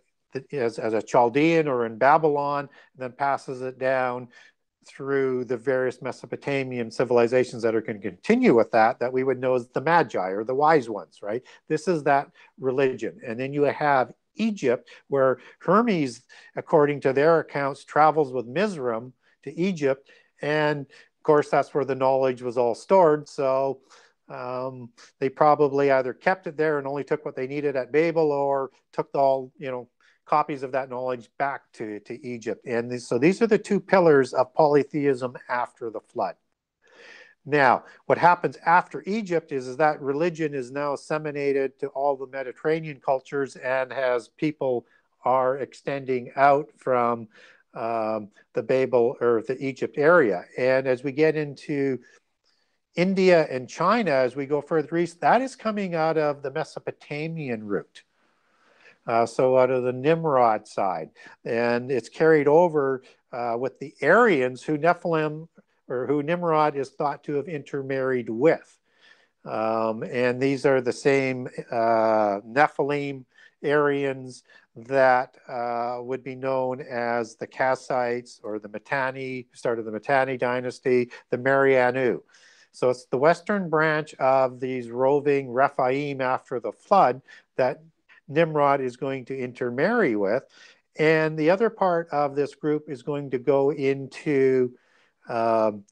as, 0.52 0.80
as 0.80 0.94
a 0.94 1.02
Chaldean 1.02 1.68
or 1.68 1.86
in 1.86 1.98
Babylon, 1.98 2.62
and 2.94 3.04
then 3.04 3.12
passes 3.12 3.62
it 3.62 3.78
down 3.78 4.28
through 4.86 5.46
the 5.46 5.56
various 5.56 6.02
Mesopotamian 6.02 6.92
civilizations 6.92 7.62
that 7.64 7.76
are 7.76 7.82
going 7.82 8.02
to 8.02 8.10
continue 8.10 8.54
with 8.54 8.72
that, 8.72 9.00
that 9.00 9.14
we 9.14 9.24
would 9.24 9.40
know 9.40 9.54
as 9.54 9.68
the 9.70 9.82
Magi 9.82 10.30
or 10.30 10.44
the 10.44 10.56
wise 10.56 10.90
ones, 10.90 11.20
right? 11.22 11.44
This 11.70 11.88
is 11.88 12.04
that 12.04 12.32
religion. 12.60 13.20
And 13.26 13.40
then 13.40 13.54
you 13.54 13.64
have 13.64 14.12
Egypt, 14.36 14.90
where 15.08 15.38
Hermes, 15.60 16.24
according 16.56 17.02
to 17.02 17.14
their 17.14 17.40
accounts, 17.40 17.86
travels 17.86 18.34
with 18.34 18.46
Mizraim 18.46 19.14
to 19.44 19.58
Egypt. 19.58 20.10
And 20.42 20.82
of 20.82 21.24
course, 21.24 21.50
that's 21.50 21.74
where 21.74 21.86
the 21.86 21.96
knowledge 21.96 22.42
was 22.42 22.58
all 22.58 22.76
stored. 22.76 23.30
So 23.30 23.80
um, 24.30 24.90
they 25.20 25.30
probably 25.30 25.92
either 25.92 26.14
kept 26.14 26.48
it 26.48 26.58
there 26.58 26.78
and 26.78 26.88
only 26.88 27.04
took 27.04 27.26
what 27.26 27.36
they 27.36 27.48
needed 27.48 27.76
at 27.76 27.92
Babel 27.92 28.32
or 28.32 28.72
took 28.92 29.10
all, 29.14 29.52
you 29.58 29.70
know, 29.70 29.90
copies 30.26 30.64
of 30.64 30.72
that 30.72 30.90
knowledge 30.90 31.30
back 31.38 31.64
to, 31.74 32.00
to 32.02 32.26
Egypt. 32.26 32.66
And 32.66 33.02
so 33.02 33.18
these 33.18 33.42
are 33.42 33.48
the 33.48 33.58
two 33.58 33.80
pillars 33.80 34.34
of 34.34 34.54
polytheism 34.54 35.36
after 35.50 35.90
the 35.90 36.00
flood. 36.00 36.36
Now, 37.46 37.84
what 38.06 38.18
happens 38.18 38.58
after 38.66 39.04
Egypt 39.06 39.52
is, 39.52 39.68
is 39.68 39.76
that 39.78 40.02
religion 40.02 40.54
is 40.54 40.72
now 40.72 40.96
disseminated 40.96 41.78
to 41.80 41.88
all 41.88 42.16
the 42.16 42.28
Mediterranean 42.28 43.02
cultures 43.04 43.58
and 43.58 43.92
has 43.92 44.30
people 44.30 44.86
are 45.26 45.58
extending 45.58 46.32
out 46.38 46.70
from 46.78 47.28
um, 47.74 48.30
the 48.54 48.64
Babel 48.64 49.18
or 49.20 49.44
the 49.46 49.58
Egypt 49.66 49.98
area. 49.98 50.46
And 50.58 50.88
as 50.88 51.04
we 51.04 51.12
get 51.12 51.36
into 51.36 52.00
India 52.96 53.48
and 53.50 53.68
China, 53.68 54.12
as 54.12 54.36
we 54.36 54.46
go 54.46 54.62
further 54.62 54.98
east, 54.98 55.22
that 55.22 55.42
is 55.42 55.56
coming 55.56 55.96
out 55.96 56.18
of 56.18 56.44
the 56.44 56.52
Mesopotamian 56.52 57.66
route. 57.66 58.04
Uh, 59.06 59.26
so 59.26 59.58
out 59.58 59.70
of 59.70 59.84
the 59.84 59.92
Nimrod 59.92 60.68
side. 60.68 61.10
And 61.44 61.92
it's 61.92 62.10
carried 62.10 62.48
over 62.48 63.04
uh, 63.32 63.56
with 63.60 63.80
the 63.80 63.94
Aryans, 64.02 64.64
who 64.64 64.78
Nephilim 64.78 65.48
or 65.90 66.08
who 66.08 66.24
Nimrod 66.24 66.78
is 66.78 66.90
thought 66.90 67.24
to 67.26 67.34
have 67.34 67.48
intermarried 67.48 68.30
with. 68.30 68.78
Um, 69.46 70.04
and 70.04 70.42
these 70.42 70.66
are 70.66 70.80
the 70.80 70.94
same 70.94 71.50
uh, 71.70 72.40
Nephilim 72.48 73.26
Aryans 73.64 74.44
that 74.76 75.36
uh, 75.48 75.98
would 76.02 76.24
be 76.24 76.36
known 76.36 76.82
as 76.82 77.36
the 77.36 77.48
Kassites 77.48 78.40
or 78.44 78.60
the 78.60 78.70
Mitanni, 78.70 79.48
started 79.54 79.84
the 79.84 79.92
Mitanni 79.92 80.38
dynasty, 80.38 81.12
the 81.30 81.38
Maryannu. 81.38 82.22
So 82.74 82.90
it's 82.90 83.06
the 83.06 83.18
western 83.18 83.70
branch 83.70 84.14
of 84.16 84.60
these 84.60 84.90
roving 84.90 85.52
Rephaim 85.52 86.22
after 86.22 86.60
the 86.60 86.72
flood 86.72 87.22
that 87.56 87.82
Nimrod 88.28 88.82
is 88.82 88.98
going 88.98 89.26
to 89.26 89.38
intermarry 89.38 90.16
with. 90.16 90.44
And 90.98 91.38
the 91.38 91.50
other 91.50 91.70
part 91.70 92.10
of 92.12 92.36
this 92.36 92.56
group 92.56 92.90
is 92.90 93.02
going 93.02 93.32
to 93.32 93.40
go 93.40 93.72
into 93.72 94.74
um, 95.30 95.84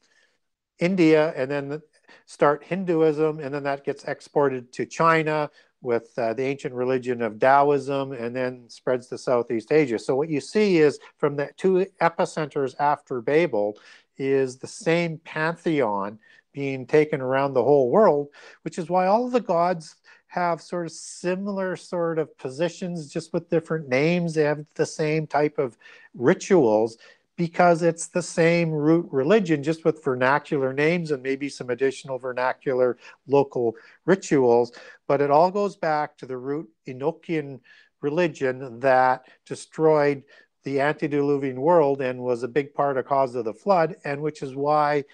India 0.78 1.32
and 1.36 1.50
then 1.50 1.82
start 2.26 2.64
Hinduism, 2.64 3.40
and 3.40 3.54
then 3.54 3.62
that 3.62 3.84
gets 3.84 4.04
exported 4.04 4.72
to 4.74 4.86
China 4.86 5.50
with 5.80 6.16
uh, 6.16 6.32
the 6.34 6.42
ancient 6.42 6.74
religion 6.74 7.22
of 7.22 7.38
Taoism 7.38 8.12
and 8.12 8.34
then 8.34 8.68
spreads 8.68 9.08
to 9.08 9.18
Southeast 9.18 9.72
Asia. 9.72 9.98
So 9.98 10.14
what 10.14 10.28
you 10.28 10.40
see 10.40 10.78
is 10.78 10.98
from 11.18 11.36
the 11.36 11.50
two 11.56 11.86
epicenters 12.00 12.74
after 12.78 13.20
Babel 13.20 13.76
is 14.16 14.58
the 14.58 14.68
same 14.68 15.18
pantheon 15.24 16.18
being 16.52 16.86
taken 16.86 17.20
around 17.20 17.54
the 17.54 17.62
whole 17.62 17.90
world, 17.90 18.28
which 18.62 18.78
is 18.78 18.88
why 18.88 19.06
all 19.06 19.26
of 19.26 19.32
the 19.32 19.40
gods 19.40 19.96
have 20.26 20.62
sort 20.62 20.86
of 20.86 20.92
similar 20.92 21.76
sort 21.76 22.18
of 22.18 22.36
positions, 22.38 23.08
just 23.08 23.32
with 23.32 23.50
different 23.50 23.88
names. 23.88 24.34
They 24.34 24.44
have 24.44 24.64
the 24.74 24.86
same 24.86 25.26
type 25.26 25.58
of 25.58 25.76
rituals 26.14 26.96
because 27.36 27.82
it's 27.82 28.08
the 28.08 28.22
same 28.22 28.70
root 28.70 29.06
religion, 29.10 29.62
just 29.62 29.84
with 29.84 30.04
vernacular 30.04 30.72
names 30.72 31.10
and 31.10 31.22
maybe 31.22 31.48
some 31.48 31.70
additional 31.70 32.18
vernacular 32.18 32.96
local 33.26 33.74
rituals. 34.06 34.72
But 35.06 35.20
it 35.20 35.30
all 35.30 35.50
goes 35.50 35.76
back 35.76 36.16
to 36.18 36.26
the 36.26 36.36
root 36.36 36.68
Enochian 36.86 37.60
religion 38.00 38.80
that 38.80 39.26
destroyed 39.46 40.22
the 40.64 40.80
antediluvian 40.80 41.60
world 41.60 42.00
and 42.00 42.20
was 42.20 42.42
a 42.42 42.48
big 42.48 42.72
part 42.72 42.96
of 42.96 43.06
cause 43.06 43.34
of 43.34 43.44
the 43.44 43.54
flood, 43.54 43.96
and 44.04 44.20
which 44.22 44.42
is 44.42 44.54
why 44.54 45.04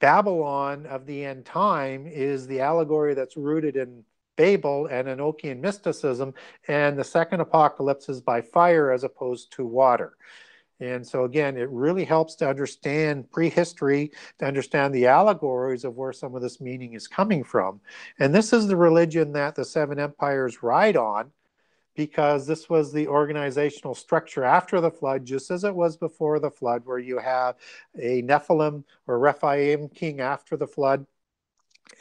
Babylon 0.00 0.86
of 0.86 1.06
the 1.06 1.24
end 1.24 1.44
time 1.44 2.06
is 2.06 2.46
the 2.46 2.60
allegory 2.60 3.14
that's 3.14 3.36
rooted 3.36 3.76
in 3.76 4.04
Babel 4.36 4.86
and 4.86 5.08
Enochian 5.08 5.60
mysticism, 5.60 6.32
and 6.68 6.96
the 6.96 7.04
second 7.04 7.40
apocalypse 7.40 8.08
is 8.08 8.20
by 8.20 8.40
fire 8.40 8.92
as 8.92 9.02
opposed 9.02 9.52
to 9.52 9.66
water. 9.66 10.12
And 10.80 11.04
so, 11.04 11.24
again, 11.24 11.56
it 11.56 11.68
really 11.70 12.04
helps 12.04 12.36
to 12.36 12.48
understand 12.48 13.28
prehistory, 13.32 14.12
to 14.38 14.46
understand 14.46 14.94
the 14.94 15.08
allegories 15.08 15.84
of 15.84 15.96
where 15.96 16.12
some 16.12 16.36
of 16.36 16.42
this 16.42 16.60
meaning 16.60 16.92
is 16.92 17.08
coming 17.08 17.42
from. 17.42 17.80
And 18.20 18.32
this 18.32 18.52
is 18.52 18.68
the 18.68 18.76
religion 18.76 19.32
that 19.32 19.56
the 19.56 19.64
seven 19.64 19.98
empires 19.98 20.62
ride 20.62 20.96
on 20.96 21.32
because 21.98 22.46
this 22.46 22.70
was 22.70 22.92
the 22.92 23.08
organizational 23.08 23.92
structure 23.92 24.44
after 24.44 24.80
the 24.80 24.88
flood, 24.88 25.24
just 25.24 25.50
as 25.50 25.64
it 25.64 25.74
was 25.74 25.96
before 25.96 26.38
the 26.38 26.48
flood, 26.48 26.82
where 26.84 27.00
you 27.00 27.18
have 27.18 27.56
a 27.98 28.22
Nephilim 28.22 28.84
or 29.08 29.18
Rephaim 29.18 29.88
king 29.88 30.20
after 30.20 30.56
the 30.56 30.66
flood. 30.66 31.04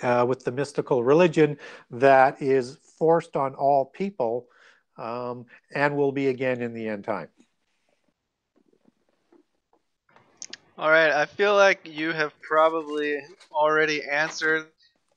Uh, 0.03 0.25
with 0.27 0.43
the 0.43 0.51
mystical 0.51 1.01
religion 1.01 1.57
that 1.89 2.41
is 2.41 2.77
forced 2.99 3.37
on 3.37 3.55
all 3.55 3.85
people 3.85 4.45
um, 4.97 5.45
and 5.73 5.95
will 5.95 6.11
be 6.11 6.27
again 6.27 6.61
in 6.61 6.73
the 6.73 6.87
end 6.89 7.05
time. 7.05 7.29
All 10.77 10.89
right, 10.89 11.09
I 11.09 11.25
feel 11.25 11.55
like 11.55 11.87
you 11.89 12.11
have 12.11 12.33
probably 12.41 13.23
already 13.51 14.03
answered 14.03 14.67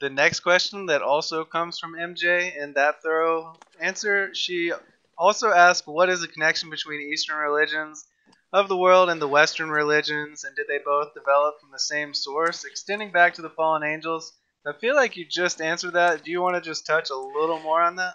the 0.00 0.10
next 0.10 0.40
question 0.40 0.86
that 0.86 1.02
also 1.02 1.44
comes 1.44 1.78
from 1.78 1.94
MJ 1.94 2.56
in 2.56 2.72
that 2.72 3.02
thorough 3.02 3.54
answer. 3.78 4.34
She 4.34 4.72
also 5.16 5.50
asked, 5.50 5.86
What 5.86 6.08
is 6.08 6.22
the 6.22 6.28
connection 6.28 6.70
between 6.70 7.12
Eastern 7.12 7.36
religions 7.36 8.06
of 8.52 8.68
the 8.68 8.76
world 8.76 9.10
and 9.10 9.20
the 9.20 9.28
Western 9.28 9.70
religions, 9.70 10.44
and 10.44 10.56
did 10.56 10.66
they 10.66 10.78
both 10.84 11.14
develop 11.14 11.60
from 11.60 11.70
the 11.70 11.78
same 11.78 12.14
source? 12.14 12.64
Extending 12.64 13.12
back 13.12 13.34
to 13.34 13.42
the 13.42 13.50
fallen 13.50 13.84
angels, 13.84 14.32
I 14.66 14.72
feel 14.72 14.96
like 14.96 15.16
you 15.16 15.24
just 15.24 15.60
answered 15.60 15.92
that. 15.92 16.24
Do 16.24 16.30
you 16.30 16.42
want 16.42 16.56
to 16.56 16.60
just 16.60 16.86
touch 16.86 17.10
a 17.10 17.16
little 17.16 17.60
more 17.60 17.80
on 17.80 17.96
that? 17.96 18.14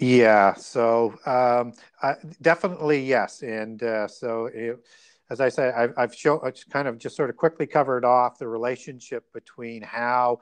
Yeah, 0.00 0.54
so 0.54 1.18
um, 1.26 1.72
I, 2.00 2.14
definitely 2.40 3.04
yes. 3.04 3.42
And 3.42 3.82
uh, 3.82 4.06
so 4.06 4.46
it, 4.46 4.78
as 5.30 5.40
I 5.40 5.48
say, 5.48 5.70
I've, 5.70 5.92
I've 5.96 6.14
kind 6.70 6.88
of 6.88 6.98
just 6.98 7.16
sort 7.16 7.30
of 7.30 7.36
quickly 7.36 7.66
covered 7.66 8.04
off 8.04 8.38
the 8.38 8.48
relationship 8.48 9.24
between 9.32 9.82
how 9.82 10.40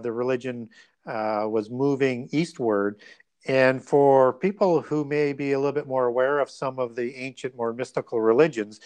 the 0.00 0.12
religion 0.12 0.68
uh, 1.06 1.46
was 1.48 1.70
moving 1.70 2.28
eastward. 2.32 3.00
And 3.46 3.82
for 3.82 4.34
people 4.34 4.82
who 4.82 5.04
may 5.04 5.32
be 5.32 5.52
a 5.52 5.58
little 5.58 5.72
bit 5.72 5.86
more 5.86 6.06
aware 6.06 6.40
of 6.40 6.50
some 6.50 6.78
of 6.78 6.94
the 6.94 7.14
ancient, 7.16 7.56
more 7.56 7.72
mystical 7.72 8.20
religions, 8.20 8.80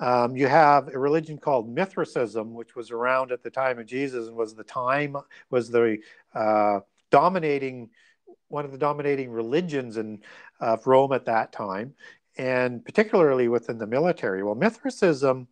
um, 0.00 0.36
you 0.36 0.48
have 0.48 0.88
a 0.88 0.98
religion 0.98 1.38
called 1.38 1.72
Mithricism, 1.72 2.54
which 2.54 2.74
was 2.74 2.90
around 2.90 3.30
at 3.30 3.42
the 3.42 3.50
time 3.50 3.78
of 3.78 3.86
Jesus 3.86 4.26
and 4.26 4.36
was 4.36 4.54
the 4.54 4.64
time 4.64 5.16
was 5.50 5.70
the 5.70 5.98
uh, 6.34 6.80
dominating 7.10 7.90
one 8.48 8.64
of 8.64 8.72
the 8.72 8.78
dominating 8.78 9.30
religions 9.30 9.96
in 9.96 10.20
of 10.60 10.86
Rome 10.86 11.12
at 11.12 11.26
that 11.26 11.52
time 11.52 11.94
and 12.36 12.84
particularly 12.84 13.48
within 13.48 13.78
the 13.78 13.86
military. 13.86 14.42
Well, 14.42 14.54
Mithricism 14.54 15.46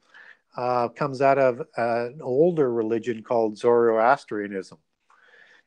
uh, 0.57 0.89
comes 0.89 1.21
out 1.21 1.39
of 1.39 1.63
an 1.77 2.21
older 2.23 2.73
religion 2.73 3.23
called 3.23 3.59
Zoroastrianism. 3.59 4.79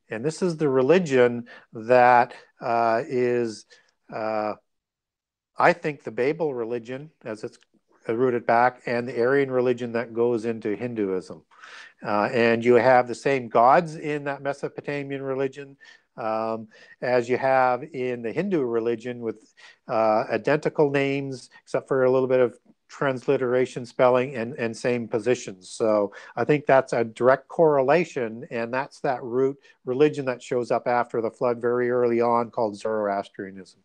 And 0.09 0.23
this 0.23 0.41
is 0.41 0.57
the 0.57 0.69
religion 0.69 1.47
that 1.73 2.33
uh, 2.61 3.01
is, 3.07 3.65
uh, 4.13 4.53
I 5.57 5.73
think, 5.73 6.03
the 6.03 6.11
Babel 6.11 6.53
religion, 6.53 7.09
as 7.23 7.43
it's 7.43 7.57
rooted 8.07 8.45
back, 8.45 8.81
and 8.85 9.07
the 9.07 9.19
Aryan 9.19 9.49
religion 9.49 9.93
that 9.93 10.13
goes 10.13 10.45
into 10.45 10.75
Hinduism. 10.75 11.43
Uh, 12.05 12.29
and 12.33 12.65
you 12.65 12.75
have 12.75 13.07
the 13.07 13.15
same 13.15 13.47
gods 13.47 13.95
in 13.95 14.25
that 14.25 14.41
Mesopotamian 14.41 15.21
religion 15.21 15.77
um, 16.17 16.67
as 17.01 17.27
you 17.27 17.37
have 17.37 17.83
in 17.93 18.21
the 18.21 18.31
Hindu 18.31 18.61
religion 18.61 19.21
with 19.21 19.53
uh, 19.87 20.25
identical 20.29 20.91
names, 20.91 21.49
except 21.63 21.87
for 21.87 22.03
a 22.03 22.11
little 22.11 22.27
bit 22.27 22.39
of 22.39 22.57
transliteration 22.93 23.87
spelling 23.87 24.35
and, 24.35 24.53
and 24.53 24.77
same 24.77 25.07
positions. 25.07 25.67
So 25.67 26.13
I 26.35 26.43
think 26.43 26.67
that's 26.67 26.93
a 26.93 27.03
direct 27.03 27.47
correlation, 27.47 28.45
and 28.51 28.71
that's 28.71 28.99
that 28.99 29.23
root 29.23 29.57
religion 29.83 30.25
that 30.25 30.43
shows 30.43 30.69
up 30.69 30.87
after 30.87 31.19
the 31.19 31.31
flood 31.31 31.59
very 31.59 31.89
early 31.89 32.21
on 32.21 32.51
called 32.51 32.77
Zoroastrianism. 32.77 33.79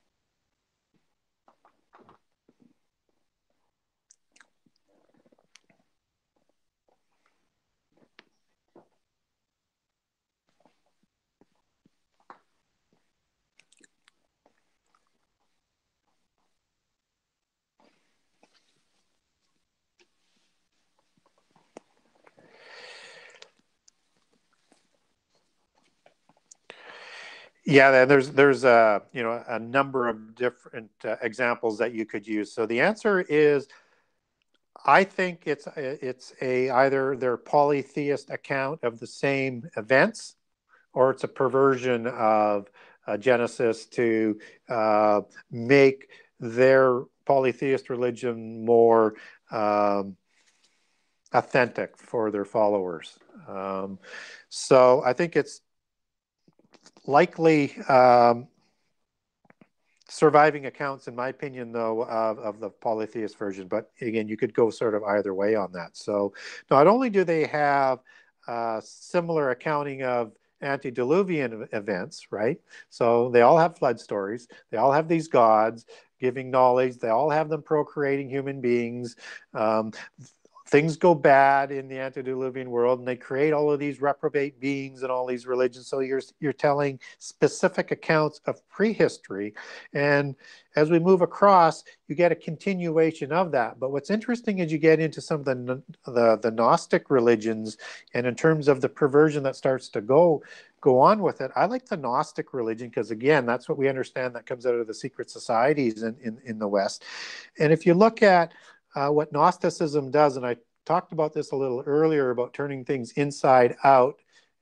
Yeah, 27.69 28.07
there's 28.07 28.31
there's 28.31 28.65
a 28.65 29.03
you 29.13 29.23
know 29.23 29.45
a 29.47 29.59
number 29.59 30.09
of 30.09 30.35
different 30.35 30.91
uh, 31.05 31.17
examples 31.21 31.77
that 31.79 31.93
you 31.93 32.07
could 32.07 32.27
use. 32.27 32.51
So 32.51 32.65
the 32.65 32.81
answer 32.81 33.21
is, 33.21 33.69
I 34.87 35.05
think 35.05 35.43
it's 35.45 35.69
it's 35.77 36.33
a 36.41 36.71
either 36.71 37.15
their 37.15 37.37
polytheist 37.37 38.31
account 38.31 38.85
of 38.85 39.01
the 39.01 39.07
same 39.07 39.69
events, 39.77 40.37
or 40.95 41.11
it's 41.11 41.25
a 41.25 41.29
perversion 41.29 42.07
of 42.07 42.71
uh, 43.07 43.19
Genesis 43.19 43.85
to 43.89 44.41
uh, 44.71 45.21
make 45.51 46.09
their 46.41 47.03
polytheist 47.27 47.91
religion 47.91 48.65
more 48.65 49.15
um, 49.51 50.17
authentic 51.35 51.99
for 51.99 52.31
their 52.31 52.47
followers. 52.47 53.19
Um, 53.47 53.99
so 54.49 55.03
I 55.05 55.13
think 55.13 55.37
it's 55.37 55.61
likely 57.09 57.75
um, 57.89 58.47
surviving 60.09 60.67
accounts, 60.67 61.09
in 61.09 61.17
my 61.17 61.29
opinion, 61.29 61.73
though, 61.73 62.05
of, 62.05 62.39
of 62.39 62.61
the 62.61 62.71
polytheist 62.71 63.37
version. 63.39 63.67
But 63.67 63.91
again, 64.01 64.29
you 64.29 64.37
could 64.37 64.55
go 64.55 64.71
sort 64.71 64.95
of 64.95 65.03
either 65.03 65.35
way 65.35 65.55
on 65.55 65.73
that. 65.73 65.97
So 65.97 66.35
not 66.71 66.87
only 66.87 67.11
do 67.11 67.25
they 67.25 67.47
have 67.47 68.01
uh, 68.47 68.81
similar 68.83 69.51
accounting 69.51 70.03
of 70.03 70.33
antediluvian 70.61 71.69
events, 71.73 72.29
right? 72.31 72.61
So 72.91 73.31
they 73.31 73.43
all 73.43 73.59
have 73.59 73.79
flood 73.79 73.99
stories. 73.99 74.47
They 74.71 74.77
all 74.77 74.93
have 74.93 75.09
these 75.09 75.29
gods 75.29 75.87
giving 76.21 76.51
knowledge. 76.51 76.99
They 76.99 77.09
all 77.09 77.31
have 77.31 77.49
them 77.49 77.63
procreating 77.63 78.29
human 78.29 78.61
beings. 78.61 79.17
Um, 79.55 79.93
things 80.69 80.97
go 80.97 81.15
bad 81.15 81.73
in 81.73 81.89
the 81.89 81.99
antediluvian 81.99 82.71
world 82.71 82.99
and 82.99 83.09
they 83.09 83.17
create 83.17 83.53
all 83.53 83.73
of 83.73 83.81
these 83.81 84.03
reprobate 84.03 84.61
beings 84.61 85.03
and 85.03 85.11
all 85.11 85.27
these 85.27 85.47
religions. 85.47 85.87
So 85.87 86.01
you're 86.01 86.21
you're 86.41 86.53
telling 86.53 87.01
specific 87.19 87.91
accounts 87.91 88.41
of 88.45 88.67
prehistory. 88.69 89.55
And 89.95 90.37
as 90.77 90.91
we 90.91 90.99
move 90.99 91.23
across 91.23 91.85
you 92.07 92.15
get 92.15 92.33
a 92.33 92.37
continuation 92.37 93.33
of 93.33 93.51
that. 93.53 93.81
But 93.81 93.93
what's 93.93 94.11
interesting 94.11 94.59
is 94.59 94.71
you 94.71 94.79
get 94.79 95.01
into 95.01 95.23
some 95.23 95.41
of 95.41 95.47
the 95.47 95.83
the, 96.05 96.37
the 96.37 96.51
gnostic 96.51 97.09
religions. 97.09 97.79
And 98.13 98.27
in 98.27 98.35
terms 98.35 98.69
of 98.69 98.83
the 98.83 98.91
perversion 98.91 99.43
that 99.45 99.57
starts 99.57 99.89
to 99.91 100.03
go 100.03 100.43
go 100.81 101.01
on 101.01 101.21
with 101.21 101.41
it 101.41 101.51
i 101.57 101.65
like 101.65 101.85
the 101.87 101.97
gnostic 101.97 102.55
religion 102.55 102.89
because 102.89 103.11
again 103.11 103.45
that's 103.45 103.69
what 103.69 103.77
we 103.77 103.89
understand 103.89 104.33
that 104.33 104.47
comes 104.47 104.65
out 104.65 104.77
of 104.77 104.87
the 104.87 104.95
secret 104.95 105.29
societies 105.29 106.05
in, 106.05 106.15
in, 106.23 106.39
in 106.45 106.59
the 106.61 106.69
west. 106.69 107.05
And 107.59 107.73
if 107.73 107.85
you 107.85 107.95
look 107.95 108.23
at 108.23 108.53
uh, 108.95 109.09
what 109.11 109.33
Gnosticism 109.33 110.11
does, 110.11 110.37
and 110.37 110.47
I 110.47 110.57
talked 110.87 111.13
about 111.13 111.35
this 111.35 111.53
a 111.53 111.57
little 111.57 111.83
earlier 111.87 112.31
about 112.31 112.55
turning 112.55 112.85
things 112.85 113.13
inside 113.13 113.77
out 113.85 114.17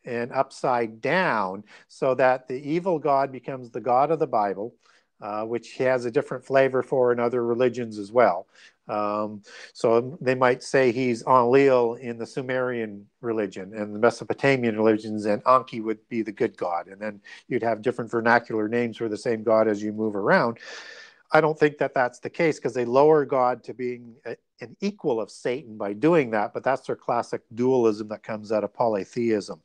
and 0.04 0.32
upside 0.32 1.00
down 1.00 1.64
so 1.88 2.14
that 2.14 2.48
the 2.48 2.54
evil 2.54 2.98
God 2.98 3.32
becomes 3.32 3.70
the 3.70 3.80
God 3.80 4.10
of 4.10 4.18
the 4.18 4.26
Bible, 4.26 4.74
uh, 5.20 5.44
which 5.44 5.76
has 5.76 6.04
a 6.04 6.10
different 6.10 6.44
flavor 6.44 6.82
for 6.82 7.12
in 7.12 7.20
other 7.20 7.44
religions 7.44 7.98
as 7.98 8.12
well. 8.12 8.46
Um, 8.88 9.42
so 9.72 10.16
they 10.20 10.36
might 10.36 10.62
say 10.62 10.92
he's 10.92 11.24
Enlil 11.26 11.94
in 11.94 12.18
the 12.18 12.26
Sumerian 12.26 13.06
religion 13.20 13.74
and 13.74 13.94
the 13.94 13.98
Mesopotamian 13.98 14.76
religions, 14.76 15.26
and 15.26 15.42
Enki 15.46 15.80
would 15.80 15.98
be 16.08 16.22
the 16.22 16.32
good 16.32 16.56
God. 16.56 16.86
And 16.86 17.00
then 17.00 17.20
you'd 17.48 17.64
have 17.64 17.82
different 17.82 18.10
vernacular 18.10 18.68
names 18.68 18.96
for 18.96 19.08
the 19.08 19.16
same 19.16 19.42
God 19.42 19.66
as 19.66 19.82
you 19.82 19.92
move 19.92 20.14
around. 20.14 20.58
I 21.32 21.40
don't 21.40 21.58
think 21.58 21.78
that 21.78 21.94
that's 21.94 22.18
the 22.20 22.30
case 22.30 22.58
because 22.58 22.74
they 22.74 22.84
lower 22.84 23.24
God 23.24 23.64
to 23.64 23.74
being 23.74 24.14
a, 24.24 24.36
an 24.60 24.76
equal 24.80 25.20
of 25.20 25.30
Satan 25.30 25.76
by 25.76 25.92
doing 25.92 26.30
that, 26.30 26.54
but 26.54 26.62
that's 26.62 26.86
their 26.86 26.96
classic 26.96 27.42
dualism 27.54 28.08
that 28.08 28.22
comes 28.22 28.52
out 28.52 28.64
of 28.64 28.72
polytheism. 28.72 29.60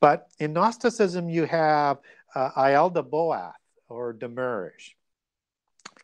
But 0.00 0.28
in 0.38 0.52
Gnosticism, 0.52 1.28
you 1.28 1.44
have 1.44 1.98
uh, 2.34 2.50
Boath 3.02 3.54
or 3.88 4.14
Damarish, 4.14 4.94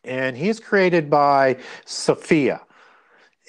and 0.03 0.35
he's 0.35 0.59
created 0.59 1.09
by 1.09 1.57
Sophia. 1.85 2.61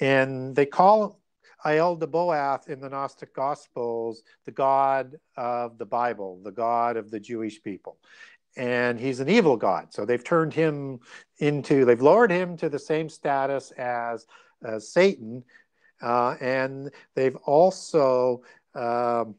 And 0.01 0.55
they 0.55 0.65
call 0.65 1.19
Boath 1.65 2.69
in 2.69 2.79
the 2.79 2.89
Gnostic 2.89 3.35
Gospels 3.35 4.23
the 4.45 4.51
God 4.51 5.17
of 5.35 5.77
the 5.77 5.85
Bible, 5.85 6.39
the 6.41 6.51
God 6.51 6.95
of 6.95 7.11
the 7.11 7.19
Jewish 7.19 7.61
people 7.61 7.97
and 8.59 8.99
he's 8.99 9.21
an 9.21 9.29
evil 9.29 9.55
god. 9.55 9.93
So 9.93 10.05
they've 10.05 10.23
turned 10.23 10.53
him 10.53 10.99
into, 11.37 11.85
they've 11.85 12.01
lowered 12.01 12.29
him 12.29 12.57
to 12.57 12.67
the 12.67 12.77
same 12.77 13.07
status 13.07 13.71
as 13.71 14.27
uh, 14.67 14.79
Satan, 14.79 15.45
uh, 16.01 16.35
and 16.41 16.91
they've 17.15 17.37
also 17.45 18.43
um, 18.75 19.35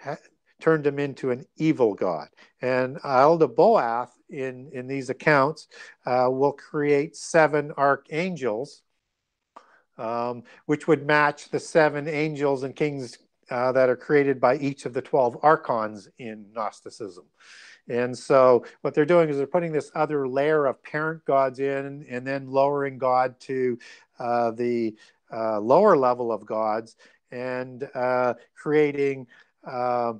ha- 0.00 0.16
turned 0.60 0.86
him 0.86 1.00
into 1.00 1.32
an 1.32 1.44
evil 1.56 1.94
god. 1.94 2.28
And 2.60 2.98
Aldebaoth 2.98 4.16
in 4.30 4.70
in 4.72 4.86
these 4.86 5.10
accounts 5.10 5.66
uh, 6.06 6.28
will 6.30 6.52
create 6.52 7.16
seven 7.16 7.72
archangels, 7.76 8.82
um, 9.98 10.44
which 10.66 10.86
would 10.86 11.04
match 11.04 11.50
the 11.50 11.58
seven 11.58 12.06
angels 12.06 12.62
and 12.62 12.76
kings 12.76 13.18
uh, 13.50 13.72
that 13.72 13.88
are 13.88 13.96
created 13.96 14.40
by 14.40 14.56
each 14.58 14.86
of 14.86 14.94
the 14.94 15.02
12 15.02 15.38
archons 15.42 16.08
in 16.18 16.46
Gnosticism. 16.52 17.24
And 17.88 18.16
so 18.16 18.64
what 18.82 18.94
they're 18.94 19.04
doing 19.04 19.28
is 19.28 19.36
they're 19.36 19.46
putting 19.46 19.72
this 19.72 19.90
other 19.94 20.28
layer 20.28 20.66
of 20.66 20.82
parent 20.82 21.24
gods 21.24 21.58
in 21.58 22.06
and 22.08 22.26
then 22.26 22.48
lowering 22.48 22.98
God 22.98 23.38
to 23.40 23.78
uh, 24.18 24.52
the 24.52 24.94
uh, 25.32 25.60
lower 25.60 25.96
level 25.96 26.30
of 26.30 26.46
gods 26.46 26.96
and 27.30 27.88
uh, 27.94 28.34
creating 28.54 29.26
uh, 29.66 30.12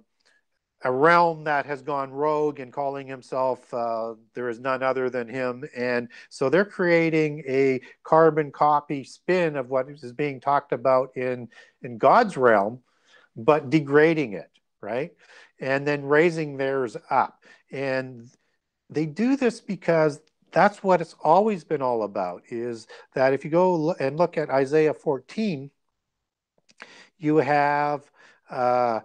a 0.84 0.90
realm 0.90 1.44
that 1.44 1.64
has 1.66 1.82
gone 1.82 2.10
rogue 2.10 2.58
and 2.58 2.72
calling 2.72 3.06
himself 3.06 3.72
uh, 3.72 4.14
there 4.34 4.48
is 4.48 4.58
none 4.58 4.82
other 4.82 5.08
than 5.08 5.28
him. 5.28 5.64
And 5.76 6.08
so 6.28 6.48
they're 6.48 6.64
creating 6.64 7.44
a 7.46 7.80
carbon 8.02 8.50
copy 8.50 9.04
spin 9.04 9.56
of 9.56 9.70
what 9.70 9.88
is 9.88 10.12
being 10.12 10.40
talked 10.40 10.72
about 10.72 11.16
in 11.16 11.48
in 11.82 11.98
god's 11.98 12.36
realm 12.36 12.80
but 13.36 13.70
degrading 13.70 14.34
it 14.34 14.50
right 14.80 15.12
and 15.62 15.86
then 15.86 16.04
raising 16.04 16.56
theirs 16.56 16.96
up. 17.08 17.44
And 17.70 18.28
they 18.90 19.06
do 19.06 19.36
this 19.36 19.60
because 19.60 20.20
that's 20.50 20.82
what 20.82 21.00
it's 21.00 21.14
always 21.22 21.64
been 21.64 21.80
all 21.80 22.02
about 22.02 22.42
is 22.50 22.86
that 23.14 23.32
if 23.32 23.44
you 23.44 23.50
go 23.50 23.92
and 23.92 24.18
look 24.18 24.36
at 24.36 24.50
isaiah 24.50 24.92
14 24.92 25.70
you 27.16 27.36
have 27.36 28.10
uh, 28.50 29.00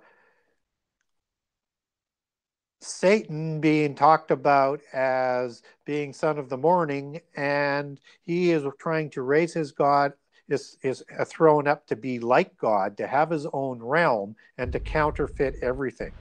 Satan 2.82 3.62
being 3.62 3.96
talked 3.96 4.32
about 4.32 4.82
as 4.94 5.62
being 5.86 6.14
son 6.14 6.38
of 6.38 6.50
the 6.50 6.58
morning, 6.58 7.22
and 7.36 8.00
he 8.24 8.52
is 8.52 8.64
trying 8.80 9.10
to 9.12 9.22
raise 9.22 9.54
his 9.54 9.72
God, 9.72 10.14
is, 10.50 10.78
is 10.82 11.04
thrown 11.26 11.68
up 11.68 11.86
to 11.88 11.96
be 11.96 12.20
like 12.20 12.58
God, 12.58 12.98
to 12.98 13.08
have 13.08 13.30
his 13.30 13.46
own 13.54 13.82
realm, 13.82 14.36
and 14.58 14.72
to 14.72 14.80
counterfeit 14.80 15.56
everything. 15.62 16.12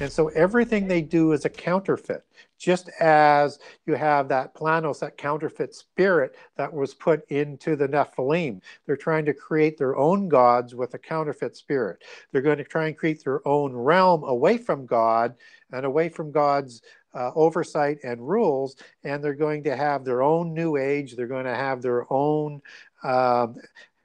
And 0.00 0.10
so 0.10 0.28
everything 0.28 0.86
they 0.86 1.02
do 1.02 1.32
is 1.32 1.44
a 1.44 1.50
counterfeit, 1.50 2.24
just 2.58 2.88
as 3.00 3.58
you 3.86 3.94
have 3.94 4.28
that 4.28 4.54
planos, 4.54 5.00
that 5.00 5.16
counterfeit 5.16 5.74
spirit 5.74 6.36
that 6.56 6.72
was 6.72 6.94
put 6.94 7.28
into 7.30 7.76
the 7.76 7.88
Nephilim. 7.88 8.60
They're 8.86 8.96
trying 8.96 9.24
to 9.26 9.34
create 9.34 9.78
their 9.78 9.96
own 9.96 10.28
gods 10.28 10.74
with 10.74 10.94
a 10.94 10.98
counterfeit 10.98 11.56
spirit. 11.56 12.02
They're 12.32 12.42
going 12.42 12.58
to 12.58 12.64
try 12.64 12.86
and 12.86 12.96
create 12.96 13.22
their 13.22 13.46
own 13.46 13.72
realm 13.72 14.24
away 14.24 14.58
from 14.58 14.86
God 14.86 15.34
and 15.72 15.84
away 15.84 16.08
from 16.08 16.32
God's 16.32 16.82
uh, 17.14 17.30
oversight 17.34 17.98
and 18.02 18.28
rules, 18.28 18.76
and 19.04 19.22
they're 19.22 19.34
going 19.34 19.62
to 19.64 19.76
have 19.76 20.04
their 20.04 20.22
own 20.22 20.52
new 20.52 20.76
age. 20.76 21.14
They're 21.14 21.26
going 21.26 21.44
to 21.44 21.54
have 21.54 21.80
their 21.80 22.12
own 22.12 22.60
um, 23.04 23.56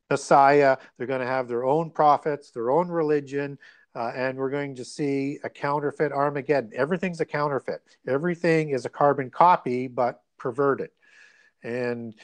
Messiah. 0.09 0.77
They're 0.97 1.07
going 1.07 1.21
to 1.21 1.27
have 1.27 1.47
their 1.47 1.65
own 1.65 1.89
prophets, 1.91 2.51
their 2.51 2.71
own 2.71 2.89
religion, 2.89 3.57
uh, 3.95 4.11
and 4.15 4.37
we're 4.37 4.49
going 4.49 4.75
to 4.75 4.85
see 4.85 5.39
a 5.43 5.49
counterfeit 5.49 6.11
Armageddon. 6.11 6.71
Everything's 6.75 7.21
a 7.21 7.25
counterfeit. 7.25 7.81
Everything 8.07 8.69
is 8.69 8.85
a 8.85 8.89
carbon 8.89 9.29
copy, 9.29 9.87
but 9.87 10.21
perverted. 10.37 10.89
And 11.63 12.15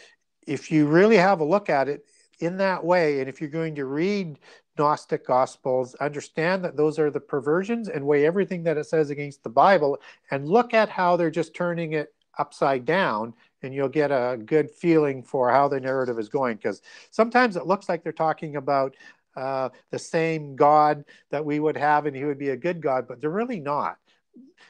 if 0.47 0.71
you 0.71 0.85
really 0.87 1.17
have 1.17 1.39
a 1.39 1.45
look 1.45 1.69
at 1.69 1.87
it 1.87 2.05
in 2.39 2.57
that 2.57 2.83
way, 2.83 3.19
and 3.19 3.29
if 3.29 3.41
you're 3.41 3.49
going 3.49 3.75
to 3.75 3.85
read 3.85 4.39
Gnostic 4.77 5.25
Gospels, 5.25 5.95
understand 5.95 6.63
that 6.63 6.75
those 6.75 6.99
are 6.99 7.09
the 7.09 7.19
perversions 7.19 7.87
and 7.87 8.05
weigh 8.05 8.25
everything 8.25 8.63
that 8.63 8.77
it 8.77 8.85
says 8.85 9.09
against 9.09 9.43
the 9.43 9.49
Bible 9.49 9.99
and 10.31 10.47
look 10.47 10.73
at 10.73 10.89
how 10.89 11.15
they're 11.15 11.31
just 11.31 11.55
turning 11.55 11.93
it 11.93 12.13
upside 12.37 12.85
down 12.85 13.33
and 13.61 13.73
you'll 13.73 13.89
get 13.89 14.11
a 14.11 14.37
good 14.45 14.69
feeling 14.69 15.23
for 15.23 15.49
how 15.49 15.67
the 15.67 15.79
narrative 15.79 16.19
is 16.19 16.29
going 16.29 16.57
because 16.57 16.81
sometimes 17.11 17.55
it 17.55 17.67
looks 17.67 17.89
like 17.89 18.03
they're 18.03 18.11
talking 18.11 18.55
about 18.55 18.95
uh, 19.35 19.69
the 19.91 19.99
same 19.99 20.55
God 20.55 21.03
that 21.29 21.43
we 21.43 21.59
would 21.59 21.77
have, 21.77 22.05
and 22.05 22.15
he 22.15 22.25
would 22.25 22.37
be 22.37 22.49
a 22.49 22.57
good 22.57 22.81
God, 22.81 23.07
but 23.07 23.19
they're 23.19 23.29
really 23.29 23.59
not. 23.59 23.97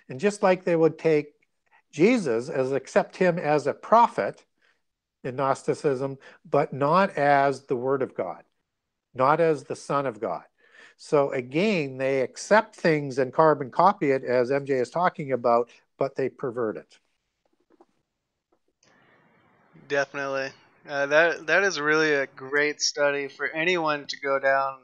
And 0.09 0.19
just 0.19 0.43
like 0.43 0.63
they 0.63 0.75
would 0.75 0.97
take 0.97 1.33
Jesus 1.91 2.49
as 2.49 2.71
accept 2.71 3.15
him 3.15 3.37
as 3.37 3.67
a 3.67 3.73
prophet 3.73 4.43
in 5.23 5.35
Gnosticism, 5.35 6.17
but 6.49 6.73
not 6.73 7.11
as 7.17 7.63
the 7.63 7.75
Word 7.75 8.01
of 8.01 8.15
God, 8.15 8.43
not 9.13 9.39
as 9.39 9.63
the 9.63 9.75
Son 9.75 10.05
of 10.05 10.19
God. 10.19 10.43
So 10.97 11.31
again, 11.31 11.97
they 11.97 12.21
accept 12.21 12.75
things 12.75 13.17
and 13.17 13.33
carbon 13.33 13.69
copy 13.69 14.11
it, 14.11 14.23
as 14.23 14.49
MJ 14.49 14.81
is 14.81 14.89
talking 14.89 15.31
about, 15.31 15.69
but 15.97 16.15
they 16.15 16.29
pervert 16.29 16.77
it. 16.77 16.99
Definitely. 19.87 20.51
Uh, 20.87 21.07
that 21.07 21.47
that 21.47 21.63
is 21.63 21.79
really 21.79 22.13
a 22.13 22.27
great 22.27 22.81
study 22.81 23.27
for 23.27 23.47
anyone 23.47 24.05
to 24.07 24.19
go 24.19 24.39
down 24.39 24.79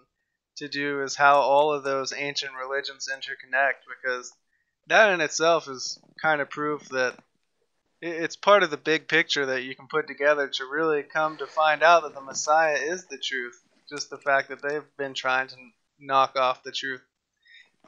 to 0.57 0.67
do 0.67 1.01
is 1.03 1.15
how 1.15 1.39
all 1.39 1.73
of 1.73 1.83
those 1.83 2.13
ancient 2.13 2.51
religions 2.59 3.07
interconnect 3.11 3.83
because 3.87 4.31
that 4.87 5.11
in 5.13 5.21
itself 5.21 5.67
is 5.67 5.99
kind 6.21 6.41
of 6.41 6.49
proof 6.49 6.87
that 6.89 7.15
it's 8.01 8.35
part 8.35 8.63
of 8.63 8.71
the 8.71 8.77
big 8.77 9.07
picture 9.07 9.45
that 9.47 9.63
you 9.63 9.75
can 9.75 9.87
put 9.87 10.07
together 10.07 10.47
to 10.47 10.65
really 10.65 11.03
come 11.03 11.37
to 11.37 11.45
find 11.47 11.83
out 11.83 12.03
that 12.03 12.15
the 12.15 12.21
Messiah 12.21 12.77
is 12.77 13.05
the 13.05 13.17
truth. 13.17 13.61
Just 13.89 14.09
the 14.09 14.17
fact 14.17 14.49
that 14.49 14.61
they've 14.61 14.97
been 14.97 15.13
trying 15.13 15.47
to 15.47 15.55
knock 15.99 16.35
off 16.35 16.63
the 16.63 16.71
truth. 16.71 17.01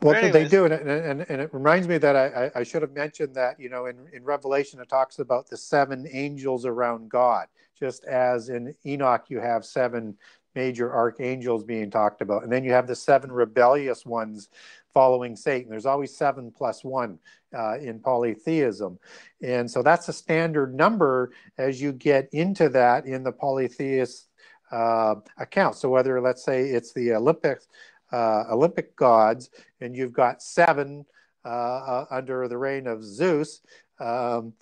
Well, 0.01 0.31
they 0.31 0.47
do, 0.47 0.65
and, 0.65 0.73
and, 0.73 1.25
and 1.29 1.41
it 1.41 1.53
reminds 1.53 1.87
me 1.87 1.97
that 1.97 2.15
I, 2.15 2.51
I 2.55 2.63
should 2.63 2.81
have 2.81 2.91
mentioned 2.91 3.35
that 3.35 3.59
you 3.59 3.69
know 3.69 3.85
in, 3.85 3.97
in 4.11 4.23
Revelation 4.23 4.79
it 4.79 4.89
talks 4.89 5.19
about 5.19 5.47
the 5.47 5.55
seven 5.55 6.07
angels 6.11 6.65
around 6.65 7.09
God, 7.09 7.47
just 7.79 8.03
as 8.05 8.49
in 8.49 8.75
Enoch 8.85 9.25
you 9.29 9.39
have 9.39 9.63
seven 9.65 10.17
major 10.55 10.93
archangels 10.93 11.63
being 11.63 11.89
talked 11.89 12.21
about, 12.21 12.43
and 12.43 12.51
then 12.51 12.63
you 12.63 12.71
have 12.71 12.87
the 12.87 12.95
seven 12.95 13.31
rebellious 13.31 14.05
ones 14.05 14.49
following 14.93 15.35
Satan. 15.35 15.69
There's 15.69 15.85
always 15.85 16.15
seven 16.15 16.51
plus 16.51 16.83
one 16.83 17.17
uh, 17.57 17.77
in 17.79 17.99
polytheism, 17.99 18.99
and 19.41 19.71
so 19.71 19.81
that's 19.81 20.09
a 20.09 20.13
standard 20.13 20.75
number 20.75 21.31
as 21.57 21.81
you 21.81 21.93
get 21.93 22.27
into 22.33 22.67
that 22.69 23.05
in 23.05 23.23
the 23.23 23.31
polytheist 23.31 24.27
uh, 24.71 25.15
account. 25.37 25.75
So 25.75 25.87
whether 25.89 26.19
let's 26.19 26.43
say 26.43 26.69
it's 26.69 26.93
the 26.93 27.13
Olympics 27.13 27.67
uh, 28.13 28.45
Olympic 28.51 28.95
gods, 28.95 29.49
and 29.81 29.95
you've 29.95 30.13
got 30.13 30.41
seven 30.41 31.05
uh, 31.43 31.47
uh, 31.47 32.05
under 32.11 32.47
the 32.47 32.57
reign 32.57 32.87
of 32.87 33.03
Zeus. 33.03 33.61
Um, 33.99 34.53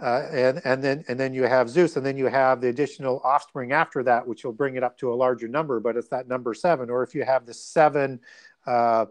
uh, 0.00 0.22
and 0.30 0.60
and 0.64 0.82
then 0.82 1.04
and 1.08 1.18
then 1.18 1.34
you 1.34 1.42
have 1.42 1.68
Zeus, 1.68 1.96
and 1.96 2.06
then 2.06 2.16
you 2.16 2.26
have 2.26 2.60
the 2.60 2.68
additional 2.68 3.20
offspring 3.24 3.72
after 3.72 4.02
that, 4.04 4.26
which 4.26 4.44
will 4.44 4.52
bring 4.52 4.76
it 4.76 4.84
up 4.84 4.96
to 4.98 5.12
a 5.12 5.14
larger 5.14 5.48
number. 5.48 5.80
But 5.80 5.96
it's 5.96 6.08
that 6.08 6.28
number 6.28 6.54
seven. 6.54 6.88
Or 6.88 7.02
if 7.02 7.14
you 7.14 7.24
have 7.24 7.46
the 7.46 7.54
seven 7.54 8.20
uh, 8.66 9.06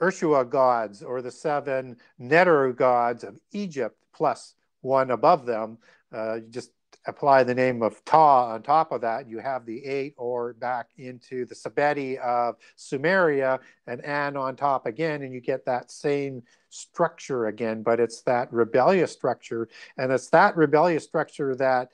Urshua 0.00 0.48
gods, 0.48 1.02
or 1.02 1.20
the 1.20 1.32
seven 1.32 1.96
Neter 2.18 2.72
gods 2.72 3.24
of 3.24 3.38
Egypt, 3.50 3.96
plus 4.14 4.54
one 4.82 5.10
above 5.10 5.46
them, 5.46 5.78
uh, 6.12 6.38
just 6.50 6.70
apply 7.06 7.42
the 7.42 7.54
name 7.54 7.82
of 7.82 8.04
Ta 8.04 8.52
on 8.52 8.62
top 8.62 8.92
of 8.92 9.00
that, 9.00 9.28
you 9.28 9.38
have 9.38 9.66
the 9.66 9.84
eight, 9.84 10.14
or 10.16 10.52
back 10.54 10.88
into 10.96 11.44
the 11.46 11.54
Sebitti 11.54 12.18
of 12.18 12.56
Sumeria 12.76 13.58
and 13.86 14.04
An 14.04 14.36
on 14.36 14.56
top 14.56 14.86
again, 14.86 15.22
and 15.22 15.34
you 15.34 15.40
get 15.40 15.64
that 15.66 15.90
same 15.90 16.42
structure 16.70 17.46
again, 17.46 17.82
but 17.82 18.00
it's 18.00 18.22
that 18.22 18.52
rebellious 18.52 19.12
structure. 19.12 19.68
And 19.96 20.12
it's 20.12 20.28
that 20.30 20.56
rebellious 20.56 21.04
structure 21.04 21.54
that 21.56 21.90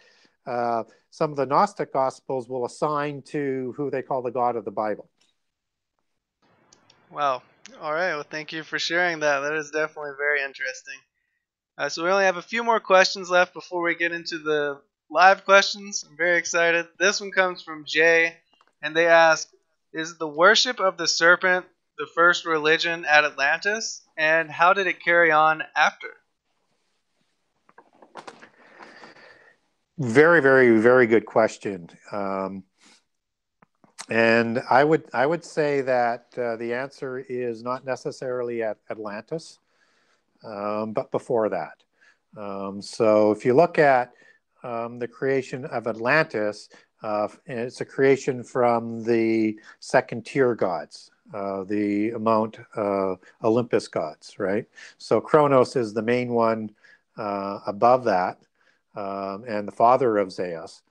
uh, 0.46 0.84
some 1.10 1.30
of 1.30 1.36
the 1.36 1.46
Gnostic 1.46 1.92
Gospels 1.92 2.48
will 2.48 2.64
assign 2.64 3.22
to 3.22 3.74
who 3.76 3.90
they 3.90 4.02
call 4.02 4.22
the 4.22 4.30
God 4.30 4.56
of 4.56 4.64
the 4.64 4.70
Bible. 4.70 5.08
Wow. 7.10 7.42
All 7.80 7.92
right. 7.92 8.14
Well, 8.14 8.22
thank 8.22 8.52
you 8.52 8.62
for 8.62 8.78
sharing 8.78 9.20
that. 9.20 9.40
That 9.40 9.54
is 9.54 9.70
definitely 9.70 10.12
very 10.18 10.42
interesting. 10.42 10.96
Uh, 11.76 11.88
so 11.88 12.04
we 12.04 12.10
only 12.10 12.24
have 12.24 12.36
a 12.36 12.42
few 12.42 12.64
more 12.64 12.80
questions 12.80 13.30
left 13.30 13.54
before 13.54 13.82
we 13.82 13.94
get 13.94 14.12
into 14.12 14.38
the 14.38 14.80
live 15.10 15.44
questions. 15.44 16.04
I'm 16.08 16.16
very 16.16 16.38
excited. 16.38 16.86
This 16.98 17.20
one 17.20 17.30
comes 17.30 17.62
from 17.62 17.84
Jay, 17.86 18.36
and 18.82 18.94
they 18.94 19.06
ask 19.06 19.48
Is 19.92 20.18
the 20.18 20.28
worship 20.28 20.80
of 20.80 20.96
the 20.96 21.08
serpent 21.08 21.66
the 21.98 22.06
first 22.14 22.44
religion 22.44 23.04
at 23.04 23.24
Atlantis? 23.24 24.02
And 24.16 24.50
how 24.50 24.72
did 24.72 24.86
it 24.86 25.02
carry 25.02 25.30
on 25.30 25.62
after? 25.76 26.08
Very, 29.98 30.40
very, 30.40 30.78
very 30.78 31.06
good 31.06 31.26
question. 31.26 31.88
Um, 32.12 32.62
and 34.08 34.62
I 34.70 34.84
would 34.84 35.04
I 35.12 35.26
would 35.26 35.44
say 35.44 35.80
that 35.82 36.26
uh, 36.36 36.56
the 36.56 36.72
answer 36.72 37.18
is 37.18 37.62
not 37.62 37.84
necessarily 37.84 38.62
at 38.62 38.78
Atlantis, 38.90 39.58
um, 40.44 40.92
but 40.92 41.10
before 41.10 41.48
that. 41.48 41.82
Um, 42.36 42.80
so 42.80 43.32
if 43.32 43.44
you 43.44 43.54
look 43.54 43.78
at 43.78 44.12
um, 44.62 44.98
the 44.98 45.08
creation 45.08 45.64
of 45.66 45.86
Atlantis, 45.86 46.68
Uh, 47.00 47.28
and 47.46 47.60
it's 47.60 47.80
a 47.80 47.84
creation 47.84 48.42
from 48.42 49.04
the 49.04 49.56
second 49.78 50.26
tier 50.26 50.56
gods, 50.56 51.12
uh, 51.32 51.62
the 51.62 52.10
Mount 52.18 52.58
uh, 52.74 53.14
Olympus 53.44 53.86
gods, 53.88 54.34
right? 54.38 54.66
So 54.98 55.20
Kronos 55.20 55.76
is 55.76 55.94
the 55.94 56.02
main 56.02 56.34
one 56.34 56.70
uh, 57.16 57.60
above 57.66 58.02
that, 58.04 58.42
um, 58.96 59.44
and 59.46 59.68
the 59.68 59.76
father 59.76 60.18
of 60.18 60.32
Zeus. 60.32 60.82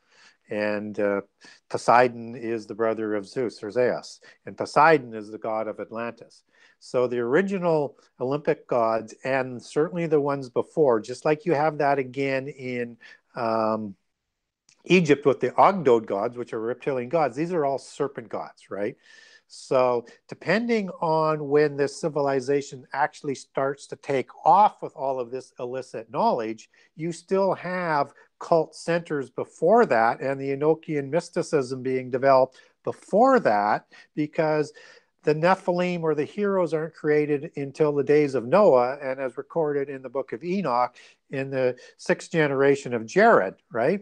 And 0.49 0.98
uh, 0.98 1.22
Poseidon 1.68 2.35
is 2.38 2.65
the 2.65 2.76
brother 2.76 3.15
of 3.15 3.27
Zeus 3.27 3.61
or 3.61 3.69
Zeus, 3.69 4.22
and 4.45 4.56
Poseidon 4.56 5.14
is 5.14 5.30
the 5.30 5.44
god 5.49 5.68
of 5.68 5.81
Atlantis. 5.81 6.44
So 6.80 7.07
the 7.07 7.19
original 7.19 7.98
Olympic 8.19 8.65
gods, 8.65 9.14
and 9.26 9.61
certainly 9.61 10.07
the 10.07 10.22
ones 10.22 10.49
before, 10.49 11.02
just 11.02 11.26
like 11.26 11.45
you 11.45 11.53
have 11.56 11.77
that 11.80 11.99
again 11.99 12.48
in 12.48 12.98
um, 13.38 13.95
Egypt 14.85 15.26
with 15.26 15.39
the 15.39 15.51
Ogdoad 15.51 16.05
gods, 16.05 16.38
which 16.38 16.53
are 16.53 16.59
reptilian 16.59 17.09
gods, 17.09 17.35
these 17.35 17.53
are 17.53 17.65
all 17.65 17.77
serpent 17.77 18.30
gods, 18.30 18.69
right? 18.69 18.95
So, 19.49 20.05
depending 20.27 20.89
on 21.01 21.47
when 21.47 21.77
this 21.77 22.01
civilization 22.01 22.85
actually 22.91 23.35
starts 23.35 23.88
to 23.88 23.95
take 23.95 24.30
off 24.45 24.81
with 24.81 24.93
all 24.93 25.22
of 25.22 25.31
this 25.31 25.53
illicit 25.57 26.11
knowledge, 26.11 26.69
you 26.97 27.14
still 27.14 27.53
have 27.53 28.14
cult 28.39 28.76
centers 28.76 29.30
before 29.30 29.85
that 29.85 30.19
and 30.19 30.39
the 30.39 30.49
Enochian 30.49 31.09
mysticism 31.09 31.81
being 31.81 32.11
developed 32.11 32.57
before 32.84 33.39
that 33.39 33.88
because 34.15 34.73
the 35.23 35.34
Nephilim 35.34 36.03
or 36.03 36.14
the 36.14 36.23
heroes 36.23 36.73
aren't 36.73 36.93
created 36.93 37.51
until 37.55 37.93
the 37.93 38.03
days 38.03 38.35
of 38.35 38.45
Noah 38.45 38.97
and 39.01 39.19
as 39.19 39.38
recorded 39.38 39.89
in 39.89 40.01
the 40.01 40.09
book 40.09 40.31
of 40.31 40.43
Enoch 40.43 40.95
in 41.30 41.49
the 41.49 41.76
sixth 41.98 42.32
generation 42.32 42.94
of 42.94 43.06
Jared, 43.06 43.56
right? 43.72 44.02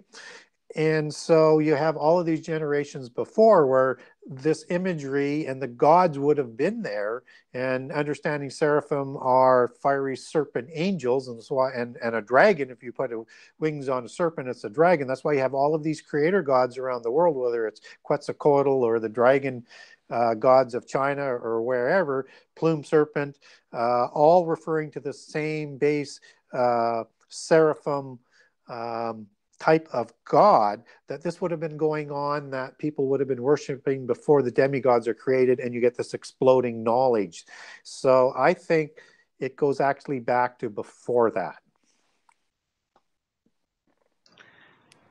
And 0.75 1.13
so 1.13 1.59
you 1.59 1.73
have 1.75 1.95
all 1.95 2.19
of 2.19 2.25
these 2.25 2.41
generations 2.41 3.07
before 3.07 3.65
where 3.65 3.97
this 4.27 4.65
imagery 4.69 5.45
and 5.45 5.61
the 5.61 5.69
gods 5.69 6.19
would 6.19 6.37
have 6.37 6.57
been 6.57 6.81
there. 6.81 7.23
And 7.53 7.93
understanding 7.93 8.49
seraphim 8.49 9.15
are 9.17 9.71
fiery 9.81 10.17
serpent 10.17 10.69
angels, 10.73 11.29
and 11.29 11.41
so 11.41 11.61
and, 11.61 11.97
and 12.03 12.15
a 12.15 12.21
dragon. 12.21 12.69
If 12.71 12.83
you 12.83 12.91
put 12.91 13.13
a, 13.13 13.23
wings 13.57 13.87
on 13.87 14.03
a 14.03 14.09
serpent, 14.09 14.49
it's 14.49 14.65
a 14.65 14.69
dragon. 14.69 15.07
That's 15.07 15.23
why 15.23 15.33
you 15.33 15.39
have 15.39 15.53
all 15.53 15.75
of 15.75 15.83
these 15.83 16.01
creator 16.01 16.41
gods 16.41 16.77
around 16.77 17.03
the 17.03 17.11
world, 17.11 17.37
whether 17.37 17.67
it's 17.67 17.79
Quetzalcoatl 18.03 18.83
or 18.83 18.99
the 18.99 19.07
dragon 19.07 19.65
uh, 20.09 20.33
gods 20.33 20.75
of 20.75 20.87
China 20.87 21.23
or 21.23 21.61
wherever, 21.61 22.27
plume 22.55 22.83
serpent, 22.83 23.39
uh, 23.73 24.07
all 24.07 24.45
referring 24.45 24.91
to 24.91 24.99
the 24.99 25.13
same 25.13 25.77
base 25.77 26.19
uh, 26.53 27.03
seraphim. 27.29 28.19
Um, 28.67 29.27
type 29.59 29.87
of 29.93 30.11
God 30.25 30.83
that 31.07 31.21
this 31.23 31.39
would 31.41 31.51
have 31.51 31.59
been 31.59 31.77
going 31.77 32.11
on, 32.11 32.49
that 32.51 32.77
people 32.77 33.07
would 33.07 33.19
have 33.19 33.29
been 33.29 33.41
worshiping 33.41 34.05
before 34.05 34.41
the 34.41 34.51
demigods 34.51 35.07
are 35.07 35.13
created, 35.13 35.59
and 35.59 35.73
you 35.73 35.81
get 35.81 35.95
this 35.95 36.13
exploding 36.13 36.83
knowledge. 36.83 37.45
So 37.83 38.33
I 38.35 38.53
think 38.53 38.91
it 39.39 39.55
goes 39.55 39.79
actually 39.79 40.19
back 40.19 40.59
to 40.59 40.69
before 40.69 41.31
that. 41.31 41.55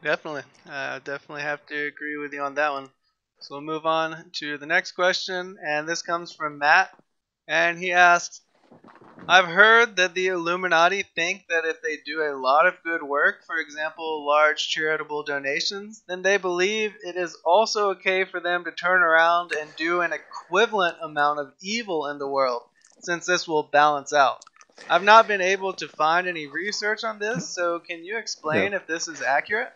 Definitely. 0.03 0.43
I 0.69 0.97
uh, 0.97 0.99
definitely 0.99 1.43
have 1.43 1.65
to 1.66 1.86
agree 1.86 2.19
with 2.19 2.32
you 2.35 2.43
on 2.43 2.55
that 2.57 2.73
one. 2.73 2.91
So 3.41 3.55
we'll 3.55 3.62
move 3.62 3.86
on 3.86 4.31
to 4.35 4.59
the 4.59 4.66
next 4.66 4.93
question, 4.93 5.57
and 5.66 5.89
this 5.89 6.03
comes 6.03 6.32
from 6.32 6.59
Matt. 6.59 6.91
And 7.49 7.78
he 7.78 7.93
asks, 7.93 8.41
I've 9.26 9.46
heard 9.46 9.96
that 9.96 10.14
the 10.14 10.28
Illuminati 10.28 11.02
think 11.02 11.46
that 11.48 11.64
if 11.64 11.80
they 11.80 11.96
do 12.05 12.22
a 12.22 12.36
lot 12.36 12.66
of 12.66 12.82
good 12.84 13.02
work, 13.02 13.44
for 13.46 13.56
example, 13.56 14.26
large 14.26 14.68
charitable 14.68 15.22
donations, 15.22 16.02
then 16.06 16.20
they 16.20 16.36
believe 16.36 16.92
it 17.02 17.16
is 17.16 17.36
also 17.44 17.90
okay 17.92 18.24
for 18.24 18.40
them 18.40 18.64
to 18.64 18.70
turn 18.70 19.02
around 19.02 19.52
and 19.52 19.74
do 19.76 20.02
an 20.02 20.12
equivalent 20.12 20.96
amount 21.02 21.38
of 21.38 21.55
evil 21.62 22.06
in 22.09 22.18
the 22.18 22.28
world, 22.28 22.62
since 23.01 23.24
this 23.24 23.48
will 23.48 23.62
balance 23.62 24.12
out. 24.12 24.44
I've 24.90 25.05
not 25.05 25.26
been 25.26 25.40
able 25.40 25.72
to 25.74 25.88
find 25.88 26.26
any 26.26 26.46
research 26.46 27.05
on 27.05 27.18
this, 27.18 27.48
so 27.48 27.78
can 27.78 28.05
you 28.05 28.18
explain 28.18 28.72
yeah. 28.72 28.78
if 28.78 28.86
this 28.86 29.09
is 29.09 29.22
accurate? 29.22 29.72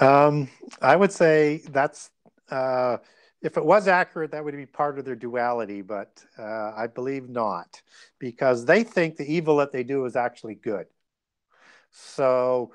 Um, 0.00 0.48
I 0.82 0.96
would 0.96 1.12
say 1.12 1.62
that's 1.70 2.10
uh, 2.50 2.98
if 3.46 3.56
it 3.56 3.64
was 3.64 3.86
accurate, 3.86 4.32
that 4.32 4.44
would 4.44 4.56
be 4.56 4.66
part 4.66 4.98
of 4.98 5.04
their 5.04 5.14
duality, 5.14 5.80
but 5.80 6.22
uh, 6.36 6.72
I 6.76 6.88
believe 6.88 7.28
not, 7.28 7.80
because 8.18 8.64
they 8.64 8.82
think 8.82 9.16
the 9.16 9.32
evil 9.32 9.56
that 9.58 9.70
they 9.70 9.84
do 9.84 10.04
is 10.04 10.16
actually 10.16 10.56
good. 10.56 10.86
So, 11.92 12.72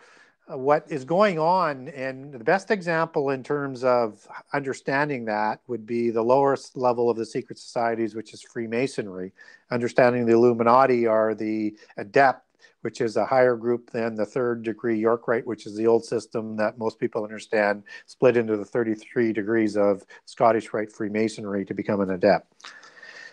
uh, 0.51 0.57
what 0.57 0.85
is 0.89 1.03
going 1.03 1.37
on, 1.37 1.89
and 1.89 2.33
the 2.33 2.43
best 2.43 2.71
example 2.71 3.31
in 3.31 3.43
terms 3.43 3.83
of 3.83 4.25
understanding 4.53 5.25
that 5.25 5.59
would 5.67 5.85
be 5.85 6.09
the 6.09 6.23
lowest 6.23 6.77
level 6.77 7.09
of 7.09 7.17
the 7.17 7.25
secret 7.25 7.59
societies, 7.59 8.15
which 8.15 8.33
is 8.33 8.41
Freemasonry. 8.41 9.33
Understanding 9.71 10.25
the 10.25 10.33
Illuminati 10.33 11.05
are 11.05 11.35
the 11.35 11.75
adept 11.97 12.50
which 12.81 13.01
is 13.01 13.17
a 13.17 13.25
higher 13.25 13.55
group 13.55 13.91
than 13.91 14.15
the 14.15 14.25
third 14.25 14.63
degree 14.63 14.97
York 14.97 15.27
Rite, 15.27 15.45
which 15.45 15.65
is 15.65 15.75
the 15.75 15.87
old 15.87 16.03
system 16.03 16.55
that 16.57 16.77
most 16.77 16.99
people 16.99 17.23
understand, 17.23 17.83
split 18.05 18.37
into 18.37 18.57
the 18.57 18.65
33 18.65 19.33
degrees 19.33 19.77
of 19.77 20.03
Scottish 20.25 20.73
Rite 20.73 20.91
Freemasonry 20.91 21.65
to 21.65 21.73
become 21.73 22.01
an 22.01 22.11
adept. 22.11 22.53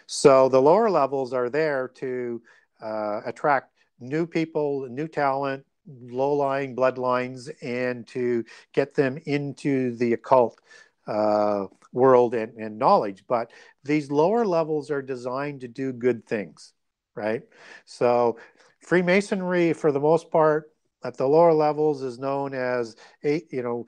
So 0.06 0.48
the 0.48 0.62
lower 0.62 0.90
levels 0.90 1.32
are 1.32 1.50
there 1.50 1.88
to 1.96 2.42
uh, 2.82 3.20
attract 3.26 3.72
new 4.00 4.26
people, 4.26 4.86
new 4.88 5.08
talent, 5.08 5.64
low 5.86 6.34
lying 6.34 6.76
bloodlines, 6.76 7.50
and 7.62 8.06
to 8.08 8.44
get 8.72 8.94
them 8.94 9.18
into 9.26 9.96
the 9.96 10.12
occult. 10.12 10.60
Uh, 11.06 11.66
world 11.94 12.34
and, 12.34 12.54
and 12.58 12.78
knowledge, 12.78 13.24
but 13.26 13.50
these 13.82 14.10
lower 14.10 14.44
levels 14.44 14.90
are 14.90 15.00
designed 15.00 15.62
to 15.62 15.66
do 15.66 15.90
good 15.90 16.26
things 16.26 16.74
right? 17.18 17.42
So 17.84 18.38
Freemasonry, 18.88 19.74
for 19.74 19.92
the 19.92 20.00
most 20.00 20.30
part, 20.30 20.72
at 21.04 21.14
the 21.14 21.26
lower 21.26 21.52
levels, 21.52 22.02
is 22.02 22.18
known 22.18 22.54
as 22.54 22.96
a, 23.22 23.44
you 23.50 23.62
know 23.62 23.84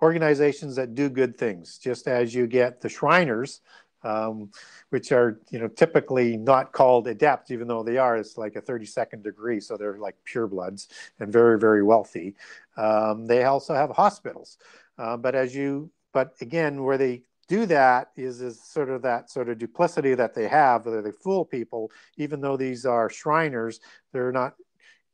organizations 0.00 0.76
that 0.76 0.94
do 0.94 1.08
good 1.08 1.36
things. 1.36 1.76
Just 1.76 2.06
as 2.06 2.32
you 2.32 2.46
get 2.46 2.80
the 2.80 2.88
Shriners, 2.88 3.62
um, 4.04 4.52
which 4.90 5.10
are 5.10 5.40
you 5.50 5.58
know 5.58 5.66
typically 5.66 6.36
not 6.36 6.70
called 6.70 7.08
adepts, 7.08 7.50
even 7.50 7.66
though 7.66 7.82
they 7.82 7.98
are. 7.98 8.16
It's 8.16 8.38
like 8.38 8.54
a 8.54 8.62
32nd 8.62 9.24
degree, 9.24 9.58
so 9.58 9.76
they're 9.76 9.98
like 9.98 10.14
purebloods 10.24 10.86
and 11.18 11.32
very 11.32 11.58
very 11.58 11.82
wealthy. 11.82 12.36
Um, 12.76 13.26
they 13.26 13.42
also 13.42 13.74
have 13.74 13.90
hospitals, 13.90 14.58
uh, 14.98 15.16
but 15.16 15.34
as 15.34 15.52
you 15.52 15.90
but 16.12 16.34
again, 16.40 16.84
where 16.84 16.96
they 16.96 17.22
do 17.44 17.66
that 17.66 18.08
is 18.16 18.40
is 18.40 18.62
sort 18.62 18.90
of 18.90 19.02
that 19.02 19.30
sort 19.30 19.48
of 19.48 19.58
duplicity 19.58 20.14
that 20.14 20.34
they 20.34 20.48
have 20.48 20.86
where 20.86 21.02
they 21.02 21.10
fool 21.10 21.44
people 21.44 21.90
even 22.16 22.40
though 22.40 22.56
these 22.56 22.86
are 22.86 23.10
shriners 23.10 23.80
they're 24.12 24.32
not 24.32 24.54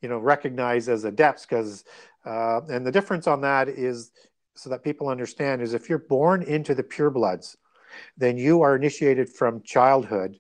you 0.01 0.09
know 0.09 0.19
recognized 0.19 0.89
as 0.89 1.05
adepts 1.05 1.47
because 1.47 1.85
uh, 2.27 2.61
and 2.69 2.87
the 2.87 2.93
difference 2.93 3.27
on 3.27 3.41
that 3.41 3.69
is 3.69 4.13
so 4.55 4.69
that 4.69 4.85
people 4.85 5.09
understand 5.09 5.63
is 5.63 5.75
if 5.75 5.89
you're 5.89 5.99
born 5.99 6.43
into 6.43 6.75
the 6.75 6.83
purebloods 6.83 7.57
then 8.17 8.39
you 8.39 8.63
are 8.63 8.77
initiated 8.77 9.29
from 9.29 9.63
childhood. 9.63 10.39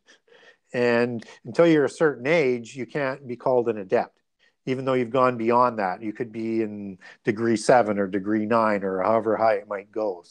And 0.72 1.24
until 1.44 1.66
you're 1.66 1.86
a 1.86 1.90
certain 1.90 2.26
age 2.26 2.76
you 2.76 2.86
can't 2.86 3.26
be 3.26 3.36
called 3.36 3.68
an 3.68 3.78
adept 3.78 4.19
even 4.66 4.84
though 4.84 4.94
you've 4.94 5.10
gone 5.10 5.36
beyond 5.36 5.78
that 5.78 6.02
you 6.02 6.12
could 6.12 6.32
be 6.32 6.62
in 6.62 6.98
degree 7.24 7.56
seven 7.56 7.98
or 7.98 8.06
degree 8.06 8.46
nine 8.46 8.82
or 8.84 9.02
however 9.02 9.36
high 9.36 9.54
it 9.54 9.68
might 9.68 9.90
go 9.90 10.22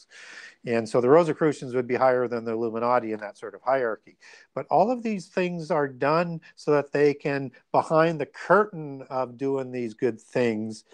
and 0.66 0.86
so 0.86 1.00
the 1.00 1.08
Rosicrucians 1.08 1.74
would 1.74 1.86
be 1.86 1.94
higher 1.94 2.28
than 2.28 2.44
the 2.44 2.52
Illuminati 2.52 3.12
in 3.12 3.20
that 3.20 3.38
sort 3.38 3.54
of 3.54 3.62
hierarchy. 3.62 4.18
But 4.54 4.66
all 4.66 4.90
of 4.90 5.02
these 5.02 5.26
things 5.26 5.70
are 5.70 5.88
done 5.88 6.40
so 6.54 6.72
that 6.72 6.92
they 6.92 7.14
can, 7.14 7.50
behind 7.72 8.20
the 8.20 8.26
curtain 8.26 9.02
of 9.08 9.38
doing 9.38 9.72
these 9.72 9.94
good 9.94 10.20
things, 10.20 10.84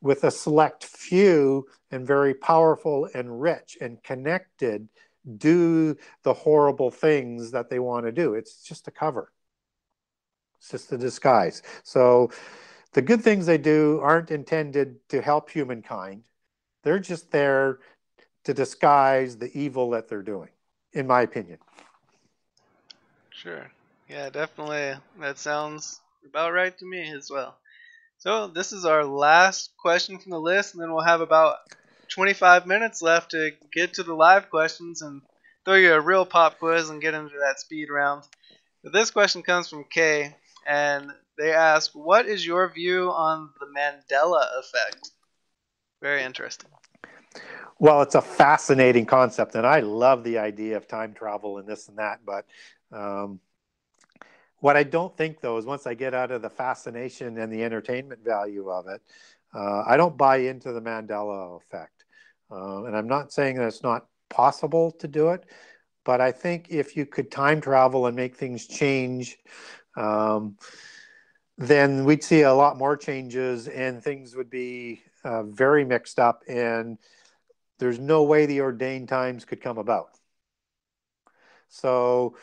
with 0.00 0.24
a 0.24 0.30
select 0.30 0.84
few 0.84 1.66
and 1.90 2.06
very 2.06 2.34
powerful 2.34 3.08
and 3.14 3.40
rich 3.40 3.78
and 3.80 4.02
connected, 4.02 4.88
do 5.38 5.96
the 6.22 6.34
horrible 6.34 6.90
things 6.90 7.50
that 7.50 7.68
they 7.68 7.78
want 7.78 8.06
to 8.06 8.12
do. 8.12 8.34
It's 8.34 8.62
just 8.62 8.88
a 8.88 8.92
cover, 8.92 9.32
it's 10.58 10.70
just 10.70 10.92
a 10.92 10.98
disguise. 10.98 11.62
So 11.82 12.30
the 12.92 13.02
good 13.02 13.22
things 13.22 13.46
they 13.46 13.58
do 13.58 14.00
aren't 14.02 14.30
intended 14.30 14.96
to 15.10 15.20
help 15.20 15.50
humankind. 15.50 16.22
They're 16.82 16.98
just 16.98 17.30
there 17.30 17.80
to 18.44 18.54
disguise 18.54 19.36
the 19.36 19.56
evil 19.56 19.90
that 19.90 20.08
they're 20.08 20.22
doing, 20.22 20.48
in 20.92 21.06
my 21.06 21.22
opinion. 21.22 21.58
Sure. 23.30 23.70
Yeah, 24.08 24.30
definitely. 24.30 24.94
That 25.20 25.38
sounds 25.38 26.00
about 26.26 26.52
right 26.52 26.76
to 26.78 26.86
me 26.86 27.12
as 27.12 27.30
well. 27.30 27.56
So, 28.18 28.48
this 28.48 28.72
is 28.72 28.84
our 28.84 29.04
last 29.04 29.70
question 29.78 30.18
from 30.18 30.30
the 30.30 30.40
list, 30.40 30.74
and 30.74 30.82
then 30.82 30.92
we'll 30.92 31.04
have 31.04 31.20
about 31.20 31.58
25 32.08 32.66
minutes 32.66 33.00
left 33.02 33.30
to 33.32 33.50
get 33.72 33.94
to 33.94 34.02
the 34.02 34.14
live 34.14 34.50
questions 34.50 35.02
and 35.02 35.22
throw 35.64 35.74
you 35.74 35.92
a 35.92 36.00
real 36.00 36.24
pop 36.24 36.58
quiz 36.58 36.88
and 36.88 37.02
get 37.02 37.14
into 37.14 37.38
that 37.38 37.60
speed 37.60 37.90
round. 37.90 38.24
But 38.82 38.92
this 38.92 39.10
question 39.10 39.42
comes 39.42 39.68
from 39.68 39.84
Kay, 39.84 40.34
and 40.66 41.12
they 41.38 41.52
ask, 41.52 41.92
What 41.92 42.26
is 42.26 42.46
your 42.46 42.68
view 42.72 43.10
on 43.10 43.50
the 43.60 43.66
Mandela 43.66 44.46
effect? 44.58 45.12
Very 46.02 46.22
interesting. 46.22 46.70
Well, 47.78 48.02
it's 48.02 48.16
a 48.16 48.22
fascinating 48.22 49.06
concept, 49.06 49.54
and 49.54 49.66
I 49.66 49.80
love 49.80 50.24
the 50.24 50.38
idea 50.38 50.76
of 50.76 50.88
time 50.88 51.14
travel 51.14 51.58
and 51.58 51.68
this 51.68 51.88
and 51.88 51.98
that. 51.98 52.20
But 52.26 52.44
um, 52.92 53.40
what 54.58 54.76
I 54.76 54.82
don't 54.82 55.16
think, 55.16 55.40
though, 55.40 55.56
is 55.58 55.64
once 55.64 55.86
I 55.86 55.94
get 55.94 56.12
out 56.12 56.32
of 56.32 56.42
the 56.42 56.50
fascination 56.50 57.38
and 57.38 57.52
the 57.52 57.62
entertainment 57.62 58.24
value 58.24 58.68
of 58.68 58.88
it, 58.88 59.00
uh, 59.54 59.84
I 59.86 59.96
don't 59.96 60.16
buy 60.16 60.38
into 60.38 60.72
the 60.72 60.80
Mandela 60.80 61.56
effect. 61.56 62.04
Uh, 62.50 62.84
and 62.84 62.96
I'm 62.96 63.06
not 63.06 63.32
saying 63.32 63.56
that 63.56 63.68
it's 63.68 63.82
not 63.82 64.06
possible 64.28 64.90
to 64.92 65.06
do 65.06 65.28
it, 65.28 65.44
but 66.04 66.20
I 66.20 66.32
think 66.32 66.68
if 66.70 66.96
you 66.96 67.06
could 67.06 67.30
time 67.30 67.60
travel 67.60 68.06
and 68.06 68.16
make 68.16 68.34
things 68.34 68.66
change, 68.66 69.38
um, 69.96 70.56
then 71.58 72.04
we'd 72.04 72.22
see 72.22 72.42
a 72.42 72.54
lot 72.54 72.78
more 72.78 72.96
changes 72.96 73.66
and 73.66 74.02
things 74.02 74.36
would 74.36 74.48
be 74.48 75.02
uh, 75.24 75.42
very 75.42 75.84
mixed 75.84 76.20
up. 76.20 76.44
And 76.48 76.98
there's 77.78 77.98
no 77.98 78.22
way 78.22 78.46
the 78.46 78.60
ordained 78.60 79.08
times 79.08 79.44
could 79.44 79.60
come 79.60 79.76
about. 79.76 80.10
So 81.68 82.36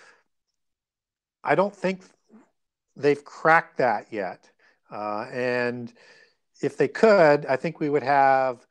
I 1.44 1.56
don't 1.56 1.76
think 1.76 2.02
they've 2.98 3.24
cracked 3.24 3.78
that 3.78 4.08
yet. 4.12 4.50
Uh, 4.92 5.28
and 5.32 5.94
if 6.62 6.78
they 6.78 6.90
could, 6.90 7.46
I 7.46 7.56
think 7.56 7.80
we 7.80 7.90
would 7.90 8.04
have 8.04 8.66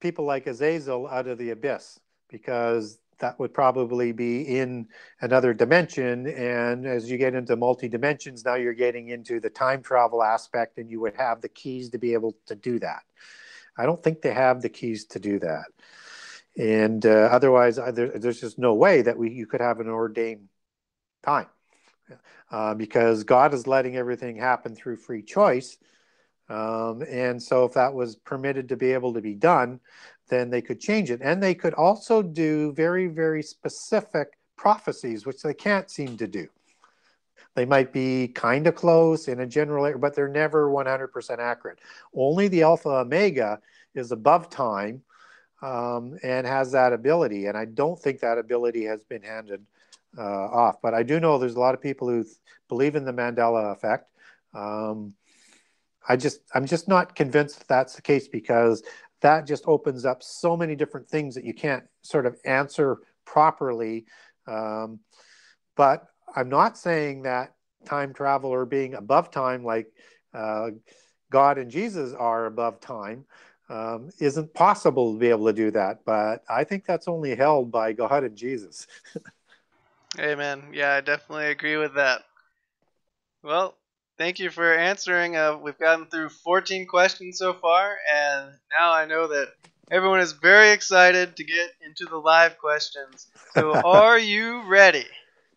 people 0.00 0.24
like 0.24 0.46
Azazel 0.46 1.06
out 1.06 1.26
of 1.26 1.38
the 1.38 1.50
abyss 1.50 2.00
because 2.28 2.98
that 3.18 3.38
would 3.38 3.52
probably 3.52 4.12
be 4.12 4.42
in 4.42 4.88
another 5.20 5.52
dimension. 5.54 6.26
And 6.26 6.86
as 6.86 7.10
you 7.10 7.18
get 7.18 7.34
into 7.34 7.56
multi 7.56 7.88
dimensions, 7.88 8.44
now 8.44 8.54
you're 8.54 8.74
getting 8.74 9.08
into 9.08 9.40
the 9.40 9.50
time 9.50 9.82
travel 9.82 10.22
aspect, 10.22 10.78
and 10.78 10.90
you 10.90 11.00
would 11.00 11.16
have 11.16 11.40
the 11.40 11.48
keys 11.48 11.90
to 11.90 11.98
be 11.98 12.12
able 12.12 12.36
to 12.46 12.54
do 12.54 12.78
that. 12.80 13.02
I 13.76 13.86
don't 13.86 14.02
think 14.02 14.22
they 14.22 14.34
have 14.34 14.62
the 14.62 14.68
keys 14.68 15.04
to 15.06 15.20
do 15.20 15.38
that. 15.38 15.66
And 16.56 17.06
uh, 17.06 17.28
otherwise, 17.30 17.78
uh, 17.78 17.92
there, 17.92 18.18
there's 18.18 18.40
just 18.40 18.58
no 18.58 18.74
way 18.74 19.02
that 19.02 19.16
we 19.16 19.30
you 19.30 19.46
could 19.46 19.60
have 19.60 19.78
an 19.78 19.88
ordained 19.88 20.48
time 21.22 21.46
uh, 22.50 22.74
because 22.74 23.24
God 23.24 23.54
is 23.54 23.66
letting 23.66 23.96
everything 23.96 24.36
happen 24.36 24.74
through 24.74 24.96
free 24.96 25.22
choice. 25.22 25.76
Um, 26.48 27.02
and 27.02 27.42
so, 27.42 27.64
if 27.64 27.74
that 27.74 27.94
was 27.94 28.16
permitted 28.16 28.70
to 28.70 28.76
be 28.76 28.92
able 28.92 29.14
to 29.14 29.20
be 29.20 29.34
done, 29.34 29.80
then 30.28 30.50
they 30.50 30.62
could 30.62 30.80
change 30.80 31.10
it. 31.10 31.20
And 31.22 31.42
they 31.42 31.54
could 31.54 31.74
also 31.74 32.22
do 32.22 32.72
very, 32.72 33.06
very 33.06 33.42
specific 33.42 34.38
prophecies, 34.56 35.26
which 35.26 35.42
they 35.42 35.54
can't 35.54 35.90
seem 35.90 36.16
to 36.18 36.26
do. 36.26 36.48
They 37.54 37.64
might 37.64 37.92
be 37.92 38.28
kind 38.28 38.66
of 38.66 38.74
close 38.74 39.28
in 39.28 39.40
a 39.40 39.46
general 39.46 39.84
area, 39.84 39.98
but 39.98 40.14
they're 40.14 40.28
never 40.28 40.70
100% 40.70 41.38
accurate. 41.38 41.80
Only 42.14 42.48
the 42.48 42.62
Alpha 42.62 42.88
Omega 42.88 43.60
is 43.94 44.12
above 44.12 44.48
time 44.48 45.02
um, 45.62 46.18
and 46.22 46.46
has 46.46 46.72
that 46.72 46.92
ability. 46.92 47.46
And 47.46 47.56
I 47.56 47.64
don't 47.64 47.98
think 47.98 48.20
that 48.20 48.38
ability 48.38 48.84
has 48.84 49.02
been 49.02 49.22
handed 49.22 49.64
uh, 50.16 50.22
off. 50.22 50.80
But 50.80 50.94
I 50.94 51.02
do 51.02 51.20
know 51.20 51.38
there's 51.38 51.56
a 51.56 51.60
lot 51.60 51.74
of 51.74 51.80
people 51.82 52.08
who 52.08 52.22
th- 52.22 52.36
believe 52.68 52.96
in 52.96 53.04
the 53.04 53.12
Mandela 53.12 53.72
effect. 53.72 54.10
Um, 54.54 55.14
I 56.08 56.16
just 56.16 56.40
I'm 56.54 56.66
just 56.66 56.88
not 56.88 57.14
convinced 57.14 57.58
that 57.58 57.68
that's 57.68 57.94
the 57.94 58.02
case 58.02 58.28
because 58.28 58.82
that 59.20 59.46
just 59.46 59.64
opens 59.66 60.04
up 60.04 60.22
so 60.22 60.56
many 60.56 60.76
different 60.76 61.08
things 61.08 61.34
that 61.34 61.44
you 61.44 61.54
can't 61.54 61.84
sort 62.02 62.26
of 62.26 62.36
answer 62.44 62.98
properly. 63.24 64.06
Um, 64.46 65.00
but 65.76 66.06
I'm 66.34 66.48
not 66.48 66.78
saying 66.78 67.22
that 67.22 67.54
time 67.84 68.12
travel 68.12 68.50
or 68.50 68.66
being 68.66 68.94
above 68.94 69.30
time, 69.30 69.64
like 69.64 69.86
uh, 70.34 70.70
God 71.30 71.58
and 71.58 71.70
Jesus 71.70 72.12
are 72.12 72.46
above 72.46 72.80
time, 72.80 73.24
um, 73.68 74.10
isn't 74.18 74.54
possible 74.54 75.12
to 75.12 75.18
be 75.18 75.28
able 75.28 75.46
to 75.46 75.52
do 75.52 75.70
that. 75.72 76.04
But 76.04 76.42
I 76.48 76.64
think 76.64 76.84
that's 76.84 77.08
only 77.08 77.34
held 77.34 77.70
by 77.70 77.92
God 77.92 78.24
and 78.24 78.36
Jesus. 78.36 78.86
Amen. 80.18 80.70
Yeah, 80.72 80.94
I 80.94 81.00
definitely 81.00 81.46
agree 81.48 81.76
with 81.76 81.94
that. 81.94 82.22
Well, 83.42 83.76
thank 84.18 84.38
you 84.38 84.50
for 84.50 84.74
answering. 84.74 85.36
Uh, 85.36 85.56
we've 85.56 85.78
gotten 85.78 86.06
through 86.06 86.28
14 86.28 86.86
questions 86.86 87.38
so 87.38 87.54
far, 87.54 87.96
and 88.14 88.50
now 88.78 88.92
I 88.92 89.06
know 89.06 89.28
that 89.28 89.48
everyone 89.90 90.20
is 90.20 90.32
very 90.32 90.70
excited 90.70 91.36
to 91.36 91.44
get 91.44 91.70
into 91.86 92.04
the 92.04 92.18
live 92.18 92.58
questions. 92.58 93.28
So, 93.54 93.72
are 93.84 94.18
you 94.18 94.68
ready? 94.68 95.06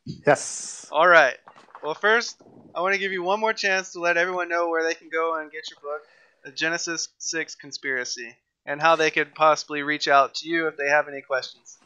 Yes. 0.06 0.88
All 0.92 1.08
right. 1.08 1.38
Well, 1.84 1.96
first, 1.96 2.42
I 2.76 2.82
want 2.82 2.94
to 2.94 3.00
give 3.00 3.12
you 3.12 3.24
one 3.24 3.40
more 3.40 3.54
chance 3.54 3.92
to 3.94 4.00
let 4.00 4.16
everyone 4.16 4.48
know 4.48 4.70
where 4.70 4.84
they 4.84 4.94
can 4.94 5.10
go 5.10 5.40
and 5.40 5.52
get 5.52 5.64
your 5.70 5.80
book, 5.82 6.04
The 6.46 6.52
Genesis 6.52 7.10
6 7.18 7.56
Conspiracy, 7.56 8.36
and 8.66 8.80
how 8.80 8.96
they 8.96 9.10
could 9.10 9.34
possibly 9.34 9.82
reach 9.82 10.08
out 10.08 10.36
to 10.36 10.48
you 10.48 10.68
if 10.68 10.78
they 10.78 10.88
have 10.88 11.08
any 11.08 11.22
questions. 11.22 11.80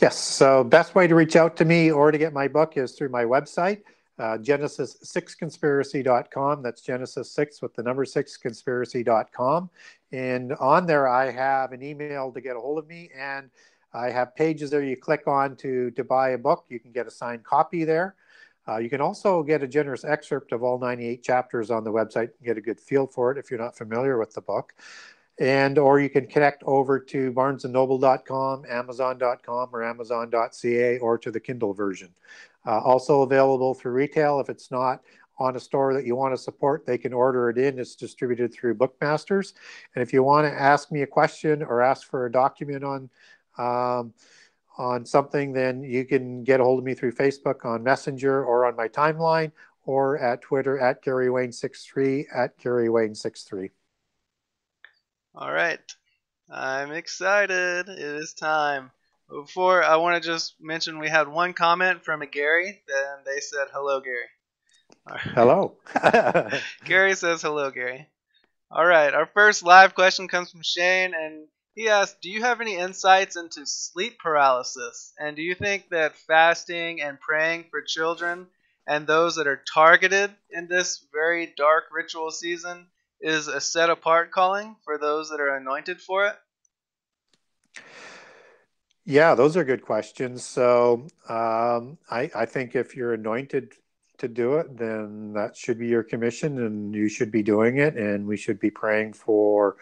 Yes. 0.00 0.18
So, 0.18 0.64
best 0.64 0.94
way 0.94 1.06
to 1.06 1.14
reach 1.14 1.36
out 1.36 1.56
to 1.58 1.64
me 1.64 1.90
or 1.90 2.10
to 2.10 2.18
get 2.18 2.32
my 2.32 2.48
book 2.48 2.76
is 2.76 2.92
through 2.92 3.10
my 3.10 3.24
website, 3.24 3.82
uh, 4.18 4.38
Genesis6conspiracy.com. 4.38 6.62
That's 6.62 6.80
Genesis 6.80 7.30
6 7.30 7.62
with 7.62 7.74
the 7.74 7.82
number 7.82 8.04
6 8.04 8.36
conspiracy.com. 8.36 9.70
And 10.12 10.52
on 10.54 10.86
there, 10.86 11.08
I 11.08 11.30
have 11.30 11.72
an 11.72 11.82
email 11.82 12.32
to 12.32 12.40
get 12.40 12.56
a 12.56 12.60
hold 12.60 12.78
of 12.78 12.88
me, 12.88 13.10
and 13.16 13.50
I 13.92 14.10
have 14.10 14.34
pages 14.34 14.70
there 14.70 14.82
you 14.82 14.96
click 14.96 15.26
on 15.26 15.56
to, 15.56 15.90
to 15.92 16.04
buy 16.04 16.30
a 16.30 16.38
book. 16.38 16.64
You 16.68 16.80
can 16.80 16.92
get 16.92 17.06
a 17.06 17.10
signed 17.10 17.44
copy 17.44 17.84
there. 17.84 18.16
Uh, 18.68 18.76
you 18.76 18.90
can 18.90 19.00
also 19.00 19.42
get 19.42 19.62
a 19.62 19.66
generous 19.66 20.04
excerpt 20.04 20.52
of 20.52 20.62
all 20.62 20.78
98 20.78 21.22
chapters 21.22 21.70
on 21.70 21.84
the 21.84 21.90
website 21.90 22.30
and 22.36 22.44
get 22.44 22.58
a 22.58 22.60
good 22.60 22.78
feel 22.78 23.06
for 23.06 23.32
it 23.32 23.38
if 23.38 23.50
you're 23.50 23.60
not 23.60 23.76
familiar 23.76 24.18
with 24.18 24.34
the 24.34 24.42
book. 24.42 24.74
And 25.40 25.78
or 25.78 26.00
you 26.00 26.10
can 26.10 26.26
connect 26.26 26.64
over 26.64 26.98
to 26.98 27.32
barnesandnoble.com, 27.32 28.64
amazon.com, 28.68 29.68
or 29.72 29.84
amazon.ca, 29.84 30.98
or 30.98 31.16
to 31.16 31.30
the 31.30 31.40
Kindle 31.40 31.72
version. 31.72 32.10
Uh, 32.68 32.80
also 32.80 33.22
available 33.22 33.72
through 33.72 33.92
retail. 33.92 34.40
If 34.40 34.50
it's 34.50 34.70
not 34.70 35.00
on 35.38 35.56
a 35.56 35.60
store 35.60 35.94
that 35.94 36.04
you 36.04 36.14
want 36.14 36.34
to 36.34 36.38
support, 36.38 36.84
they 36.84 36.98
can 36.98 37.14
order 37.14 37.48
it 37.48 37.56
in. 37.56 37.78
It's 37.78 37.96
distributed 37.96 38.52
through 38.52 38.74
Bookmasters. 38.74 39.54
And 39.94 40.02
if 40.02 40.12
you 40.12 40.22
want 40.22 40.46
to 40.46 40.52
ask 40.52 40.92
me 40.92 41.00
a 41.00 41.06
question 41.06 41.62
or 41.62 41.80
ask 41.80 42.06
for 42.06 42.26
a 42.26 42.30
document 42.30 42.84
on 42.84 43.08
um, 43.56 44.12
on 44.76 45.06
something, 45.06 45.52
then 45.52 45.82
you 45.82 46.04
can 46.04 46.44
get 46.44 46.60
a 46.60 46.62
hold 46.62 46.78
of 46.78 46.84
me 46.84 46.92
through 46.92 47.12
Facebook 47.12 47.64
on 47.64 47.82
Messenger 47.82 48.44
or 48.44 48.66
on 48.66 48.76
my 48.76 48.86
timeline 48.86 49.50
or 49.86 50.18
at 50.18 50.42
Twitter 50.42 50.78
at 50.78 51.02
Gary 51.02 51.28
Wayne63 51.28 52.26
at 52.34 52.58
Gary 52.58 52.88
Wayne63. 52.88 53.70
All 55.34 55.50
right. 55.50 55.80
I'm 56.50 56.92
excited. 56.92 57.88
It 57.88 57.98
is 57.98 58.34
time. 58.34 58.90
Before, 59.28 59.82
I 59.82 59.96
want 59.96 60.22
to 60.22 60.26
just 60.26 60.54
mention 60.60 60.98
we 60.98 61.08
had 61.08 61.28
one 61.28 61.52
comment 61.52 62.04
from 62.04 62.22
a 62.22 62.26
Gary, 62.26 62.68
and 62.88 63.24
they 63.26 63.40
said, 63.40 63.68
hello, 63.72 64.00
Gary. 64.00 64.24
Right. 65.06 65.20
Hello. 65.20 65.76
Gary 66.84 67.14
says, 67.14 67.42
hello, 67.42 67.70
Gary. 67.70 68.08
All 68.70 68.86
right. 68.86 69.12
Our 69.12 69.26
first 69.26 69.62
live 69.62 69.94
question 69.94 70.28
comes 70.28 70.50
from 70.50 70.62
Shane, 70.62 71.14
and 71.14 71.46
he 71.74 71.88
asked, 71.88 72.20
Do 72.20 72.30
you 72.30 72.42
have 72.42 72.60
any 72.60 72.76
insights 72.76 73.36
into 73.36 73.64
sleep 73.64 74.18
paralysis? 74.18 75.12
And 75.18 75.36
do 75.36 75.42
you 75.42 75.54
think 75.54 75.90
that 75.90 76.16
fasting 76.16 77.00
and 77.00 77.20
praying 77.20 77.66
for 77.70 77.82
children 77.82 78.48
and 78.86 79.06
those 79.06 79.36
that 79.36 79.46
are 79.46 79.62
targeted 79.72 80.34
in 80.50 80.66
this 80.66 81.04
very 81.12 81.52
dark 81.56 81.84
ritual 81.92 82.30
season 82.30 82.86
is 83.20 83.46
a 83.46 83.60
set 83.60 83.90
apart 83.90 84.32
calling 84.32 84.74
for 84.84 84.98
those 84.98 85.30
that 85.30 85.40
are 85.40 85.54
anointed 85.54 86.00
for 86.00 86.26
it? 86.26 86.36
Yeah, 89.10 89.34
those 89.34 89.56
are 89.56 89.64
good 89.64 89.80
questions. 89.80 90.44
So 90.44 91.06
um, 91.30 91.96
I, 92.10 92.30
I 92.36 92.44
think 92.44 92.76
if 92.76 92.94
you're 92.94 93.14
anointed 93.14 93.72
to 94.18 94.28
do 94.28 94.56
it, 94.56 94.76
then 94.76 95.32
that 95.32 95.56
should 95.56 95.78
be 95.78 95.86
your 95.86 96.02
commission 96.02 96.58
and 96.58 96.94
you 96.94 97.08
should 97.08 97.30
be 97.30 97.42
doing 97.42 97.78
it. 97.78 97.96
And 97.96 98.26
we 98.26 98.36
should 98.36 98.60
be 98.60 98.70
praying 98.70 99.14
for 99.14 99.76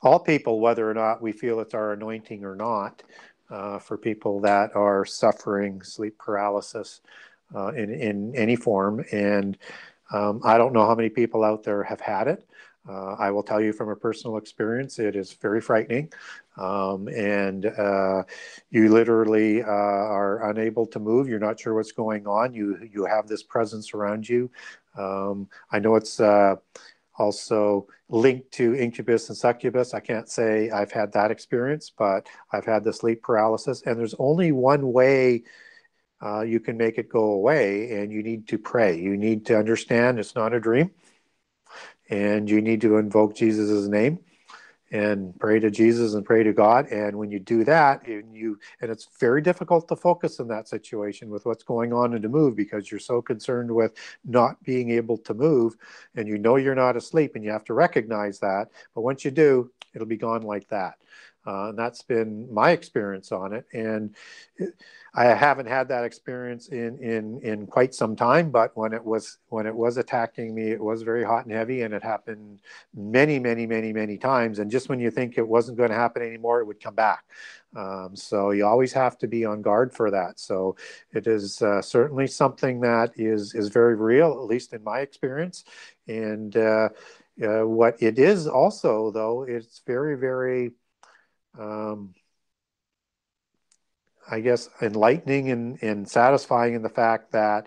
all 0.00 0.18
people, 0.18 0.58
whether 0.58 0.90
or 0.90 0.94
not 0.94 1.20
we 1.20 1.32
feel 1.32 1.60
it's 1.60 1.74
our 1.74 1.92
anointing 1.92 2.42
or 2.42 2.56
not, 2.56 3.02
uh, 3.50 3.78
for 3.78 3.98
people 3.98 4.40
that 4.40 4.74
are 4.74 5.04
suffering 5.04 5.82
sleep 5.82 6.16
paralysis 6.16 7.02
uh, 7.54 7.72
in, 7.74 7.92
in 7.92 8.34
any 8.34 8.56
form. 8.56 9.04
And 9.12 9.58
um, 10.14 10.40
I 10.44 10.56
don't 10.56 10.72
know 10.72 10.86
how 10.86 10.94
many 10.94 11.10
people 11.10 11.44
out 11.44 11.62
there 11.62 11.82
have 11.82 12.00
had 12.00 12.26
it. 12.26 12.48
Uh, 12.88 13.12
I 13.18 13.30
will 13.30 13.42
tell 13.42 13.60
you 13.60 13.72
from 13.72 13.90
a 13.90 13.96
personal 13.96 14.36
experience, 14.36 14.98
it 14.98 15.14
is 15.14 15.32
very 15.34 15.60
frightening. 15.60 16.12
Um, 16.56 17.08
and 17.08 17.66
uh, 17.66 18.22
you 18.70 18.88
literally 18.88 19.62
uh, 19.62 19.66
are 19.66 20.50
unable 20.50 20.86
to 20.86 20.98
move. 20.98 21.28
You're 21.28 21.38
not 21.38 21.60
sure 21.60 21.74
what's 21.74 21.92
going 21.92 22.26
on. 22.26 22.54
You, 22.54 22.78
you 22.92 23.04
have 23.04 23.28
this 23.28 23.42
presence 23.42 23.94
around 23.94 24.28
you. 24.28 24.50
Um, 24.98 25.48
I 25.70 25.78
know 25.78 25.94
it's 25.94 26.20
uh, 26.20 26.56
also 27.18 27.86
linked 28.08 28.50
to 28.52 28.74
incubus 28.74 29.28
and 29.28 29.36
succubus. 29.36 29.94
I 29.94 30.00
can't 30.00 30.28
say 30.28 30.70
I've 30.70 30.90
had 30.90 31.12
that 31.12 31.30
experience, 31.30 31.92
but 31.96 32.26
I've 32.52 32.64
had 32.64 32.82
the 32.82 32.92
sleep 32.92 33.22
paralysis, 33.22 33.82
and 33.84 33.98
there's 33.98 34.14
only 34.18 34.52
one 34.52 34.92
way 34.92 35.44
uh, 36.22 36.40
you 36.42 36.60
can 36.60 36.76
make 36.76 36.98
it 36.98 37.08
go 37.08 37.32
away, 37.32 37.92
and 37.92 38.10
you 38.10 38.22
need 38.22 38.48
to 38.48 38.58
pray. 38.58 38.98
You 38.98 39.16
need 39.16 39.46
to 39.46 39.58
understand 39.58 40.18
it's 40.18 40.34
not 40.34 40.52
a 40.52 40.60
dream, 40.60 40.90
and 42.10 42.50
you 42.50 42.60
need 42.62 42.82
to 42.82 42.98
invoke 42.98 43.36
Jesus' 43.36 43.88
name. 43.88 44.20
and 44.92 45.38
pray 45.38 45.60
to 45.60 45.70
Jesus 45.70 46.14
and 46.14 46.24
pray 46.24 46.42
to 46.42 46.52
God. 46.52 46.86
And 46.88 47.16
when 47.16 47.30
you 47.30 47.38
do 47.38 47.64
that, 47.64 48.06
and 48.06 48.34
you 48.34 48.58
and 48.80 48.90
it's 48.90 49.08
very 49.20 49.40
difficult 49.40 49.88
to 49.88 49.96
focus 49.96 50.40
in 50.40 50.48
that 50.48 50.68
situation 50.68 51.30
with 51.30 51.46
what's 51.46 51.62
going 51.62 51.92
on 51.92 52.14
and 52.14 52.22
to 52.22 52.28
move 52.28 52.56
because 52.56 52.90
you're 52.90 53.00
so 53.00 53.22
concerned 53.22 53.70
with 53.70 53.92
not 54.24 54.62
being 54.64 54.90
able 54.90 55.18
to 55.18 55.34
move, 55.34 55.76
and 56.16 56.26
you 56.28 56.38
know 56.38 56.56
you're 56.56 56.74
not 56.74 56.96
asleep, 56.96 57.36
and 57.36 57.44
you 57.44 57.50
have 57.52 57.64
to 57.66 57.74
recognize 57.74 58.40
that. 58.40 58.68
But 58.94 59.02
once 59.02 59.24
you 59.24 59.30
do, 59.30 59.70
it'll 59.94 60.06
be 60.08 60.16
gone 60.16 60.42
like 60.42 60.68
that. 60.70 60.94
Uh, 61.46 61.70
and 61.70 61.78
that's 61.78 62.02
been 62.02 62.52
my 62.52 62.72
experience 62.72 63.32
on 63.32 63.54
it. 63.54 63.64
And 63.72 64.14
I 65.14 65.24
haven't 65.24 65.66
had 65.66 65.88
that 65.88 66.04
experience 66.04 66.68
in, 66.68 66.98
in, 66.98 67.40
in 67.40 67.66
quite 67.66 67.94
some 67.94 68.14
time, 68.14 68.50
but 68.50 68.76
when 68.76 68.92
it 68.92 69.02
was, 69.02 69.38
when 69.48 69.66
it 69.66 69.74
was 69.74 69.96
attacking 69.96 70.54
me, 70.54 70.70
it 70.70 70.80
was 70.80 71.02
very 71.02 71.24
hot 71.24 71.46
and 71.46 71.54
heavy 71.54 71.82
and 71.82 71.94
it 71.94 72.02
happened 72.02 72.60
many, 72.94 73.38
many, 73.38 73.66
many, 73.66 73.92
many 73.92 74.18
times. 74.18 74.58
And 74.58 74.70
just 74.70 74.88
when 74.88 75.00
you 75.00 75.10
think 75.10 75.38
it 75.38 75.48
wasn't 75.48 75.78
going 75.78 75.90
to 75.90 75.96
happen 75.96 76.22
anymore, 76.22 76.60
it 76.60 76.66
would 76.66 76.80
come 76.80 76.94
back. 76.94 77.24
Um, 77.74 78.10
so 78.14 78.50
you 78.50 78.66
always 78.66 78.92
have 78.92 79.16
to 79.18 79.26
be 79.26 79.44
on 79.44 79.62
guard 79.62 79.94
for 79.94 80.10
that. 80.10 80.38
So 80.38 80.76
it 81.12 81.26
is 81.26 81.62
uh, 81.62 81.80
certainly 81.80 82.26
something 82.26 82.80
that 82.80 83.12
is, 83.16 83.54
is 83.54 83.68
very 83.68 83.94
real, 83.94 84.32
at 84.32 84.46
least 84.46 84.74
in 84.74 84.84
my 84.84 85.00
experience. 85.00 85.64
And, 86.06 86.54
uh, 86.56 86.90
uh, 87.42 87.66
what 87.66 87.96
it 88.02 88.18
is 88.18 88.46
also, 88.46 89.10
though, 89.10 89.44
it's 89.44 89.80
very, 89.86 90.14
very 90.14 90.72
um, 91.58 92.14
I 94.30 94.40
guess, 94.40 94.68
enlightening 94.80 95.50
and, 95.50 95.82
and 95.82 96.08
satisfying 96.08 96.74
in 96.74 96.82
the 96.82 96.88
fact 96.88 97.32
that 97.32 97.66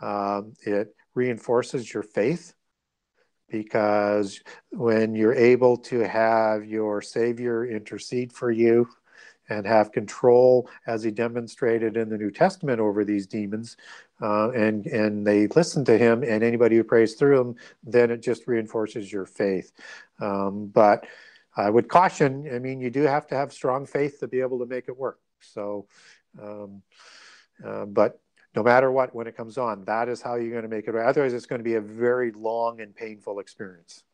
um, 0.00 0.54
it 0.62 0.94
reinforces 1.14 1.92
your 1.92 2.02
faith 2.02 2.54
because 3.50 4.40
when 4.70 5.14
you're 5.14 5.34
able 5.34 5.76
to 5.76 6.06
have 6.06 6.64
your 6.64 7.00
Savior 7.02 7.66
intercede 7.66 8.32
for 8.32 8.50
you 8.50 8.88
and 9.48 9.66
have 9.66 9.92
control, 9.92 10.68
as 10.86 11.02
he 11.02 11.10
demonstrated 11.10 11.96
in 11.96 12.10
the 12.10 12.18
New 12.18 12.30
Testament 12.30 12.80
over 12.80 13.04
these 13.04 13.26
demons, 13.26 13.78
uh, 14.20 14.50
and 14.50 14.86
and 14.86 15.26
they 15.26 15.46
listen 15.46 15.86
to 15.86 15.96
him, 15.96 16.22
and 16.22 16.42
anybody 16.42 16.76
who 16.76 16.84
prays 16.84 17.14
through 17.14 17.40
him, 17.40 17.56
then 17.82 18.10
it 18.10 18.22
just 18.22 18.46
reinforces 18.46 19.10
your 19.10 19.24
faith. 19.24 19.72
Um, 20.20 20.66
but 20.66 21.06
I 21.58 21.70
would 21.70 21.88
caution, 21.88 22.48
I 22.54 22.60
mean, 22.60 22.80
you 22.80 22.88
do 22.88 23.02
have 23.02 23.26
to 23.28 23.34
have 23.34 23.52
strong 23.52 23.84
faith 23.84 24.20
to 24.20 24.28
be 24.28 24.40
able 24.40 24.60
to 24.60 24.66
make 24.66 24.88
it 24.88 24.96
work. 24.96 25.18
So, 25.40 25.86
um, 26.40 26.82
uh, 27.64 27.84
but 27.86 28.20
no 28.54 28.62
matter 28.62 28.92
what, 28.92 29.14
when 29.14 29.26
it 29.26 29.36
comes 29.36 29.58
on, 29.58 29.84
that 29.84 30.08
is 30.08 30.22
how 30.22 30.36
you're 30.36 30.52
going 30.52 30.62
to 30.62 30.68
make 30.68 30.86
it. 30.86 30.92
Right. 30.92 31.06
Otherwise, 31.06 31.32
it's 31.32 31.46
going 31.46 31.58
to 31.58 31.64
be 31.64 31.74
a 31.74 31.80
very 31.80 32.30
long 32.30 32.80
and 32.80 32.94
painful 32.94 33.40
experience. 33.40 34.04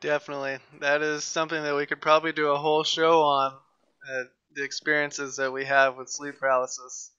Definitely. 0.00 0.58
That 0.80 1.02
is 1.02 1.24
something 1.24 1.62
that 1.62 1.76
we 1.76 1.86
could 1.86 2.00
probably 2.00 2.32
do 2.32 2.48
a 2.48 2.58
whole 2.58 2.82
show 2.82 3.22
on 3.22 3.52
uh, 4.10 4.22
the 4.54 4.64
experiences 4.64 5.36
that 5.36 5.52
we 5.52 5.64
have 5.66 5.96
with 5.96 6.08
sleep 6.08 6.38
paralysis. 6.38 7.10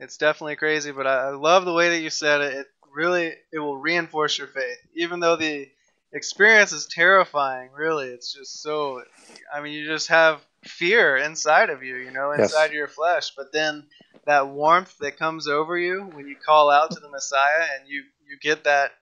It's 0.00 0.16
definitely 0.16 0.56
crazy, 0.56 0.90
but 0.90 1.06
I, 1.06 1.28
I 1.28 1.30
love 1.30 1.64
the 1.64 1.72
way 1.72 1.90
that 1.90 2.00
you 2.00 2.10
said 2.10 2.40
it. 2.40 2.54
It 2.54 2.66
really 2.92 3.34
it 3.52 3.58
will 3.58 3.78
reinforce 3.78 4.38
your 4.38 4.46
faith, 4.48 4.78
even 4.94 5.20
though 5.20 5.36
the 5.36 5.68
experience 6.12 6.72
is 6.72 6.86
terrifying. 6.86 7.70
Really, 7.76 8.08
it's 8.08 8.32
just 8.32 8.62
so. 8.62 9.02
I 9.52 9.60
mean, 9.60 9.72
you 9.72 9.86
just 9.86 10.08
have 10.08 10.44
fear 10.64 11.16
inside 11.16 11.70
of 11.70 11.82
you, 11.82 11.96
you 11.96 12.10
know, 12.10 12.32
inside 12.32 12.66
yes. 12.66 12.72
your 12.72 12.88
flesh. 12.88 13.32
But 13.36 13.52
then 13.52 13.84
that 14.26 14.48
warmth 14.48 14.96
that 14.98 15.18
comes 15.18 15.48
over 15.48 15.76
you 15.76 16.02
when 16.12 16.26
you 16.26 16.36
call 16.36 16.70
out 16.70 16.90
to 16.92 17.00
the 17.00 17.10
Messiah, 17.10 17.66
and 17.78 17.88
you 17.88 18.02
you 18.28 18.38
get 18.40 18.64
that 18.64 18.92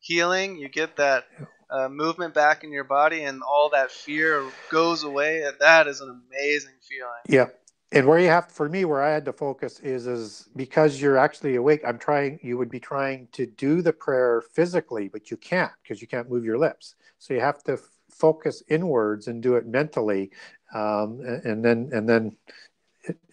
healing, 0.00 0.56
you 0.56 0.68
get 0.68 0.96
that 0.96 1.24
uh, 1.70 1.88
movement 1.88 2.34
back 2.34 2.64
in 2.64 2.72
your 2.72 2.84
body, 2.84 3.22
and 3.22 3.42
all 3.42 3.70
that 3.70 3.90
fear 3.90 4.44
goes 4.70 5.04
away. 5.04 5.44
That 5.60 5.86
is 5.86 6.00
an 6.00 6.08
amazing 6.08 6.74
feeling. 6.82 7.12
Yeah, 7.28 7.46
and 7.92 8.06
where 8.06 8.18
you 8.18 8.28
have 8.28 8.50
for 8.50 8.68
me 8.68 8.84
where 8.84 9.02
i 9.02 9.10
had 9.10 9.24
to 9.24 9.32
focus 9.32 9.78
is 9.80 10.06
is 10.06 10.48
because 10.56 11.00
you're 11.00 11.18
actually 11.18 11.56
awake 11.56 11.82
i'm 11.86 11.98
trying 11.98 12.38
you 12.42 12.56
would 12.56 12.70
be 12.70 12.80
trying 12.80 13.28
to 13.32 13.46
do 13.46 13.82
the 13.82 13.92
prayer 13.92 14.42
physically 14.52 15.08
but 15.08 15.30
you 15.30 15.36
can't 15.36 15.72
because 15.82 16.00
you 16.00 16.08
can't 16.08 16.30
move 16.30 16.44
your 16.44 16.58
lips. 16.58 16.94
So 17.18 17.34
you 17.34 17.40
have 17.40 17.62
to 17.64 17.74
f- 17.74 17.90
focus 18.10 18.62
inwards 18.68 19.28
and 19.28 19.42
do 19.42 19.54
it 19.54 19.66
mentally 19.66 20.30
um, 20.74 21.20
and, 21.20 21.44
and, 21.44 21.64
then 21.64 21.90
and 21.92 22.08
then 22.08 22.36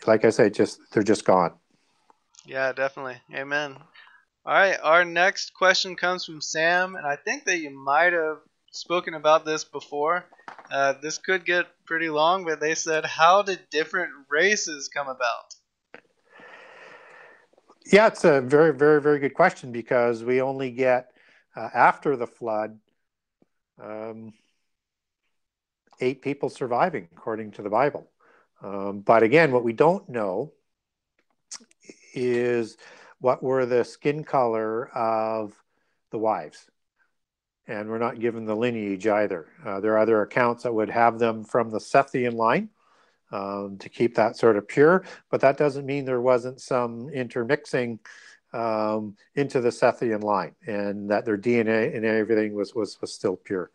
like 0.06 0.26
i 0.26 0.30
say 0.30 0.49
just 0.49 0.80
they're 0.91 1.03
just 1.03 1.26
gone. 1.26 1.53
Yeah 2.45 2.72
definitely. 2.73 3.18
Amen. 3.34 3.77
All 4.45 4.53
right 4.53 4.77
our 4.84 5.06
next 5.06 5.53
question 5.53 5.95
comes 5.95 6.26
from 6.26 6.41
sam 6.41 6.95
and 6.95 7.06
i 7.06 7.15
think 7.15 7.45
that 7.45 7.60
you 7.60 7.69
might 7.69 8.14
have 8.14 8.40
spoken 8.72 9.14
about 9.14 9.46
this 9.46 9.64
before 9.64 10.26
uh, 10.72 10.94
this 11.02 11.18
could 11.18 11.46
get 11.46 11.66
pretty 11.86 12.10
long, 12.10 12.46
but 12.46 12.60
they 12.60 12.76
said, 12.76 13.06
how 13.06 13.41
did 13.41 13.60
different 13.72 14.12
races 14.30 14.88
come 14.88 15.08
about? 15.08 15.56
Yeah, 17.91 18.08
it's 18.08 18.24
a 18.24 18.41
very, 18.41 18.74
very, 18.74 19.02
very 19.02 19.20
good 19.20 19.34
question 19.34 19.72
because 19.72 20.24
we 20.24 20.41
only 20.41 20.70
get 20.70 21.12
uh, 21.56 21.70
after 21.74 22.16
the 22.16 22.28
flood 22.28 22.78
um, 23.82 24.34
eight 26.00 26.22
people 26.22 26.50
surviving, 26.50 27.08
according 27.14 27.52
to 27.52 27.64
the 27.64 27.70
Bible. 27.70 28.08
Um, 28.62 29.00
but 29.00 29.24
again, 29.24 29.52
what 29.52 29.64
we 29.64 29.74
don't 29.74 30.08
know 30.08 30.54
is 32.14 32.78
what 33.20 33.41
were 33.41 33.66
the 33.66 33.84
skin 33.84 34.24
color 34.24 34.90
of 34.90 35.54
the 36.12 36.20
wives 36.20 36.70
and 37.70 37.88
we're 37.88 38.00
not 38.00 38.20
given 38.20 38.46
the 38.46 38.56
lineage 38.56 39.06
either. 39.06 39.46
Uh, 39.64 39.80
there 39.80 39.94
are 39.94 40.00
other 40.00 40.24
accounts 40.24 40.64
that 40.64 40.74
would 40.74 40.90
have 40.90 41.20
them 41.20 41.44
from 41.44 41.70
the 41.70 41.78
Sethian 41.78 42.34
line 42.34 42.70
um, 43.32 43.78
to 43.78 43.88
keep 43.90 44.16
that 44.16 44.36
sort 44.36 44.58
of 44.58 44.68
pure, 44.68 45.06
but 45.30 45.40
that 45.41 45.56
doesn't 45.56 45.86
mean 45.86 46.04
there 46.04 46.20
wasn't 46.20 46.60
some 46.60 47.10
intermixing 47.10 48.00
um, 48.54 49.16
into 49.36 49.62
the 49.62 49.70
Sethian 49.70 50.24
line 50.24 50.56
and 50.66 51.12
that 51.12 51.26
their 51.26 51.38
DNA 51.38 51.96
and 51.96 52.04
everything 52.04 52.56
was, 52.56 52.74
was, 52.74 53.00
was 53.02 53.14
still 53.14 53.36
pure. 53.36 53.70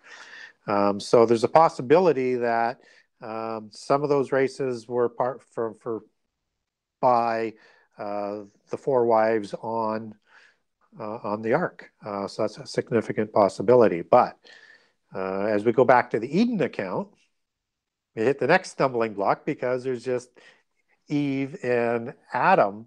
Um, 0.67 0.99
so 0.99 1.25
there's 1.25 1.45
a 1.45 1.49
possibility 1.49 2.35
that 2.35 2.81
um, 3.23 3.69
some 3.71 4.03
of 4.03 4.09
those 4.09 4.33
races 4.33 4.89
were 4.89 5.09
part 5.09 5.41
for, 5.41 5.75
for 5.75 6.03
by 7.01 7.53
uh, 7.97 8.41
the 8.71 8.77
four 8.77 9.07
wives 9.07 9.55
on 9.63 10.17
uh, 10.99 11.19
on 11.23 11.43
the 11.43 11.55
ark. 11.55 11.91
Uh, 12.05 12.27
so 12.27 12.43
that's 12.43 12.59
a 12.59 12.67
significant 12.67 13.33
possibility. 13.33 14.03
But 14.03 14.39
uh, 15.15 15.43
as 15.47 15.65
we 15.65 15.73
go 15.73 15.85
back 15.85 16.11
to 16.11 16.21
the 16.21 16.39
Eden 16.39 16.61
account, 16.61 17.09
we 18.15 18.23
hit 18.23 18.39
the 18.39 18.47
next 18.47 18.71
stumbling 18.71 19.15
block 19.15 19.45
because 19.45 19.85
there's 19.85 20.05
just 20.05 20.31
Eve 21.09 21.57
and 21.63 22.15
Adam 22.33 22.87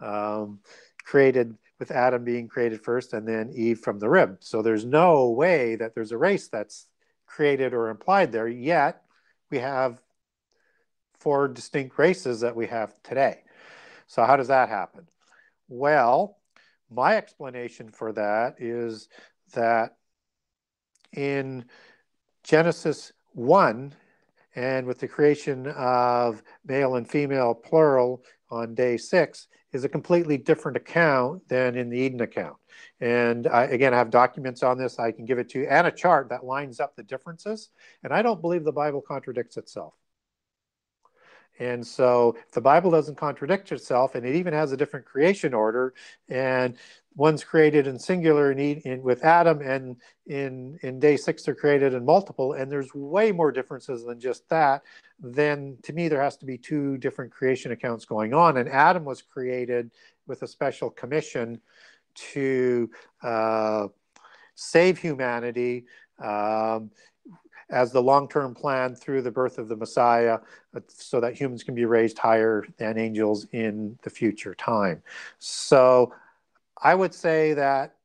um, 0.00 0.60
created 1.04 1.56
with 1.78 1.90
Adam 1.90 2.24
being 2.24 2.48
created 2.48 2.82
first 2.82 3.12
and 3.12 3.28
then 3.28 3.52
Eve 3.54 3.80
from 3.80 3.98
the 3.98 4.08
rib. 4.08 4.38
So 4.40 4.62
there's 4.62 4.84
no 4.84 5.30
way 5.30 5.76
that 5.76 5.94
there's 5.94 6.12
a 6.12 6.18
race 6.18 6.48
that's 6.48 6.86
created 7.26 7.74
or 7.74 7.88
implied 7.88 8.32
there, 8.32 8.48
yet 8.48 9.02
we 9.50 9.58
have 9.58 10.00
four 11.18 11.48
distinct 11.48 11.98
races 11.98 12.40
that 12.40 12.56
we 12.56 12.66
have 12.66 12.94
today. 13.02 13.42
So, 14.06 14.24
how 14.24 14.36
does 14.36 14.48
that 14.48 14.68
happen? 14.68 15.06
Well, 15.68 16.38
my 16.90 17.16
explanation 17.16 17.90
for 17.90 18.12
that 18.12 18.56
is 18.58 19.08
that 19.54 19.96
in 21.12 21.64
Genesis 22.42 23.12
1, 23.32 23.94
and 24.54 24.86
with 24.86 24.98
the 24.98 25.08
creation 25.08 25.66
of 25.68 26.42
male 26.64 26.96
and 26.96 27.08
female 27.08 27.54
plural 27.54 28.22
on 28.50 28.74
day 28.74 28.96
six, 28.96 29.48
is 29.72 29.84
a 29.84 29.88
completely 29.88 30.38
different 30.38 30.76
account 30.76 31.46
than 31.48 31.76
in 31.76 31.90
the 31.90 31.98
Eden 31.98 32.22
account. 32.22 32.56
And 33.00 33.46
I, 33.46 33.64
again, 33.64 33.92
I 33.92 33.98
have 33.98 34.10
documents 34.10 34.62
on 34.62 34.78
this. 34.78 34.98
I 34.98 35.12
can 35.12 35.26
give 35.26 35.38
it 35.38 35.50
to 35.50 35.60
you 35.60 35.66
and 35.68 35.86
a 35.86 35.90
chart 35.90 36.30
that 36.30 36.44
lines 36.44 36.80
up 36.80 36.96
the 36.96 37.02
differences. 37.02 37.70
And 38.02 38.12
I 38.12 38.22
don't 38.22 38.40
believe 38.40 38.64
the 38.64 38.72
Bible 38.72 39.02
contradicts 39.02 39.58
itself. 39.58 39.94
And 41.58 41.86
so 41.86 42.36
if 42.38 42.52
the 42.52 42.60
Bible 42.60 42.90
doesn't 42.90 43.16
contradict 43.16 43.72
itself, 43.72 44.14
and 44.14 44.26
it 44.26 44.34
even 44.34 44.52
has 44.52 44.72
a 44.72 44.76
different 44.76 45.06
creation 45.06 45.54
order, 45.54 45.94
and 46.28 46.76
one's 47.14 47.42
created 47.42 47.86
in 47.86 47.98
singular 47.98 48.52
in, 48.52 48.58
in, 48.58 49.02
with 49.02 49.24
Adam, 49.24 49.62
and 49.62 49.96
in, 50.26 50.78
in 50.82 51.00
day 51.00 51.16
six 51.16 51.42
they're 51.42 51.54
created 51.54 51.94
in 51.94 52.04
multiple, 52.04 52.52
and 52.52 52.70
there's 52.70 52.94
way 52.94 53.32
more 53.32 53.50
differences 53.50 54.04
than 54.04 54.20
just 54.20 54.46
that, 54.50 54.82
then 55.20 55.78
to 55.82 55.92
me 55.92 56.08
there 56.08 56.22
has 56.22 56.36
to 56.36 56.46
be 56.46 56.58
two 56.58 56.98
different 56.98 57.32
creation 57.32 57.72
accounts 57.72 58.04
going 58.04 58.34
on. 58.34 58.58
And 58.58 58.68
Adam 58.68 59.04
was 59.04 59.22
created 59.22 59.90
with 60.26 60.42
a 60.42 60.46
special 60.46 60.90
commission 60.90 61.60
to 62.14 62.90
uh, 63.22 63.88
save 64.54 64.98
humanity. 64.98 65.86
Um, 66.22 66.90
as 67.70 67.92
the 67.92 68.02
long 68.02 68.28
term 68.28 68.54
plan 68.54 68.94
through 68.94 69.22
the 69.22 69.30
birth 69.30 69.58
of 69.58 69.68
the 69.68 69.76
Messiah 69.76 70.38
uh, 70.74 70.80
so 70.88 71.20
that 71.20 71.34
humans 71.34 71.62
can 71.62 71.74
be 71.74 71.84
raised 71.84 72.18
higher 72.18 72.64
than 72.78 72.98
angels 72.98 73.46
in 73.52 73.98
the 74.02 74.10
future 74.10 74.54
time. 74.54 75.02
So 75.38 76.12
I 76.80 76.94
would 76.94 77.14
say 77.14 77.54
that 77.54 77.96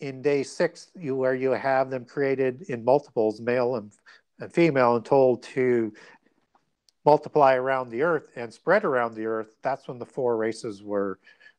in 0.00 0.22
day 0.22 0.42
six, 0.42 0.90
you, 0.94 1.16
where 1.16 1.34
you 1.34 1.50
have 1.50 1.90
them 1.90 2.04
created 2.04 2.62
in 2.68 2.84
multiples, 2.84 3.40
male 3.40 3.76
and, 3.76 3.92
and 4.40 4.52
female, 4.52 4.96
and 4.96 5.04
told 5.04 5.42
to 5.42 5.92
multiply 7.04 7.54
around 7.54 7.88
the 7.90 8.02
earth 8.02 8.28
and 8.36 8.52
spread 8.52 8.84
around 8.84 9.14
the 9.14 9.26
earth, 9.26 9.56
that's 9.62 9.88
when 9.88 9.98
the 9.98 10.06
four 10.06 10.36
races 10.36 10.82
were 10.82 11.18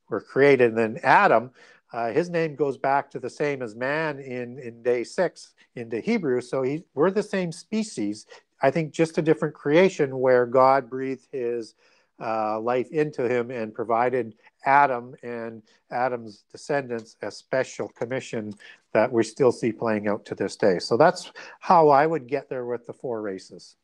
were 0.10 0.22
created. 0.22 0.70
And 0.70 0.78
then 0.78 1.00
Adam, 1.04 1.52
uh, 1.94 2.12
his 2.12 2.30
name 2.30 2.56
goes 2.56 2.78
back 2.78 3.10
to 3.12 3.20
the 3.20 3.30
same 3.30 3.62
as 3.62 3.76
man 3.76 4.20
in, 4.20 4.60
in 4.60 4.84
day 4.84 5.04
six 5.04 5.54
into 5.76 6.00
Hebrew. 6.00 6.42
So 6.42 6.62
he, 6.62 6.84
we're 6.94 7.12
the 7.12 7.24
same 7.24 7.52
species. 7.52 8.26
I 8.62 8.72
think 8.72 8.92
just 8.92 9.18
a 9.18 9.22
different 9.22 9.54
creation 9.54 10.20
where 10.20 10.46
God 10.46 10.90
breathed 10.90 11.28
his 11.32 11.76
uh, 12.20 12.60
life 12.60 12.90
into 12.92 13.30
him 13.30 13.52
and 13.52 13.74
provided 13.74 14.36
Adam 14.66 15.16
and 15.22 15.62
Adam's 15.92 16.44
descendants 16.52 17.16
a 17.22 17.30
special 17.30 17.88
commission 17.90 18.54
that 18.94 19.12
we 19.12 19.24
still 19.24 19.52
see 19.52 19.72
playing 19.72 20.08
out 20.08 20.26
to 20.26 20.36
this 20.36 20.56
day. 20.56 20.80
So 20.80 20.98
that's 20.98 21.32
how 21.60 21.90
I 21.90 22.08
would 22.08 22.28
get 22.28 22.50
there 22.50 22.66
with 22.66 22.88
the 22.88 22.94
four 22.94 23.22
races. 23.22 23.76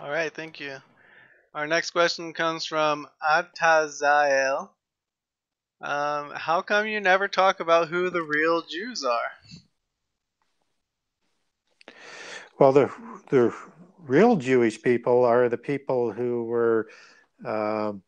All 0.00 0.10
right, 0.10 0.32
thank 0.32 0.60
you. 0.60 0.76
Our 1.54 1.66
next 1.66 1.90
question 1.92 2.32
comes 2.32 2.64
from 2.66 3.06
Atazael. 3.22 4.70
Um, 5.80 6.32
how 6.34 6.60
come 6.62 6.86
you 6.86 7.00
never 7.00 7.28
talk 7.28 7.60
about 7.60 7.88
who 7.88 8.10
the 8.10 8.22
real 8.22 8.62
Jews 8.62 9.04
are? 9.04 9.30
Well, 12.58 12.72
the 12.72 12.90
the 13.30 13.54
real 13.98 14.36
Jewish 14.36 14.82
people 14.82 15.24
are 15.24 15.48
the 15.48 15.58
people 15.58 16.10
who 16.12 16.44
were 16.44 16.88
um, 17.44 18.02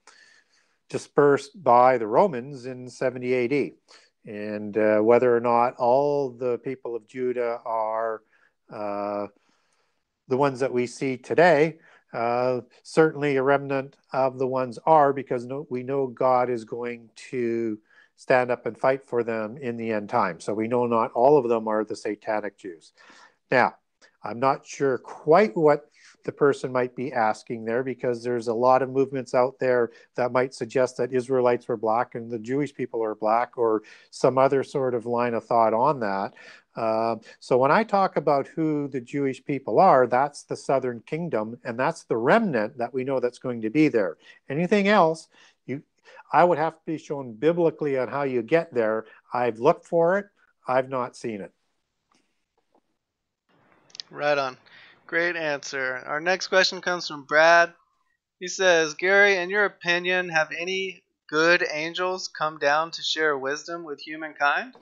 dispersed 0.89 1.63
by 1.63 1.97
the 1.97 2.07
Romans 2.07 2.67
in 2.67 2.91
70 2.91 3.35
AD. 3.35 3.71
And 4.27 4.77
uh, 4.77 4.99
whether 4.99 5.35
or 5.35 5.41
not 5.41 5.77
all 5.77 6.31
the 6.31 6.59
people 6.59 6.95
of 6.95 7.07
Judah 7.07 7.61
are 7.65 8.23
uh, 8.71 9.29
the 10.29 10.37
ones 10.37 10.61
that 10.61 10.73
we 10.73 10.87
see 10.87 11.17
today, 11.17 11.79
uh, 12.13 12.61
certainly 12.83 13.37
a 13.37 13.43
remnant 13.43 13.97
of 14.13 14.39
the 14.39 14.47
ones 14.47 14.79
are 14.87 15.13
because 15.13 15.47
no, 15.47 15.67
we 15.71 15.83
know 15.83 16.07
God 16.07 16.51
is 16.51 16.65
going 16.65 17.09
to 17.31 17.79
stand 18.17 18.51
up 18.51 18.67
and 18.67 18.77
fight 18.77 19.03
for 19.03 19.23
them 19.23 19.57
in 19.57 19.77
the 19.77 19.93
end 19.93 20.09
time. 20.09 20.41
So 20.41 20.53
we 20.53 20.69
know 20.69 20.87
not 20.87 21.13
all 21.13 21.39
of 21.39 21.49
them 21.49 21.69
are 21.69 21.85
the 21.85 21.97
satanic 21.97 22.59
Jews. 22.59 22.93
Now, 23.51 23.77
I'm 24.23 24.39
not 24.39 24.67
sure 24.67 24.99
quite 24.99 25.57
what 25.57 25.91
the 26.25 26.33
person 26.33 26.71
might 26.71 26.95
be 26.95 27.13
asking 27.13 27.65
there 27.65 27.83
because 27.83 28.23
there's 28.23 28.49
a 28.49 28.55
lot 28.55 28.83
of 28.83 28.91
movements 28.91 29.35
out 29.35 29.59
there 29.59 29.91
that 30.17 30.33
might 30.33 30.53
suggest 30.53 30.99
that 30.99 31.15
Israelites 31.15 31.67
were 31.67 31.77
black 31.77 32.15
and 32.15 32.31
the 32.31 32.39
Jewish 32.39 32.75
people 32.75 33.03
are 33.03 33.15
black 33.15 33.57
or 33.57 33.83
some 34.11 34.37
other 34.37 34.63
sort 34.63 34.95
of 34.95 35.07
line 35.07 35.33
of 35.33 35.45
thought 35.45 35.73
on 35.73 36.01
that. 36.01 36.35
Uh, 36.81 37.17
so 37.41 37.59
when 37.59 37.71
I 37.71 37.85
talk 37.85 38.17
about 38.17 38.47
who 38.47 38.89
the 38.89 39.03
Jewish 39.03 39.45
people 39.45 39.79
are, 39.79 40.07
that's 40.07 40.45
the 40.45 40.57
southern 40.57 41.01
kingdom 41.01 41.59
and 41.63 41.79
that's 41.79 42.05
the 42.05 42.17
remnant 42.17 42.79
that 42.79 42.95
we 42.95 43.05
know 43.05 43.21
that's 43.21 43.39
going 43.39 43.61
to 43.61 43.69
be 43.69 43.89
there. 43.89 44.17
Anything 44.49 44.89
else, 44.89 45.29
you, 45.67 45.83
I 46.33 46.43
would 46.43 46.57
have 46.57 46.73
to 46.73 46.81
be 46.87 46.97
shown 46.97 47.35
biblically 47.35 47.99
on 47.99 48.09
how 48.09 48.23
you 48.23 48.41
get 48.41 48.73
there. 48.73 49.05
I've 49.31 49.59
looked 49.59 49.85
for 49.85 50.17
it, 50.17 50.29
I've 50.67 50.89
not 50.89 51.17
seen 51.17 51.43
it. 51.43 51.53
Right 54.11 54.39
on. 54.39 54.57
Great 55.07 55.37
answer. 55.37 56.03
Our 56.07 56.21
next 56.21 56.49
question 56.49 56.81
comes 56.81 57.07
from 57.07 57.25
Brad. 57.25 57.75
He 58.39 58.49
says, 58.49 58.95
Gary, 58.95 59.37
in 59.37 59.51
your 59.51 59.67
opinion, 59.67 60.31
have 60.31 60.49
any 60.59 61.03
good 61.29 61.63
angels 61.71 62.29
come 62.29 62.59
down 62.59 62.91
to 62.93 63.03
share 63.03 63.37
wisdom 63.37 63.85
with 63.85 64.01
humankind? 64.01 64.73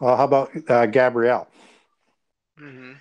Well, 0.00 0.16
how 0.16 0.24
about 0.24 0.50
uh, 0.68 0.86
Gabriel? 0.86 1.46
Mm-hmm. 2.60 2.92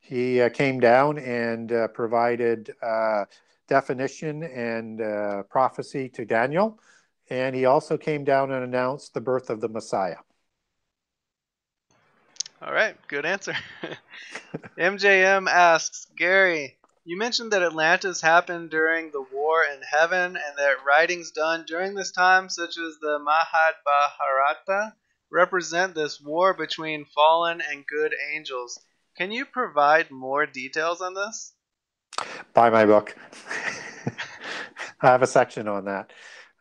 He 0.00 0.40
uh, 0.40 0.48
came 0.48 0.80
down 0.80 1.18
and 1.18 1.70
uh, 1.70 1.88
provided 1.88 2.74
uh, 2.82 3.26
definition 3.68 4.42
and 4.42 5.00
uh, 5.00 5.42
prophecy 5.44 6.08
to 6.10 6.24
Daniel, 6.24 6.80
and 7.30 7.54
he 7.54 7.66
also 7.66 7.96
came 7.98 8.24
down 8.24 8.50
and 8.50 8.64
announced 8.64 9.14
the 9.14 9.20
birth 9.20 9.50
of 9.50 9.60
the 9.60 9.68
Messiah. 9.68 10.16
All 12.60 12.72
right, 12.72 12.96
good 13.06 13.24
answer. 13.24 13.54
MJM 14.78 15.48
asks 15.48 16.08
Gary, 16.16 16.78
you 17.04 17.16
mentioned 17.16 17.52
that 17.52 17.62
Atlantis 17.62 18.20
happened 18.20 18.70
during 18.70 19.12
the 19.12 19.24
war 19.32 19.62
in 19.64 19.80
heaven 19.82 20.36
and 20.36 20.58
that 20.58 20.84
writings 20.84 21.30
done 21.30 21.64
during 21.66 21.94
this 21.94 22.10
time, 22.10 22.48
such 22.48 22.76
as 22.76 22.98
the 23.00 23.18
Mahabharata, 23.18 24.94
represent 25.30 25.94
this 25.94 26.20
war 26.20 26.54
between 26.54 27.04
fallen 27.04 27.60
and 27.60 27.86
good 27.86 28.14
angels. 28.34 28.78
Can 29.16 29.30
you 29.30 29.44
provide 29.44 30.10
more 30.10 30.46
details 30.46 31.00
on 31.00 31.14
this? 31.14 31.54
Buy 32.54 32.70
my 32.70 32.86
book. 32.86 33.16
I 35.00 35.06
have 35.06 35.22
a 35.22 35.26
section 35.26 35.68
on 35.68 35.84
that. 35.84 36.12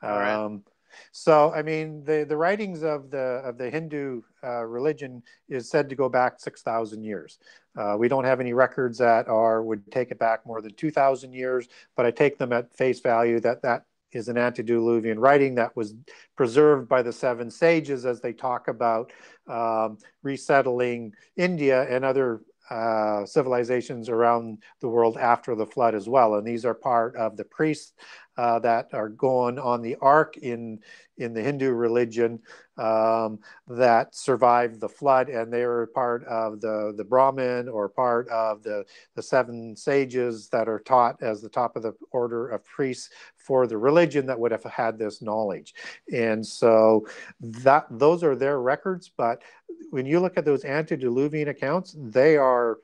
Um, 0.02 0.64
so, 1.12 1.52
I 1.52 1.64
mean, 1.64 2.04
the, 2.04 2.28
the 2.30 2.38
writings 2.38 2.84
of 2.84 3.10
the 3.10 3.42
of 3.44 3.58
the 3.58 3.72
Hindu 3.72 4.22
uh, 4.44 4.64
religion 4.64 5.24
is 5.50 5.68
said 5.68 5.90
to 5.90 5.96
go 5.96 6.10
back 6.10 6.40
six 6.40 6.62
thousand 6.62 7.04
years. 7.04 7.40
Uh, 7.76 7.96
we 7.98 8.08
don't 8.08 8.24
have 8.24 8.40
any 8.40 8.54
records 8.54 9.00
that 9.00 9.28
are 9.28 9.64
would 9.64 9.92
take 9.92 10.12
it 10.12 10.20
back 10.20 10.46
more 10.46 10.62
than 10.62 10.76
two 10.76 10.92
thousand 10.92 11.34
years, 11.34 11.68
but 11.96 12.06
I 12.06 12.12
take 12.12 12.38
them 12.38 12.54
at 12.54 12.72
face 12.76 13.00
value 13.00 13.40
that 13.40 13.64
that 13.64 13.86
is 14.12 14.28
an 14.28 14.38
antediluvian 14.38 15.20
writing 15.20 15.56
that 15.56 15.76
was 15.76 15.96
preserved 16.36 16.88
by 16.88 17.02
the 17.02 17.14
seven 17.14 17.50
sages 17.50 18.06
as 18.06 18.22
they 18.22 18.34
talk 18.34 18.68
about 18.68 19.12
um, 19.48 19.98
resettling 20.24 21.14
India 21.36 21.88
and 21.90 22.06
other 22.06 22.42
uh, 22.70 23.26
civilizations 23.26 24.10
around 24.10 24.62
the 24.82 24.88
world 24.90 25.18
after 25.18 25.56
the 25.56 25.66
flood 25.66 25.96
as 25.96 26.10
well. 26.10 26.36
And 26.36 26.46
these 26.46 26.66
are 26.66 26.74
part 26.74 27.16
of 27.16 27.38
the 27.38 27.46
priests 27.46 27.94
uh, 28.38 28.60
that 28.60 28.94
are 28.94 29.10
going 29.10 29.58
on 29.60 29.82
the 29.82 29.96
ark 30.02 30.38
in 30.38 30.80
in 31.18 31.34
the 31.34 31.42
Hindu 31.42 31.72
religion 31.72 32.40
um, 32.78 33.40
that 33.68 34.14
survived 34.16 34.80
the 34.80 34.90
flood, 34.90 35.30
and 35.30 35.52
they 35.52 35.66
were 35.66 35.88
part 35.88 36.24
of 36.26 36.62
the 36.62 36.94
the 36.96 37.04
Brahmin 37.04 37.68
or 37.68 37.90
part 37.90 38.28
of 38.30 38.64
the 38.64 38.86
the 39.16 39.24
seven 39.24 39.76
sages 39.76 40.50
that 40.50 40.70
are 40.70 40.80
taught 40.80 41.22
as 41.22 41.42
the 41.42 41.50
top 41.50 41.76
of 41.76 41.84
the 41.84 41.94
order 42.12 42.50
of 42.50 42.64
priests 42.66 43.10
for 43.36 43.66
the 43.66 43.78
religion 43.78 44.26
that 44.28 44.40
would 44.40 44.52
have 44.52 44.64
had 44.64 44.98
this 44.98 45.22
knowledge. 45.22 45.74
And 46.14 46.46
so 46.46 47.08
that 47.40 47.88
those 47.90 48.24
are 48.24 48.36
their 48.36 48.60
records, 48.62 49.10
but 49.16 49.42
when 49.90 50.06
you 50.06 50.20
look 50.20 50.38
at 50.38 50.46
those 50.46 50.66
antediluvian 50.66 51.48
accounts, 51.48 51.96
they 51.98 52.38
are 52.38 52.80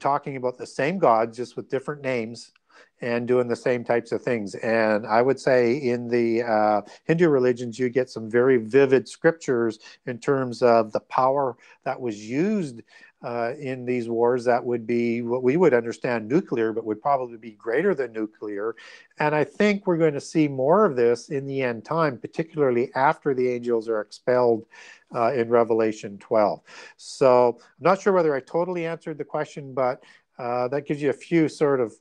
talking 0.00 0.36
about 0.36 0.56
the 0.56 0.66
same 0.66 0.98
gods 0.98 1.36
just 1.36 1.56
with 1.56 1.68
different 1.68 2.02
names 2.02 2.52
and 3.00 3.28
doing 3.28 3.48
the 3.48 3.56
same 3.56 3.84
types 3.84 4.12
of 4.12 4.22
things. 4.22 4.54
And 4.56 5.06
I 5.06 5.20
would 5.20 5.38
say 5.38 5.76
in 5.76 6.08
the 6.08 6.42
uh, 6.42 6.82
Hindu 7.04 7.28
religions, 7.28 7.78
you 7.78 7.88
get 7.88 8.08
some 8.08 8.30
very 8.30 8.56
vivid 8.56 9.08
scriptures 9.08 9.78
in 10.06 10.18
terms 10.18 10.62
of 10.62 10.92
the 10.92 11.00
power 11.00 11.56
that 11.84 12.00
was 12.00 12.24
used 12.24 12.82
uh, 13.24 13.54
in 13.58 13.86
these 13.86 14.06
wars 14.06 14.44
that 14.44 14.62
would 14.62 14.86
be 14.86 15.22
what 15.22 15.42
we 15.42 15.56
would 15.56 15.72
understand 15.72 16.28
nuclear, 16.28 16.74
but 16.74 16.84
would 16.84 17.00
probably 17.00 17.38
be 17.38 17.52
greater 17.52 17.94
than 17.94 18.12
nuclear. 18.12 18.76
And 19.18 19.34
I 19.34 19.44
think 19.44 19.86
we're 19.86 19.96
going 19.96 20.12
to 20.14 20.20
see 20.20 20.46
more 20.46 20.84
of 20.84 20.94
this 20.94 21.30
in 21.30 21.46
the 21.46 21.62
end 21.62 21.86
time, 21.86 22.18
particularly 22.18 22.90
after 22.94 23.32
the 23.32 23.48
angels 23.48 23.88
are 23.88 24.02
expelled 24.02 24.66
uh, 25.14 25.32
in 25.32 25.48
Revelation 25.48 26.18
12. 26.18 26.60
So 26.98 27.56
I'm 27.58 27.64
not 27.80 28.02
sure 28.02 28.12
whether 28.12 28.34
I 28.34 28.40
totally 28.40 28.84
answered 28.84 29.16
the 29.16 29.24
question, 29.24 29.72
but 29.72 30.04
uh, 30.38 30.68
that 30.68 30.86
gives 30.86 31.00
you 31.00 31.08
a 31.08 31.14
few 31.14 31.48
sort 31.48 31.80
of 31.80 31.94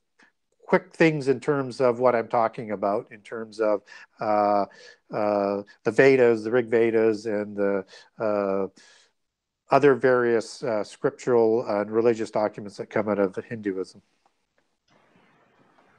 quick 0.65 0.94
things 0.94 1.27
in 1.27 1.40
terms 1.40 1.81
of 1.81 1.99
what 1.99 2.15
I'm 2.15 2.27
talking 2.27 2.72
about, 2.72 3.11
in 3.11 3.22
terms 3.22 3.60
of 3.60 3.81
uh, 4.19 4.65
uh, 5.14 5.64
the 5.84 5.91
Vedas, 5.91 6.44
the 6.44 6.52
Rig 6.52 6.68
Vedas, 6.68 7.26
and 7.26 7.56
the 7.56 7.85
uh, 8.19 8.68
other 9.69 9.95
various 9.95 10.64
uh, 10.64 10.84
scriptural 10.84 11.65
and 11.68 11.91
religious 11.91 12.31
documents 12.31 12.77
that 12.77 12.90
come 12.90 13.10
out 13.10 13.19
of 13.19 13.35
Hinduism. 13.35 14.02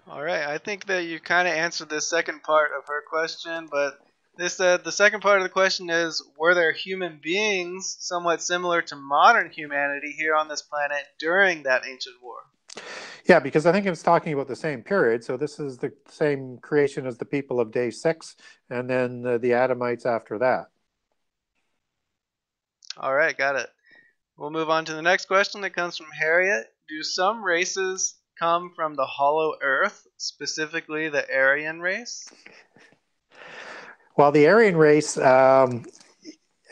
All 0.07 0.23
right, 0.23 0.45
I 0.45 0.59
think 0.59 0.87
that 0.87 1.05
you 1.05 1.19
kind 1.19 1.49
of 1.49 1.55
answered 1.55 1.89
the 1.89 2.01
second 2.01 2.43
part 2.43 2.73
of 2.77 2.87
her 2.89 3.03
question, 3.09 3.69
but 3.71 3.99
this 4.37 4.61
uh, 4.61 4.79
the 4.79 4.93
second 4.93 5.21
part 5.21 5.39
of 5.39 5.45
the 5.45 5.49
question 5.49 5.89
is: 5.91 6.23
Were 6.37 6.55
there 6.55 6.73
human 6.73 7.21
beings 7.23 7.97
somewhat 8.01 8.43
similar 8.43 8.83
to 8.83 8.97
modern 8.97 9.51
humanity 9.51 10.13
here 10.13 10.35
on 10.35 10.49
this 10.49 10.63
planet 10.63 11.05
during 11.19 11.63
that 11.63 11.87
ancient 11.87 12.17
war? 12.23 12.39
Yeah, 13.27 13.41
because 13.41 13.65
I 13.65 13.73
think 13.73 13.87
it's 13.87 14.03
talking 14.03 14.35
about 14.35 14.49
the 14.49 14.57
same 14.57 14.83
period. 14.83 15.25
So 15.25 15.37
this 15.37 15.59
is 15.59 15.79
the 15.79 15.93
same 16.09 16.59
creation 16.59 17.07
as 17.07 17.17
the 17.17 17.25
people 17.25 17.59
of 17.59 17.73
day 17.73 17.91
six, 17.91 18.37
and 18.69 18.89
then 18.89 19.25
uh, 19.27 19.39
the 19.39 19.53
Adamites 19.53 20.05
after 20.05 20.39
that. 20.39 20.67
All 22.97 23.15
right, 23.15 23.37
got 23.37 23.57
it. 23.57 23.69
We'll 24.37 24.51
move 24.51 24.69
on 24.69 24.85
to 24.87 24.95
the 24.95 25.03
next 25.03 25.27
question 25.27 25.61
that 25.63 25.71
comes 25.71 25.97
from 25.97 26.11
Harriet. 26.17 26.67
Do 26.89 27.03
some 27.03 27.43
races 27.43 28.17
come 28.39 28.73
from 28.75 28.95
the 28.95 29.07
hollow 29.07 29.55
earth, 29.63 30.07
specifically 30.17 31.09
the 31.09 31.25
Aryan 31.33 31.81
race? 31.81 32.29
Well, 34.17 34.33
the 34.33 34.47
Aryan 34.49 34.77
race, 34.77 35.17
um, 35.17 35.85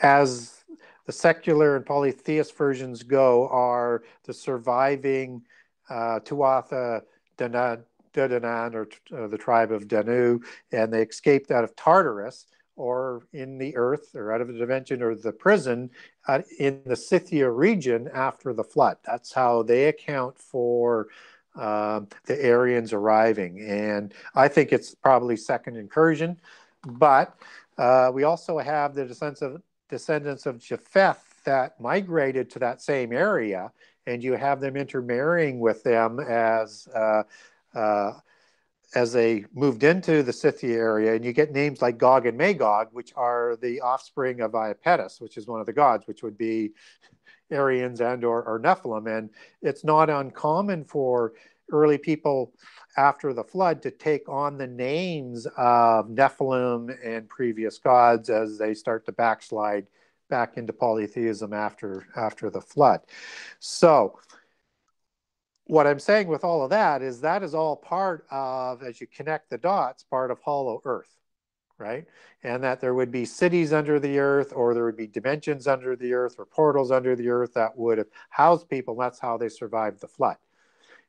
as 0.01 0.63
the 1.05 1.11
secular 1.11 1.75
and 1.75 1.85
polytheist 1.85 2.55
versions 2.55 3.03
go, 3.03 3.47
are 3.49 4.03
the 4.25 4.33
surviving 4.33 5.43
uh, 5.89 6.19
Tuatha 6.19 7.01
Danann, 7.37 7.83
or 8.75 8.87
uh, 9.15 9.27
the 9.27 9.37
tribe 9.37 9.71
of 9.71 9.87
Danu, 9.87 10.39
and 10.71 10.93
they 10.93 11.01
escaped 11.01 11.51
out 11.51 11.63
of 11.63 11.75
Tartarus 11.75 12.45
or 12.75 13.23
in 13.33 13.57
the 13.57 13.75
earth 13.75 14.15
or 14.15 14.31
out 14.31 14.41
of 14.41 14.47
the 14.47 14.57
dimension 14.57 15.01
or 15.01 15.15
the 15.15 15.31
prison 15.31 15.89
uh, 16.27 16.41
in 16.59 16.81
the 16.85 16.95
Scythia 16.95 17.49
region 17.49 18.09
after 18.13 18.53
the 18.53 18.63
flood. 18.63 18.97
That's 19.05 19.31
how 19.33 19.63
they 19.63 19.85
account 19.85 20.39
for 20.39 21.07
um, 21.55 22.07
the 22.25 22.51
Aryans 22.51 22.93
arriving. 22.93 23.61
And 23.61 24.13
I 24.33 24.47
think 24.47 24.71
it's 24.71 24.95
probably 24.95 25.37
second 25.37 25.77
incursion. 25.77 26.39
But 26.83 27.35
uh, 27.77 28.11
we 28.13 28.23
also 28.23 28.57
have 28.57 28.95
the 28.95 29.05
descendants 29.05 29.41
of, 29.41 29.61
descendants 29.89 30.45
of 30.45 30.59
Japheth 30.59 31.43
that 31.45 31.79
migrated 31.79 32.49
to 32.51 32.59
that 32.59 32.81
same 32.81 33.11
area, 33.11 33.71
and 34.05 34.23
you 34.23 34.33
have 34.33 34.59
them 34.59 34.75
intermarrying 34.75 35.59
with 35.59 35.83
them 35.83 36.19
as 36.19 36.87
uh, 36.95 37.23
uh, 37.75 38.13
as 38.95 39.11
they 39.11 39.45
moved 39.53 39.83
into 39.83 40.21
the 40.21 40.33
Scythia 40.33 40.77
area, 40.77 41.15
and 41.15 41.25
you 41.25 41.33
get 41.33 41.51
names 41.51 41.81
like 41.81 41.97
Gog 41.97 42.25
and 42.27 42.37
Magog, 42.37 42.89
which 42.91 43.11
are 43.15 43.57
the 43.61 43.81
offspring 43.81 44.41
of 44.41 44.51
Iapetus, 44.51 45.19
which 45.19 45.37
is 45.37 45.47
one 45.47 45.59
of 45.59 45.65
the 45.65 45.73
gods, 45.73 46.05
which 46.05 46.21
would 46.21 46.37
be 46.37 46.71
Aryans 47.51 48.01
and 48.01 48.23
or, 48.23 48.43
or 48.43 48.59
Nephilim. 48.59 49.17
And 49.17 49.29
it's 49.61 49.83
not 49.83 50.09
uncommon 50.09 50.85
for 50.85 51.33
early 51.71 51.97
people 51.97 52.53
after 52.97 53.33
the 53.33 53.43
flood 53.43 53.81
to 53.81 53.91
take 53.91 54.29
on 54.29 54.57
the 54.57 54.67
names 54.67 55.47
of 55.57 56.09
Nephilim 56.09 56.95
and 57.03 57.27
previous 57.27 57.79
gods 57.79 58.29
as 58.29 58.57
they 58.57 58.73
start 58.73 59.05
to 59.05 59.11
backslide 59.11 59.87
back 60.33 60.57
into 60.57 60.73
polytheism 60.73 61.53
after 61.53 62.07
after 62.15 62.49
the 62.49 62.59
flood. 62.59 63.01
So 63.59 64.19
what 65.65 65.85
I'm 65.85 65.99
saying 65.99 66.27
with 66.27 66.43
all 66.43 66.63
of 66.63 66.71
that 66.71 67.03
is 67.03 67.21
that 67.21 67.43
is 67.43 67.53
all 67.53 67.75
part 67.75 68.25
of, 68.31 68.81
as 68.81 68.99
you 68.99 69.05
connect 69.05 69.51
the 69.51 69.59
dots, 69.59 70.01
part 70.01 70.31
of 70.31 70.39
Hollow 70.39 70.81
Earth, 70.85 71.15
right? 71.77 72.07
And 72.41 72.63
that 72.63 72.81
there 72.81 72.95
would 72.95 73.11
be 73.11 73.25
cities 73.25 73.73
under 73.73 73.99
the 73.99 74.17
earth, 74.17 74.53
or 74.55 74.73
there 74.73 74.85
would 74.85 74.97
be 74.97 75.05
dimensions 75.05 75.67
under 75.67 75.95
the 75.95 76.13
earth, 76.13 76.37
or 76.39 76.45
portals 76.47 76.89
under 76.89 77.15
the 77.15 77.29
earth 77.29 77.53
that 77.53 77.77
would 77.77 77.99
have 77.99 78.09
housed 78.31 78.67
people. 78.67 78.95
That's 78.95 79.19
how 79.19 79.37
they 79.37 79.49
survived 79.49 80.01
the 80.01 80.07
flood. 80.07 80.37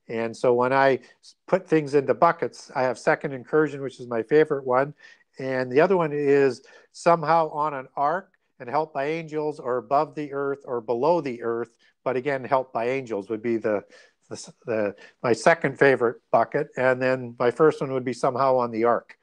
And 0.07 0.37
so 0.37 0.53
when 0.53 0.75
I 0.75 1.01
put 1.47 1.67
things 1.67 1.95
into 1.95 2.13
buckets, 2.13 2.71
I 2.75 2.83
have 2.83 2.99
second 2.99 3.33
incursion, 3.33 3.81
which 3.81 4.01
is 4.01 4.07
my 4.07 4.23
favorite 4.23 4.67
one. 4.67 4.93
And 5.39 5.73
the 5.73 5.81
other 5.81 5.97
one 5.97 6.13
is 6.13 6.61
somehow 6.93 7.49
on 7.49 7.73
an 7.73 7.89
ark 7.97 8.34
and 8.61 8.69
helped 8.69 8.95
by 8.95 9.07
angels 9.07 9.61
or 9.61 9.79
above 9.79 10.15
the 10.15 10.33
earth 10.33 10.61
or 10.65 10.81
below 10.81 11.21
the 11.21 11.43
earth. 11.43 11.77
But 12.05 12.17
again, 12.17 12.45
helped 12.45 12.73
by 12.73 12.89
angels 12.89 13.29
would 13.31 13.43
be 13.43 13.57
the, 13.57 13.83
the, 14.29 14.53
the 14.67 14.95
my 15.23 15.33
second 15.33 15.79
favorite 15.79 16.17
bucket. 16.31 16.69
And 16.77 17.01
then 17.01 17.35
my 17.39 17.51
first 17.51 17.81
one 17.81 17.93
would 17.93 18.05
be 18.05 18.13
somehow 18.13 18.57
on 18.57 18.71
the 18.71 18.85
ark. 18.85 19.17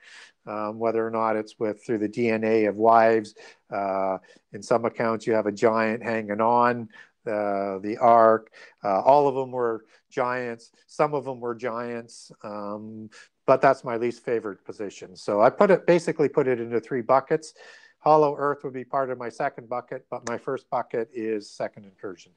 Um, 0.48 0.80
whether 0.80 1.06
or 1.06 1.12
not 1.12 1.36
it's 1.36 1.60
with 1.60 1.86
through 1.86 2.00
the 2.00 2.10
DNA 2.10 2.68
of 2.68 2.76
wives. 2.76 3.36
Uh, 3.72 4.18
in 4.54 4.64
some 4.64 4.86
accounts, 4.86 5.28
you 5.28 5.34
have 5.34 5.46
a 5.46 5.52
giant 5.52 6.02
hanging 6.02 6.42
on 6.42 6.90
the 7.26 7.80
the 7.84 7.98
ark. 7.98 8.52
Uh, 8.84 9.02
all 9.02 9.28
of 9.28 9.36
them 9.36 9.52
were 9.52 9.86
giants. 10.10 10.72
Some 10.88 11.14
of 11.14 11.26
them 11.26 11.40
were 11.40 11.56
giants, 11.56 12.32
um, 12.44 13.10
but 13.46 13.62
that's 13.62 13.84
my 13.84 13.98
least 13.98 14.24
favorite 14.24 14.66
position. 14.66 15.16
So 15.16 15.42
I 15.42 15.50
put 15.50 15.72
it 15.72 15.86
basically 15.86 16.30
put 16.30 16.48
it 16.48 16.60
into 16.60 16.80
three 16.80 17.02
buckets. 17.02 17.54
Hollow 18.02 18.36
Earth 18.36 18.64
would 18.64 18.74
be 18.74 18.84
part 18.84 19.12
of 19.12 19.18
my 19.18 19.30
second 19.30 19.70
bucket, 19.70 20.06
but 20.10 20.28
my 20.28 20.38
first 20.38 20.70
bucket 20.70 21.10
is 21.14 21.50
second 21.50 21.86
incursion. 21.86 22.32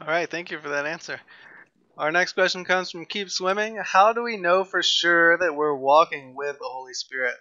All 0.00 0.08
right, 0.08 0.28
thank 0.28 0.50
you 0.50 0.58
for 0.58 0.70
that 0.70 0.86
answer. 0.86 1.20
Our 1.98 2.10
next 2.10 2.32
question 2.32 2.64
comes 2.64 2.90
from 2.90 3.06
Keep 3.06 3.30
Swimming. 3.30 3.76
How 3.76 4.12
do 4.12 4.22
we 4.22 4.36
know 4.36 4.64
for 4.64 4.82
sure 4.82 5.38
that 5.38 5.54
we're 5.54 5.74
walking 5.74 6.34
with 6.34 6.58
the 6.58 6.66
Holy 6.66 6.94
Spirit? 6.94 7.34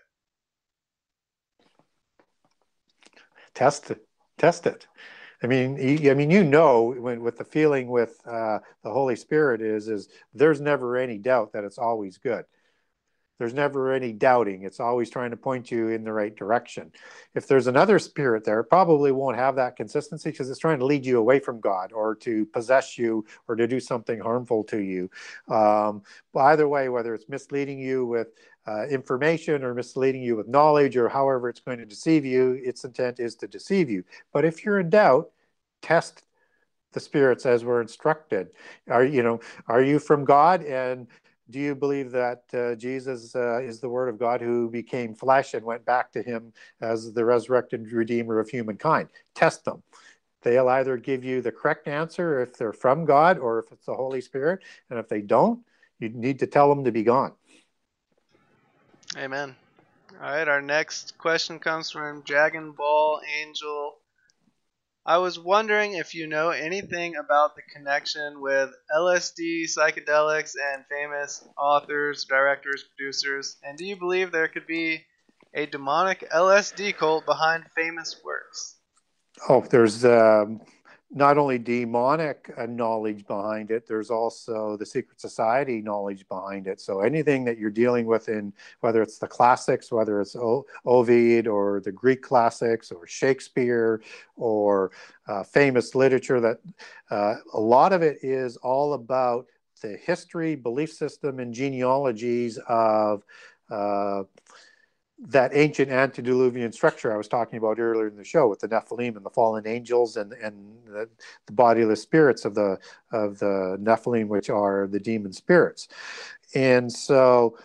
Test 3.53 3.91
it. 3.91 4.05
Test 4.37 4.65
it. 4.67 4.87
I 5.43 5.47
mean, 5.47 5.77
you, 5.77 6.11
I 6.11 6.13
mean, 6.13 6.29
you 6.29 6.43
know, 6.43 6.93
when 6.97 7.21
with 7.21 7.37
the 7.37 7.45
feeling 7.45 7.87
with 7.87 8.19
uh, 8.25 8.59
the 8.83 8.91
Holy 8.91 9.15
Spirit 9.15 9.61
is 9.61 9.87
is 9.87 10.09
there's 10.33 10.59
never 10.59 10.97
any 10.97 11.17
doubt 11.17 11.53
that 11.53 11.63
it's 11.63 11.77
always 11.77 12.17
good. 12.17 12.45
There's 13.37 13.53
never 13.53 13.91
any 13.91 14.13
doubting. 14.13 14.63
It's 14.63 14.79
always 14.79 15.09
trying 15.09 15.31
to 15.31 15.37
point 15.37 15.69
you 15.69 15.89
in 15.89 16.03
the 16.03 16.13
right 16.13 16.35
direction. 16.35 16.91
If 17.33 17.47
there's 17.47 17.67
another 17.67 17.99
spirit 17.99 18.45
there, 18.45 18.61
it 18.61 18.65
probably 18.65 19.11
won't 19.11 19.37
have 19.37 19.55
that 19.57 19.75
consistency 19.75 20.31
because 20.31 20.49
it's 20.49 20.59
trying 20.59 20.79
to 20.79 20.85
lead 20.85 21.05
you 21.05 21.19
away 21.19 21.39
from 21.39 21.59
God 21.59 21.91
or 21.91 22.15
to 22.15 22.45
possess 22.47 22.97
you 22.97 23.25
or 23.47 23.55
to 23.55 23.67
do 23.67 23.79
something 23.79 24.19
harmful 24.19 24.63
to 24.65 24.79
you. 24.79 25.09
Um, 25.53 26.03
either 26.35 26.67
way, 26.67 26.89
whether 26.89 27.13
it's 27.13 27.27
misleading 27.27 27.79
you 27.79 28.05
with 28.05 28.27
uh, 28.67 28.87
information 28.87 29.63
or 29.63 29.73
misleading 29.73 30.23
you 30.23 30.35
with 30.35 30.47
knowledge 30.47 30.95
or 30.97 31.09
however 31.09 31.49
it's 31.49 31.59
going 31.59 31.77
to 31.77 31.85
deceive 31.85 32.25
you, 32.25 32.59
its 32.63 32.83
intent 32.85 33.19
is 33.19 33.35
to 33.35 33.47
deceive 33.47 33.89
you. 33.89 34.03
But 34.31 34.45
if 34.45 34.63
you're 34.63 34.79
in 34.79 34.89
doubt, 34.89 35.29
test 35.81 36.23
the 36.93 36.99
spirits 36.99 37.45
as 37.45 37.63
we're 37.63 37.81
instructed. 37.81 38.47
Are 38.89 39.05
you 39.05 39.21
know, 39.21 39.41
are 39.67 39.83
you 39.83 39.99
from 39.99 40.25
God 40.25 40.63
and 40.63 41.07
do 41.49 41.59
you 41.59 41.75
believe 41.75 42.11
that 42.11 42.43
uh, 42.53 42.75
Jesus 42.75 43.35
uh, 43.35 43.59
is 43.61 43.79
the 43.79 43.89
Word 43.89 44.09
of 44.09 44.17
God 44.17 44.41
who 44.41 44.69
became 44.69 45.13
flesh 45.13 45.53
and 45.53 45.63
went 45.63 45.85
back 45.85 46.11
to 46.13 46.23
Him 46.23 46.53
as 46.81 47.13
the 47.13 47.23
resurrected 47.23 47.91
Redeemer 47.91 48.39
of 48.39 48.49
humankind? 48.49 49.09
Test 49.35 49.65
them. 49.65 49.83
They'll 50.41 50.69
either 50.69 50.97
give 50.97 51.23
you 51.23 51.41
the 51.41 51.51
correct 51.51 51.87
answer 51.87 52.41
if 52.41 52.55
they're 52.55 52.73
from 52.73 53.05
God 53.05 53.37
or 53.37 53.59
if 53.59 53.71
it's 53.71 53.85
the 53.85 53.95
Holy 53.95 54.21
Spirit. 54.21 54.61
And 54.89 54.99
if 54.99 55.07
they 55.07 55.21
don't, 55.21 55.59
you 55.99 56.09
need 56.09 56.39
to 56.39 56.47
tell 56.47 56.69
them 56.69 56.83
to 56.83 56.91
be 56.91 57.03
gone. 57.03 57.33
Amen. 59.17 59.55
All 60.21 60.31
right, 60.31 60.47
our 60.47 60.61
next 60.61 61.17
question 61.17 61.59
comes 61.59 61.89
from 61.89 62.21
Dragon 62.21 62.71
Ball 62.71 63.21
Angel. 63.41 63.95
I 65.07 65.19
was 65.19 65.37
wondering 65.37 65.93
if 65.93 66.15
you 66.15 66.25
know 66.25 66.49
anything 66.49 67.15
about 67.15 67.55
the 67.55 67.61
connection 67.61 68.41
with 68.41 68.71
LSD, 68.91 69.65
psychedelics, 69.65 70.53
and 70.59 70.83
famous 70.89 71.47
authors, 71.57 72.25
directors, 72.25 72.83
producers, 72.83 73.57
and 73.61 73.77
do 73.77 73.85
you 73.85 73.97
believe 73.97 74.31
there 74.31 74.47
could 74.47 74.65
be 74.65 75.03
a 75.53 75.67
demonic 75.67 76.27
LSD 76.31 76.97
cult 76.97 77.23
behind 77.25 77.65
famous 77.75 78.19
works? 78.23 78.77
Oh, 79.47 79.61
there's 79.69 80.03
um, 80.03 80.61
not 81.11 81.37
only 81.37 81.57
demonic 81.57 82.51
uh, 82.57 82.65
knowledge 82.65 83.25
behind 83.25 83.71
it, 83.71 83.87
there's 83.87 84.09
also 84.09 84.75
the 84.77 84.85
secret 84.85 85.19
society 85.21 85.81
knowledge 85.81 86.27
behind 86.27 86.67
it. 86.67 86.81
So 86.81 87.01
anything 87.01 87.45
that 87.45 87.57
you're 87.57 87.69
dealing 87.69 88.05
with 88.05 88.27
in 88.27 88.53
whether 88.81 89.01
it's 89.01 89.17
the 89.17 89.27
classics, 89.27 89.91
whether 89.91 90.19
it's 90.19 90.35
o- 90.35 90.65
Ovid 90.85 91.47
or 91.47 91.79
the 91.81 91.91
Greek 91.91 92.21
classics 92.21 92.91
or 92.91 93.05
Shakespeare 93.07 94.01
or 94.35 94.91
uh, 95.27 95.43
famous 95.43 95.95
literature, 95.95 96.39
that 96.41 96.59
uh, 97.09 97.35
a 97.53 97.59
lot 97.59 97.93
of 97.93 98.01
it 98.01 98.17
is 98.21 98.57
all 98.57 98.93
about 98.93 99.45
the 99.81 99.97
history, 99.97 100.55
belief 100.55 100.91
system, 100.91 101.39
and 101.39 101.53
genealogies 101.53 102.57
of. 102.67 103.23
Uh, 103.69 104.23
that 105.17 105.51
ancient 105.55 105.89
antediluvian 105.89 106.71
structure 106.71 107.13
I 107.13 107.17
was 107.17 107.27
talking 107.27 107.57
about 107.57 107.79
earlier 107.79 108.07
in 108.07 108.17
the 108.17 108.23
show 108.23 108.49
with 108.49 108.59
the 108.59 108.67
Nephilim 108.67 109.15
and 109.15 109.25
the 109.25 109.29
fallen 109.29 109.65
angels 109.65 110.17
and 110.17 110.33
and 110.33 110.55
the, 110.85 111.09
the 111.45 111.53
bodiless 111.53 112.01
spirits 112.01 112.43
of 112.43 112.53
the 112.53 112.77
of 113.11 113.39
the 113.39 113.77
Nephilim, 113.81 114.27
which 114.27 114.49
are 114.49 114.87
the 114.87 114.99
demon 114.99 115.31
spirits, 115.31 115.87
and 116.53 116.91
so 116.91 117.57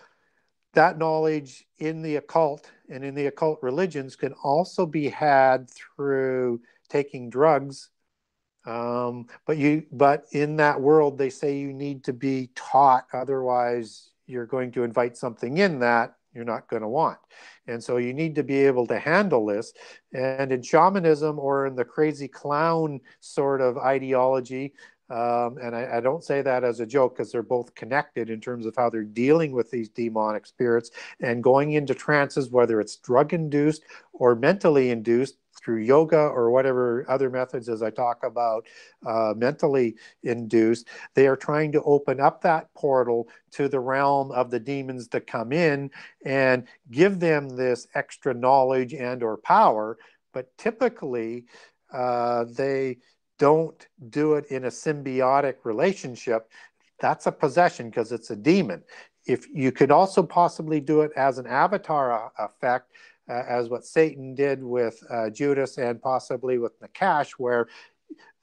that 0.73 0.97
knowledge 0.97 1.65
in 1.79 2.01
the 2.01 2.15
occult 2.15 2.71
and 2.89 3.03
in 3.03 3.15
the 3.15 3.25
occult 3.25 3.59
religions 3.61 4.15
can 4.15 4.33
also 4.43 4.85
be 4.85 5.09
had 5.09 5.69
through 5.69 6.61
taking 6.87 7.29
drugs. 7.29 7.89
Um, 8.65 9.27
but 9.45 9.57
you 9.57 9.85
but 9.91 10.25
in 10.31 10.55
that 10.57 10.79
world 10.79 11.17
they 11.17 11.29
say 11.29 11.57
you 11.57 11.73
need 11.73 12.05
to 12.05 12.13
be 12.13 12.51
taught. 12.55 13.07
Otherwise 13.11 14.11
you're 14.27 14.45
going 14.45 14.71
to 14.71 14.83
invite 14.83 15.17
something 15.17 15.57
in 15.57 15.79
that 15.79 16.15
you're 16.33 16.45
not 16.45 16.67
going 16.69 16.81
to 16.81 16.87
want. 16.87 17.19
And 17.67 17.83
so 17.83 17.97
you 17.97 18.13
need 18.13 18.35
to 18.35 18.43
be 18.43 18.65
able 18.65 18.87
to 18.87 18.99
handle 18.99 19.45
this. 19.45 19.73
And 20.13 20.51
in 20.51 20.61
shamanism 20.61 21.39
or 21.39 21.67
in 21.67 21.75
the 21.75 21.85
crazy 21.85 22.27
clown 22.27 23.01
sort 23.19 23.61
of 23.61 23.77
ideology, 23.77 24.73
um, 25.11 25.57
and 25.61 25.75
I, 25.75 25.97
I, 25.97 25.99
don't 25.99 26.23
say 26.23 26.41
that 26.41 26.63
as 26.63 26.79
a 26.79 26.85
joke 26.85 27.17
because 27.17 27.33
they're 27.33 27.43
both 27.43 27.75
connected 27.75 28.29
in 28.29 28.39
terms 28.39 28.65
of 28.65 28.75
how 28.77 28.89
they're 28.89 29.03
dealing 29.03 29.51
with 29.51 29.69
these 29.69 29.89
demonic 29.89 30.45
spirits 30.45 30.89
and 31.19 31.43
going 31.43 31.73
into 31.73 31.93
trances, 31.93 32.49
whether 32.49 32.79
it's 32.79 32.95
drug 32.95 33.33
induced 33.33 33.83
or 34.13 34.35
mentally 34.35 34.89
induced, 34.89 35.35
through 35.63 35.79
yoga 35.79 36.19
or 36.19 36.51
whatever 36.51 37.05
other 37.09 37.29
methods, 37.29 37.69
as 37.69 37.81
I 37.81 37.89
talk 37.89 38.23
about, 38.23 38.65
uh, 39.05 39.33
mentally 39.35 39.95
induced, 40.23 40.87
they 41.13 41.27
are 41.27 41.35
trying 41.35 41.71
to 41.73 41.83
open 41.83 42.19
up 42.19 42.41
that 42.41 42.73
portal 42.73 43.27
to 43.51 43.67
the 43.67 43.79
realm 43.79 44.31
of 44.31 44.49
the 44.49 44.59
demons 44.59 45.07
to 45.09 45.21
come 45.21 45.51
in 45.51 45.91
and 46.25 46.67
give 46.89 47.19
them 47.19 47.49
this 47.49 47.87
extra 47.95 48.33
knowledge 48.33 48.93
and 48.93 49.23
or 49.23 49.37
power 49.37 49.97
but 50.33 50.55
typically 50.57 51.45
uh, 51.93 52.45
they 52.49 52.97
don't 53.39 53.87
do 54.09 54.35
it 54.35 54.45
in 54.47 54.65
a 54.65 54.69
symbiotic 54.69 55.55
relationship. 55.63 56.49
That's 56.99 57.25
a 57.25 57.31
possession 57.31 57.89
because 57.89 58.11
it's 58.11 58.29
a 58.29 58.35
demon. 58.35 58.83
If 59.25 59.47
you 59.53 59.71
could 59.71 59.91
also 59.91 60.23
possibly 60.23 60.79
do 60.79 61.01
it 61.01 61.11
as 61.15 61.37
an 61.37 61.47
avatar 61.47 62.31
effect, 62.37 62.91
uh, 62.91 62.95
as 63.31 63.69
what 63.69 63.85
Satan 63.85 64.35
did 64.35 64.63
with 64.63 65.01
uh, 65.09 65.29
Judas 65.29 65.77
and 65.77 66.01
possibly 66.01 66.57
with 66.57 66.79
Nachash, 66.81 67.31
where 67.31 67.67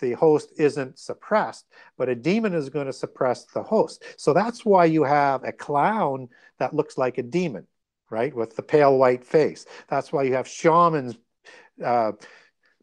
the 0.01 0.13
host 0.13 0.53
isn't 0.59 0.99
suppressed, 0.99 1.67
but 1.97 2.09
a 2.09 2.15
demon 2.15 2.55
is 2.55 2.69
going 2.71 2.87
to 2.87 2.93
suppress 2.93 3.45
the 3.45 3.63
host. 3.63 4.05
So 4.17 4.33
that's 4.33 4.65
why 4.65 4.85
you 4.87 5.03
have 5.05 5.45
a 5.45 5.53
clown 5.53 6.29
that 6.59 6.75
looks 6.75 6.97
like 6.97 7.19
a 7.19 7.23
demon, 7.23 7.67
right, 8.11 8.35
with 8.35 8.57
the 8.57 8.63
pale 8.63 8.97
white 8.97 9.25
face. 9.25 9.67
That's 9.89 10.13
why 10.13 10.23
you 10.25 10.35
have 10.35 10.49
shamans 10.49 11.17
uh, 11.85 12.13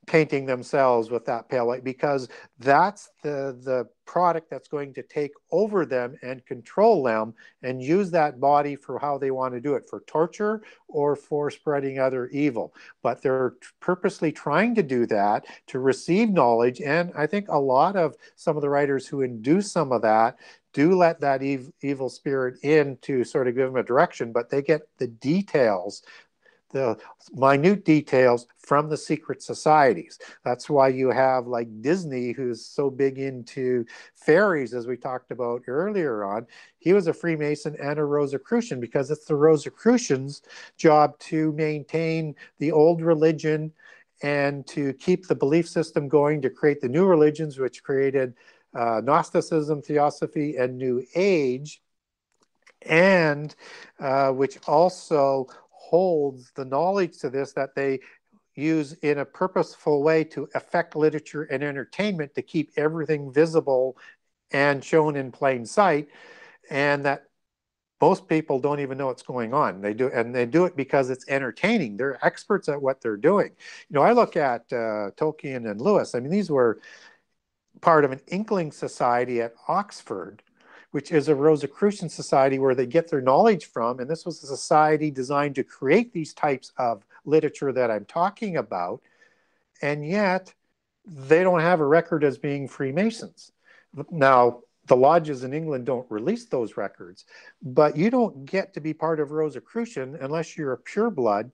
painting 0.05 0.45
themselves 0.45 1.09
with 1.09 1.25
that 1.25 1.49
pale 1.49 1.67
white 1.67 1.83
because 1.83 2.27
that's 2.59 3.09
the 3.23 3.57
the 3.63 3.87
product 4.05 4.49
that's 4.51 4.67
going 4.67 4.93
to 4.93 5.01
take 5.01 5.31
over 5.51 5.83
them 5.83 6.15
and 6.21 6.45
control 6.45 7.01
them 7.01 7.33
and 7.63 7.81
use 7.81 8.11
that 8.11 8.39
body 8.39 8.75
for 8.75 8.99
how 8.99 9.17
they 9.17 9.31
want 9.31 9.53
to 9.53 9.59
do 9.59 9.73
it 9.73 9.83
for 9.89 10.01
torture 10.01 10.61
or 10.87 11.15
for 11.15 11.49
spreading 11.49 11.97
other 11.97 12.27
evil. 12.27 12.71
But 13.01 13.23
they're 13.23 13.55
purposely 13.79 14.31
trying 14.31 14.75
to 14.75 14.83
do 14.83 15.07
that 15.07 15.45
to 15.67 15.79
receive 15.79 16.29
knowledge. 16.29 16.81
And 16.81 17.11
i 17.17 17.25
think 17.25 17.47
a 17.49 17.59
lot 17.59 17.95
of 17.95 18.15
some 18.35 18.55
of 18.55 18.61
the 18.61 18.69
writers 18.69 19.07
who 19.07 19.21
induce 19.21 19.71
some 19.71 19.91
of 19.91 20.01
that 20.03 20.37
do 20.73 20.93
let 20.93 21.21
that 21.21 21.41
ev- 21.41 21.71
evil 21.81 22.09
spirit 22.09 22.55
in 22.61 22.97
to 23.01 23.23
sort 23.23 23.47
of 23.47 23.55
give 23.55 23.67
them 23.67 23.77
a 23.77 23.83
direction 23.83 24.31
but 24.31 24.49
they 24.49 24.61
get 24.61 24.81
the 24.97 25.07
details 25.07 26.03
the 26.75 26.97
minute 27.33 27.85
details 27.85 28.47
from 28.57 28.89
the 28.89 28.97
secret 28.97 29.41
societies. 29.41 30.19
That's 30.43 30.69
why 30.69 30.89
you 30.89 31.09
have 31.09 31.47
like 31.47 31.81
Disney, 31.81 32.33
who's 32.33 32.65
so 32.65 32.89
big 32.89 33.17
into 33.17 33.85
fairies, 34.13 34.73
as 34.73 34.85
we 34.85 34.97
talked 34.97 35.31
about 35.31 35.63
earlier 35.67 36.25
on. 36.25 36.45
He 36.77 36.91
was 36.91 37.07
a 37.07 37.13
Freemason 37.13 37.77
and 37.81 37.97
a 37.97 38.03
Rosicrucian 38.03 38.81
because 38.81 39.09
it's 39.09 39.23
the 39.23 39.37
Rosicrucians' 39.37 40.41
job 40.75 41.17
to 41.19 41.53
maintain 41.53 42.35
the 42.59 42.73
old 42.73 43.01
religion 43.01 43.71
and 44.21 44.67
to 44.67 44.91
keep 44.93 45.27
the 45.27 45.35
belief 45.35 45.69
system 45.69 46.09
going 46.09 46.41
to 46.41 46.49
create 46.49 46.81
the 46.81 46.89
new 46.89 47.05
religions, 47.05 47.57
which 47.57 47.83
created 47.83 48.33
uh, 48.73 48.99
Gnosticism, 49.01 49.81
Theosophy, 49.81 50.57
and 50.57 50.77
New 50.77 51.05
Age, 51.15 51.81
and 52.81 53.55
uh, 53.99 54.31
which 54.31 54.57
also 54.67 55.47
holds 55.89 56.51
the 56.55 56.65
knowledge 56.65 57.17
to 57.19 57.29
this 57.29 57.53
that 57.53 57.75
they 57.75 57.99
use 58.55 58.93
in 59.01 59.19
a 59.19 59.25
purposeful 59.25 60.01
way 60.01 60.23
to 60.23 60.47
affect 60.55 60.95
literature 60.95 61.43
and 61.43 61.63
entertainment 61.63 62.33
to 62.35 62.41
keep 62.41 62.71
everything 62.77 63.31
visible 63.31 63.97
and 64.51 64.83
shown 64.83 65.15
in 65.15 65.31
plain 65.31 65.65
sight 65.65 66.07
and 66.69 67.05
that 67.05 67.25
most 68.01 68.27
people 68.27 68.59
don't 68.59 68.79
even 68.79 68.97
know 68.97 69.07
what's 69.07 69.23
going 69.23 69.53
on. 69.53 69.81
They 69.81 69.93
do 69.93 70.09
and 70.13 70.33
they 70.33 70.45
do 70.45 70.65
it 70.65 70.75
because 70.75 71.09
it's 71.09 71.27
entertaining. 71.29 71.97
They're 71.97 72.23
experts 72.25 72.67
at 72.69 72.81
what 72.81 73.01
they're 73.01 73.17
doing. 73.17 73.51
You 73.89 73.93
know 73.95 74.01
i 74.01 74.11
look 74.11 74.35
at 74.35 74.61
uh, 74.71 75.11
tolkien 75.17 75.69
and 75.69 75.79
lewis. 75.81 76.15
I 76.15 76.19
mean 76.19 76.31
these 76.31 76.49
were 76.49 76.79
part 77.81 78.05
of 78.05 78.11
an 78.11 78.21
inkling 78.27 78.71
society 78.71 79.41
at 79.41 79.53
oxford 79.67 80.41
which 80.95 81.11
is 81.11 81.27
a 81.27 81.35
Rosicrucian 81.35 82.07
society 82.07 82.57
where 82.57 82.73
they 82.73 82.85
get 82.85 83.09
their 83.09 83.19
knowledge 83.19 83.65
from. 83.65 83.99
And 83.99 84.09
this 84.09 84.25
was 84.25 84.41
a 84.41 84.47
society 84.47 85.11
designed 85.11 85.55
to 85.55 85.63
create 85.65 86.13
these 86.13 86.33
types 86.33 86.71
of 86.77 87.05
literature 87.25 87.73
that 87.73 87.91
I'm 87.91 88.05
talking 88.05 88.55
about. 88.55 89.01
And 89.81 90.07
yet, 90.07 90.53
they 91.05 91.43
don't 91.43 91.59
have 91.59 91.81
a 91.81 91.85
record 91.85 92.23
as 92.23 92.37
being 92.37 92.69
Freemasons. 92.69 93.51
Now, 94.09 94.61
the 94.85 94.95
lodges 94.95 95.43
in 95.43 95.53
England 95.53 95.85
don't 95.85 96.09
release 96.09 96.45
those 96.45 96.77
records, 96.77 97.25
but 97.61 97.97
you 97.97 98.09
don't 98.09 98.45
get 98.45 98.73
to 98.75 98.79
be 98.79 98.93
part 98.93 99.19
of 99.19 99.31
Rosicrucian 99.31 100.15
unless 100.21 100.55
you're 100.55 100.71
a 100.71 100.77
pureblood 100.77 101.51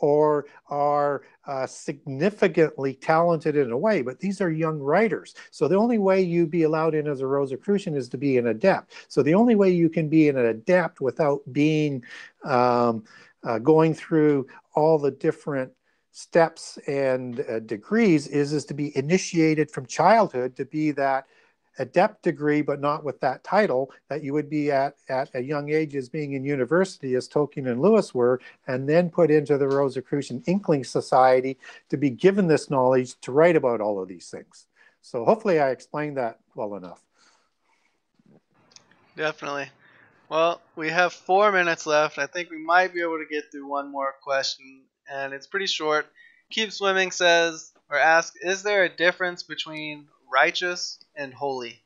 or 0.00 0.46
are 0.68 1.22
uh, 1.46 1.66
significantly 1.66 2.94
talented 2.94 3.56
in 3.56 3.70
a 3.70 3.78
way, 3.78 4.02
but 4.02 4.18
these 4.18 4.40
are 4.40 4.50
young 4.50 4.78
writers. 4.78 5.34
So 5.50 5.68
the 5.68 5.76
only 5.76 5.98
way 5.98 6.20
you 6.22 6.46
be 6.46 6.64
allowed 6.64 6.94
in 6.94 7.06
as 7.06 7.20
a 7.20 7.26
Rosicrucian 7.26 7.94
is 7.94 8.08
to 8.10 8.18
be 8.18 8.38
an 8.38 8.48
adept. 8.48 8.92
So 9.08 9.22
the 9.22 9.34
only 9.34 9.54
way 9.54 9.70
you 9.70 9.88
can 9.88 10.08
be 10.08 10.28
an 10.28 10.38
adept 10.38 11.00
without 11.00 11.40
being 11.52 12.04
um, 12.44 13.04
uh, 13.44 13.58
going 13.58 13.94
through 13.94 14.46
all 14.74 14.98
the 14.98 15.10
different 15.10 15.72
steps 16.12 16.78
and 16.86 17.40
uh, 17.48 17.60
degrees 17.60 18.26
is 18.26 18.52
is 18.52 18.64
to 18.64 18.74
be 18.74 18.96
initiated 18.96 19.70
from 19.70 19.86
childhood 19.86 20.56
to 20.56 20.64
be 20.64 20.90
that 20.90 21.26
adept 21.78 22.22
degree, 22.22 22.62
but 22.62 22.80
not 22.80 23.04
with 23.04 23.20
that 23.20 23.44
title, 23.44 23.90
that 24.08 24.22
you 24.22 24.32
would 24.32 24.50
be 24.50 24.70
at 24.70 24.96
at 25.08 25.30
a 25.34 25.40
young 25.40 25.70
age 25.70 25.94
as 25.96 26.08
being 26.08 26.32
in 26.32 26.44
university, 26.44 27.14
as 27.14 27.28
Tolkien 27.28 27.70
and 27.70 27.80
Lewis 27.80 28.14
were, 28.14 28.40
and 28.66 28.88
then 28.88 29.10
put 29.10 29.30
into 29.30 29.56
the 29.56 29.68
Rosicrucian 29.68 30.42
Inkling 30.46 30.84
Society 30.84 31.58
to 31.88 31.96
be 31.96 32.10
given 32.10 32.46
this 32.46 32.70
knowledge 32.70 33.18
to 33.20 33.32
write 33.32 33.56
about 33.56 33.80
all 33.80 34.02
of 34.02 34.08
these 34.08 34.28
things. 34.28 34.66
So 35.02 35.24
hopefully 35.24 35.60
I 35.60 35.70
explained 35.70 36.16
that 36.18 36.38
well 36.54 36.74
enough. 36.74 37.02
Definitely. 39.16 39.68
Well, 40.28 40.60
we 40.76 40.90
have 40.90 41.12
four 41.12 41.50
minutes 41.50 41.86
left. 41.86 42.18
I 42.18 42.26
think 42.26 42.50
we 42.50 42.58
might 42.58 42.94
be 42.94 43.00
able 43.00 43.18
to 43.18 43.26
get 43.28 43.50
through 43.50 43.66
one 43.66 43.90
more 43.90 44.14
question, 44.22 44.82
and 45.10 45.32
it's 45.32 45.46
pretty 45.46 45.66
short. 45.66 46.06
Keep 46.50 46.72
Swimming 46.72 47.10
says, 47.10 47.72
or 47.90 47.98
asks, 47.98 48.36
is 48.40 48.62
there 48.62 48.84
a 48.84 48.88
difference 48.88 49.42
between 49.42 50.06
righteous 50.30 50.98
and 51.14 51.32
holy. 51.34 51.82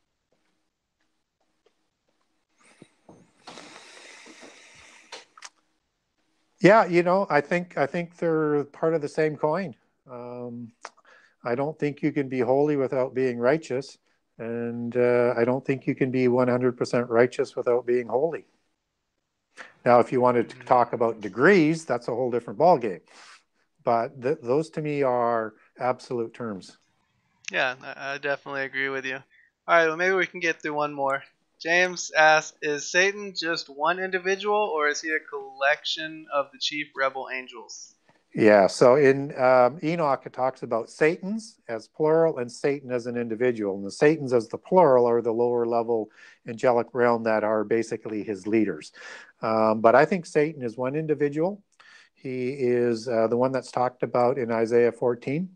Yeah, 6.60 6.86
you 6.86 7.02
know, 7.02 7.26
I 7.28 7.40
think 7.40 7.76
I 7.76 7.86
think 7.86 8.16
they're 8.16 8.64
part 8.64 8.94
of 8.94 9.02
the 9.02 9.08
same 9.08 9.36
coin. 9.36 9.74
Um, 10.10 10.72
I 11.44 11.54
don't 11.54 11.78
think 11.78 12.02
you 12.02 12.10
can 12.10 12.28
be 12.28 12.40
holy 12.40 12.76
without 12.76 13.14
being 13.14 13.38
righteous, 13.38 13.98
and 14.38 14.96
uh, 14.96 15.34
I 15.36 15.44
don't 15.44 15.64
think 15.64 15.86
you 15.86 15.94
can 15.94 16.10
be 16.10 16.26
100% 16.26 17.08
righteous 17.08 17.54
without 17.54 17.84
being 17.84 18.08
holy. 18.08 18.46
Now, 19.84 20.00
if 20.00 20.10
you 20.10 20.20
wanted 20.20 20.48
to 20.50 20.56
talk 20.60 20.94
about 20.94 21.20
degrees, 21.20 21.84
that's 21.84 22.08
a 22.08 22.14
whole 22.14 22.30
different 22.30 22.58
ballgame. 22.58 23.02
But 23.84 24.22
th- 24.22 24.38
those 24.42 24.70
to 24.70 24.80
me 24.80 25.02
are 25.02 25.54
absolute 25.78 26.32
terms. 26.32 26.78
Yeah, 27.52 27.74
I, 27.96 28.18
definitely 28.18 28.62
agree 28.62 28.88
with 28.88 29.04
you. 29.04 29.16
All 29.16 29.76
right, 29.76 29.86
well, 29.86 29.96
maybe 29.96 30.14
we 30.14 30.26
can 30.26 30.40
get 30.40 30.62
through 30.62 30.74
one 30.74 30.94
more. 30.94 31.22
James 31.60 32.10
asks, 32.16 32.56
is 32.62 32.90
Satan 32.90 33.34
just 33.34 33.68
one 33.68 33.98
individual, 33.98 34.70
or 34.74 34.88
is 34.88 35.00
he 35.00 35.10
a 35.10 35.20
collection 35.20 36.26
of 36.32 36.46
the 36.52 36.58
chief 36.58 36.88
rebel 36.96 37.28
angels? 37.34 37.94
Yeah, 38.34 38.66
so 38.66 38.96
in 38.96 39.32
um, 39.40 39.78
Enoch, 39.84 40.22
it 40.26 40.32
talks 40.32 40.64
about 40.64 40.90
Satan's 40.90 41.60
as 41.68 41.86
plural 41.86 42.38
and 42.38 42.50
Satan 42.50 42.90
as 42.90 43.06
an 43.06 43.16
individual. 43.16 43.76
And 43.76 43.86
the 43.86 43.92
Satan's 43.92 44.32
as 44.32 44.48
the 44.48 44.58
plural 44.58 45.08
are 45.08 45.22
the 45.22 45.32
lower 45.32 45.66
level 45.66 46.10
angelic 46.48 46.88
realm 46.92 47.22
that 47.22 47.44
are 47.44 47.62
basically 47.62 48.24
his 48.24 48.44
leaders. 48.44 48.90
Um, 49.40 49.80
but 49.80 49.94
I 49.94 50.04
think 50.04 50.26
Satan 50.26 50.64
is 50.64 50.76
one 50.76 50.96
individual. 50.96 51.62
He 52.14 52.48
is 52.54 53.06
uh, 53.06 53.28
the 53.28 53.36
one 53.36 53.52
that's 53.52 53.70
talked 53.70 54.02
about 54.02 54.36
in 54.36 54.50
Isaiah 54.50 54.90
14. 54.90 55.48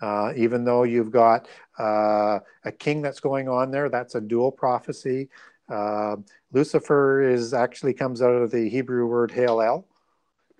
Uh, 0.00 0.32
even 0.36 0.64
though 0.64 0.82
you've 0.82 1.10
got 1.10 1.48
uh, 1.78 2.38
a 2.64 2.72
king 2.72 3.00
that's 3.02 3.20
going 3.20 3.48
on 3.48 3.70
there, 3.70 3.88
that's 3.88 4.14
a 4.14 4.20
dual 4.20 4.52
prophecy. 4.52 5.28
Uh, 5.68 6.16
Lucifer 6.52 7.22
is 7.22 7.54
actually 7.54 7.94
comes 7.94 8.20
out 8.20 8.34
of 8.34 8.50
the 8.50 8.68
Hebrew 8.68 9.06
word 9.06 9.30
Heyel, 9.30 9.84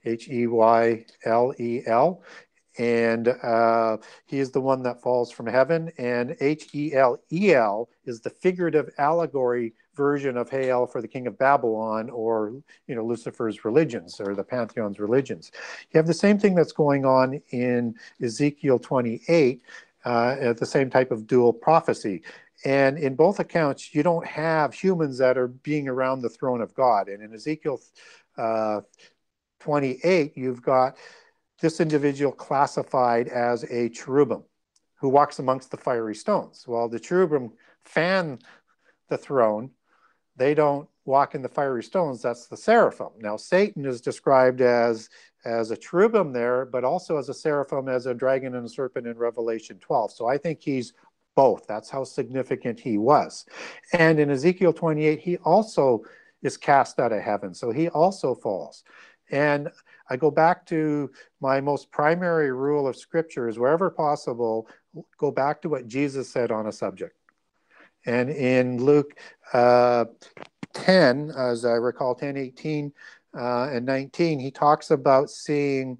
H 0.05 0.29
E 0.29 0.47
Y 0.47 1.05
L 1.25 1.55
E 1.59 1.83
L, 1.87 2.23
and 2.79 3.29
uh, 3.29 3.99
he 4.27 4.39
is 4.39 4.51
the 4.51 4.61
one 4.61 4.83
that 4.83 5.03
falls 5.03 5.31
from 5.31 5.47
heaven. 5.47 5.93
And 5.99 6.37
H 6.41 6.75
E 6.75 6.95
L 6.95 7.19
E 7.33 7.53
L 7.53 7.89
is 8.05 8.21
the 8.21 8.31
figurative 8.31 8.91
allegory 8.99 9.75
version 9.95 10.37
of 10.37 10.51
Hail 10.51 10.87
for 10.87 11.01
the 11.01 11.09
king 11.09 11.27
of 11.27 11.39
Babylon 11.39 12.11
or 12.11 12.53
you 12.87 12.95
know 12.95 13.05
Lucifer's 13.05 13.65
religions 13.65 14.21
or 14.21 14.35
the 14.35 14.45
pantheon's 14.45 14.99
religions. 14.99 15.51
You 15.91 15.99
have 15.99 16.07
the 16.07 16.15
same 16.15 16.39
thing 16.39 16.55
that's 16.55 16.73
going 16.73 17.05
on 17.05 17.41
in 17.51 17.95
Ezekiel 18.23 18.79
28, 18.79 19.63
uh, 20.05 20.53
the 20.55 20.67
same 20.67 20.91
type 20.91 21.11
of 21.11 21.27
dual 21.27 21.53
prophecy. 21.53 22.23
And 22.65 22.99
in 22.99 23.15
both 23.15 23.41
accounts, 23.41 23.95
you 23.95 24.03
don't 24.03 24.27
have 24.27 24.73
humans 24.73 25.19
that 25.19 25.37
are 25.37 25.49
being 25.49 25.89
around 25.89 26.23
the 26.23 26.31
throne 26.31 26.63
of 26.63 26.75
God. 26.75 27.09
And 27.09 27.23
in 27.23 27.35
Ezekiel 27.35 27.81
uh, 28.39 28.81
28, 29.61 30.33
you've 30.37 30.63
got 30.63 30.97
this 31.61 31.81
individual 31.81 32.33
classified 32.33 33.29
as 33.29 33.65
a 33.65 33.89
cherubim 33.91 34.45
who 34.97 35.09
walks 35.09 35.39
amongst 35.39 35.71
the 35.71 35.77
fiery 35.77 36.15
stones. 36.15 36.65
Well, 36.67 36.89
the 36.89 37.01
cherubim 37.01 37.53
fan 37.85 38.39
the 39.09 39.19
throne 39.19 39.71
they 40.37 40.55
don't 40.55 40.89
walk 41.05 41.35
in 41.35 41.43
the 41.43 41.49
fiery 41.49 41.83
stones. 41.83 42.23
That's 42.23 42.47
the 42.47 42.57
seraphim. 42.57 43.11
Now, 43.21 43.37
Satan 43.37 43.85
is 43.85 44.01
described 44.01 44.61
as 44.61 45.09
as 45.45 45.71
a 45.71 45.77
cherubim 45.77 46.33
there, 46.33 46.65
but 46.65 46.85
also 46.85 47.19
as 47.19 47.29
a 47.29 47.35
seraphim, 47.35 47.89
as 47.89 48.07
a 48.07 48.15
dragon 48.15 48.55
and 48.55 48.67
a 48.67 48.69
serpent 48.69 49.07
in 49.07 49.17
Revelation 49.17 49.79
12. 49.79 50.13
So 50.13 50.27
I 50.27 50.39
think 50.39 50.61
he's 50.61 50.95
both. 51.35 51.67
That's 51.67 51.91
how 51.91 52.05
significant 52.05 52.81
he 52.81 52.97
was. 52.97 53.45
And 53.93 54.19
in 54.19 54.31
Ezekiel 54.31 54.73
28, 54.73 55.21
he 55.21 55.37
also 55.39 56.03
is 56.43 56.57
cast 56.57 56.99
out 56.99 57.13
of 57.13 57.21
heaven. 57.21 57.55
So 57.55 57.71
he 57.71 57.89
also 57.89 58.35
falls. 58.35 58.85
And 59.31 59.69
I 60.09 60.17
go 60.17 60.31
back 60.31 60.67
to 60.67 61.11
my 61.41 61.61
most 61.61 61.91
primary 61.91 62.53
rule 62.53 62.87
of 62.87 62.97
scripture 62.97 63.49
is 63.49 63.59
wherever 63.59 63.91
possible, 63.91 64.69
go 65.19 65.31
back 65.31 65.61
to 65.63 65.69
what 65.69 65.89
Jesus 65.89 66.29
said 66.29 66.53
on 66.53 66.67
a 66.67 66.73
subject. 66.73 67.17
And 68.07 68.31
in 68.31 68.83
Luke 68.83 69.19
uh, 69.53 70.07
10, 70.75 71.33
as 71.37 71.65
I 71.65 71.73
recall, 71.73 72.15
10, 72.15 72.37
18, 72.37 72.93
uh, 73.37 73.69
and 73.73 73.87
19, 73.87 74.39
he 74.39 74.51
talks 74.51 74.91
about 74.91 75.31
seeing 75.31 75.99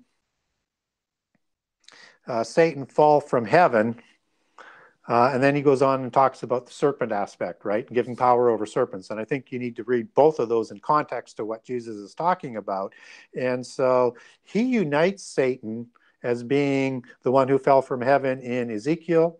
uh, 2.27 2.45
Satan 2.45 2.87
fall 2.87 3.21
from 3.21 3.45
heaven 3.45 4.01
uh, 5.07 5.31
and 5.35 5.43
then 5.43 5.55
he 5.55 5.61
goes 5.61 5.83
on 5.83 6.03
and 6.03 6.13
talks 6.13 6.43
about 6.43 6.67
the 6.67 6.73
serpent 6.73 7.13
aspect, 7.13 7.65
right? 7.65 7.91
Giving 7.93 8.17
power 8.17 8.49
over 8.49 8.65
serpents. 8.65 9.11
And 9.11 9.21
I 9.21 9.25
think 9.25 9.53
you 9.53 9.59
need 9.59 9.77
to 9.77 9.85
read 9.85 10.13
both 10.15 10.39
of 10.39 10.49
those 10.49 10.71
in 10.71 10.79
context 10.81 11.37
to 11.37 11.45
what 11.45 11.63
Jesus 11.63 11.97
is 11.97 12.15
talking 12.15 12.57
about. 12.57 12.95
And 13.39 13.65
so 13.67 14.17
he 14.43 14.63
unites 14.63 15.23
Satan 15.23 15.89
as 16.23 16.43
being 16.43 17.05
the 17.23 17.31
one 17.31 17.49
who 17.49 17.59
fell 17.59 17.83
from 17.83 18.01
heaven 18.01 18.41
in 18.41 18.71
Ezekiel 18.71 19.39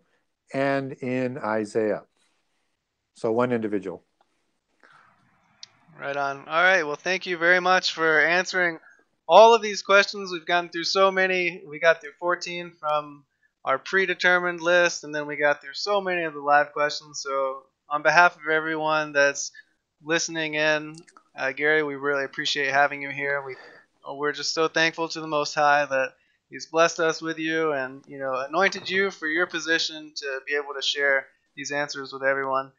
and 0.53 0.91
in 0.93 1.39
Isaiah. 1.39 2.03
So 3.15 3.31
one 3.31 3.51
individual. 3.51 4.03
Right 5.99 6.15
on. 6.17 6.39
All 6.39 6.63
right. 6.63 6.83
Well, 6.83 6.97
thank 6.97 7.25
you 7.25 7.37
very 7.37 7.61
much 7.61 7.93
for 7.93 8.19
answering 8.19 8.79
all 9.27 9.53
of 9.53 9.61
these 9.61 9.81
questions. 9.81 10.31
We've 10.31 10.45
gone 10.45 10.69
through 10.69 10.83
so 10.83 11.11
many. 11.11 11.63
We 11.67 11.79
got 11.79 12.01
through 12.01 12.11
14 12.19 12.71
from 12.79 13.23
our 13.63 13.79
predetermined 13.79 14.61
list, 14.61 15.03
and 15.03 15.15
then 15.15 15.25
we 15.25 15.37
got 15.37 15.61
through 15.61 15.73
so 15.73 16.01
many 16.01 16.23
of 16.23 16.33
the 16.33 16.41
live 16.41 16.73
questions. 16.73 17.21
So, 17.21 17.63
on 17.89 18.03
behalf 18.03 18.35
of 18.35 18.49
everyone 18.51 19.13
that's 19.13 19.51
listening 20.03 20.55
in, 20.55 20.95
uh, 21.35 21.53
Gary, 21.53 21.83
we 21.83 21.95
really 21.95 22.25
appreciate 22.25 22.71
having 22.71 23.01
you 23.01 23.09
here. 23.09 23.41
We 23.41 23.55
we're 24.07 24.33
just 24.33 24.53
so 24.53 24.67
thankful 24.67 25.07
to 25.09 25.21
the 25.21 25.27
Most 25.27 25.55
High 25.55 25.85
that 25.85 26.13
He's 26.49 26.67
blessed 26.67 26.99
us 26.99 27.21
with 27.21 27.39
you 27.39 27.71
and 27.71 28.03
you 28.07 28.19
know 28.19 28.35
anointed 28.35 28.89
you 28.89 29.09
for 29.09 29.27
your 29.27 29.47
position 29.47 30.11
to 30.15 30.39
be 30.45 30.55
able 30.55 30.73
to 30.75 30.81
share 30.81 31.27
these 31.55 31.71
answers 31.71 32.13
with 32.13 32.23
everyone. 32.23 32.71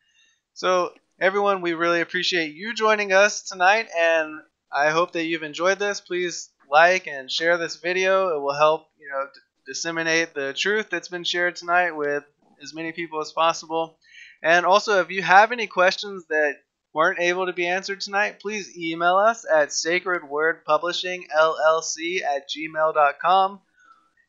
So, 0.57 0.93
everyone, 1.21 1.61
we 1.61 1.75
really 1.75 2.01
appreciate 2.01 2.55
you 2.55 2.73
joining 2.73 3.13
us 3.13 3.43
tonight, 3.43 3.89
and 3.95 4.41
I 4.73 4.89
hope 4.89 5.13
that 5.13 5.27
you've 5.27 5.43
enjoyed 5.43 5.79
this. 5.79 6.01
Please 6.01 6.49
like 6.71 7.07
and 7.07 7.31
share 7.31 7.59
this 7.59 7.77
video. 7.77 8.35
It 8.35 8.41
will 8.41 8.55
help 8.55 8.89
you 8.99 9.11
know 9.11 9.29
disseminate 9.67 10.33
the 10.33 10.55
truth 10.55 10.89
that's 10.89 11.09
been 11.09 11.25
shared 11.25 11.57
tonight 11.57 11.91
with 11.91 12.25
as 12.63 12.73
many 12.73 12.93
people 12.93 13.21
as 13.21 13.33
possible. 13.33 13.99
And 14.43 14.65
also, 14.65 15.03
if 15.03 15.11
you 15.11 15.21
have 15.21 15.53
any 15.53 15.67
questions 15.67 16.25
that 16.31 16.55
weren't 16.95 17.21
able 17.21 17.45
to 17.45 17.53
be 17.53 17.69
answered 17.69 18.01
tonight, 18.01 18.41
please 18.41 18.79
email 18.79 19.19
us 19.19 19.45
at 19.45 19.69
sacredwordpublishingllc 19.69 22.23
at 22.23 22.49
gmail.com 22.49 23.61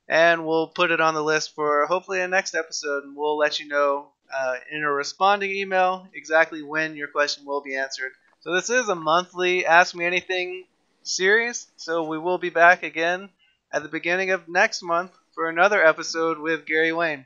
and 0.09 0.45
we'll 0.45 0.67
put 0.67 0.91
it 0.91 0.99
on 0.99 1.13
the 1.13 1.23
list 1.23 1.55
for 1.55 1.85
hopefully 1.85 2.19
a 2.19 2.27
next 2.27 2.53
episode 2.53 3.05
and 3.05 3.15
we'll 3.15 3.37
let 3.37 3.61
you 3.61 3.69
know 3.69 4.11
uh, 4.33 4.55
in 4.71 4.83
a 4.83 4.91
responding 4.91 5.51
email 5.51 6.07
exactly 6.13 6.61
when 6.61 6.95
your 6.95 7.07
question 7.07 7.45
will 7.45 7.61
be 7.61 7.75
answered. 7.75 8.11
So 8.41 8.53
this 8.53 8.69
is 8.69 8.89
a 8.89 8.95
monthly 8.95 9.65
Ask 9.65 9.95
Me 9.95 10.05
Anything 10.05 10.65
series, 11.03 11.67
so 11.77 12.03
we 12.03 12.17
will 12.17 12.37
be 12.37 12.49
back 12.49 12.83
again 12.83 13.29
at 13.71 13.83
the 13.83 13.89
beginning 13.89 14.31
of 14.31 14.47
next 14.47 14.81
month 14.81 15.11
for 15.33 15.49
another 15.49 15.83
episode 15.83 16.39
with 16.39 16.65
Gary 16.65 16.91
Wayne. 16.91 17.25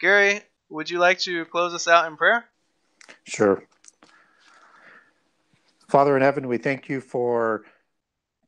Gary, 0.00 0.40
would 0.68 0.90
you 0.90 0.98
like 0.98 1.18
to 1.20 1.44
close 1.46 1.74
us 1.74 1.88
out 1.88 2.06
in 2.06 2.16
prayer? 2.16 2.44
Sure. 3.24 3.62
Father 5.88 6.16
in 6.16 6.22
heaven, 6.22 6.48
we 6.48 6.58
thank 6.58 6.88
you 6.88 7.00
for 7.00 7.64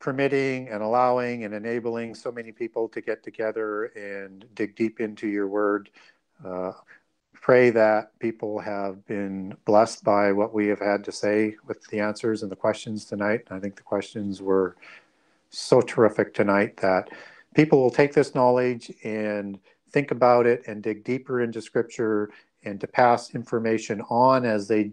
permitting 0.01 0.69
and 0.69 0.83
allowing 0.83 1.45
and 1.45 1.55
enabling 1.55 2.15
so 2.15 2.31
many 2.31 2.53
people 2.53 2.89
to 2.89 3.01
get 3.01 3.23
together 3.23 3.85
and 3.97 4.45
dig 4.55 4.77
deep 4.77 5.01
into 5.01 5.27
your 5.29 5.49
word. 5.49 5.91
Uh, 6.45 6.73
pray 7.45 7.69
that 7.69 8.19
people 8.21 8.59
have 8.59 9.05
been 9.05 9.55
blessed 9.67 10.03
by 10.03 10.33
what 10.33 10.55
we 10.55 10.67
have 10.67 10.79
had 10.81 11.05
to 11.05 11.13
say 11.13 11.55
with 11.67 11.87
the 11.89 12.01
answers 12.01 12.43
and 12.43 12.51
the 12.51 12.57
questions 12.57 13.05
tonight. 13.05 13.43
I 13.51 13.59
think 13.59 13.77
the 13.77 13.83
questions 13.83 14.41
were 14.41 14.77
so 15.51 15.83
terrific 15.83 16.33
tonight 16.33 16.79
that 16.79 17.11
people 17.55 17.83
will 17.83 17.91
take 17.91 18.15
this 18.15 18.35
knowledge 18.35 18.91
and 19.05 19.59
think 19.91 20.11
about 20.11 20.47
it 20.47 20.63
and 20.67 20.83
dig 20.83 21.05
deeper 21.05 21.43
into 21.43 21.61
scripture 21.61 22.31
and 22.65 22.81
to 22.81 22.87
pass 22.87 23.35
information 23.35 24.01
on 24.09 24.47
as 24.47 24.67
they 24.67 24.93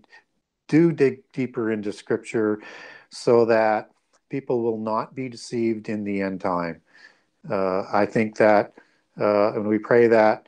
do 0.67 0.91
dig 0.91 1.21
deeper 1.31 1.71
into 1.71 1.93
scripture 1.93 2.61
so 3.09 3.45
that 3.45 3.91
people 4.27 4.61
will 4.61 4.77
not 4.77 5.15
be 5.15 5.29
deceived 5.29 5.87
in 5.87 6.03
the 6.03 6.19
end 6.19 6.41
time. 6.41 6.81
Uh, 7.49 7.83
I 7.93 8.05
think 8.05 8.35
that, 8.39 8.73
uh, 9.17 9.53
and 9.53 9.65
we 9.69 9.77
pray 9.77 10.07
that 10.07 10.47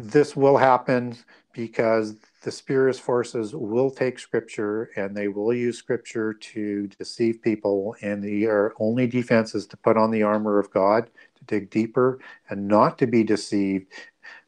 this 0.00 0.36
will 0.36 0.56
happen 0.56 1.16
because 1.52 2.16
the 2.42 2.50
spurious 2.50 2.98
forces 2.98 3.54
will 3.54 3.90
take 3.90 4.18
scripture 4.18 4.90
and 4.96 5.14
they 5.14 5.28
will 5.28 5.52
use 5.52 5.76
scripture 5.76 6.32
to 6.32 6.86
deceive 6.98 7.42
people. 7.42 7.94
And 8.02 8.22
the 8.22 8.70
only 8.78 9.06
defense 9.06 9.54
is 9.54 9.66
to 9.68 9.76
put 9.76 9.96
on 9.96 10.10
the 10.10 10.22
armor 10.22 10.58
of 10.58 10.70
god 10.70 11.10
to 11.36 11.44
dig 11.44 11.70
deeper 11.70 12.20
and 12.48 12.66
not 12.66 12.98
to 12.98 13.06
be 13.06 13.24
deceived 13.24 13.86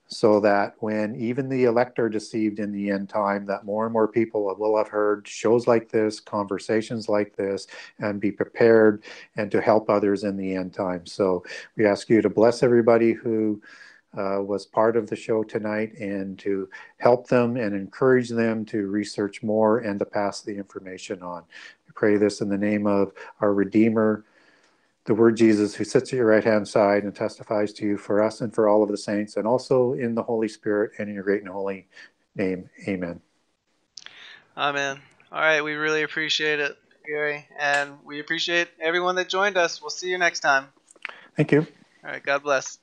so 0.06 0.38
that 0.40 0.74
when 0.80 1.16
even 1.16 1.48
the 1.48 1.64
elect 1.64 1.98
are 1.98 2.10
deceived 2.10 2.58
in 2.58 2.70
the 2.70 2.90
end 2.90 3.08
time 3.08 3.46
that 3.46 3.64
more 3.64 3.86
and 3.86 3.92
more 3.94 4.06
people 4.06 4.54
will 4.58 4.76
have 4.76 4.88
heard 4.88 5.26
shows 5.26 5.66
like 5.66 5.88
this 5.88 6.20
conversations 6.20 7.08
like 7.08 7.34
this 7.34 7.66
and 7.98 8.20
be 8.20 8.30
prepared 8.30 9.02
and 9.36 9.50
to 9.50 9.60
help 9.60 9.88
others 9.88 10.24
in 10.24 10.36
the 10.36 10.54
end 10.54 10.74
time. 10.74 11.06
So 11.06 11.42
we 11.76 11.86
ask 11.86 12.10
you 12.10 12.20
to 12.20 12.28
bless 12.28 12.62
everybody 12.62 13.12
who 13.12 13.62
uh, 14.16 14.42
was 14.42 14.66
part 14.66 14.96
of 14.96 15.08
the 15.08 15.16
show 15.16 15.42
tonight 15.42 15.94
and 15.98 16.38
to 16.38 16.68
help 16.98 17.28
them 17.28 17.56
and 17.56 17.74
encourage 17.74 18.28
them 18.28 18.64
to 18.66 18.86
research 18.88 19.42
more 19.42 19.78
and 19.78 19.98
to 19.98 20.04
pass 20.04 20.42
the 20.42 20.56
information 20.56 21.22
on. 21.22 21.42
We 21.86 21.92
pray 21.94 22.16
this 22.16 22.40
in 22.40 22.48
the 22.48 22.58
name 22.58 22.86
of 22.86 23.12
our 23.40 23.54
Redeemer, 23.54 24.24
the 25.04 25.14
Word 25.14 25.36
Jesus, 25.36 25.74
who 25.74 25.84
sits 25.84 26.12
at 26.12 26.16
your 26.16 26.26
right 26.26 26.44
hand 26.44 26.68
side 26.68 27.04
and 27.04 27.14
testifies 27.14 27.72
to 27.74 27.86
you 27.86 27.96
for 27.96 28.22
us 28.22 28.40
and 28.40 28.54
for 28.54 28.68
all 28.68 28.82
of 28.82 28.90
the 28.90 28.96
saints, 28.96 29.36
and 29.36 29.46
also 29.46 29.94
in 29.94 30.14
the 30.14 30.22
Holy 30.22 30.48
Spirit 30.48 30.92
and 30.98 31.08
in 31.08 31.14
your 31.14 31.24
great 31.24 31.40
and 31.40 31.50
holy 31.50 31.88
name. 32.36 32.68
Amen. 32.86 33.20
Amen. 34.56 35.00
All 35.32 35.40
right, 35.40 35.62
we 35.62 35.72
really 35.74 36.02
appreciate 36.02 36.60
it, 36.60 36.76
Gary, 37.06 37.48
and 37.58 37.96
we 38.04 38.20
appreciate 38.20 38.68
everyone 38.78 39.14
that 39.16 39.28
joined 39.28 39.56
us. 39.56 39.80
We'll 39.80 39.90
see 39.90 40.10
you 40.10 40.18
next 40.18 40.40
time. 40.40 40.66
Thank 41.36 41.52
you. 41.52 41.66
All 42.04 42.10
right, 42.10 42.22
God 42.22 42.42
bless. 42.42 42.78